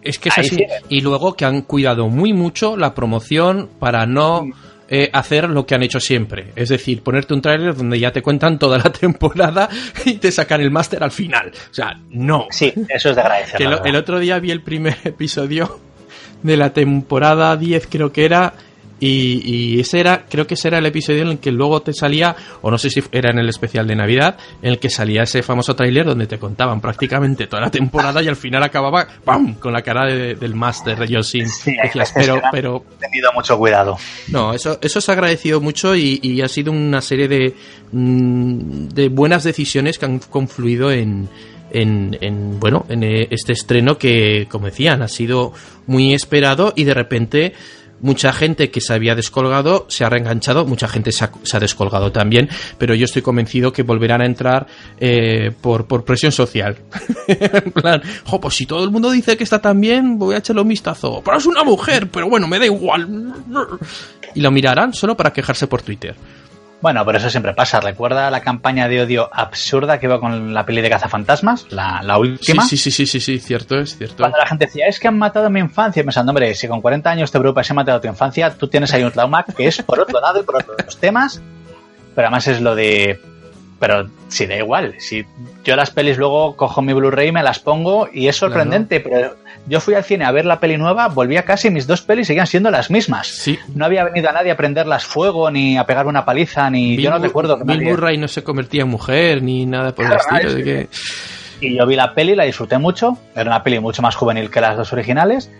Es 0.00 0.18
que 0.18 0.30
es 0.30 0.38
así. 0.38 0.64
Y 0.88 1.00
luego 1.00 1.34
que 1.34 1.44
han 1.44 1.62
cuidado 1.62 2.08
muy 2.08 2.32
mucho 2.32 2.76
la 2.76 2.94
promoción 2.94 3.68
para 3.78 4.06
no... 4.06 4.46
Eh, 4.92 5.08
hacer 5.12 5.48
lo 5.48 5.64
que 5.64 5.76
han 5.76 5.84
hecho 5.84 6.00
siempre. 6.00 6.50
Es 6.56 6.68
decir, 6.68 7.00
ponerte 7.02 7.32
un 7.32 7.40
tráiler 7.40 7.76
donde 7.76 8.00
ya 8.00 8.10
te 8.10 8.22
cuentan 8.22 8.58
toda 8.58 8.76
la 8.76 8.90
temporada 8.92 9.68
y 10.04 10.14
te 10.14 10.32
sacan 10.32 10.60
el 10.60 10.72
máster 10.72 11.04
al 11.04 11.12
final. 11.12 11.52
O 11.70 11.74
sea, 11.74 11.96
no. 12.10 12.48
Sí, 12.50 12.74
eso 12.88 13.10
es 13.10 13.14
de 13.14 13.22
agradecer. 13.22 13.62
el 13.62 13.96
otro 13.96 14.18
día 14.18 14.40
vi 14.40 14.50
el 14.50 14.62
primer 14.62 14.96
episodio 15.04 15.78
de 16.42 16.56
la 16.56 16.72
temporada 16.72 17.56
10, 17.56 17.86
creo 17.86 18.12
que 18.12 18.24
era, 18.24 18.54
y, 19.00 19.80
ese 19.80 20.00
era, 20.00 20.26
creo 20.28 20.46
que 20.46 20.54
ese 20.54 20.68
era 20.68 20.78
el 20.78 20.86
episodio 20.86 21.22
en 21.22 21.28
el 21.28 21.38
que 21.38 21.50
luego 21.50 21.80
te 21.80 21.92
salía, 21.92 22.36
o 22.62 22.70
no 22.70 22.78
sé 22.78 22.90
si 22.90 23.02
era 23.12 23.30
en 23.30 23.38
el 23.38 23.48
especial 23.48 23.86
de 23.86 23.96
Navidad, 23.96 24.36
en 24.62 24.70
el 24.72 24.78
que 24.78 24.90
salía 24.90 25.22
ese 25.22 25.42
famoso 25.42 25.74
tráiler 25.74 26.04
donde 26.04 26.26
te 26.26 26.38
contaban 26.38 26.80
prácticamente 26.80 27.46
toda 27.46 27.62
la 27.62 27.70
temporada 27.70 28.22
y 28.22 28.28
al 28.28 28.36
final 28.36 28.62
acababa 28.62 29.06
¡pam! 29.24 29.54
con 29.54 29.72
la 29.72 29.82
cara 29.82 30.06
del 30.06 30.54
máster 30.54 30.98
de 30.98 31.08
Yosin. 31.08 31.48
Sí, 31.48 31.74
pero, 32.14 32.40
pero 32.52 32.84
tenido 32.98 33.30
mucho 33.32 33.56
cuidado. 33.58 33.96
No, 34.28 34.52
eso, 34.52 34.78
eso 34.82 35.00
se 35.00 35.10
ha 35.10 35.14
agradecido 35.14 35.60
mucho 35.60 35.96
y, 35.96 36.40
ha 36.40 36.48
sido 36.48 36.72
una 36.72 37.00
serie 37.00 37.28
de, 37.28 37.54
mm, 37.92 38.88
de 38.88 39.08
buenas 39.08 39.44
decisiones 39.44 39.98
que 39.98 40.06
han 40.06 40.18
confluido 40.18 40.90
en, 40.90 41.28
en, 41.70 42.16
en, 42.20 42.58
bueno 42.58 42.86
en 42.88 43.02
eh, 43.02 43.28
este 43.30 43.52
estreno 43.52 43.98
que 43.98 44.46
como 44.50 44.66
decían 44.66 45.02
ha 45.02 45.08
sido 45.08 45.52
muy 45.86 46.14
esperado 46.14 46.72
y 46.76 46.84
de 46.84 46.94
repente 46.94 47.52
mucha 48.00 48.32
gente 48.32 48.70
que 48.70 48.80
se 48.80 48.92
había 48.92 49.14
descolgado 49.14 49.86
se 49.88 50.04
ha 50.04 50.08
reenganchado, 50.08 50.66
mucha 50.66 50.88
gente 50.88 51.12
se 51.12 51.24
ha, 51.24 51.60
descolgado 51.60 52.12
también, 52.12 52.48
pero 52.78 52.94
yo 52.94 53.04
estoy 53.04 53.22
convencido 53.22 53.72
que 53.72 53.82
volverán 53.82 54.22
a 54.22 54.26
entrar 54.26 54.66
eh, 54.98 55.52
por, 55.60 55.86
presión 56.04 56.32
social. 56.32 56.76
en 57.28 57.72
plan, 57.72 58.02
pues 58.40 58.54
si 58.54 58.66
todo 58.66 58.84
el 58.84 58.90
mundo 58.90 59.10
dice 59.10 59.36
que 59.36 59.44
está 59.44 59.60
tan 59.60 59.80
bien, 59.80 60.18
voy 60.18 60.34
a 60.34 60.38
echarle 60.38 60.62
un 60.62 60.68
vistazo. 60.68 61.22
Pero 61.24 61.36
es 61.36 61.46
una 61.46 61.64
mujer, 61.64 62.08
pero 62.10 62.28
bueno, 62.28 62.46
me 62.46 62.58
da 62.58 62.66
igual. 62.66 63.34
Y 64.34 64.40
lo 64.40 64.50
mirarán 64.50 64.92
solo 64.92 65.16
para 65.16 65.32
quejarse 65.32 65.66
por 65.66 65.82
Twitter. 65.82 66.14
Bueno, 66.80 67.04
pero 67.04 67.18
eso 67.18 67.28
siempre 67.28 67.52
pasa. 67.52 67.80
¿Recuerda 67.80 68.30
la 68.30 68.40
campaña 68.40 68.88
de 68.88 69.02
odio 69.02 69.28
absurda 69.32 70.00
que 70.00 70.06
iba 70.06 70.18
con 70.18 70.54
la 70.54 70.64
peli 70.64 70.80
de 70.80 70.88
cazafantasmas? 70.88 71.66
La, 71.70 72.00
la 72.02 72.18
última. 72.18 72.64
Sí, 72.64 72.76
sí, 72.78 72.90
sí, 72.90 73.06
sí, 73.06 73.20
sí, 73.20 73.38
cierto, 73.38 73.78
es 73.78 73.96
cierto. 73.98 74.16
Cuando 74.18 74.38
la 74.38 74.46
gente 74.46 74.64
decía, 74.66 74.86
es 74.86 74.98
que 74.98 75.08
han 75.08 75.18
matado 75.18 75.50
mi 75.50 75.60
infancia, 75.60 76.02
pensando, 76.02 76.30
hombre, 76.30 76.54
si 76.54 76.68
con 76.68 76.80
40 76.80 77.10
años 77.10 77.30
te 77.30 77.38
preocupas 77.38 77.66
si 77.66 77.72
han 77.72 77.76
matado 77.76 78.00
tu 78.00 78.08
infancia, 78.08 78.50
tú 78.56 78.68
tienes 78.68 78.92
ahí 78.94 79.04
un 79.04 79.12
trauma 79.12 79.44
que 79.44 79.66
es 79.66 79.82
por 79.82 80.00
otro 80.00 80.20
lado 80.20 80.40
y 80.40 80.44
por 80.44 80.56
otros 80.56 80.96
temas. 81.00 81.42
Pero 82.14 82.28
además 82.28 82.48
es 82.48 82.60
lo 82.60 82.74
de. 82.74 83.20
Pero 83.78 84.08
si 84.28 84.46
da 84.46 84.56
igual. 84.56 84.94
Si 84.98 85.24
yo 85.64 85.76
las 85.76 85.90
pelis 85.90 86.16
luego 86.16 86.56
cojo 86.56 86.82
mi 86.82 86.92
Blu-ray, 86.92 87.32
me 87.32 87.42
las 87.42 87.58
pongo 87.58 88.08
y 88.12 88.28
es 88.28 88.36
sorprendente, 88.36 89.00
pero 89.00 89.36
yo 89.66 89.80
fui 89.80 89.94
al 89.94 90.04
cine 90.04 90.24
a 90.24 90.32
ver 90.32 90.44
la 90.44 90.60
peli 90.60 90.76
nueva, 90.76 91.08
volví 91.08 91.36
a 91.36 91.44
casa 91.44 91.68
y 91.68 91.70
mis 91.70 91.86
dos 91.86 92.02
pelis 92.02 92.26
seguían 92.26 92.46
siendo 92.46 92.70
las 92.70 92.90
mismas. 92.90 93.28
Sí. 93.28 93.58
No 93.74 93.84
había 93.84 94.04
venido 94.04 94.28
a 94.28 94.32
nadie 94.32 94.50
a 94.50 94.56
prenderlas 94.56 95.04
fuego, 95.04 95.50
ni 95.50 95.76
a 95.76 95.84
pegar 95.84 96.06
una 96.06 96.24
paliza, 96.24 96.68
ni 96.70 96.96
yo 96.96 97.10
no 97.10 97.18
recuerdo 97.18 97.58
que 97.58 97.64
Bill 97.64 97.82
Murray 97.82 98.18
no 98.18 98.28
se 98.28 98.42
convertía 98.42 98.82
en 98.82 98.88
mujer, 98.88 99.42
ni 99.42 99.66
nada 99.66 99.94
por 99.94 100.06
el 100.06 100.12
estilo. 100.12 100.54
De 100.54 100.64
que... 100.64 100.88
Y 101.60 101.76
yo 101.76 101.86
vi 101.86 101.94
la 101.94 102.14
peli, 102.14 102.34
la 102.34 102.44
disfruté 102.44 102.78
mucho. 102.78 103.18
Era 103.34 103.50
una 103.50 103.62
peli 103.62 103.80
mucho 103.80 104.02
más 104.02 104.16
juvenil 104.16 104.50
que 104.50 104.60
las 104.60 104.76
dos 104.76 104.92
originales. 104.92 105.50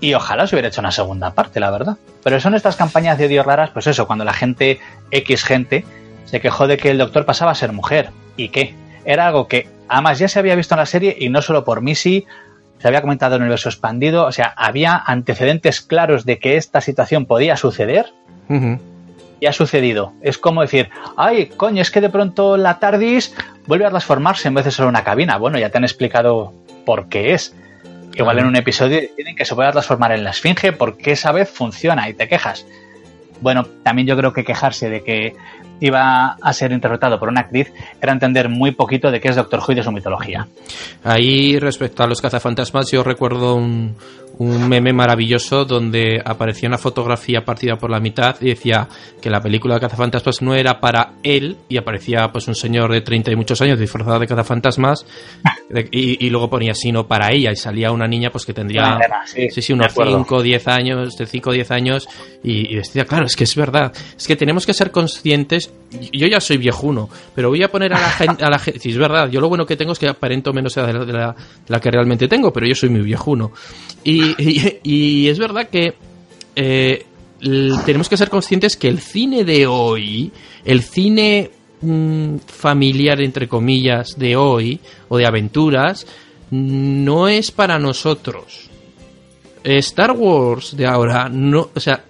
Y 0.00 0.12
ojalá 0.12 0.46
se 0.46 0.54
hubiera 0.54 0.68
hecho 0.68 0.80
una 0.80 0.90
segunda 0.90 1.32
parte, 1.32 1.60
la 1.60 1.70
verdad. 1.70 1.96
Pero 2.22 2.40
son 2.40 2.54
estas 2.54 2.76
campañas 2.76 3.16
de 3.16 3.26
odio 3.26 3.42
raras, 3.42 3.70
pues 3.70 3.86
eso, 3.86 4.06
cuando 4.06 4.24
la 4.24 4.34
gente, 4.34 4.80
X 5.10 5.44
gente, 5.44 5.84
se 6.24 6.40
quejó 6.40 6.66
de 6.66 6.76
que 6.76 6.90
el 6.90 6.98
doctor 6.98 7.24
pasaba 7.24 7.52
a 7.52 7.54
ser 7.54 7.72
mujer. 7.72 8.10
¿Y 8.36 8.48
qué? 8.48 8.74
Era 9.04 9.28
algo 9.28 9.46
que 9.46 9.68
además 9.88 10.18
ya 10.18 10.28
se 10.28 10.38
había 10.38 10.56
visto 10.56 10.74
en 10.74 10.80
la 10.80 10.86
serie 10.86 11.16
y 11.18 11.28
no 11.28 11.40
solo 11.40 11.64
por 11.64 11.80
Missy 11.80 12.26
se 12.86 12.88
había 12.88 13.00
comentado 13.00 13.34
en 13.34 13.42
el 13.42 13.46
universo 13.46 13.68
expandido, 13.68 14.26
o 14.26 14.30
sea, 14.30 14.54
había 14.56 14.96
antecedentes 14.96 15.80
claros 15.80 16.24
de 16.24 16.38
que 16.38 16.56
esta 16.56 16.80
situación 16.80 17.26
podía 17.26 17.56
suceder. 17.56 18.12
Y 19.40 19.46
ha 19.46 19.52
sucedido. 19.52 20.12
Es 20.22 20.38
como 20.38 20.62
decir, 20.62 20.88
ay, 21.16 21.46
coño, 21.46 21.82
es 21.82 21.90
que 21.90 22.00
de 22.00 22.10
pronto 22.10 22.56
la 22.56 22.78
TARDIS 22.78 23.34
vuelve 23.66 23.86
a 23.86 23.90
transformarse 23.90 24.46
en 24.46 24.54
vez 24.54 24.66
de 24.66 24.70
solo 24.70 24.88
una 24.88 25.02
cabina. 25.02 25.36
Bueno, 25.36 25.58
ya 25.58 25.68
te 25.70 25.78
han 25.78 25.82
explicado 25.82 26.54
por 26.84 27.08
qué 27.08 27.34
es. 27.34 27.56
Igual 28.14 28.38
en 28.38 28.46
un 28.46 28.54
episodio 28.54 29.00
tienen 29.16 29.34
que 29.34 29.44
se 29.44 29.56
pueda 29.56 29.72
transformar 29.72 30.12
en 30.12 30.22
la 30.22 30.30
esfinge 30.30 30.72
porque 30.72 31.10
esa 31.10 31.32
vez 31.32 31.50
funciona 31.50 32.08
y 32.08 32.14
te 32.14 32.28
quejas. 32.28 32.68
Bueno, 33.40 33.64
también 33.82 34.06
yo 34.06 34.16
creo 34.16 34.32
que 34.32 34.44
quejarse 34.44 34.88
de 34.88 35.02
que 35.02 35.34
iba 35.80 36.36
a 36.40 36.52
ser 36.52 36.72
interpretado 36.72 37.18
por 37.18 37.28
una 37.28 37.42
actriz 37.42 37.72
era 38.00 38.12
entender 38.12 38.48
muy 38.48 38.72
poquito 38.72 39.10
de 39.10 39.20
qué 39.20 39.28
es 39.28 39.36
Doctor 39.36 39.60
Who 39.60 39.72
y 39.72 39.74
de 39.76 39.82
su 39.82 39.92
mitología. 39.92 40.46
Ahí, 41.04 41.58
respecto 41.58 42.02
a 42.02 42.06
los 42.06 42.20
cazafantasmas, 42.20 42.90
yo 42.90 43.02
recuerdo 43.02 43.56
un, 43.56 43.96
un 44.38 44.68
meme 44.68 44.92
maravilloso 44.92 45.64
donde 45.64 46.20
aparecía 46.24 46.68
una 46.68 46.78
fotografía 46.78 47.44
partida 47.44 47.76
por 47.76 47.90
la 47.90 48.00
mitad 48.00 48.36
y 48.40 48.50
decía 48.50 48.86
que 49.20 49.30
la 49.30 49.40
película 49.40 49.74
de 49.74 49.80
cazafantasmas 49.80 50.42
no 50.42 50.54
era 50.54 50.78
para 50.78 51.12
él 51.22 51.56
y 51.68 51.78
aparecía 51.78 52.28
pues 52.30 52.46
un 52.48 52.54
señor 52.54 52.92
de 52.92 53.00
30 53.00 53.32
y 53.32 53.36
muchos 53.36 53.60
años 53.62 53.78
disfrazado 53.78 54.18
de 54.18 54.26
cazafantasmas 54.26 55.06
y, 55.90 56.26
y 56.26 56.30
luego 56.30 56.50
ponía 56.50 56.74
sino 56.74 57.06
para 57.06 57.32
ella 57.32 57.50
y 57.50 57.56
salía 57.56 57.90
una 57.92 58.06
niña 58.06 58.30
pues 58.30 58.44
que 58.44 58.52
tendría 58.52 58.98
sí, 59.24 59.48
sí, 59.50 59.72
unos 59.72 59.92
5 59.94 60.36
o 60.36 60.42
10 60.42 60.68
años 60.68 61.16
de 61.16 61.26
5 61.26 61.50
o 61.50 61.52
10 61.52 61.70
años 61.70 62.08
y, 62.42 62.76
decía 62.76 63.06
claro 63.06 63.24
es 63.24 63.36
que 63.36 63.44
es 63.44 63.56
verdad 63.56 63.92
es 64.16 64.26
que 64.26 64.36
tenemos 64.36 64.66
que 64.66 64.74
ser 64.74 64.90
conscientes 64.90 65.65
yo 66.12 66.26
ya 66.26 66.40
soy 66.40 66.56
viejuno 66.56 67.08
pero 67.34 67.48
voy 67.48 67.62
a 67.62 67.70
poner 67.70 67.94
a 67.94 68.00
la 68.00 68.10
gente 68.10 68.44
a 68.44 68.50
la 68.50 68.58
gente 68.58 68.80
sí 68.82 68.90
es 68.90 68.98
verdad 68.98 69.30
yo 69.30 69.40
lo 69.40 69.48
bueno 69.48 69.64
que 69.64 69.76
tengo 69.76 69.92
es 69.92 69.98
que 69.98 70.08
aparento 70.08 70.52
menos 70.52 70.76
la, 70.76 70.86
de 70.86 71.12
la, 71.68 71.80
que 71.80 71.90
realmente 71.90 72.28
tengo 72.28 72.52
pero 72.52 72.66
yo 72.66 72.74
soy 72.74 72.88
muy 72.88 73.02
viejuno 73.02 73.52
y 74.04 74.34
y, 74.82 75.28
es 75.28 75.38
verdad 75.38 75.68
que 75.68 75.94
eh, 76.54 77.06
tenemos 77.84 78.08
que 78.08 78.16
ser 78.16 78.30
conscientes 78.30 78.76
que 78.76 78.88
el 78.88 79.00
cine 79.00 79.44
de 79.44 79.66
hoy, 79.66 80.32
el 80.64 80.82
cine 80.82 81.50
mm, 81.80 82.36
familiar, 82.46 83.20
entre 83.20 83.48
comillas, 83.48 84.18
de 84.18 84.36
hoy, 84.36 84.80
o 85.08 85.18
de 85.18 85.26
aventuras, 85.26 86.06
no 86.50 87.28
es 87.28 87.50
para 87.50 87.78
nosotros. 87.78 88.70
Star 89.64 90.12
Wars 90.12 90.76
de 90.76 90.86
ahora, 90.86 91.28
no, 91.28 91.70
o 91.74 91.80
sea, 91.80 92.04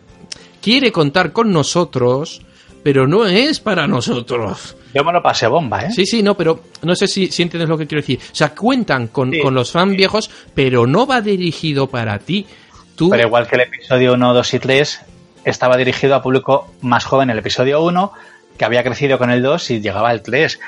quiere 0.60 0.92
contar 0.92 1.32
con 1.32 1.50
nosotros, 1.52 2.42
pero 2.86 3.08
no 3.08 3.26
es 3.26 3.58
para 3.58 3.88
nosotros. 3.88 4.76
Yo 4.94 5.02
me 5.02 5.12
lo 5.12 5.20
pasé 5.20 5.48
bomba, 5.48 5.80
¿eh? 5.80 5.90
Sí, 5.90 6.06
sí, 6.06 6.22
no, 6.22 6.36
pero 6.36 6.60
no 6.82 6.94
sé 6.94 7.08
si, 7.08 7.24
entiendes 7.24 7.68
lo 7.68 7.76
que 7.76 7.84
quiero 7.84 8.00
decir. 8.00 8.20
O 8.22 8.32
sea, 8.32 8.54
cuentan 8.54 9.08
con, 9.08 9.32
los 9.32 9.72
fans 9.72 9.96
viejos, 9.96 10.30
pero 10.54 10.86
no 10.86 11.04
va 11.04 11.20
dirigido 11.20 11.88
para 11.88 12.20
ti. 12.20 12.46
Tú... 12.94 13.10
Pero 13.10 13.26
igual 13.26 13.48
que 13.48 13.56
el 13.56 13.62
episodio 13.62 14.12
1, 14.12 14.34
2 14.34 14.54
y 14.54 14.58
3 14.60 15.00
estaba 15.44 15.76
dirigido 15.76 16.14
a 16.14 16.22
público 16.22 16.72
más 16.80 17.04
joven 17.04 17.28
el 17.28 17.40
episodio 17.40 17.82
1, 17.82 18.12
que 18.56 18.64
había 18.64 18.84
crecido 18.84 19.18
con 19.18 19.32
el 19.32 19.42
2 19.42 19.68
y 19.72 19.80
llegaba 19.80 20.10
al 20.10 20.22
3. 20.22 20.60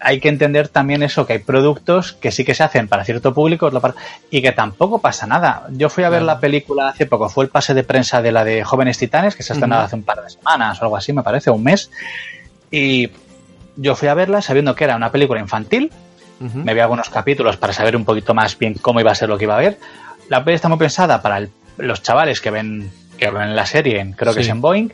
Hay 0.00 0.20
que 0.20 0.28
entender 0.28 0.68
también 0.68 1.02
eso, 1.02 1.26
que 1.26 1.34
hay 1.34 1.38
productos 1.38 2.12
que 2.12 2.30
sí 2.30 2.44
que 2.44 2.54
se 2.54 2.62
hacen 2.62 2.88
para 2.88 3.04
cierto 3.04 3.32
público 3.32 3.70
y 4.30 4.42
que 4.42 4.52
tampoco 4.52 5.00
pasa 5.00 5.26
nada. 5.26 5.66
Yo 5.70 5.88
fui 5.88 6.04
a 6.04 6.10
ver 6.10 6.22
la 6.22 6.38
película 6.38 6.88
hace 6.88 7.06
poco, 7.06 7.28
fue 7.28 7.44
el 7.44 7.50
pase 7.50 7.74
de 7.74 7.82
prensa 7.82 8.22
de 8.22 8.32
la 8.32 8.44
de 8.44 8.64
Jóvenes 8.64 8.98
Titanes, 8.98 9.34
que 9.34 9.42
se 9.42 9.52
ha 9.52 9.54
estrenado 9.54 9.82
hace 9.82 9.96
un 9.96 10.02
par 10.02 10.22
de 10.22 10.30
semanas 10.30 10.80
o 10.80 10.84
algo 10.84 10.96
así, 10.96 11.12
me 11.12 11.22
parece, 11.22 11.50
un 11.50 11.62
mes. 11.62 11.90
Y 12.70 13.10
yo 13.76 13.94
fui 13.94 14.08
a 14.08 14.14
verla 14.14 14.42
sabiendo 14.42 14.74
que 14.74 14.84
era 14.84 14.96
una 14.96 15.10
película 15.10 15.40
infantil. 15.40 15.90
Me 16.38 16.74
vi 16.74 16.80
algunos 16.80 17.08
capítulos 17.08 17.56
para 17.56 17.72
saber 17.72 17.96
un 17.96 18.04
poquito 18.04 18.34
más 18.34 18.58
bien 18.58 18.74
cómo 18.74 19.00
iba 19.00 19.10
a 19.10 19.14
ser 19.14 19.30
lo 19.30 19.38
que 19.38 19.44
iba 19.44 19.56
a 19.56 19.60
ver. 19.60 19.78
La 20.28 20.38
película 20.38 20.54
está 20.56 20.68
muy 20.68 20.78
pensada 20.78 21.22
para 21.22 21.46
los 21.78 22.02
chavales 22.02 22.42
que 22.42 22.50
ven, 22.50 22.90
que 23.16 23.30
ven 23.30 23.56
la 23.56 23.64
serie, 23.64 24.12
creo 24.16 24.34
que 24.34 24.42
es 24.42 24.48
en 24.48 24.60
Boeing 24.60 24.90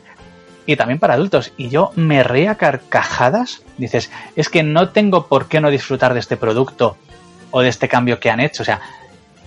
y 0.65 0.75
también 0.75 0.99
para 0.99 1.15
adultos. 1.15 1.51
Y 1.57 1.69
yo 1.69 1.91
me 1.95 2.23
reía 2.23 2.55
carcajadas. 2.55 3.61
Dices, 3.77 4.11
es 4.35 4.49
que 4.49 4.63
no 4.63 4.89
tengo 4.89 5.27
por 5.27 5.47
qué 5.47 5.61
no 5.61 5.69
disfrutar 5.69 6.13
de 6.13 6.19
este 6.19 6.37
producto 6.37 6.97
o 7.51 7.61
de 7.61 7.69
este 7.69 7.87
cambio 7.87 8.19
que 8.19 8.29
han 8.29 8.39
hecho. 8.39 8.63
O 8.63 8.65
sea, 8.65 8.81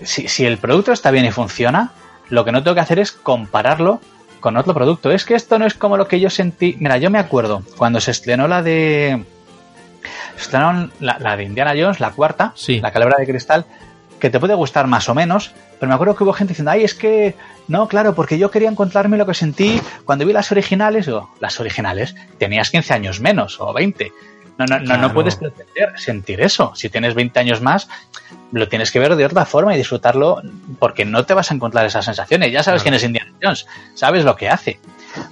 si, 0.03 0.27
si 0.27 0.45
el 0.45 0.57
producto 0.57 0.91
está 0.91 1.11
bien 1.11 1.25
y 1.25 1.31
funciona, 1.31 1.91
lo 2.29 2.45
que 2.45 2.51
no 2.51 2.63
tengo 2.63 2.75
que 2.75 2.81
hacer 2.81 2.99
es 2.99 3.11
compararlo 3.11 4.01
con 4.39 4.57
otro 4.57 4.73
producto. 4.73 5.11
Es 5.11 5.25
que 5.25 5.35
esto 5.35 5.59
no 5.59 5.65
es 5.65 5.73
como 5.73 5.97
lo 5.97 6.07
que 6.07 6.19
yo 6.19 6.29
sentí. 6.29 6.75
Mira, 6.79 6.97
yo 6.97 7.09
me 7.09 7.19
acuerdo 7.19 7.63
cuando 7.77 7.99
se 7.99 8.11
estrenó 8.11 8.47
la 8.47 8.61
de. 8.61 9.23
Se 10.35 10.43
estrenó 10.43 10.89
la, 10.99 11.17
la 11.19 11.35
de 11.35 11.43
Indiana 11.43 11.73
Jones, 11.77 11.99
la 11.99 12.11
cuarta, 12.11 12.53
sí. 12.55 12.79
la 12.79 12.91
calabra 12.91 13.17
de 13.17 13.25
cristal, 13.25 13.65
que 14.19 14.29
te 14.29 14.39
puede 14.39 14.53
gustar 14.55 14.87
más 14.87 15.09
o 15.09 15.15
menos, 15.15 15.51
pero 15.79 15.89
me 15.89 15.95
acuerdo 15.95 16.15
que 16.15 16.23
hubo 16.23 16.33
gente 16.33 16.51
diciendo, 16.51 16.71
ay, 16.71 16.83
es 16.83 16.93
que 16.93 17.35
no, 17.67 17.87
claro, 17.87 18.15
porque 18.15 18.37
yo 18.37 18.49
quería 18.49 18.69
encontrarme 18.69 19.17
lo 19.17 19.25
que 19.25 19.33
sentí 19.33 19.81
cuando 20.05 20.25
vi 20.25 20.33
las 20.33 20.51
originales. 20.51 21.07
o 21.07 21.29
las 21.39 21.59
originales, 21.59 22.15
tenías 22.37 22.69
15 22.69 22.93
años 22.93 23.19
menos 23.19 23.59
o 23.59 23.73
20. 23.73 24.11
No, 24.57 24.65
no, 24.65 24.79
no, 24.79 24.97
no 24.97 25.13
puedes 25.13 25.35
pretender 25.35 25.93
sentir 25.97 26.41
eso. 26.41 26.71
Si 26.75 26.89
tienes 26.89 27.13
20 27.13 27.39
años 27.39 27.61
más, 27.61 27.87
lo 28.51 28.67
tienes 28.67 28.91
que 28.91 28.97
ver 28.97 29.15
de 29.15 29.25
otra 29.25 29.45
forma 29.45 29.75
y 29.75 29.77
disfrutarlo 29.77 30.41
porque 30.79 31.05
no 31.05 31.25
te 31.25 31.35
vas 31.35 31.51
a 31.51 31.53
encontrar 31.53 31.85
esas 31.85 32.05
sensaciones. 32.05 32.51
Ya 32.51 32.63
sabes 32.63 32.81
quién 32.81 32.95
es 32.95 33.03
Indiana 33.03 33.33
Jones, 33.41 33.67
sabes 33.93 34.23
lo 34.23 34.35
que 34.35 34.49
hace. 34.49 34.79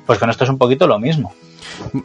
Pues 0.06 0.20
con 0.20 0.30
esto 0.30 0.44
es 0.44 0.50
un 0.52 0.60
poquito 0.60 0.86
lo 0.86 1.00
mismo. 1.00 1.34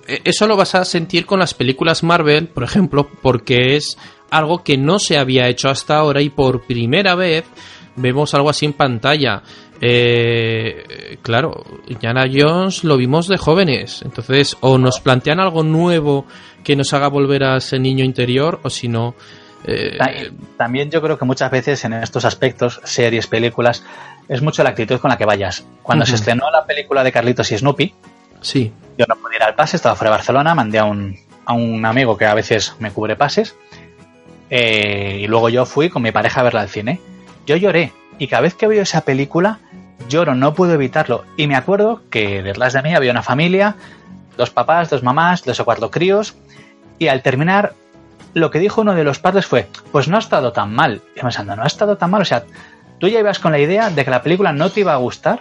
E, 0.06 0.22
eso 0.24 0.46
lo 0.46 0.56
vas 0.56 0.74
a 0.74 0.84
sentir 0.84 1.26
con 1.26 1.38
las 1.38 1.52
películas 1.52 2.02
Marvel, 2.02 2.48
por 2.48 2.64
ejemplo, 2.64 3.08
porque 3.22 3.76
es 3.76 3.98
algo 4.30 4.62
que 4.62 4.76
no 4.76 4.98
se 4.98 5.18
había 5.18 5.48
hecho 5.48 5.68
hasta 5.68 5.96
ahora 5.96 6.22
y 6.22 6.30
por 6.30 6.62
primera 6.62 7.14
vez 7.14 7.44
vemos 7.96 8.34
algo 8.34 8.50
así 8.50 8.66
en 8.66 8.72
pantalla. 8.72 9.42
Eh, 9.80 11.18
claro, 11.22 11.64
Indiana 11.88 12.26
Jones 12.30 12.84
lo 12.84 12.96
vimos 12.96 13.28
de 13.28 13.38
jóvenes, 13.38 14.02
entonces 14.02 14.56
o 14.60 14.76
nos 14.76 15.00
plantean 15.00 15.40
algo 15.40 15.62
nuevo 15.62 16.26
que 16.62 16.76
nos 16.76 16.92
haga 16.92 17.08
volver 17.08 17.44
a 17.44 17.56
ese 17.56 17.78
niño 17.78 18.04
interior 18.04 18.60
o 18.62 18.70
si 18.70 18.88
no... 18.88 19.14
Eh, 19.64 19.98
También 20.56 20.90
yo 20.90 21.02
creo 21.02 21.18
que 21.18 21.24
muchas 21.24 21.50
veces 21.50 21.84
en 21.84 21.94
estos 21.94 22.24
aspectos, 22.24 22.80
series, 22.84 23.26
películas, 23.26 23.84
es 24.28 24.42
mucho 24.42 24.62
la 24.62 24.70
actitud 24.70 24.98
con 24.98 25.10
la 25.10 25.18
que 25.18 25.26
vayas. 25.26 25.66
Cuando 25.82 26.06
se 26.06 26.14
estrenó 26.14 26.50
la 26.50 26.64
película 26.64 27.02
de 27.02 27.12
Carlitos 27.12 27.50
y 27.52 27.58
Snoopy, 27.58 27.94
sí. 28.40 28.72
yo 28.96 29.06
no 29.08 29.16
podía 29.16 29.36
ir 29.36 29.42
al 29.42 29.54
pase, 29.54 29.76
estaba 29.76 29.96
fuera 29.96 30.10
de 30.10 30.16
Barcelona, 30.16 30.54
mandé 30.54 30.78
a 30.78 30.84
un, 30.84 31.16
a 31.44 31.54
un 31.54 31.84
amigo 31.84 32.16
que 32.16 32.26
a 32.26 32.34
veces 32.34 32.74
me 32.78 32.90
cubre 32.90 33.16
pases, 33.16 33.54
eh, 34.50 35.18
y 35.20 35.26
luego 35.26 35.48
yo 35.48 35.64
fui 35.64 35.88
con 35.88 36.02
mi 36.02 36.12
pareja 36.12 36.40
a 36.40 36.44
verla 36.44 36.60
al 36.60 36.68
cine. 36.68 37.00
Yo 37.46 37.56
lloré, 37.56 37.92
y 38.18 38.26
cada 38.26 38.42
vez 38.42 38.54
que 38.54 38.66
veo 38.66 38.82
esa 38.82 39.02
película 39.02 39.60
lloro, 40.08 40.34
no 40.34 40.54
puedo 40.54 40.74
evitarlo. 40.74 41.24
Y 41.36 41.46
me 41.46 41.56
acuerdo 41.56 42.02
que 42.10 42.42
detrás 42.42 42.72
de 42.72 42.82
mí 42.82 42.94
había 42.94 43.12
una 43.12 43.22
familia, 43.22 43.76
dos 44.36 44.50
papás, 44.50 44.90
dos 44.90 45.02
mamás, 45.02 45.42
tres 45.42 45.60
o 45.60 45.64
cuatro 45.64 45.90
críos, 45.90 46.34
y 46.98 47.08
al 47.08 47.22
terminar 47.22 47.74
lo 48.34 48.50
que 48.50 48.58
dijo 48.58 48.82
uno 48.82 48.94
de 48.94 49.04
los 49.04 49.18
padres 49.18 49.46
fue, 49.46 49.68
pues 49.92 50.08
no 50.08 50.16
ha 50.16 50.20
estado 50.20 50.52
tan 50.52 50.74
mal. 50.74 51.00
Y 51.16 51.20
pensando, 51.20 51.56
no 51.56 51.62
ha 51.62 51.66
estado 51.66 51.96
tan 51.96 52.10
mal, 52.10 52.22
o 52.22 52.26
sea, 52.26 52.44
tú 52.98 53.08
ya 53.08 53.20
ibas 53.20 53.38
con 53.38 53.52
la 53.52 53.58
idea 53.58 53.90
de 53.90 54.04
que 54.04 54.10
la 54.10 54.22
película 54.22 54.52
no 54.52 54.70
te 54.70 54.80
iba 54.80 54.92
a 54.92 54.96
gustar 54.96 55.40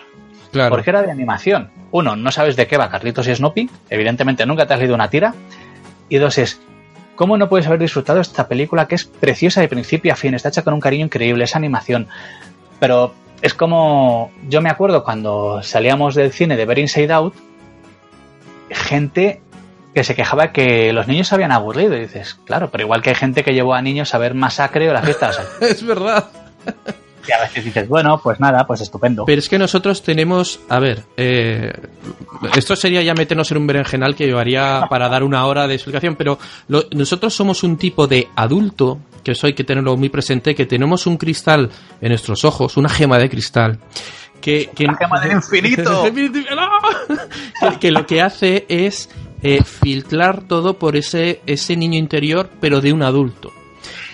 claro. 0.51 0.69
porque 0.69 0.89
era 0.89 1.01
de 1.01 1.11
animación. 1.11 1.71
Uno, 1.91 2.15
no 2.15 2.31
sabes 2.31 2.55
de 2.55 2.67
qué 2.67 2.77
va 2.77 2.89
Carlitos 2.89 3.27
y 3.27 3.35
Snoopy, 3.35 3.69
evidentemente 3.89 4.45
nunca 4.45 4.65
te 4.65 4.73
has 4.73 4.79
leído 4.79 4.95
una 4.95 5.09
tira. 5.09 5.33
Y 6.07 6.17
dos 6.17 6.37
es, 6.37 6.59
¿cómo 7.19 7.37
no 7.37 7.49
puedes 7.49 7.67
haber 7.67 7.81
disfrutado 7.81 8.21
esta 8.21 8.47
película 8.47 8.87
que 8.87 8.95
es 8.95 9.03
preciosa 9.03 9.59
de 9.59 9.67
principio 9.67 10.13
a 10.13 10.15
fin? 10.15 10.33
Está 10.35 10.47
hecha 10.47 10.61
con 10.61 10.73
un 10.73 10.79
cariño 10.79 11.03
increíble, 11.03 11.43
esa 11.43 11.57
animación, 11.57 12.07
pero 12.79 13.13
es 13.41 13.53
como, 13.53 14.31
yo 14.47 14.61
me 14.61 14.69
acuerdo 14.69 15.03
cuando 15.03 15.61
salíamos 15.61 16.15
del 16.15 16.31
cine 16.31 16.55
de 16.55 16.63
ver 16.63 16.79
Inside 16.79 17.11
Out, 17.11 17.33
gente 18.69 19.41
que 19.93 20.05
se 20.05 20.15
quejaba 20.15 20.53
que 20.53 20.93
los 20.93 21.09
niños 21.09 21.27
se 21.27 21.35
habían 21.35 21.51
aburrido. 21.51 21.97
Y 21.97 21.99
dices, 21.99 22.39
claro, 22.45 22.71
pero 22.71 22.85
igual 22.85 23.01
que 23.01 23.09
hay 23.09 23.15
gente 23.15 23.43
que 23.43 23.53
llevó 23.53 23.73
a 23.73 23.81
niños 23.81 24.15
a 24.15 24.17
ver 24.17 24.33
Masacre 24.33 24.89
o 24.89 24.93
la 24.93 25.01
fiesta 25.01 25.29
de 25.59 25.67
Es 25.71 25.85
verdad. 25.85 26.23
Y 27.29 27.31
a 27.31 27.41
veces 27.41 27.63
dices, 27.63 27.87
bueno, 27.87 28.19
pues 28.23 28.39
nada, 28.39 28.65
pues 28.65 28.81
estupendo. 28.81 29.25
Pero 29.25 29.39
es 29.39 29.47
que 29.47 29.59
nosotros 29.59 30.01
tenemos, 30.01 30.59
a 30.67 30.79
ver, 30.79 31.03
eh, 31.15 31.71
esto 32.55 32.75
sería 32.75 33.03
ya 33.03 33.13
meternos 33.13 33.51
en 33.51 33.57
un 33.57 33.67
berenjenal 33.67 34.15
que 34.15 34.25
llevaría 34.25 34.87
para 34.89 35.07
dar 35.09 35.23
una 35.23 35.45
hora 35.45 35.67
de 35.67 35.75
explicación, 35.75 36.15
pero 36.15 36.39
nosotros 36.67 37.33
somos 37.33 37.63
un 37.63 37.77
tipo 37.77 38.07
de 38.07 38.27
adulto, 38.35 38.99
que 39.23 39.33
eso 39.33 39.45
hay 39.45 39.53
que 39.53 39.63
tenerlo 39.63 39.95
muy 39.95 40.09
presente, 40.09 40.55
que 40.55 40.65
tenemos 40.65 41.05
un 41.05 41.17
cristal 41.17 41.69
en 42.01 42.09
nuestros 42.09 42.43
ojos, 42.45 42.77
una 42.77 42.89
gema 42.89 43.19
de 43.19 43.29
cristal. 43.29 43.79
Que, 44.41 44.71
que, 44.73 44.85
la 44.85 44.95
gema 44.95 45.19
del 45.19 45.33
infinito. 45.33 46.03
que, 46.13 47.79
que, 47.79 47.91
lo 47.91 48.05
que 48.07 48.21
hace 48.21 48.65
es 48.69 49.09
eh, 49.43 49.63
filtrar 49.63 50.47
todo 50.47 50.79
por 50.79 50.95
ese, 50.95 51.41
ese 51.45 51.75
niño 51.75 51.99
interior, 51.99 52.49
pero 52.59 52.81
de 52.81 52.91
un 52.93 53.03
adulto. 53.03 53.51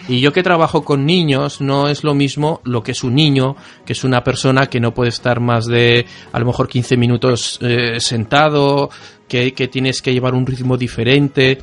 Y 0.07 0.19
yo 0.19 0.31
que 0.31 0.43
trabajo 0.43 0.83
con 0.83 1.05
niños, 1.05 1.61
no 1.61 1.87
es 1.87 2.03
lo 2.03 2.13
mismo 2.13 2.61
lo 2.63 2.83
que 2.83 2.91
es 2.91 3.03
un 3.03 3.15
niño, 3.15 3.55
que 3.85 3.93
es 3.93 4.03
una 4.03 4.23
persona 4.23 4.67
que 4.67 4.79
no 4.79 4.93
puede 4.93 5.09
estar 5.09 5.39
más 5.39 5.65
de 5.65 6.05
a 6.31 6.39
lo 6.39 6.45
mejor 6.45 6.67
15 6.67 6.95
minutos 6.95 7.57
eh, 7.61 7.99
sentado, 7.99 8.89
que, 9.27 9.53
que 9.53 9.67
tienes 9.67 10.03
que 10.03 10.13
llevar 10.13 10.35
un 10.35 10.45
ritmo 10.45 10.77
diferente. 10.77 11.57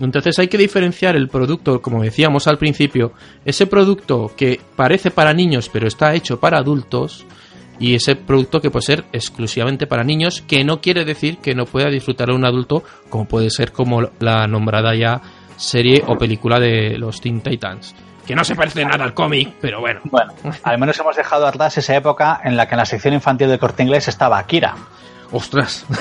Entonces 0.00 0.38
hay 0.38 0.46
que 0.46 0.58
diferenciar 0.58 1.16
el 1.16 1.28
producto, 1.28 1.82
como 1.82 2.02
decíamos 2.02 2.46
al 2.46 2.56
principio, 2.56 3.12
ese 3.44 3.66
producto 3.66 4.32
que 4.36 4.60
parece 4.76 5.10
para 5.10 5.34
niños 5.34 5.68
pero 5.68 5.88
está 5.88 6.14
hecho 6.14 6.38
para 6.38 6.58
adultos 6.58 7.26
y 7.80 7.94
ese 7.94 8.16
producto 8.16 8.60
que 8.60 8.70
puede 8.70 8.86
ser 8.86 9.04
exclusivamente 9.12 9.86
para 9.86 10.04
niños, 10.04 10.42
que 10.42 10.64
no 10.64 10.80
quiere 10.80 11.04
decir 11.04 11.38
que 11.38 11.54
no 11.54 11.64
pueda 11.64 11.90
disfrutar 11.90 12.30
un 12.30 12.44
adulto, 12.44 12.82
como 13.08 13.26
puede 13.26 13.50
ser 13.50 13.72
como 13.72 14.02
la 14.20 14.46
nombrada 14.46 14.94
ya 14.94 15.20
serie 15.58 16.02
o 16.06 16.16
película 16.16 16.58
de 16.58 16.96
los 16.96 17.20
Teen 17.20 17.42
Titans. 17.42 17.94
Que 18.26 18.34
no 18.34 18.44
se 18.44 18.54
parece 18.54 18.84
nada 18.84 19.04
al 19.04 19.14
cómic, 19.14 19.54
pero 19.60 19.80
bueno. 19.80 20.00
Bueno, 20.04 20.34
al 20.62 20.78
menos 20.78 20.98
hemos 20.98 21.16
dejado 21.16 21.46
atrás 21.46 21.78
esa 21.78 21.96
época 21.96 22.40
en 22.44 22.56
la 22.56 22.66
que 22.66 22.74
en 22.74 22.78
la 22.78 22.84
sección 22.86 23.14
infantil 23.14 23.48
de 23.48 23.58
corte 23.58 23.82
inglés 23.82 24.08
estaba 24.08 24.38
Akira. 24.38 24.74
¡Ostras! 25.32 25.86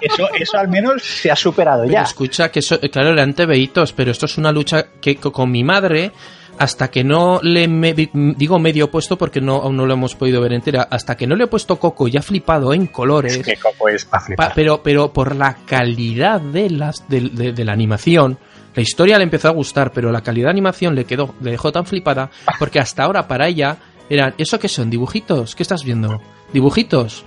Eso, 0.00 0.28
eso 0.32 0.56
al 0.56 0.68
menos 0.68 1.02
se 1.02 1.28
ha 1.28 1.34
superado 1.34 1.82
pero 1.82 1.92
ya. 1.92 2.02
Escucha, 2.02 2.52
que 2.52 2.60
eso, 2.60 2.78
claro, 2.92 3.10
eran 3.10 3.34
TVitos, 3.34 3.92
pero 3.92 4.12
esto 4.12 4.26
es 4.26 4.38
una 4.38 4.52
lucha 4.52 4.86
que 5.00 5.16
con 5.16 5.50
mi 5.50 5.64
madre 5.64 6.12
hasta 6.58 6.90
que 6.90 7.04
no 7.04 7.40
le 7.42 7.68
me, 7.68 7.94
digo 7.94 8.58
medio 8.58 8.90
puesto 8.90 9.16
porque 9.16 9.40
no 9.40 9.56
aún 9.56 9.76
no 9.76 9.86
lo 9.86 9.94
hemos 9.94 10.14
podido 10.14 10.40
ver 10.40 10.52
entera 10.52 10.88
hasta 10.90 11.16
que 11.16 11.26
no 11.26 11.36
le 11.36 11.44
he 11.44 11.46
puesto 11.46 11.78
Coco 11.78 12.08
ya 12.08 12.20
flipado 12.20 12.74
en 12.74 12.86
colores 12.88 13.36
es 13.36 13.46
que 13.46 13.56
Coco 13.56 13.88
es 13.88 14.04
flipar 14.04 14.48
pa, 14.48 14.54
pero 14.54 14.82
pero 14.82 15.12
por 15.12 15.36
la 15.36 15.54
calidad 15.64 16.40
de 16.40 16.70
las 16.70 17.08
de, 17.08 17.20
de, 17.20 17.52
de, 17.52 17.64
la 17.64 17.72
animación 17.72 18.38
la 18.74 18.82
historia 18.82 19.18
le 19.18 19.24
empezó 19.24 19.48
a 19.48 19.52
gustar 19.52 19.92
pero 19.92 20.10
la 20.10 20.22
calidad 20.22 20.46
de 20.46 20.52
animación 20.52 20.94
le 20.94 21.04
quedó 21.04 21.34
le 21.40 21.52
dejó 21.52 21.70
tan 21.70 21.86
flipada 21.86 22.30
porque 22.58 22.80
hasta 22.80 23.04
ahora 23.04 23.28
para 23.28 23.46
ella 23.46 23.76
eran 24.10 24.34
eso 24.38 24.58
que 24.58 24.68
son 24.68 24.90
dibujitos 24.90 25.54
qué 25.54 25.62
estás 25.62 25.84
viendo 25.84 26.20
dibujitos 26.52 27.24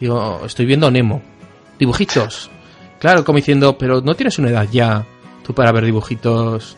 digo 0.00 0.42
estoy 0.44 0.66
viendo 0.66 0.90
Nemo. 0.90 1.22
Dibujitos 1.78 2.50
claro 2.98 3.24
como 3.24 3.36
diciendo 3.36 3.76
pero 3.76 4.00
no 4.00 4.14
tienes 4.14 4.38
una 4.38 4.50
edad 4.50 4.68
ya 4.70 5.04
tú 5.44 5.52
para 5.54 5.72
ver 5.72 5.84
dibujitos 5.84 6.76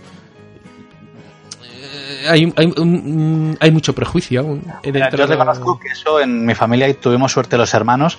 hay, 2.28 2.52
hay, 2.56 2.66
un, 2.76 3.56
hay, 3.60 3.70
mucho 3.70 3.94
prejuicio 3.94 4.40
aún. 4.40 4.64
Mira, 4.84 5.10
yo 5.10 5.26
reconozco 5.26 5.78
que 5.78 5.88
eso 5.88 6.20
en 6.20 6.44
mi 6.44 6.54
familia 6.54 6.88
y 6.88 6.94
tuvimos 6.94 7.32
suerte 7.32 7.56
los 7.56 7.72
hermanos, 7.74 8.18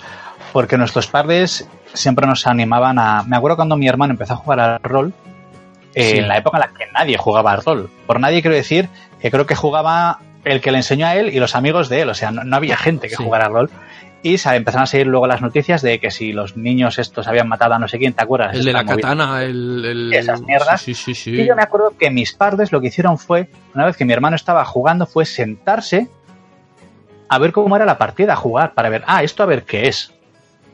porque 0.52 0.76
nuestros 0.76 1.06
padres 1.06 1.68
siempre 1.92 2.26
nos 2.26 2.46
animaban 2.46 2.98
a. 2.98 3.22
Me 3.24 3.36
acuerdo 3.36 3.56
cuando 3.56 3.76
mi 3.76 3.88
hermano 3.88 4.12
empezó 4.12 4.34
a 4.34 4.36
jugar 4.36 4.60
al 4.60 4.82
rol, 4.82 5.12
eh, 5.94 6.10
sí. 6.10 6.18
en 6.18 6.28
la 6.28 6.38
época 6.38 6.58
en 6.58 6.60
la 6.60 6.68
que 6.68 6.92
nadie 6.92 7.16
jugaba 7.16 7.52
al 7.52 7.62
rol. 7.62 7.90
Por 8.06 8.20
nadie 8.20 8.42
quiero 8.42 8.56
decir 8.56 8.88
que 9.20 9.30
creo 9.30 9.46
que 9.46 9.54
jugaba 9.54 10.20
el 10.44 10.60
que 10.60 10.72
le 10.72 10.78
enseñó 10.78 11.06
a 11.06 11.14
él 11.14 11.28
y 11.34 11.38
los 11.38 11.54
amigos 11.54 11.88
de 11.88 12.02
él, 12.02 12.08
o 12.08 12.14
sea, 12.14 12.30
no, 12.30 12.44
no 12.44 12.56
había 12.56 12.76
gente 12.76 13.08
que 13.08 13.16
sí. 13.16 13.22
jugara 13.22 13.46
al 13.46 13.52
rol. 13.52 13.70
Y 14.24 14.38
se 14.38 14.54
empezaron 14.54 14.84
a 14.84 14.86
seguir 14.86 15.08
luego 15.08 15.26
las 15.26 15.40
noticias 15.42 15.82
de 15.82 15.98
que 15.98 16.12
si 16.12 16.32
los 16.32 16.56
niños 16.56 16.98
estos 17.00 17.26
habían 17.26 17.48
matado 17.48 17.74
a 17.74 17.78
no 17.80 17.88
sé 17.88 17.98
quién, 17.98 18.12
¿te 18.12 18.22
acuerdas? 18.22 18.54
El 18.54 18.64
de 18.64 18.72
la 18.72 18.84
katana, 18.84 19.42
el, 19.42 19.84
el, 19.84 20.12
Esas 20.12 20.40
mierdas. 20.42 20.80
Sí, 20.80 20.94
sí, 20.94 21.14
sí, 21.14 21.32
y 21.32 21.44
yo 21.46 21.56
me 21.56 21.62
acuerdo 21.62 21.94
que 21.98 22.08
mis 22.10 22.32
padres 22.32 22.70
lo 22.70 22.80
que 22.80 22.86
hicieron 22.86 23.18
fue, 23.18 23.48
una 23.74 23.84
vez 23.84 23.96
que 23.96 24.04
mi 24.04 24.12
hermano 24.12 24.36
estaba 24.36 24.64
jugando, 24.64 25.06
fue 25.06 25.24
sentarse 25.26 26.08
a 27.28 27.38
ver 27.38 27.50
cómo 27.52 27.74
era 27.74 27.84
la 27.84 27.98
partida, 27.98 28.34
a 28.34 28.36
jugar, 28.36 28.74
para 28.74 28.90
ver, 28.90 29.02
ah, 29.06 29.22
esto 29.24 29.42
a 29.42 29.46
ver 29.46 29.64
qué 29.64 29.88
es. 29.88 30.12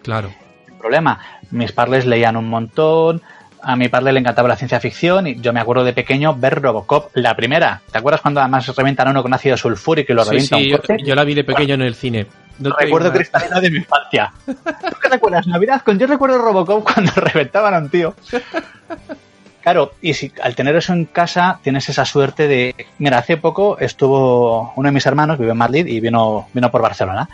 Claro. 0.02 0.30
El 0.66 0.74
problema, 0.74 1.18
mis 1.50 1.72
padres 1.72 2.04
leían 2.04 2.36
un 2.36 2.48
montón, 2.48 3.22
a 3.62 3.76
mi 3.76 3.88
padre 3.88 4.12
le 4.12 4.20
encantaba 4.20 4.48
la 4.48 4.56
ciencia 4.56 4.78
ficción 4.80 5.26
y 5.26 5.36
yo 5.40 5.52
me 5.52 5.60
acuerdo 5.60 5.84
de 5.84 5.92
pequeño 5.92 6.34
ver 6.34 6.60
Robocop, 6.60 7.10
la 7.14 7.34
primera. 7.34 7.80
¿Te 7.90 7.98
acuerdas 7.98 8.20
cuando 8.20 8.40
además 8.40 8.66
reventan 8.76 9.08
a 9.08 9.10
uno 9.10 9.22
con 9.22 9.32
ácido 9.34 9.56
sulfúrico 9.56 10.12
y 10.12 10.16
lo 10.16 10.24
Sí, 10.24 10.30
revienta 10.30 10.56
sí, 10.58 10.64
un 10.64 10.68
yo, 10.70 10.78
coche? 10.80 10.96
yo 11.04 11.14
la 11.14 11.24
vi 11.24 11.34
de 11.34 11.44
pequeño 11.44 11.74
en 11.74 11.82
el 11.82 11.94
cine. 11.94 12.26
No 12.58 12.70
recuerdo 12.76 13.12
cristalino 13.12 13.60
de 13.60 13.70
mi 13.70 13.78
infancia. 13.78 14.32
¿Tú 14.46 14.96
qué 15.02 15.08
recuerdas? 15.08 15.46
Navidad 15.46 15.82
con 15.82 15.98
yo 15.98 16.06
recuerdo 16.06 16.38
Robocop 16.38 16.84
cuando 16.92 17.12
reventaban 17.16 17.74
a 17.74 17.78
un 17.78 17.88
tío. 17.88 18.14
Claro, 19.62 19.92
y 20.00 20.14
si 20.14 20.32
al 20.42 20.54
tener 20.54 20.76
eso 20.76 20.92
en 20.92 21.04
casa 21.04 21.58
tienes 21.62 21.88
esa 21.88 22.04
suerte 22.04 22.48
de... 22.48 22.86
Mira, 22.98 23.18
hace 23.18 23.36
poco 23.36 23.78
estuvo 23.78 24.72
uno 24.76 24.88
de 24.88 24.92
mis 24.92 25.04
hermanos, 25.06 25.38
vive 25.38 25.50
en 25.52 25.58
Madrid, 25.58 25.86
y 25.86 26.00
vino, 26.00 26.48
vino 26.54 26.70
por 26.70 26.80
Barcelona. 26.80 27.28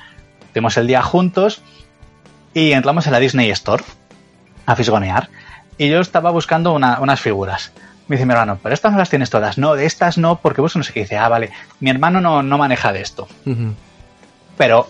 Tuvimos 0.53 0.77
el 0.77 0.87
día 0.87 1.03
juntos 1.03 1.63
y 2.53 2.73
entramos 2.73 3.07
en 3.07 3.13
la 3.13 3.19
Disney 3.21 3.51
Store 3.51 3.85
a 4.67 4.75
fisgonear. 4.75 5.29
Y 5.79 5.89
yo 5.91 6.01
estaba 6.01 6.31
buscando 6.31 6.73
una- 6.73 6.99
unas 7.01 7.21
figuras. 7.21 7.73
Me 8.09 8.17
dice 8.17 8.27
mi 8.27 8.33
hermano, 8.33 8.59
pero 8.63 8.75
estas 8.75 8.93
no 8.93 8.99
las 8.99 9.11
tienes 9.11 9.31
todas. 9.31 9.57
No, 9.59 9.75
de 9.75 9.87
estas 9.87 10.19
no, 10.19 10.37
porque 10.41 10.61
vos 10.61 10.75
no 10.77 10.83
sé 10.83 10.93
qué 10.93 11.01
dice. 11.01 11.17
Ah, 11.17 11.29
vale, 11.29 11.51
mi 11.81 11.91
hermano 11.91 12.21
no, 12.21 12.43
no 12.43 12.59
maneja 12.59 12.93
de 12.93 13.01
esto. 13.01 13.29
Pero 14.57 14.89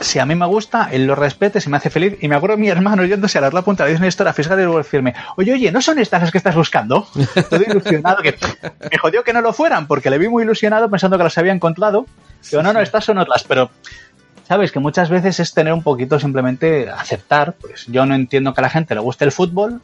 si 0.00 0.18
a 0.18 0.26
mí 0.26 0.34
me 0.34 0.46
gusta, 0.46 0.88
él 0.92 1.06
lo 1.06 1.14
respete, 1.14 1.60
se 1.60 1.70
me 1.70 1.76
hace 1.76 1.90
feliz. 1.90 2.16
Y 2.20 2.28
me 2.28 2.36
acuerdo 2.36 2.56
de 2.56 2.62
mi 2.62 2.68
hermano 2.68 3.04
yéndose 3.04 3.38
a 3.38 3.40
la 3.40 3.48
otra 3.48 3.62
punta 3.62 3.84
de 3.84 3.90
la 3.90 3.92
Disney 3.92 4.08
Store 4.08 4.30
a 4.30 4.32
fisgar 4.32 4.58
y 4.58 4.62
luego 4.62 4.78
decirme, 4.78 5.14
oye, 5.36 5.52
oye, 5.52 5.72
¿no 5.72 5.80
son 5.80 5.98
estas 5.98 6.22
las 6.22 6.30
que 6.30 6.38
estás 6.38 6.54
buscando? 6.54 7.06
Todo 7.50 7.62
ilusionado, 7.62 8.22
que 8.22 8.36
me 8.90 8.98
jodió 8.98 9.24
que 9.24 9.32
no 9.32 9.40
lo 9.40 9.52
fueran, 9.52 9.86
porque 9.86 10.10
le 10.10 10.18
vi 10.18 10.28
muy 10.28 10.44
ilusionado 10.44 10.88
pensando 10.88 11.18
que 11.18 11.24
las 11.24 11.38
había 11.38 11.52
encontrado. 11.52 12.06
Digo, 12.50 12.62
no, 12.62 12.72
no, 12.72 12.80
estas 12.80 13.04
son 13.04 13.18
otras, 13.18 13.44
pero 13.44 13.70
sabes 14.46 14.72
que 14.72 14.78
muchas 14.78 15.10
veces 15.10 15.40
es 15.40 15.52
tener 15.52 15.72
un 15.72 15.82
poquito 15.82 16.20
simplemente 16.20 16.88
aceptar. 16.90 17.54
Pues 17.54 17.86
yo 17.86 18.06
no 18.06 18.14
entiendo 18.14 18.54
que 18.54 18.60
a 18.60 18.62
la 18.62 18.70
gente 18.70 18.94
le 18.94 19.00
guste 19.00 19.24
el 19.24 19.32
fútbol, 19.32 19.80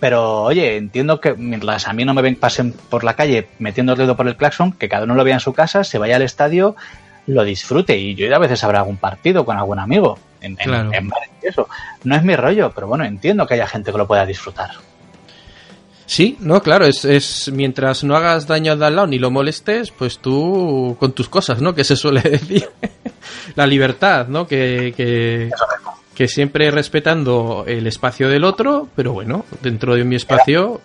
pero 0.00 0.42
oye, 0.42 0.76
entiendo 0.76 1.20
que 1.20 1.34
mientras 1.34 1.88
a 1.88 1.92
mí 1.92 2.04
no 2.04 2.14
me 2.14 2.20
ven 2.20 2.36
pasen 2.36 2.72
por 2.72 3.04
la 3.04 3.14
calle 3.14 3.48
metiendo 3.58 3.92
el 3.92 3.98
dedo 3.98 4.16
por 4.16 4.26
el 4.26 4.36
claxon, 4.36 4.72
que 4.72 4.88
cada 4.88 5.04
uno 5.04 5.14
lo 5.14 5.24
vea 5.24 5.34
en 5.34 5.40
su 5.40 5.54
casa, 5.54 5.84
se 5.84 5.98
vaya 5.98 6.16
al 6.16 6.22
estadio, 6.22 6.76
lo 7.26 7.44
disfrute. 7.44 7.96
Y 7.98 8.14
yo 8.14 8.34
a 8.34 8.38
veces 8.38 8.62
habrá 8.64 8.80
algún 8.80 8.96
partido 8.96 9.44
con 9.44 9.56
algún 9.56 9.78
amigo. 9.78 10.18
En, 10.40 10.56
Claro. 10.56 10.90
en 10.92 11.10
eso. 11.42 11.68
No 12.04 12.16
es 12.16 12.22
mi 12.22 12.36
rollo, 12.36 12.70
pero 12.74 12.86
bueno, 12.86 13.04
entiendo 13.04 13.46
que 13.46 13.54
haya 13.54 13.66
gente 13.66 13.90
que 13.92 13.98
lo 13.98 14.06
pueda 14.06 14.26
disfrutar. 14.26 14.70
Sí, 16.06 16.36
no, 16.40 16.60
claro, 16.62 16.84
es, 16.84 17.04
es 17.06 17.50
mientras 17.52 18.04
no 18.04 18.14
hagas 18.14 18.46
daño 18.46 18.72
al 18.72 18.78
de 18.78 18.84
al 18.86 18.96
lado 18.96 19.06
ni 19.06 19.18
lo 19.18 19.30
molestes, 19.30 19.90
pues 19.90 20.18
tú 20.18 20.96
con 21.00 21.12
tus 21.12 21.28
cosas, 21.30 21.62
¿no? 21.62 21.74
Que 21.74 21.84
se 21.84 21.96
suele 21.96 22.20
decir. 22.20 22.68
La 23.54 23.66
libertad, 23.66 24.28
¿no? 24.28 24.46
Que, 24.46 24.92
que, 24.94 25.50
que 26.14 26.28
siempre 26.28 26.70
respetando 26.70 27.64
el 27.66 27.86
espacio 27.86 28.28
del 28.28 28.44
otro, 28.44 28.88
pero 28.94 29.12
bueno, 29.14 29.46
dentro 29.62 29.94
de 29.94 30.04
mi 30.04 30.16
espacio, 30.16 30.82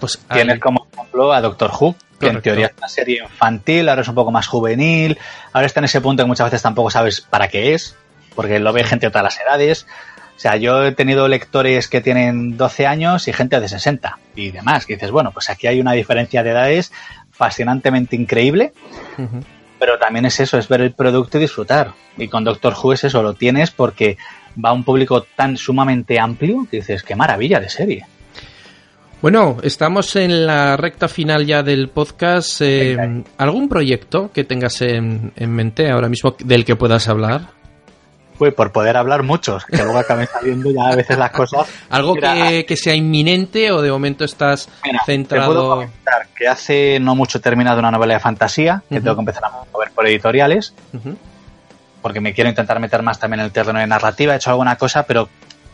pues 0.00 0.18
hay- 0.28 0.42
Tienes 0.42 0.60
como 0.60 0.86
ejemplo 1.18 1.32
a 1.32 1.40
Doctor 1.40 1.70
Who, 1.78 1.96
que 2.20 2.28
en 2.28 2.42
teoría 2.42 2.66
es 2.66 2.72
una 2.78 2.88
serie 2.88 3.22
infantil, 3.22 3.88
ahora 3.88 4.02
es 4.02 4.08
un 4.08 4.14
poco 4.14 4.30
más 4.30 4.46
juvenil, 4.46 5.18
ahora 5.52 5.66
está 5.66 5.80
en 5.80 5.84
ese 5.84 6.00
punto 6.00 6.22
que 6.22 6.26
muchas 6.26 6.46
veces 6.46 6.62
tampoco 6.62 6.90
sabes 6.90 7.20
para 7.20 7.48
qué 7.48 7.74
es, 7.74 7.96
porque 8.34 8.58
lo 8.58 8.72
ve 8.72 8.84
gente 8.84 9.06
de 9.06 9.10
todas 9.10 9.24
las 9.24 9.40
edades. 9.40 9.86
O 10.36 10.40
sea, 10.40 10.56
yo 10.56 10.84
he 10.84 10.92
tenido 10.92 11.26
lectores 11.26 11.88
que 11.88 12.00
tienen 12.00 12.56
12 12.56 12.86
años 12.86 13.26
y 13.26 13.32
gente 13.32 13.58
de 13.58 13.68
60 13.68 14.18
y 14.36 14.52
demás, 14.52 14.86
que 14.86 14.94
dices, 14.94 15.10
bueno, 15.10 15.32
pues 15.32 15.50
aquí 15.50 15.66
hay 15.66 15.80
una 15.80 15.92
diferencia 15.92 16.44
de 16.44 16.50
edades 16.50 16.92
fascinantemente 17.32 18.14
increíble, 18.14 18.72
pero 19.80 19.98
también 19.98 20.26
es 20.26 20.38
eso, 20.38 20.58
es 20.58 20.68
ver 20.68 20.80
el 20.80 20.92
producto 20.92 21.38
y 21.38 21.40
disfrutar. 21.40 21.92
Y 22.16 22.28
con 22.28 22.44
Doctor 22.44 22.74
Who 22.80 22.92
es 22.92 23.04
eso, 23.04 23.22
lo 23.22 23.34
tienes 23.34 23.72
porque 23.72 24.16
va 24.64 24.70
a 24.70 24.72
un 24.72 24.84
público 24.84 25.22
tan 25.22 25.56
sumamente 25.56 26.20
amplio 26.20 26.66
que 26.70 26.78
dices, 26.78 27.02
qué 27.02 27.16
maravilla 27.16 27.58
de 27.58 27.68
serie. 27.68 28.06
Bueno, 29.20 29.56
estamos 29.62 30.14
en 30.14 30.46
la 30.46 30.76
recta 30.76 31.08
final 31.08 31.44
ya 31.44 31.62
del 31.62 31.88
podcast. 31.88 32.60
eh. 32.60 33.24
¿Algún 33.36 33.68
proyecto 33.68 34.30
que 34.32 34.44
tengas 34.44 34.80
en, 34.80 35.32
en 35.34 35.50
mente 35.52 35.90
ahora 35.90 36.08
mismo 36.08 36.36
del 36.38 36.64
que 36.64 36.76
puedas 36.76 37.08
hablar? 37.08 37.48
Pues 38.38 38.54
por 38.54 38.70
poder 38.70 38.96
hablar 38.96 39.24
muchos, 39.24 39.64
que 39.66 39.78
luego 39.78 39.98
acaben 39.98 40.28
saliendo 40.32 40.70
ya 40.70 40.90
a 40.92 40.94
veces 40.94 41.18
las 41.18 41.32
cosas. 41.32 41.66
¿Algo 41.90 42.14
Mira, 42.14 42.34
que, 42.50 42.64
que 42.66 42.76
sea 42.76 42.94
inminente 42.94 43.72
o 43.72 43.82
de 43.82 43.90
momento 43.90 44.24
estás 44.24 44.68
Mira, 44.84 45.00
te 45.04 45.04
puedo 45.04 45.06
centrado? 45.06 45.70
comentar 45.70 46.28
que 46.36 46.46
hace 46.46 47.00
no 47.00 47.16
mucho 47.16 47.38
he 47.38 47.40
terminado 47.40 47.80
una 47.80 47.90
novela 47.90 48.14
de 48.14 48.20
fantasía, 48.20 48.84
que 48.88 48.96
Ujú. 48.96 49.02
tengo 49.02 49.16
que 49.16 49.20
empezar 49.22 49.44
a 49.46 49.50
mover 49.72 49.90
por 49.90 50.06
editoriales, 50.06 50.72
Ujú. 50.92 51.16
porque 52.00 52.20
me 52.20 52.32
quiero 52.32 52.48
intentar 52.48 52.78
meter 52.78 53.02
más 53.02 53.18
también 53.18 53.40
en 53.40 53.46
el 53.46 53.52
terreno 53.52 53.80
de 53.80 53.88
narrativa. 53.88 54.34
He 54.34 54.36
hecho 54.36 54.50
alguna 54.50 54.76
cosa, 54.76 55.02
pero 55.02 55.28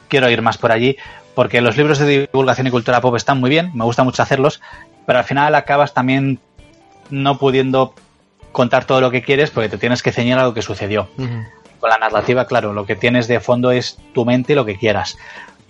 quiero 0.09 0.31
ir 0.31 0.41
más 0.41 0.57
por 0.57 0.73
allí, 0.73 0.97
porque 1.35 1.61
los 1.61 1.77
libros 1.77 1.99
de 1.99 2.29
divulgación 2.33 2.67
y 2.67 2.71
cultura 2.71 3.01
pop 3.01 3.17
están 3.17 3.41
muy 3.41 3.51
bien, 3.51 3.71
me 3.75 3.85
gusta 3.85 4.05
mucho 4.05 4.23
hacerlos, 4.23 4.61
pero 5.07 5.19
al 5.19 5.25
final 5.25 5.55
acabas 5.55 5.95
también 5.95 6.39
no 7.11 7.39
pudiendo 7.39 7.95
contar 8.53 8.85
todo 8.85 9.01
lo 9.01 9.11
que 9.11 9.23
quieres 9.23 9.51
porque 9.51 9.69
te 9.69 9.79
tienes 9.79 10.03
que 10.03 10.13
ceñir 10.13 10.39
a 10.39 10.45
lo 10.45 10.55
que 10.55 10.63
sucedió. 10.63 11.09
Con 11.17 11.91
la 11.91 11.99
narrativa, 11.99 12.47
claro, 12.47 12.73
lo 12.73 12.87
que 12.87 12.97
tienes 12.97 13.29
de 13.29 13.41
fondo 13.41 13.73
es 13.73 13.99
tu 14.15 14.25
mente 14.25 14.53
y 14.53 14.57
lo 14.57 14.65
que 14.65 14.77
quieras. 14.79 15.19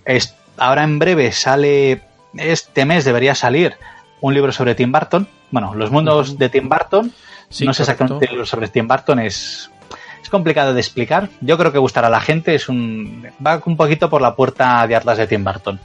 Es, 0.05 0.35
ahora 0.57 0.83
en 0.83 0.99
breve 0.99 1.31
sale, 1.31 2.01
este 2.35 2.85
mes 2.85 3.03
debería 3.03 3.35
salir 3.35 3.75
un 4.21 4.33
libro 4.33 4.51
sobre 4.51 4.75
Tim 4.75 4.91
Burton. 4.91 5.27
Bueno, 5.51 5.73
los 5.75 5.91
mundos 5.91 6.37
de 6.37 6.49
Tim 6.49 6.69
Burton. 6.69 7.11
Sí, 7.49 7.65
no 7.65 7.73
sé 7.73 7.83
correcto. 7.83 8.03
exactamente 8.03 8.25
el 8.25 8.31
libro 8.31 8.45
sobre 8.45 8.67
Tim 8.69 8.87
Burton, 8.87 9.19
es, 9.19 9.69
es 10.25 10.29
complicado 10.31 10.73
de 10.73 10.79
explicar. 10.79 11.29
Yo 11.39 11.55
creo 11.55 11.71
que 11.71 11.77
gustará 11.77 12.07
a 12.07 12.09
la 12.09 12.19
gente. 12.19 12.55
Es 12.55 12.67
un, 12.67 13.27
va 13.45 13.61
un 13.63 13.77
poquito 13.77 14.09
por 14.09 14.23
la 14.23 14.35
puerta 14.35 14.87
de 14.87 14.95
Atlas 14.95 15.19
de 15.19 15.27
Tim 15.27 15.43
Burton. 15.43 15.79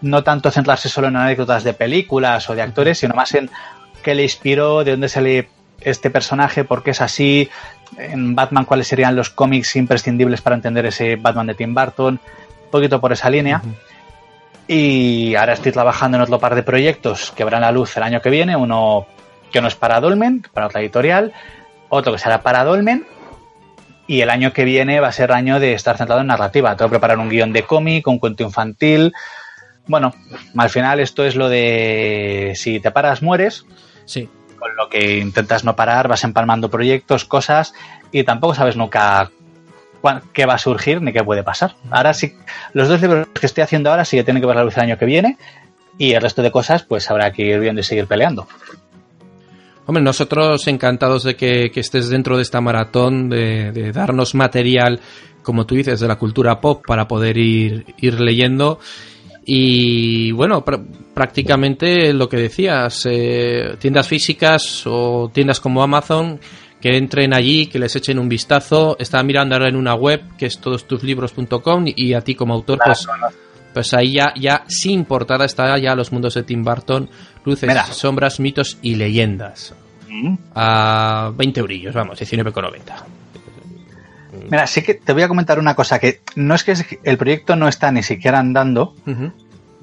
No 0.00 0.24
tanto 0.24 0.50
centrarse 0.50 0.88
solo 0.88 1.08
en 1.08 1.16
anécdotas 1.16 1.62
de 1.62 1.74
películas 1.74 2.48
o 2.48 2.54
de 2.54 2.62
actores, 2.62 2.98
sino 2.98 3.14
más 3.14 3.34
en 3.34 3.50
qué 4.02 4.14
le 4.14 4.22
inspiró, 4.22 4.82
de 4.82 4.92
dónde 4.92 5.10
sale 5.10 5.50
este 5.82 6.08
personaje, 6.08 6.64
por 6.64 6.82
qué 6.82 6.92
es 6.92 7.02
así, 7.02 7.50
en 7.98 8.34
Batman 8.34 8.64
cuáles 8.64 8.88
serían 8.88 9.14
los 9.14 9.28
cómics 9.28 9.76
imprescindibles 9.76 10.40
para 10.40 10.56
entender 10.56 10.86
ese 10.86 11.16
Batman 11.16 11.48
de 11.48 11.54
Tim 11.54 11.74
Burton, 11.74 12.14
un 12.64 12.70
poquito 12.70 12.98
por 12.98 13.12
esa 13.12 13.28
línea. 13.28 13.60
Y 14.66 15.34
ahora 15.34 15.52
estoy 15.52 15.72
trabajando 15.72 16.16
en 16.16 16.22
otro 16.22 16.38
par 16.38 16.54
de 16.54 16.62
proyectos 16.62 17.30
que 17.36 17.44
verán 17.44 17.60
la 17.60 17.72
luz 17.72 17.94
el 17.98 18.04
año 18.04 18.22
que 18.22 18.30
viene, 18.30 18.56
uno 18.56 19.06
que 19.52 19.60
no 19.60 19.68
es 19.68 19.74
para 19.74 20.00
Dolmen, 20.00 20.46
para 20.54 20.68
otra 20.68 20.80
editorial, 20.80 21.34
otro 21.90 22.14
que 22.14 22.18
será 22.18 22.40
para 22.40 22.64
Dolmen, 22.64 23.06
y 24.06 24.20
el 24.20 24.30
año 24.30 24.52
que 24.52 24.64
viene 24.64 25.00
va 25.00 25.08
a 25.08 25.12
ser 25.12 25.32
año 25.32 25.58
de 25.60 25.72
estar 25.72 25.96
centrado 25.96 26.20
en 26.20 26.28
narrativa. 26.28 26.76
Tengo 26.76 26.88
que 26.88 26.94
preparar 26.94 27.18
un 27.18 27.28
guion 27.28 27.52
de 27.52 27.64
cómic, 27.64 28.06
un 28.06 28.18
cuento 28.18 28.42
infantil. 28.42 29.12
Bueno, 29.86 30.14
al 30.56 30.70
final 30.70 31.00
esto 31.00 31.24
es 31.24 31.36
lo 31.36 31.48
de 31.48 32.52
si 32.56 32.80
te 32.80 32.90
paras 32.90 33.22
mueres, 33.22 33.64
Sí. 34.04 34.28
con 34.58 34.74
lo 34.76 34.88
que 34.88 35.18
intentas 35.18 35.64
no 35.64 35.76
parar, 35.76 36.08
vas 36.08 36.24
empalmando 36.24 36.70
proyectos, 36.70 37.24
cosas, 37.24 37.72
y 38.12 38.24
tampoco 38.24 38.54
sabes 38.54 38.76
nunca 38.76 39.30
qué 40.32 40.46
va 40.46 40.54
a 40.54 40.58
surgir 40.58 41.02
ni 41.02 41.12
qué 41.12 41.24
puede 41.24 41.42
pasar. 41.42 41.74
Ahora 41.90 42.14
sí, 42.14 42.34
los 42.72 42.88
dos 42.88 43.00
libros 43.00 43.26
que 43.38 43.46
estoy 43.46 43.62
haciendo 43.62 43.90
ahora 43.90 44.04
sí 44.04 44.16
que 44.16 44.24
tienen 44.24 44.40
que 44.40 44.46
ver 44.46 44.56
la 44.56 44.64
luz 44.64 44.76
el 44.76 44.84
año 44.84 44.98
que 44.98 45.04
viene, 45.04 45.36
y 45.98 46.12
el 46.12 46.22
resto 46.22 46.42
de 46.42 46.50
cosas 46.50 46.82
pues 46.82 47.10
habrá 47.10 47.32
que 47.32 47.42
ir 47.42 47.58
viendo 47.60 47.80
y 47.80 47.84
seguir 47.84 48.06
peleando. 48.06 48.46
Hombre, 49.86 50.02
nosotros 50.02 50.66
encantados 50.66 51.22
de 51.22 51.36
que, 51.36 51.70
que 51.72 51.80
estés 51.80 52.08
dentro 52.08 52.36
de 52.36 52.42
esta 52.42 52.60
maratón, 52.60 53.28
de, 53.30 53.70
de 53.72 53.92
darnos 53.92 54.34
material, 54.34 55.00
como 55.42 55.64
tú 55.64 55.76
dices, 55.76 56.00
de 56.00 56.08
la 56.08 56.16
cultura 56.16 56.60
pop 56.60 56.82
para 56.86 57.06
poder 57.06 57.38
ir, 57.38 57.84
ir 57.98 58.20
leyendo. 58.20 58.80
Y 59.44 60.32
bueno, 60.32 60.64
pr- 60.64 60.84
prácticamente 61.14 62.12
lo 62.12 62.28
que 62.28 62.36
decías, 62.36 63.06
eh, 63.08 63.76
tiendas 63.78 64.08
físicas 64.08 64.82
o 64.86 65.30
tiendas 65.32 65.60
como 65.60 65.82
Amazon 65.82 66.40
que 66.80 66.96
entren 66.96 67.32
allí, 67.32 67.68
que 67.68 67.78
les 67.78 67.94
echen 67.94 68.18
un 68.18 68.28
vistazo. 68.28 68.96
Estaba 68.98 69.22
mirando 69.22 69.54
ahora 69.54 69.68
en 69.68 69.76
una 69.76 69.94
web 69.94 70.20
que 70.36 70.46
es 70.46 70.58
todostuslibros.com 70.58 71.84
y 71.94 72.12
a 72.14 72.20
ti 72.22 72.34
como 72.34 72.54
autor, 72.54 72.80
pues, 72.84 73.06
pues 73.76 73.92
ahí 73.92 74.14
ya, 74.14 74.32
ya 74.36 74.64
sin 74.68 75.04
portada 75.04 75.44
está 75.44 75.76
ya 75.76 75.94
los 75.94 76.10
mundos 76.10 76.32
de 76.32 76.42
Tim 76.44 76.64
Burton, 76.64 77.10
luces, 77.44 77.68
Mira. 77.68 77.84
sombras, 77.84 78.40
mitos 78.40 78.78
y 78.80 78.94
leyendas. 78.94 79.74
Mm. 80.08 80.34
A 80.54 81.30
20 81.36 81.60
eurillos, 81.60 81.94
vamos, 81.94 82.18
19,90. 82.18 82.80
Mira, 84.50 84.66
sí 84.66 84.80
que 84.80 84.94
te 84.94 85.12
voy 85.12 85.22
a 85.24 85.28
comentar 85.28 85.58
una 85.58 85.74
cosa, 85.74 85.98
que 85.98 86.22
no 86.36 86.54
es 86.54 86.64
que 86.64 86.74
el 87.04 87.18
proyecto 87.18 87.54
no 87.54 87.68
está 87.68 87.92
ni 87.92 88.02
siquiera 88.02 88.38
andando, 88.38 88.94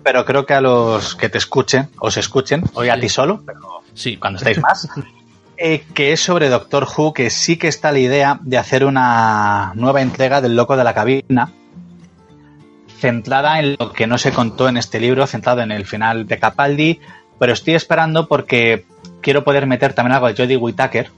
pero 0.02 0.26
creo 0.26 0.48
que 0.48 0.56
a 0.56 0.61
los 0.61 1.14
que 1.15 1.30
te 1.30 1.38
escuchen, 1.38 1.90
os 1.99 2.18
escuchen, 2.18 2.64
hoy 2.74 2.90
a 2.90 2.95
Sí. 2.95 3.02
ti 3.02 3.10
solo, 3.10 3.44
pero 3.45 3.60
Sí, 3.94 4.18
cuando 4.18 4.38
estéis 4.38 4.60
más, 4.60 4.90
eh, 5.57 5.84
que 5.94 6.14
es 6.14 6.20
sobre 6.20 6.49
Doctor 6.49 6.88
Who, 6.98 7.14
que 7.14 7.30
sí 7.30 7.57
que 7.57 7.68
está 7.68 7.91
la 7.91 7.99
idea 7.99 8.40
de 8.41 8.57
hacer 8.57 8.86
una 8.86 9.72
nueva 9.76 10.02
entrega 10.02 10.41
del 10.41 10.56
Loco 10.56 10.76
de 10.76 10.84
la 10.84 10.95
Cabina, 10.95 11.52
centrada 13.04 13.60
en 13.60 13.76
lo 13.78 13.92
que 13.92 14.08
no 14.08 14.18
se 14.18 14.32
contó 14.32 14.70
en 14.70 14.78
este 14.78 15.00
libro, 15.02 15.28
centrado 15.28 15.62
en 15.62 15.72
el 15.72 15.86
final 15.86 16.26
de 16.26 16.40
Capaldi, 16.40 17.00
pero 17.38 17.52
estoy 17.52 17.74
esperando 17.76 18.28
porque 18.30 18.86
quiero 19.22 19.44
poder 19.44 19.68
meter 19.68 19.92
también 19.94 20.14
algo 20.16 20.28
de 20.28 20.36
Jodie 20.36 20.56
Whittaker. 20.58 21.10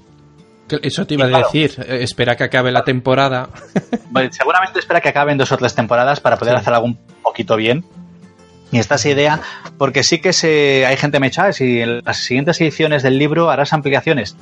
Que 0.68 0.80
Eso 0.82 1.06
te 1.06 1.14
iba 1.14 1.26
Y 1.26 1.28
a 1.28 1.30
claro. 1.30 1.46
decir. 1.54 1.86
eh, 1.88 2.00
Espera 2.02 2.36
que 2.36 2.44
acabe 2.44 2.72
la 2.72 2.84
temporada. 2.84 3.50
Bueno, 4.10 4.32
seguramente 4.32 4.80
espera 4.80 5.00
que 5.02 5.10
acaben 5.10 5.38
dos 5.38 5.52
o 5.52 5.58
tres 5.58 5.76
temporadas 5.76 6.20
para 6.22 6.38
poder 6.38 6.56
Sí. 6.56 6.62
hacer 6.62 6.74
algo 6.74 6.86
un 6.88 6.98
poquito 7.22 7.56
bien. 7.56 7.84
Y 8.72 8.80
esta 8.80 8.96
es 8.96 9.06
idea, 9.06 9.40
porque 9.78 10.04
sí 10.04 10.20
que 10.20 10.34
se, 10.34 10.86
hay 10.88 10.98
gente 10.98 11.20
me 11.20 11.28
echa, 11.28 11.52
si 11.54 11.82
en 11.82 12.02
las 12.04 12.18
siguientes 12.18 12.60
ediciones 12.62 13.04
del 13.04 13.18
libro 13.20 13.52
harás 13.52 13.74
ampliaciones. 13.74 14.36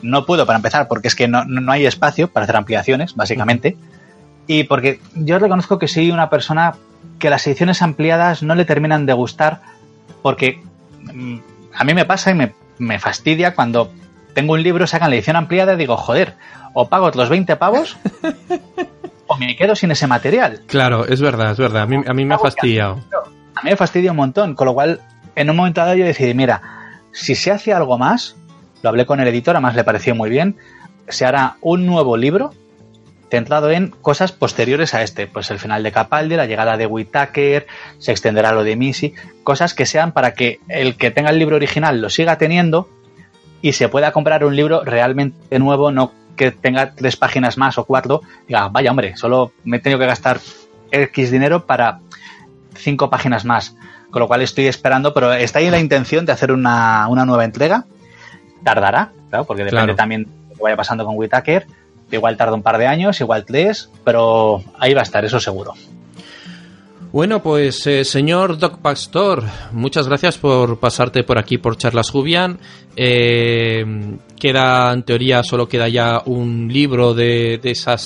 No 0.00 0.24
puedo 0.24 0.46
para 0.46 0.56
empezar, 0.56 0.88
porque 0.88 1.08
es 1.08 1.14
que 1.14 1.28
no, 1.28 1.44
no 1.44 1.70
hay 1.72 1.84
espacio 1.84 2.28
para 2.28 2.44
hacer 2.44 2.56
ampliaciones, 2.56 3.14
básicamente. 3.14 3.76
Y 4.48 4.64
porque 4.64 4.98
yo 5.14 5.38
reconozco 5.38 5.78
que 5.78 5.86
soy 5.86 6.10
una 6.10 6.30
persona 6.30 6.74
que 7.20 7.30
las 7.30 7.46
ediciones 7.46 7.82
ampliadas 7.82 8.42
no 8.42 8.56
le 8.56 8.64
terminan 8.64 9.06
de 9.06 9.12
gustar, 9.12 9.60
porque 10.22 10.60
mm, 11.12 11.36
a 11.74 11.84
mí 11.84 11.94
me 11.94 12.04
pasa 12.04 12.32
y 12.32 12.34
me, 12.34 12.54
me 12.78 12.98
fastidia 12.98 13.54
cuando 13.54 13.92
tengo 14.34 14.54
un 14.54 14.62
libro, 14.62 14.86
sacan 14.86 15.10
la 15.10 15.16
edición 15.16 15.36
ampliada 15.36 15.74
y 15.74 15.76
digo, 15.76 15.96
joder, 15.96 16.34
o 16.72 16.88
pago 16.88 17.10
los 17.10 17.28
20 17.28 17.56
pavos 17.56 17.96
o 19.26 19.36
me 19.36 19.54
quedo 19.54 19.76
sin 19.76 19.90
ese 19.90 20.06
material. 20.06 20.62
Claro, 20.66 21.06
es 21.06 21.20
verdad, 21.20 21.52
es 21.52 21.58
verdad. 21.58 21.82
A 21.82 21.86
mí, 21.86 22.02
a 22.06 22.14
mí 22.14 22.24
me 22.24 22.34
ha 22.34 22.38
fastidiado. 22.38 23.00
A 23.54 23.62
mí 23.62 23.70
me 23.70 23.76
fastidia 23.76 24.12
un 24.12 24.16
montón, 24.16 24.54
con 24.54 24.66
lo 24.66 24.74
cual 24.74 25.00
en 25.36 25.50
un 25.50 25.56
momento 25.56 25.80
dado 25.80 25.94
yo 25.94 26.04
decidí, 26.04 26.34
mira, 26.34 26.62
si 27.12 27.34
se 27.34 27.50
hace 27.50 27.72
algo 27.72 27.98
más, 27.98 28.36
lo 28.82 28.88
hablé 28.88 29.06
con 29.06 29.20
el 29.20 29.28
editor, 29.28 29.56
además 29.56 29.74
le 29.74 29.84
pareció 29.84 30.14
muy 30.14 30.30
bien, 30.30 30.56
se 31.08 31.26
hará 31.26 31.56
un 31.60 31.84
nuevo 31.86 32.16
libro 32.16 32.54
centrado 33.30 33.70
en 33.70 33.88
cosas 33.88 34.32
posteriores 34.32 34.94
a 34.94 35.02
este, 35.02 35.26
pues 35.26 35.50
el 35.50 35.58
final 35.58 35.82
de 35.82 35.92
Capaldi, 35.92 36.36
la 36.36 36.46
llegada 36.46 36.76
de 36.76 36.86
Whitaker, 36.86 37.66
se 37.98 38.12
extenderá 38.12 38.52
lo 38.52 38.64
de 38.64 38.76
Missy, 38.76 39.14
cosas 39.44 39.74
que 39.74 39.86
sean 39.86 40.12
para 40.12 40.32
que 40.34 40.60
el 40.68 40.96
que 40.96 41.10
tenga 41.10 41.30
el 41.30 41.38
libro 41.38 41.56
original 41.56 42.00
lo 42.00 42.10
siga 42.10 42.38
teniendo 42.38 42.88
y 43.60 43.72
se 43.72 43.88
pueda 43.88 44.12
comprar 44.12 44.44
un 44.44 44.56
libro 44.56 44.82
realmente 44.84 45.58
nuevo, 45.58 45.90
no 45.90 46.12
que 46.36 46.52
tenga 46.52 46.92
tres 46.94 47.16
páginas 47.16 47.58
más 47.58 47.76
o 47.78 47.84
cuatro, 47.84 48.22
diga, 48.46 48.68
vaya 48.68 48.90
hombre, 48.90 49.16
solo 49.16 49.52
me 49.64 49.78
he 49.78 49.80
tenido 49.80 49.98
que 49.98 50.06
gastar 50.06 50.38
X 50.90 51.30
dinero 51.30 51.66
para 51.66 51.98
cinco 52.76 53.10
páginas 53.10 53.44
más. 53.44 53.74
Con 54.10 54.20
lo 54.20 54.26
cual 54.28 54.40
estoy 54.40 54.66
esperando, 54.68 55.12
pero 55.12 55.34
está 55.34 55.58
ahí 55.58 55.68
la 55.68 55.78
intención 55.80 56.24
de 56.24 56.32
hacer 56.32 56.50
una, 56.50 57.08
una 57.08 57.26
nueva 57.26 57.44
entrega. 57.44 57.84
Tardará, 58.64 59.10
claro, 59.28 59.44
porque 59.44 59.64
depende 59.64 59.84
Claro. 59.84 59.96
también 59.96 60.24
de 60.24 60.30
lo 60.50 60.54
que 60.56 60.62
vaya 60.62 60.76
pasando 60.76 61.04
con 61.04 61.16
Whitaker. 61.16 61.66
Igual 62.10 62.36
tarda 62.36 62.54
un 62.54 62.62
par 62.62 62.78
de 62.78 62.86
años, 62.86 63.20
igual 63.20 63.44
tres, 63.44 63.90
pero 64.04 64.62
ahí 64.78 64.94
va 64.94 65.00
a 65.00 65.04
estar, 65.04 65.24
eso 65.24 65.40
seguro. 65.40 65.74
Bueno, 67.10 67.42
pues 67.42 67.86
eh, 67.86 68.04
señor 68.04 68.58
Doc 68.58 68.78
Pastor, 68.78 69.42
muchas 69.72 70.08
gracias 70.08 70.36
por 70.36 70.78
pasarte 70.78 71.24
por 71.24 71.38
aquí 71.38 71.56
por 71.56 71.78
Charlas 71.78 72.10
Jubian. 72.10 72.58
Eh, 72.96 73.84
queda, 74.38 74.92
en 74.92 75.02
teoría, 75.04 75.42
solo 75.42 75.68
queda 75.68 75.88
ya 75.88 76.22
un 76.26 76.68
libro 76.70 77.14
de, 77.14 77.58
de 77.62 77.70
esa 77.70 77.96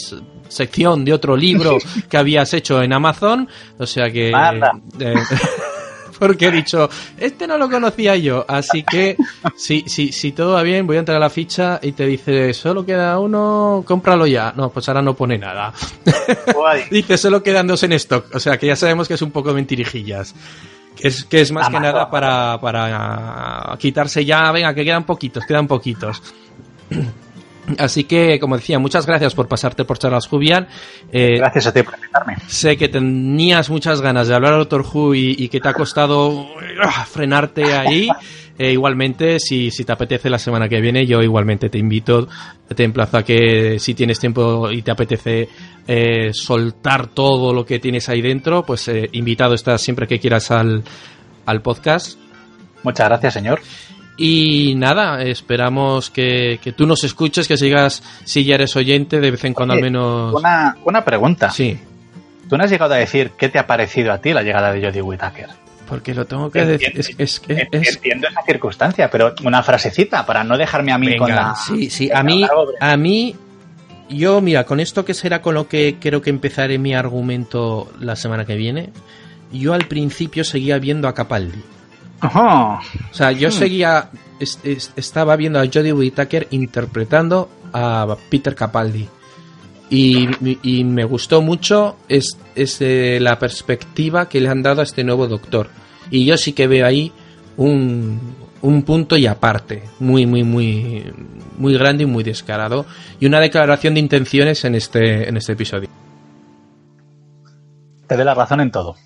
sección 0.53 1.05
de 1.05 1.13
otro 1.13 1.37
libro 1.37 1.79
que 2.09 2.17
habías 2.17 2.55
hecho 2.55 2.81
en 2.81 2.93
Amazon. 2.93 3.49
O 3.79 3.87
sea 3.87 4.11
que... 4.11 4.31
Eh, 4.31 5.15
porque 6.23 6.47
he 6.47 6.51
dicho, 6.53 6.89
este 7.19 7.49
no 7.49 7.59
lo 7.59 7.69
conocía 7.69 8.15
yo, 8.15 8.45
así 8.47 8.85
que 8.85 9.17
si, 9.57 9.83
si, 9.89 10.13
si 10.13 10.31
todo 10.31 10.53
va 10.53 10.63
bien, 10.63 10.87
voy 10.87 10.95
a 10.95 11.01
entrar 11.01 11.17
a 11.17 11.21
la 11.21 11.31
ficha 11.31 11.81
y 11.83 11.91
te 11.91 12.07
dice, 12.07 12.55
solo 12.55 12.87
queda 12.87 13.19
uno, 13.19 13.83
cómpralo 13.85 14.25
ya. 14.29 14.53
No, 14.57 14.71
pues 14.71 14.89
ahora 14.89 15.03
no 15.03 15.17
pone 15.17 15.37
nada. 15.37 15.73
Dice, 16.93 17.19
solo 17.19 17.43
quedan 17.43 17.67
dos 17.67 17.83
en 17.83 17.95
stock. 17.95 18.33
O 18.37 18.39
sea, 18.39 18.57
que 18.57 18.69
ya 18.69 18.77
sabemos 18.77 19.09
que 19.09 19.15
es 19.15 19.23
un 19.23 19.33
poco 19.33 19.53
mentirijillas. 19.53 20.33
Que 20.95 21.09
es, 21.09 21.25
que 21.25 21.41
es 21.41 21.51
más 21.51 21.69
que 21.69 21.81
nada 21.81 22.09
para, 22.09 22.61
para 22.61 23.77
quitarse 23.81 24.25
ya, 24.25 24.53
venga, 24.53 24.73
que 24.75 24.85
quedan 24.85 25.03
poquitos, 25.03 25.45
quedan 25.45 25.67
poquitos. 25.67 26.23
Así 27.79 28.05
que, 28.05 28.41
como 28.41 28.57
decía, 28.57 28.79
muchas 28.79 29.07
gracias 29.07 29.35
por 29.35 29.47
pasarte 29.47 29.85
por 29.85 29.99
Charlas 29.99 30.27
Jubian. 30.27 30.67
Eh, 31.13 31.37
Gracias 31.39 31.69
a 31.69 31.73
ti 31.73 31.83
por 31.83 31.95
invitarme. 31.95 32.37
sé 32.49 32.77
que 32.77 32.89
tenías 32.89 33.71
muchas 33.71 34.01
ganas 34.01 34.29
de 34.29 34.35
hablar 34.35 34.55
a 34.55 34.57
Doctor 34.57 34.85
Who 34.93 35.15
y, 35.15 35.37
y 35.39 35.49
que 35.49 35.61
te 35.61 35.69
ha 35.69 35.73
costado 35.73 36.47
ah, 36.83 37.05
frenarte 37.05 37.73
ahí. 37.75 38.09
Eh, 38.59 38.73
igualmente, 38.73 39.41
si, 39.41 39.71
si 39.71 39.83
te 39.83 39.93
apetece 39.93 40.29
la 40.29 40.39
semana 40.39 40.69
que 40.69 40.79
viene, 40.79 41.07
yo 41.07 41.23
igualmente 41.23 41.71
te 41.71 41.79
invito, 41.79 42.29
te 42.77 42.85
emplazo 42.85 43.17
a 43.17 43.23
que 43.25 43.79
si 43.79 43.95
tienes 43.95 44.21
tiempo 44.21 44.71
y 44.71 44.83
te 44.83 44.91
apetece 44.91 45.49
eh, 45.89 46.31
soltar 46.35 47.07
todo 47.09 47.55
lo 47.55 47.65
que 47.65 47.79
tienes 47.79 48.11
ahí 48.11 48.21
dentro, 48.21 48.63
pues 48.63 48.91
invitado 49.13 49.55
estás 49.55 49.81
siempre 49.81 50.07
que 50.07 50.21
quieras 50.21 50.51
al, 50.51 50.85
al 51.47 51.63
podcast. 51.63 52.19
Muchas 52.83 53.09
gracias, 53.09 53.35
señor. 53.35 53.63
Y 54.17 54.75
nada, 54.77 55.23
esperamos 55.23 56.11
que, 56.11 56.61
que 56.63 56.73
tú 56.73 56.87
nos 56.87 57.03
escuches, 57.03 57.49
que 57.49 57.57
sigas, 57.57 58.03
si 58.25 58.45
ya 58.45 58.57
eres 58.57 58.77
oyente, 58.77 59.21
de 59.21 59.31
vez 59.31 59.45
en 59.45 59.55
cuando 59.55 59.75
al 59.75 59.81
menos... 59.81 60.35
Una, 60.35 60.77
una 60.85 61.05
pregunta. 61.05 61.51
Sí, 61.51 61.79
¿Tú 62.53 62.59
no 62.59 62.65
has 62.65 62.71
llegado 62.71 62.93
a 62.93 62.99
decir 62.99 63.31
qué 63.39 63.49
te 63.49 63.59
ha 63.59 63.67
parecido 63.67 64.13
a 64.13 64.19
ti 64.19 64.35
la 64.35 64.43
llegada 64.43 64.73
de 64.73 64.87
Jodie 64.87 65.01
Whittaker? 65.01 65.49
porque 65.89 66.15
lo 66.15 66.27
tengo 66.27 66.51
que 66.51 66.65
decir. 66.65 66.93
Es, 66.97 67.15
es, 67.19 67.43
Entiendo 67.49 68.29
esa 68.29 68.43
circunstancia, 68.43 69.11
pero 69.11 69.35
una 69.45 69.63
frasecita 69.63 70.25
para 70.25 70.43
no 70.43 70.57
dejarme 70.57 70.93
a 70.93 70.97
mí 70.97 71.17
con 71.17 71.31
la. 71.31 71.55
sí, 71.55 71.91
sí, 71.91 72.11
a 72.11 72.23
mí, 72.23 72.47
a 72.81 72.97
mí, 72.97 73.37
yo, 74.09 74.41
mira, 74.41 74.65
con 74.65 74.81
esto 74.81 75.05
que 75.05 75.13
será 75.13 75.43
con 75.43 75.55
lo 75.55 75.69
que 75.69 75.97
creo 76.01 76.23
que 76.23 76.31
empezaré 76.31 76.79
mi 76.79 76.95
argumento 76.95 77.93
la 78.01 78.17
semana 78.17 78.47
que 78.47 78.57
viene, 78.57 78.91
yo 79.53 79.75
al 79.75 79.87
principio 79.87 80.45
seguía 80.45 80.79
viendo 80.79 81.09
a 81.09 81.15
Capaldi. 81.15 81.63
Ojo. 82.23 82.79
O 83.11 83.15
sea, 83.15 83.31
Hmm. 83.31 83.37
yo 83.37 83.51
seguía, 83.51 84.11
es- 84.39 84.59
es- 84.65 84.93
estaba 84.97 85.37
viendo 85.37 85.59
a 85.61 85.65
Jodie 85.67 85.93
Whittaker 85.93 86.49
interpretando 86.51 87.49
a 87.73 88.17
Peter 88.31 88.55
Capaldi. 88.55 89.09
Y, 89.91 90.27
y 90.63 90.85
me 90.85 91.05
gustó 91.05 91.43
mucho 91.43 91.97
es, 92.09 92.39
es, 92.55 92.79
eh, 92.81 93.19
la 93.21 93.39
perspectiva 93.39 94.27
que 94.29 94.41
le 94.41 94.49
han 94.49 94.63
dado 94.63 94.81
a 94.81 94.85
este 94.85 95.05
nuevo 95.05 95.27
doctor. 95.27 95.69
Y 96.11 96.25
yo 96.25 96.37
sí 96.39 96.53
que 96.55 96.67
veo 96.67 96.87
ahí 96.87 97.13
un, 97.59 98.19
un 98.63 98.83
punto 98.85 99.19
y 99.19 99.27
aparte, 99.27 99.83
muy, 100.01 100.25
muy, 100.25 100.45
muy, 100.45 101.05
muy 101.59 101.75
grande 101.75 102.05
y 102.05 102.07
muy 102.07 102.25
descarado. 102.25 102.87
Y 103.21 103.27
una 103.27 103.39
declaración 103.41 103.93
de 103.95 104.01
intenciones 104.01 104.65
en 104.65 104.77
este, 104.77 105.29
en 105.29 105.37
este 105.37 105.53
episodio. 105.53 105.89
Te 108.13 108.17
doy 108.17 108.27
la 108.27 108.35
razón 108.35 108.61
en 108.61 108.71
todo. 108.71 108.97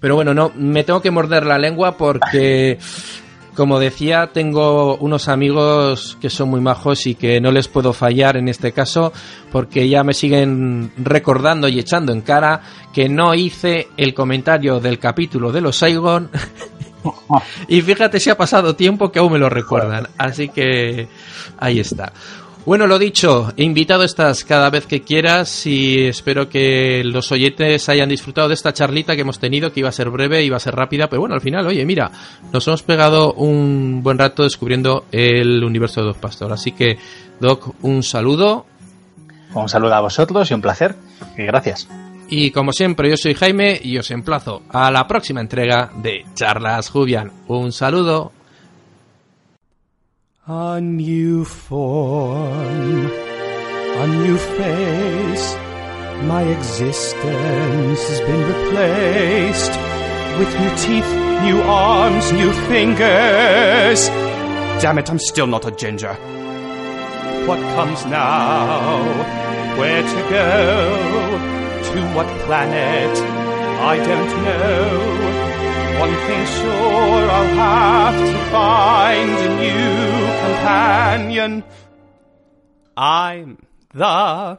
Pero 0.00 0.16
bueno, 0.16 0.34
no, 0.34 0.50
me 0.56 0.82
tengo 0.82 1.00
que 1.00 1.12
morder 1.12 1.46
la 1.46 1.56
lengua 1.56 1.96
porque, 1.96 2.80
como 3.54 3.78
decía, 3.78 4.30
tengo 4.32 4.96
unos 4.96 5.28
amigos 5.28 6.18
que 6.20 6.30
son 6.30 6.50
muy 6.50 6.60
majos 6.60 7.06
y 7.06 7.14
que 7.14 7.40
no 7.40 7.52
les 7.52 7.68
puedo 7.68 7.92
fallar 7.92 8.36
en 8.36 8.48
este 8.48 8.72
caso 8.72 9.12
porque 9.52 9.88
ya 9.88 10.02
me 10.02 10.14
siguen 10.14 10.90
recordando 10.96 11.68
y 11.68 11.78
echando 11.78 12.12
en 12.12 12.22
cara 12.22 12.62
que 12.92 13.08
no 13.08 13.36
hice 13.36 13.86
el 13.96 14.14
comentario 14.14 14.80
del 14.80 14.98
capítulo 14.98 15.52
de 15.52 15.60
los 15.60 15.76
Saigon. 15.76 16.28
y 17.68 17.80
fíjate 17.82 18.18
si 18.18 18.30
ha 18.30 18.36
pasado 18.36 18.74
tiempo 18.74 19.12
que 19.12 19.20
aún 19.20 19.34
me 19.34 19.38
lo 19.38 19.48
recuerdan. 19.48 20.08
Así 20.18 20.48
que 20.48 21.06
ahí 21.56 21.78
está. 21.78 22.12
Bueno, 22.66 22.86
lo 22.86 22.98
dicho, 22.98 23.52
invitado 23.56 24.04
estás 24.04 24.44
cada 24.44 24.68
vez 24.68 24.86
que 24.86 25.00
quieras 25.00 25.66
y 25.66 26.04
espero 26.04 26.48
que 26.48 27.02
los 27.04 27.32
oyentes 27.32 27.88
hayan 27.88 28.10
disfrutado 28.10 28.48
de 28.48 28.54
esta 28.54 28.72
charlita 28.74 29.16
que 29.16 29.22
hemos 29.22 29.38
tenido, 29.38 29.72
que 29.72 29.80
iba 29.80 29.88
a 29.88 29.92
ser 29.92 30.10
breve, 30.10 30.44
iba 30.44 30.58
a 30.58 30.60
ser 30.60 30.76
rápida, 30.76 31.08
pero 31.08 31.20
bueno, 31.20 31.34
al 31.34 31.40
final, 31.40 31.66
oye, 31.66 31.84
mira, 31.86 32.10
nos 32.52 32.68
hemos 32.68 32.82
pegado 32.82 33.32
un 33.32 34.02
buen 34.02 34.18
rato 34.18 34.42
descubriendo 34.42 35.06
el 35.10 35.64
universo 35.64 36.02
de 36.02 36.08
Doc 36.08 36.18
Pastor. 36.18 36.52
Así 36.52 36.72
que, 36.72 36.98
Doc, 37.40 37.74
un 37.82 38.02
saludo 38.02 38.66
Un 39.54 39.68
saludo 39.68 39.94
a 39.94 40.00
vosotros 40.00 40.50
y 40.50 40.54
un 40.54 40.60
placer. 40.60 40.94
Y 41.38 41.44
gracias. 41.44 41.88
y 42.28 42.50
como 42.50 42.72
siempre, 42.72 43.08
yo 43.08 43.16
soy 43.16 43.34
Jaime 43.34 43.80
y 43.82 43.96
os 43.98 44.10
emplazo 44.10 44.62
a 44.68 44.90
la 44.90 45.08
próxima 45.08 45.40
entrega 45.40 45.90
de 45.96 46.24
Charlas 46.34 46.90
Jubian. 46.90 47.32
Un 47.48 47.72
saludo. 47.72 48.32
A 50.52 50.80
new 50.80 51.44
form, 51.44 53.06
a 53.06 54.06
new 54.08 54.36
face. 54.36 55.54
My 56.24 56.42
existence 56.42 58.00
has 58.08 58.20
been 58.22 58.42
replaced 58.48 59.70
with 60.40 60.50
new 60.58 60.70
teeth, 60.76 61.08
new 61.44 61.62
arms, 61.62 62.32
new 62.32 62.52
fingers. 62.66 64.08
Damn 64.82 64.98
it, 64.98 65.08
I'm 65.08 65.20
still 65.20 65.46
not 65.46 65.66
a 65.66 65.70
ginger. 65.70 66.14
What 67.46 67.60
comes 67.76 68.04
now? 68.06 69.04
Where 69.78 70.02
to 70.02 70.30
go? 70.30 71.38
To 71.92 72.14
what 72.16 72.26
planet? 72.40 73.16
I 73.78 73.98
don't 73.98 74.44
know. 74.44 75.49
One 76.00 76.14
thing 76.26 76.46
sure, 76.46 77.24
I'll 77.36 77.54
have 77.66 78.18
to 78.30 78.38
find 78.50 79.30
a 79.48 79.50
new 79.64 80.00
companion. 80.44 81.62
I'm 82.96 83.58
the 83.92 84.58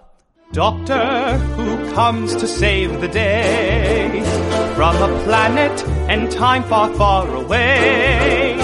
doctor 0.52 1.38
who 1.56 1.94
comes 1.94 2.36
to 2.36 2.48
save 2.48 3.02
the 3.02 3.08
day 3.08 4.22
from 4.76 4.96
a 4.98 5.24
planet 5.24 5.84
and 6.12 6.32
time 6.32 6.64
far, 6.64 6.94
far 6.94 7.28
away. 7.34 8.56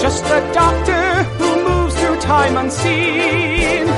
Just 0.00 0.24
the 0.24 0.40
doctor 0.54 1.24
who 1.36 1.50
moves 1.68 1.94
through 2.00 2.18
time 2.20 2.56
unseen 2.56 3.88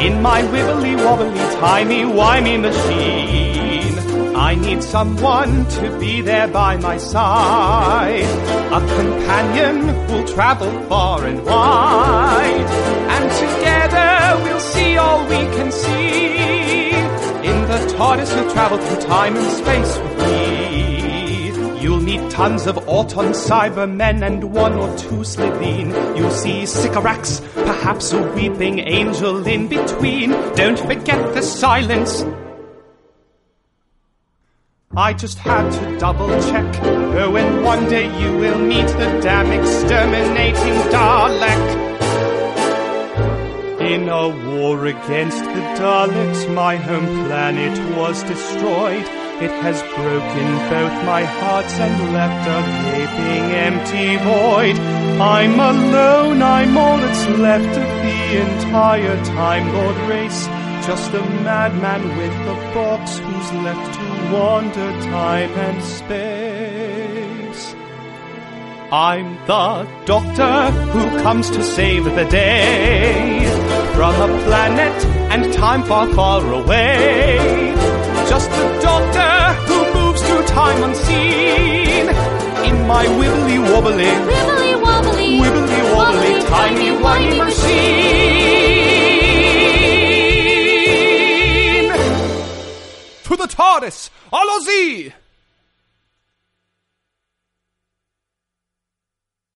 in 0.00 0.22
my 0.22 0.40
wibbly 0.44 0.96
wobbly 1.04 1.38
timey 1.60 2.04
wimey 2.04 2.58
machine. 2.58 3.41
I 4.42 4.56
need 4.56 4.82
someone 4.82 5.66
to 5.78 5.98
be 6.00 6.20
there 6.20 6.48
by 6.48 6.76
my 6.76 6.96
side. 6.96 8.34
A 8.72 8.80
companion 8.96 9.76
who'll 10.08 10.26
travel 10.26 10.68
far 10.88 11.24
and 11.24 11.44
wide. 11.44 12.70
And 13.14 13.24
together 13.44 14.42
we'll 14.42 14.58
see 14.58 14.96
all 14.96 15.22
we 15.28 15.42
can 15.56 15.70
see. 15.70 16.90
In 17.50 17.58
the 17.70 17.94
TARDIS 17.96 18.34
you'll 18.34 18.50
travel 18.50 18.78
through 18.78 19.02
time 19.02 19.36
and 19.36 19.50
space 19.52 19.96
with 19.96 20.18
me. 20.26 21.80
You'll 21.80 22.00
meet 22.00 22.28
tons 22.32 22.66
of 22.66 22.76
Auton 22.88 23.32
Cybermen 23.32 24.26
and 24.26 24.52
one 24.52 24.74
or 24.74 24.88
two 24.98 25.22
Slitheen. 25.22 26.16
You'll 26.16 26.32
see 26.32 26.66
Sycorax, 26.66 27.40
perhaps 27.54 28.12
a 28.12 28.20
weeping 28.32 28.80
angel 28.80 29.46
in 29.46 29.68
between. 29.68 30.30
Don't 30.56 30.80
forget 30.80 31.32
the 31.32 31.42
silence. 31.42 32.24
I 34.94 35.14
just 35.14 35.38
had 35.38 35.70
to 35.70 35.98
double 35.98 36.28
check. 36.50 36.66
Oh, 36.82 37.34
and 37.36 37.64
one 37.64 37.88
day 37.88 38.04
you 38.20 38.36
will 38.36 38.58
meet 38.58 38.86
the 38.88 39.20
damn 39.22 39.50
exterminating 39.50 40.74
Dalek. 40.92 41.80
In 43.80 44.06
a 44.10 44.28
war 44.54 44.84
against 44.84 45.38
the 45.38 45.64
Daleks, 45.80 46.54
my 46.54 46.76
home 46.76 47.06
planet 47.26 47.96
was 47.96 48.22
destroyed. 48.24 49.06
It 49.40 49.50
has 49.64 49.80
broken 49.96 50.48
both 50.68 51.06
my 51.06 51.24
hearts 51.24 51.72
and 51.78 52.12
left 52.12 52.46
a 52.46 52.60
gaping 52.92 53.50
empty 53.64 54.16
void. 54.18 54.78
I'm 55.18 55.58
alone, 55.58 56.42
I'm 56.42 56.76
all 56.76 56.98
that's 56.98 57.26
left 57.38 57.64
of 57.64 57.74
the 57.74 58.40
entire 58.42 59.24
Time 59.24 59.72
Lord 59.72 59.96
race. 60.10 60.61
Just 60.86 61.14
a 61.14 61.20
madman 61.44 62.02
with 62.16 62.34
a 62.54 62.56
box 62.74 63.18
who's 63.18 63.52
left 63.62 63.94
to 63.94 64.34
wander 64.34 64.90
time 65.02 65.50
and 65.50 65.80
space. 65.80 67.74
I'm 68.90 69.36
the 69.46 69.86
doctor 70.06 70.70
who 70.90 71.22
comes 71.22 71.50
to 71.50 71.62
save 71.62 72.04
the 72.04 72.24
day 72.24 73.46
from 73.94 74.14
a 74.20 74.28
planet 74.42 75.06
and 75.32 75.52
time 75.52 75.84
far, 75.84 76.08
far 76.14 76.42
away. 76.52 77.38
Just 78.28 78.50
a 78.50 78.80
doctor 78.82 79.32
who 79.68 79.78
moves 79.94 80.20
through 80.26 80.44
time 80.46 80.82
unseen 80.82 82.08
in 82.68 82.86
my 82.88 83.06
wibbly 83.06 83.58
wobbly, 83.70 84.04
Wibbly 84.04 84.82
wobbly, 84.82 85.38
wibbly 85.42 85.94
wobbly, 85.94 86.42
tiny 86.42 86.90
whiny 87.00 87.38
machine. 87.38 88.71
The 93.42 93.48
TARDIS, 93.48 94.10
allons-y! 94.32 95.12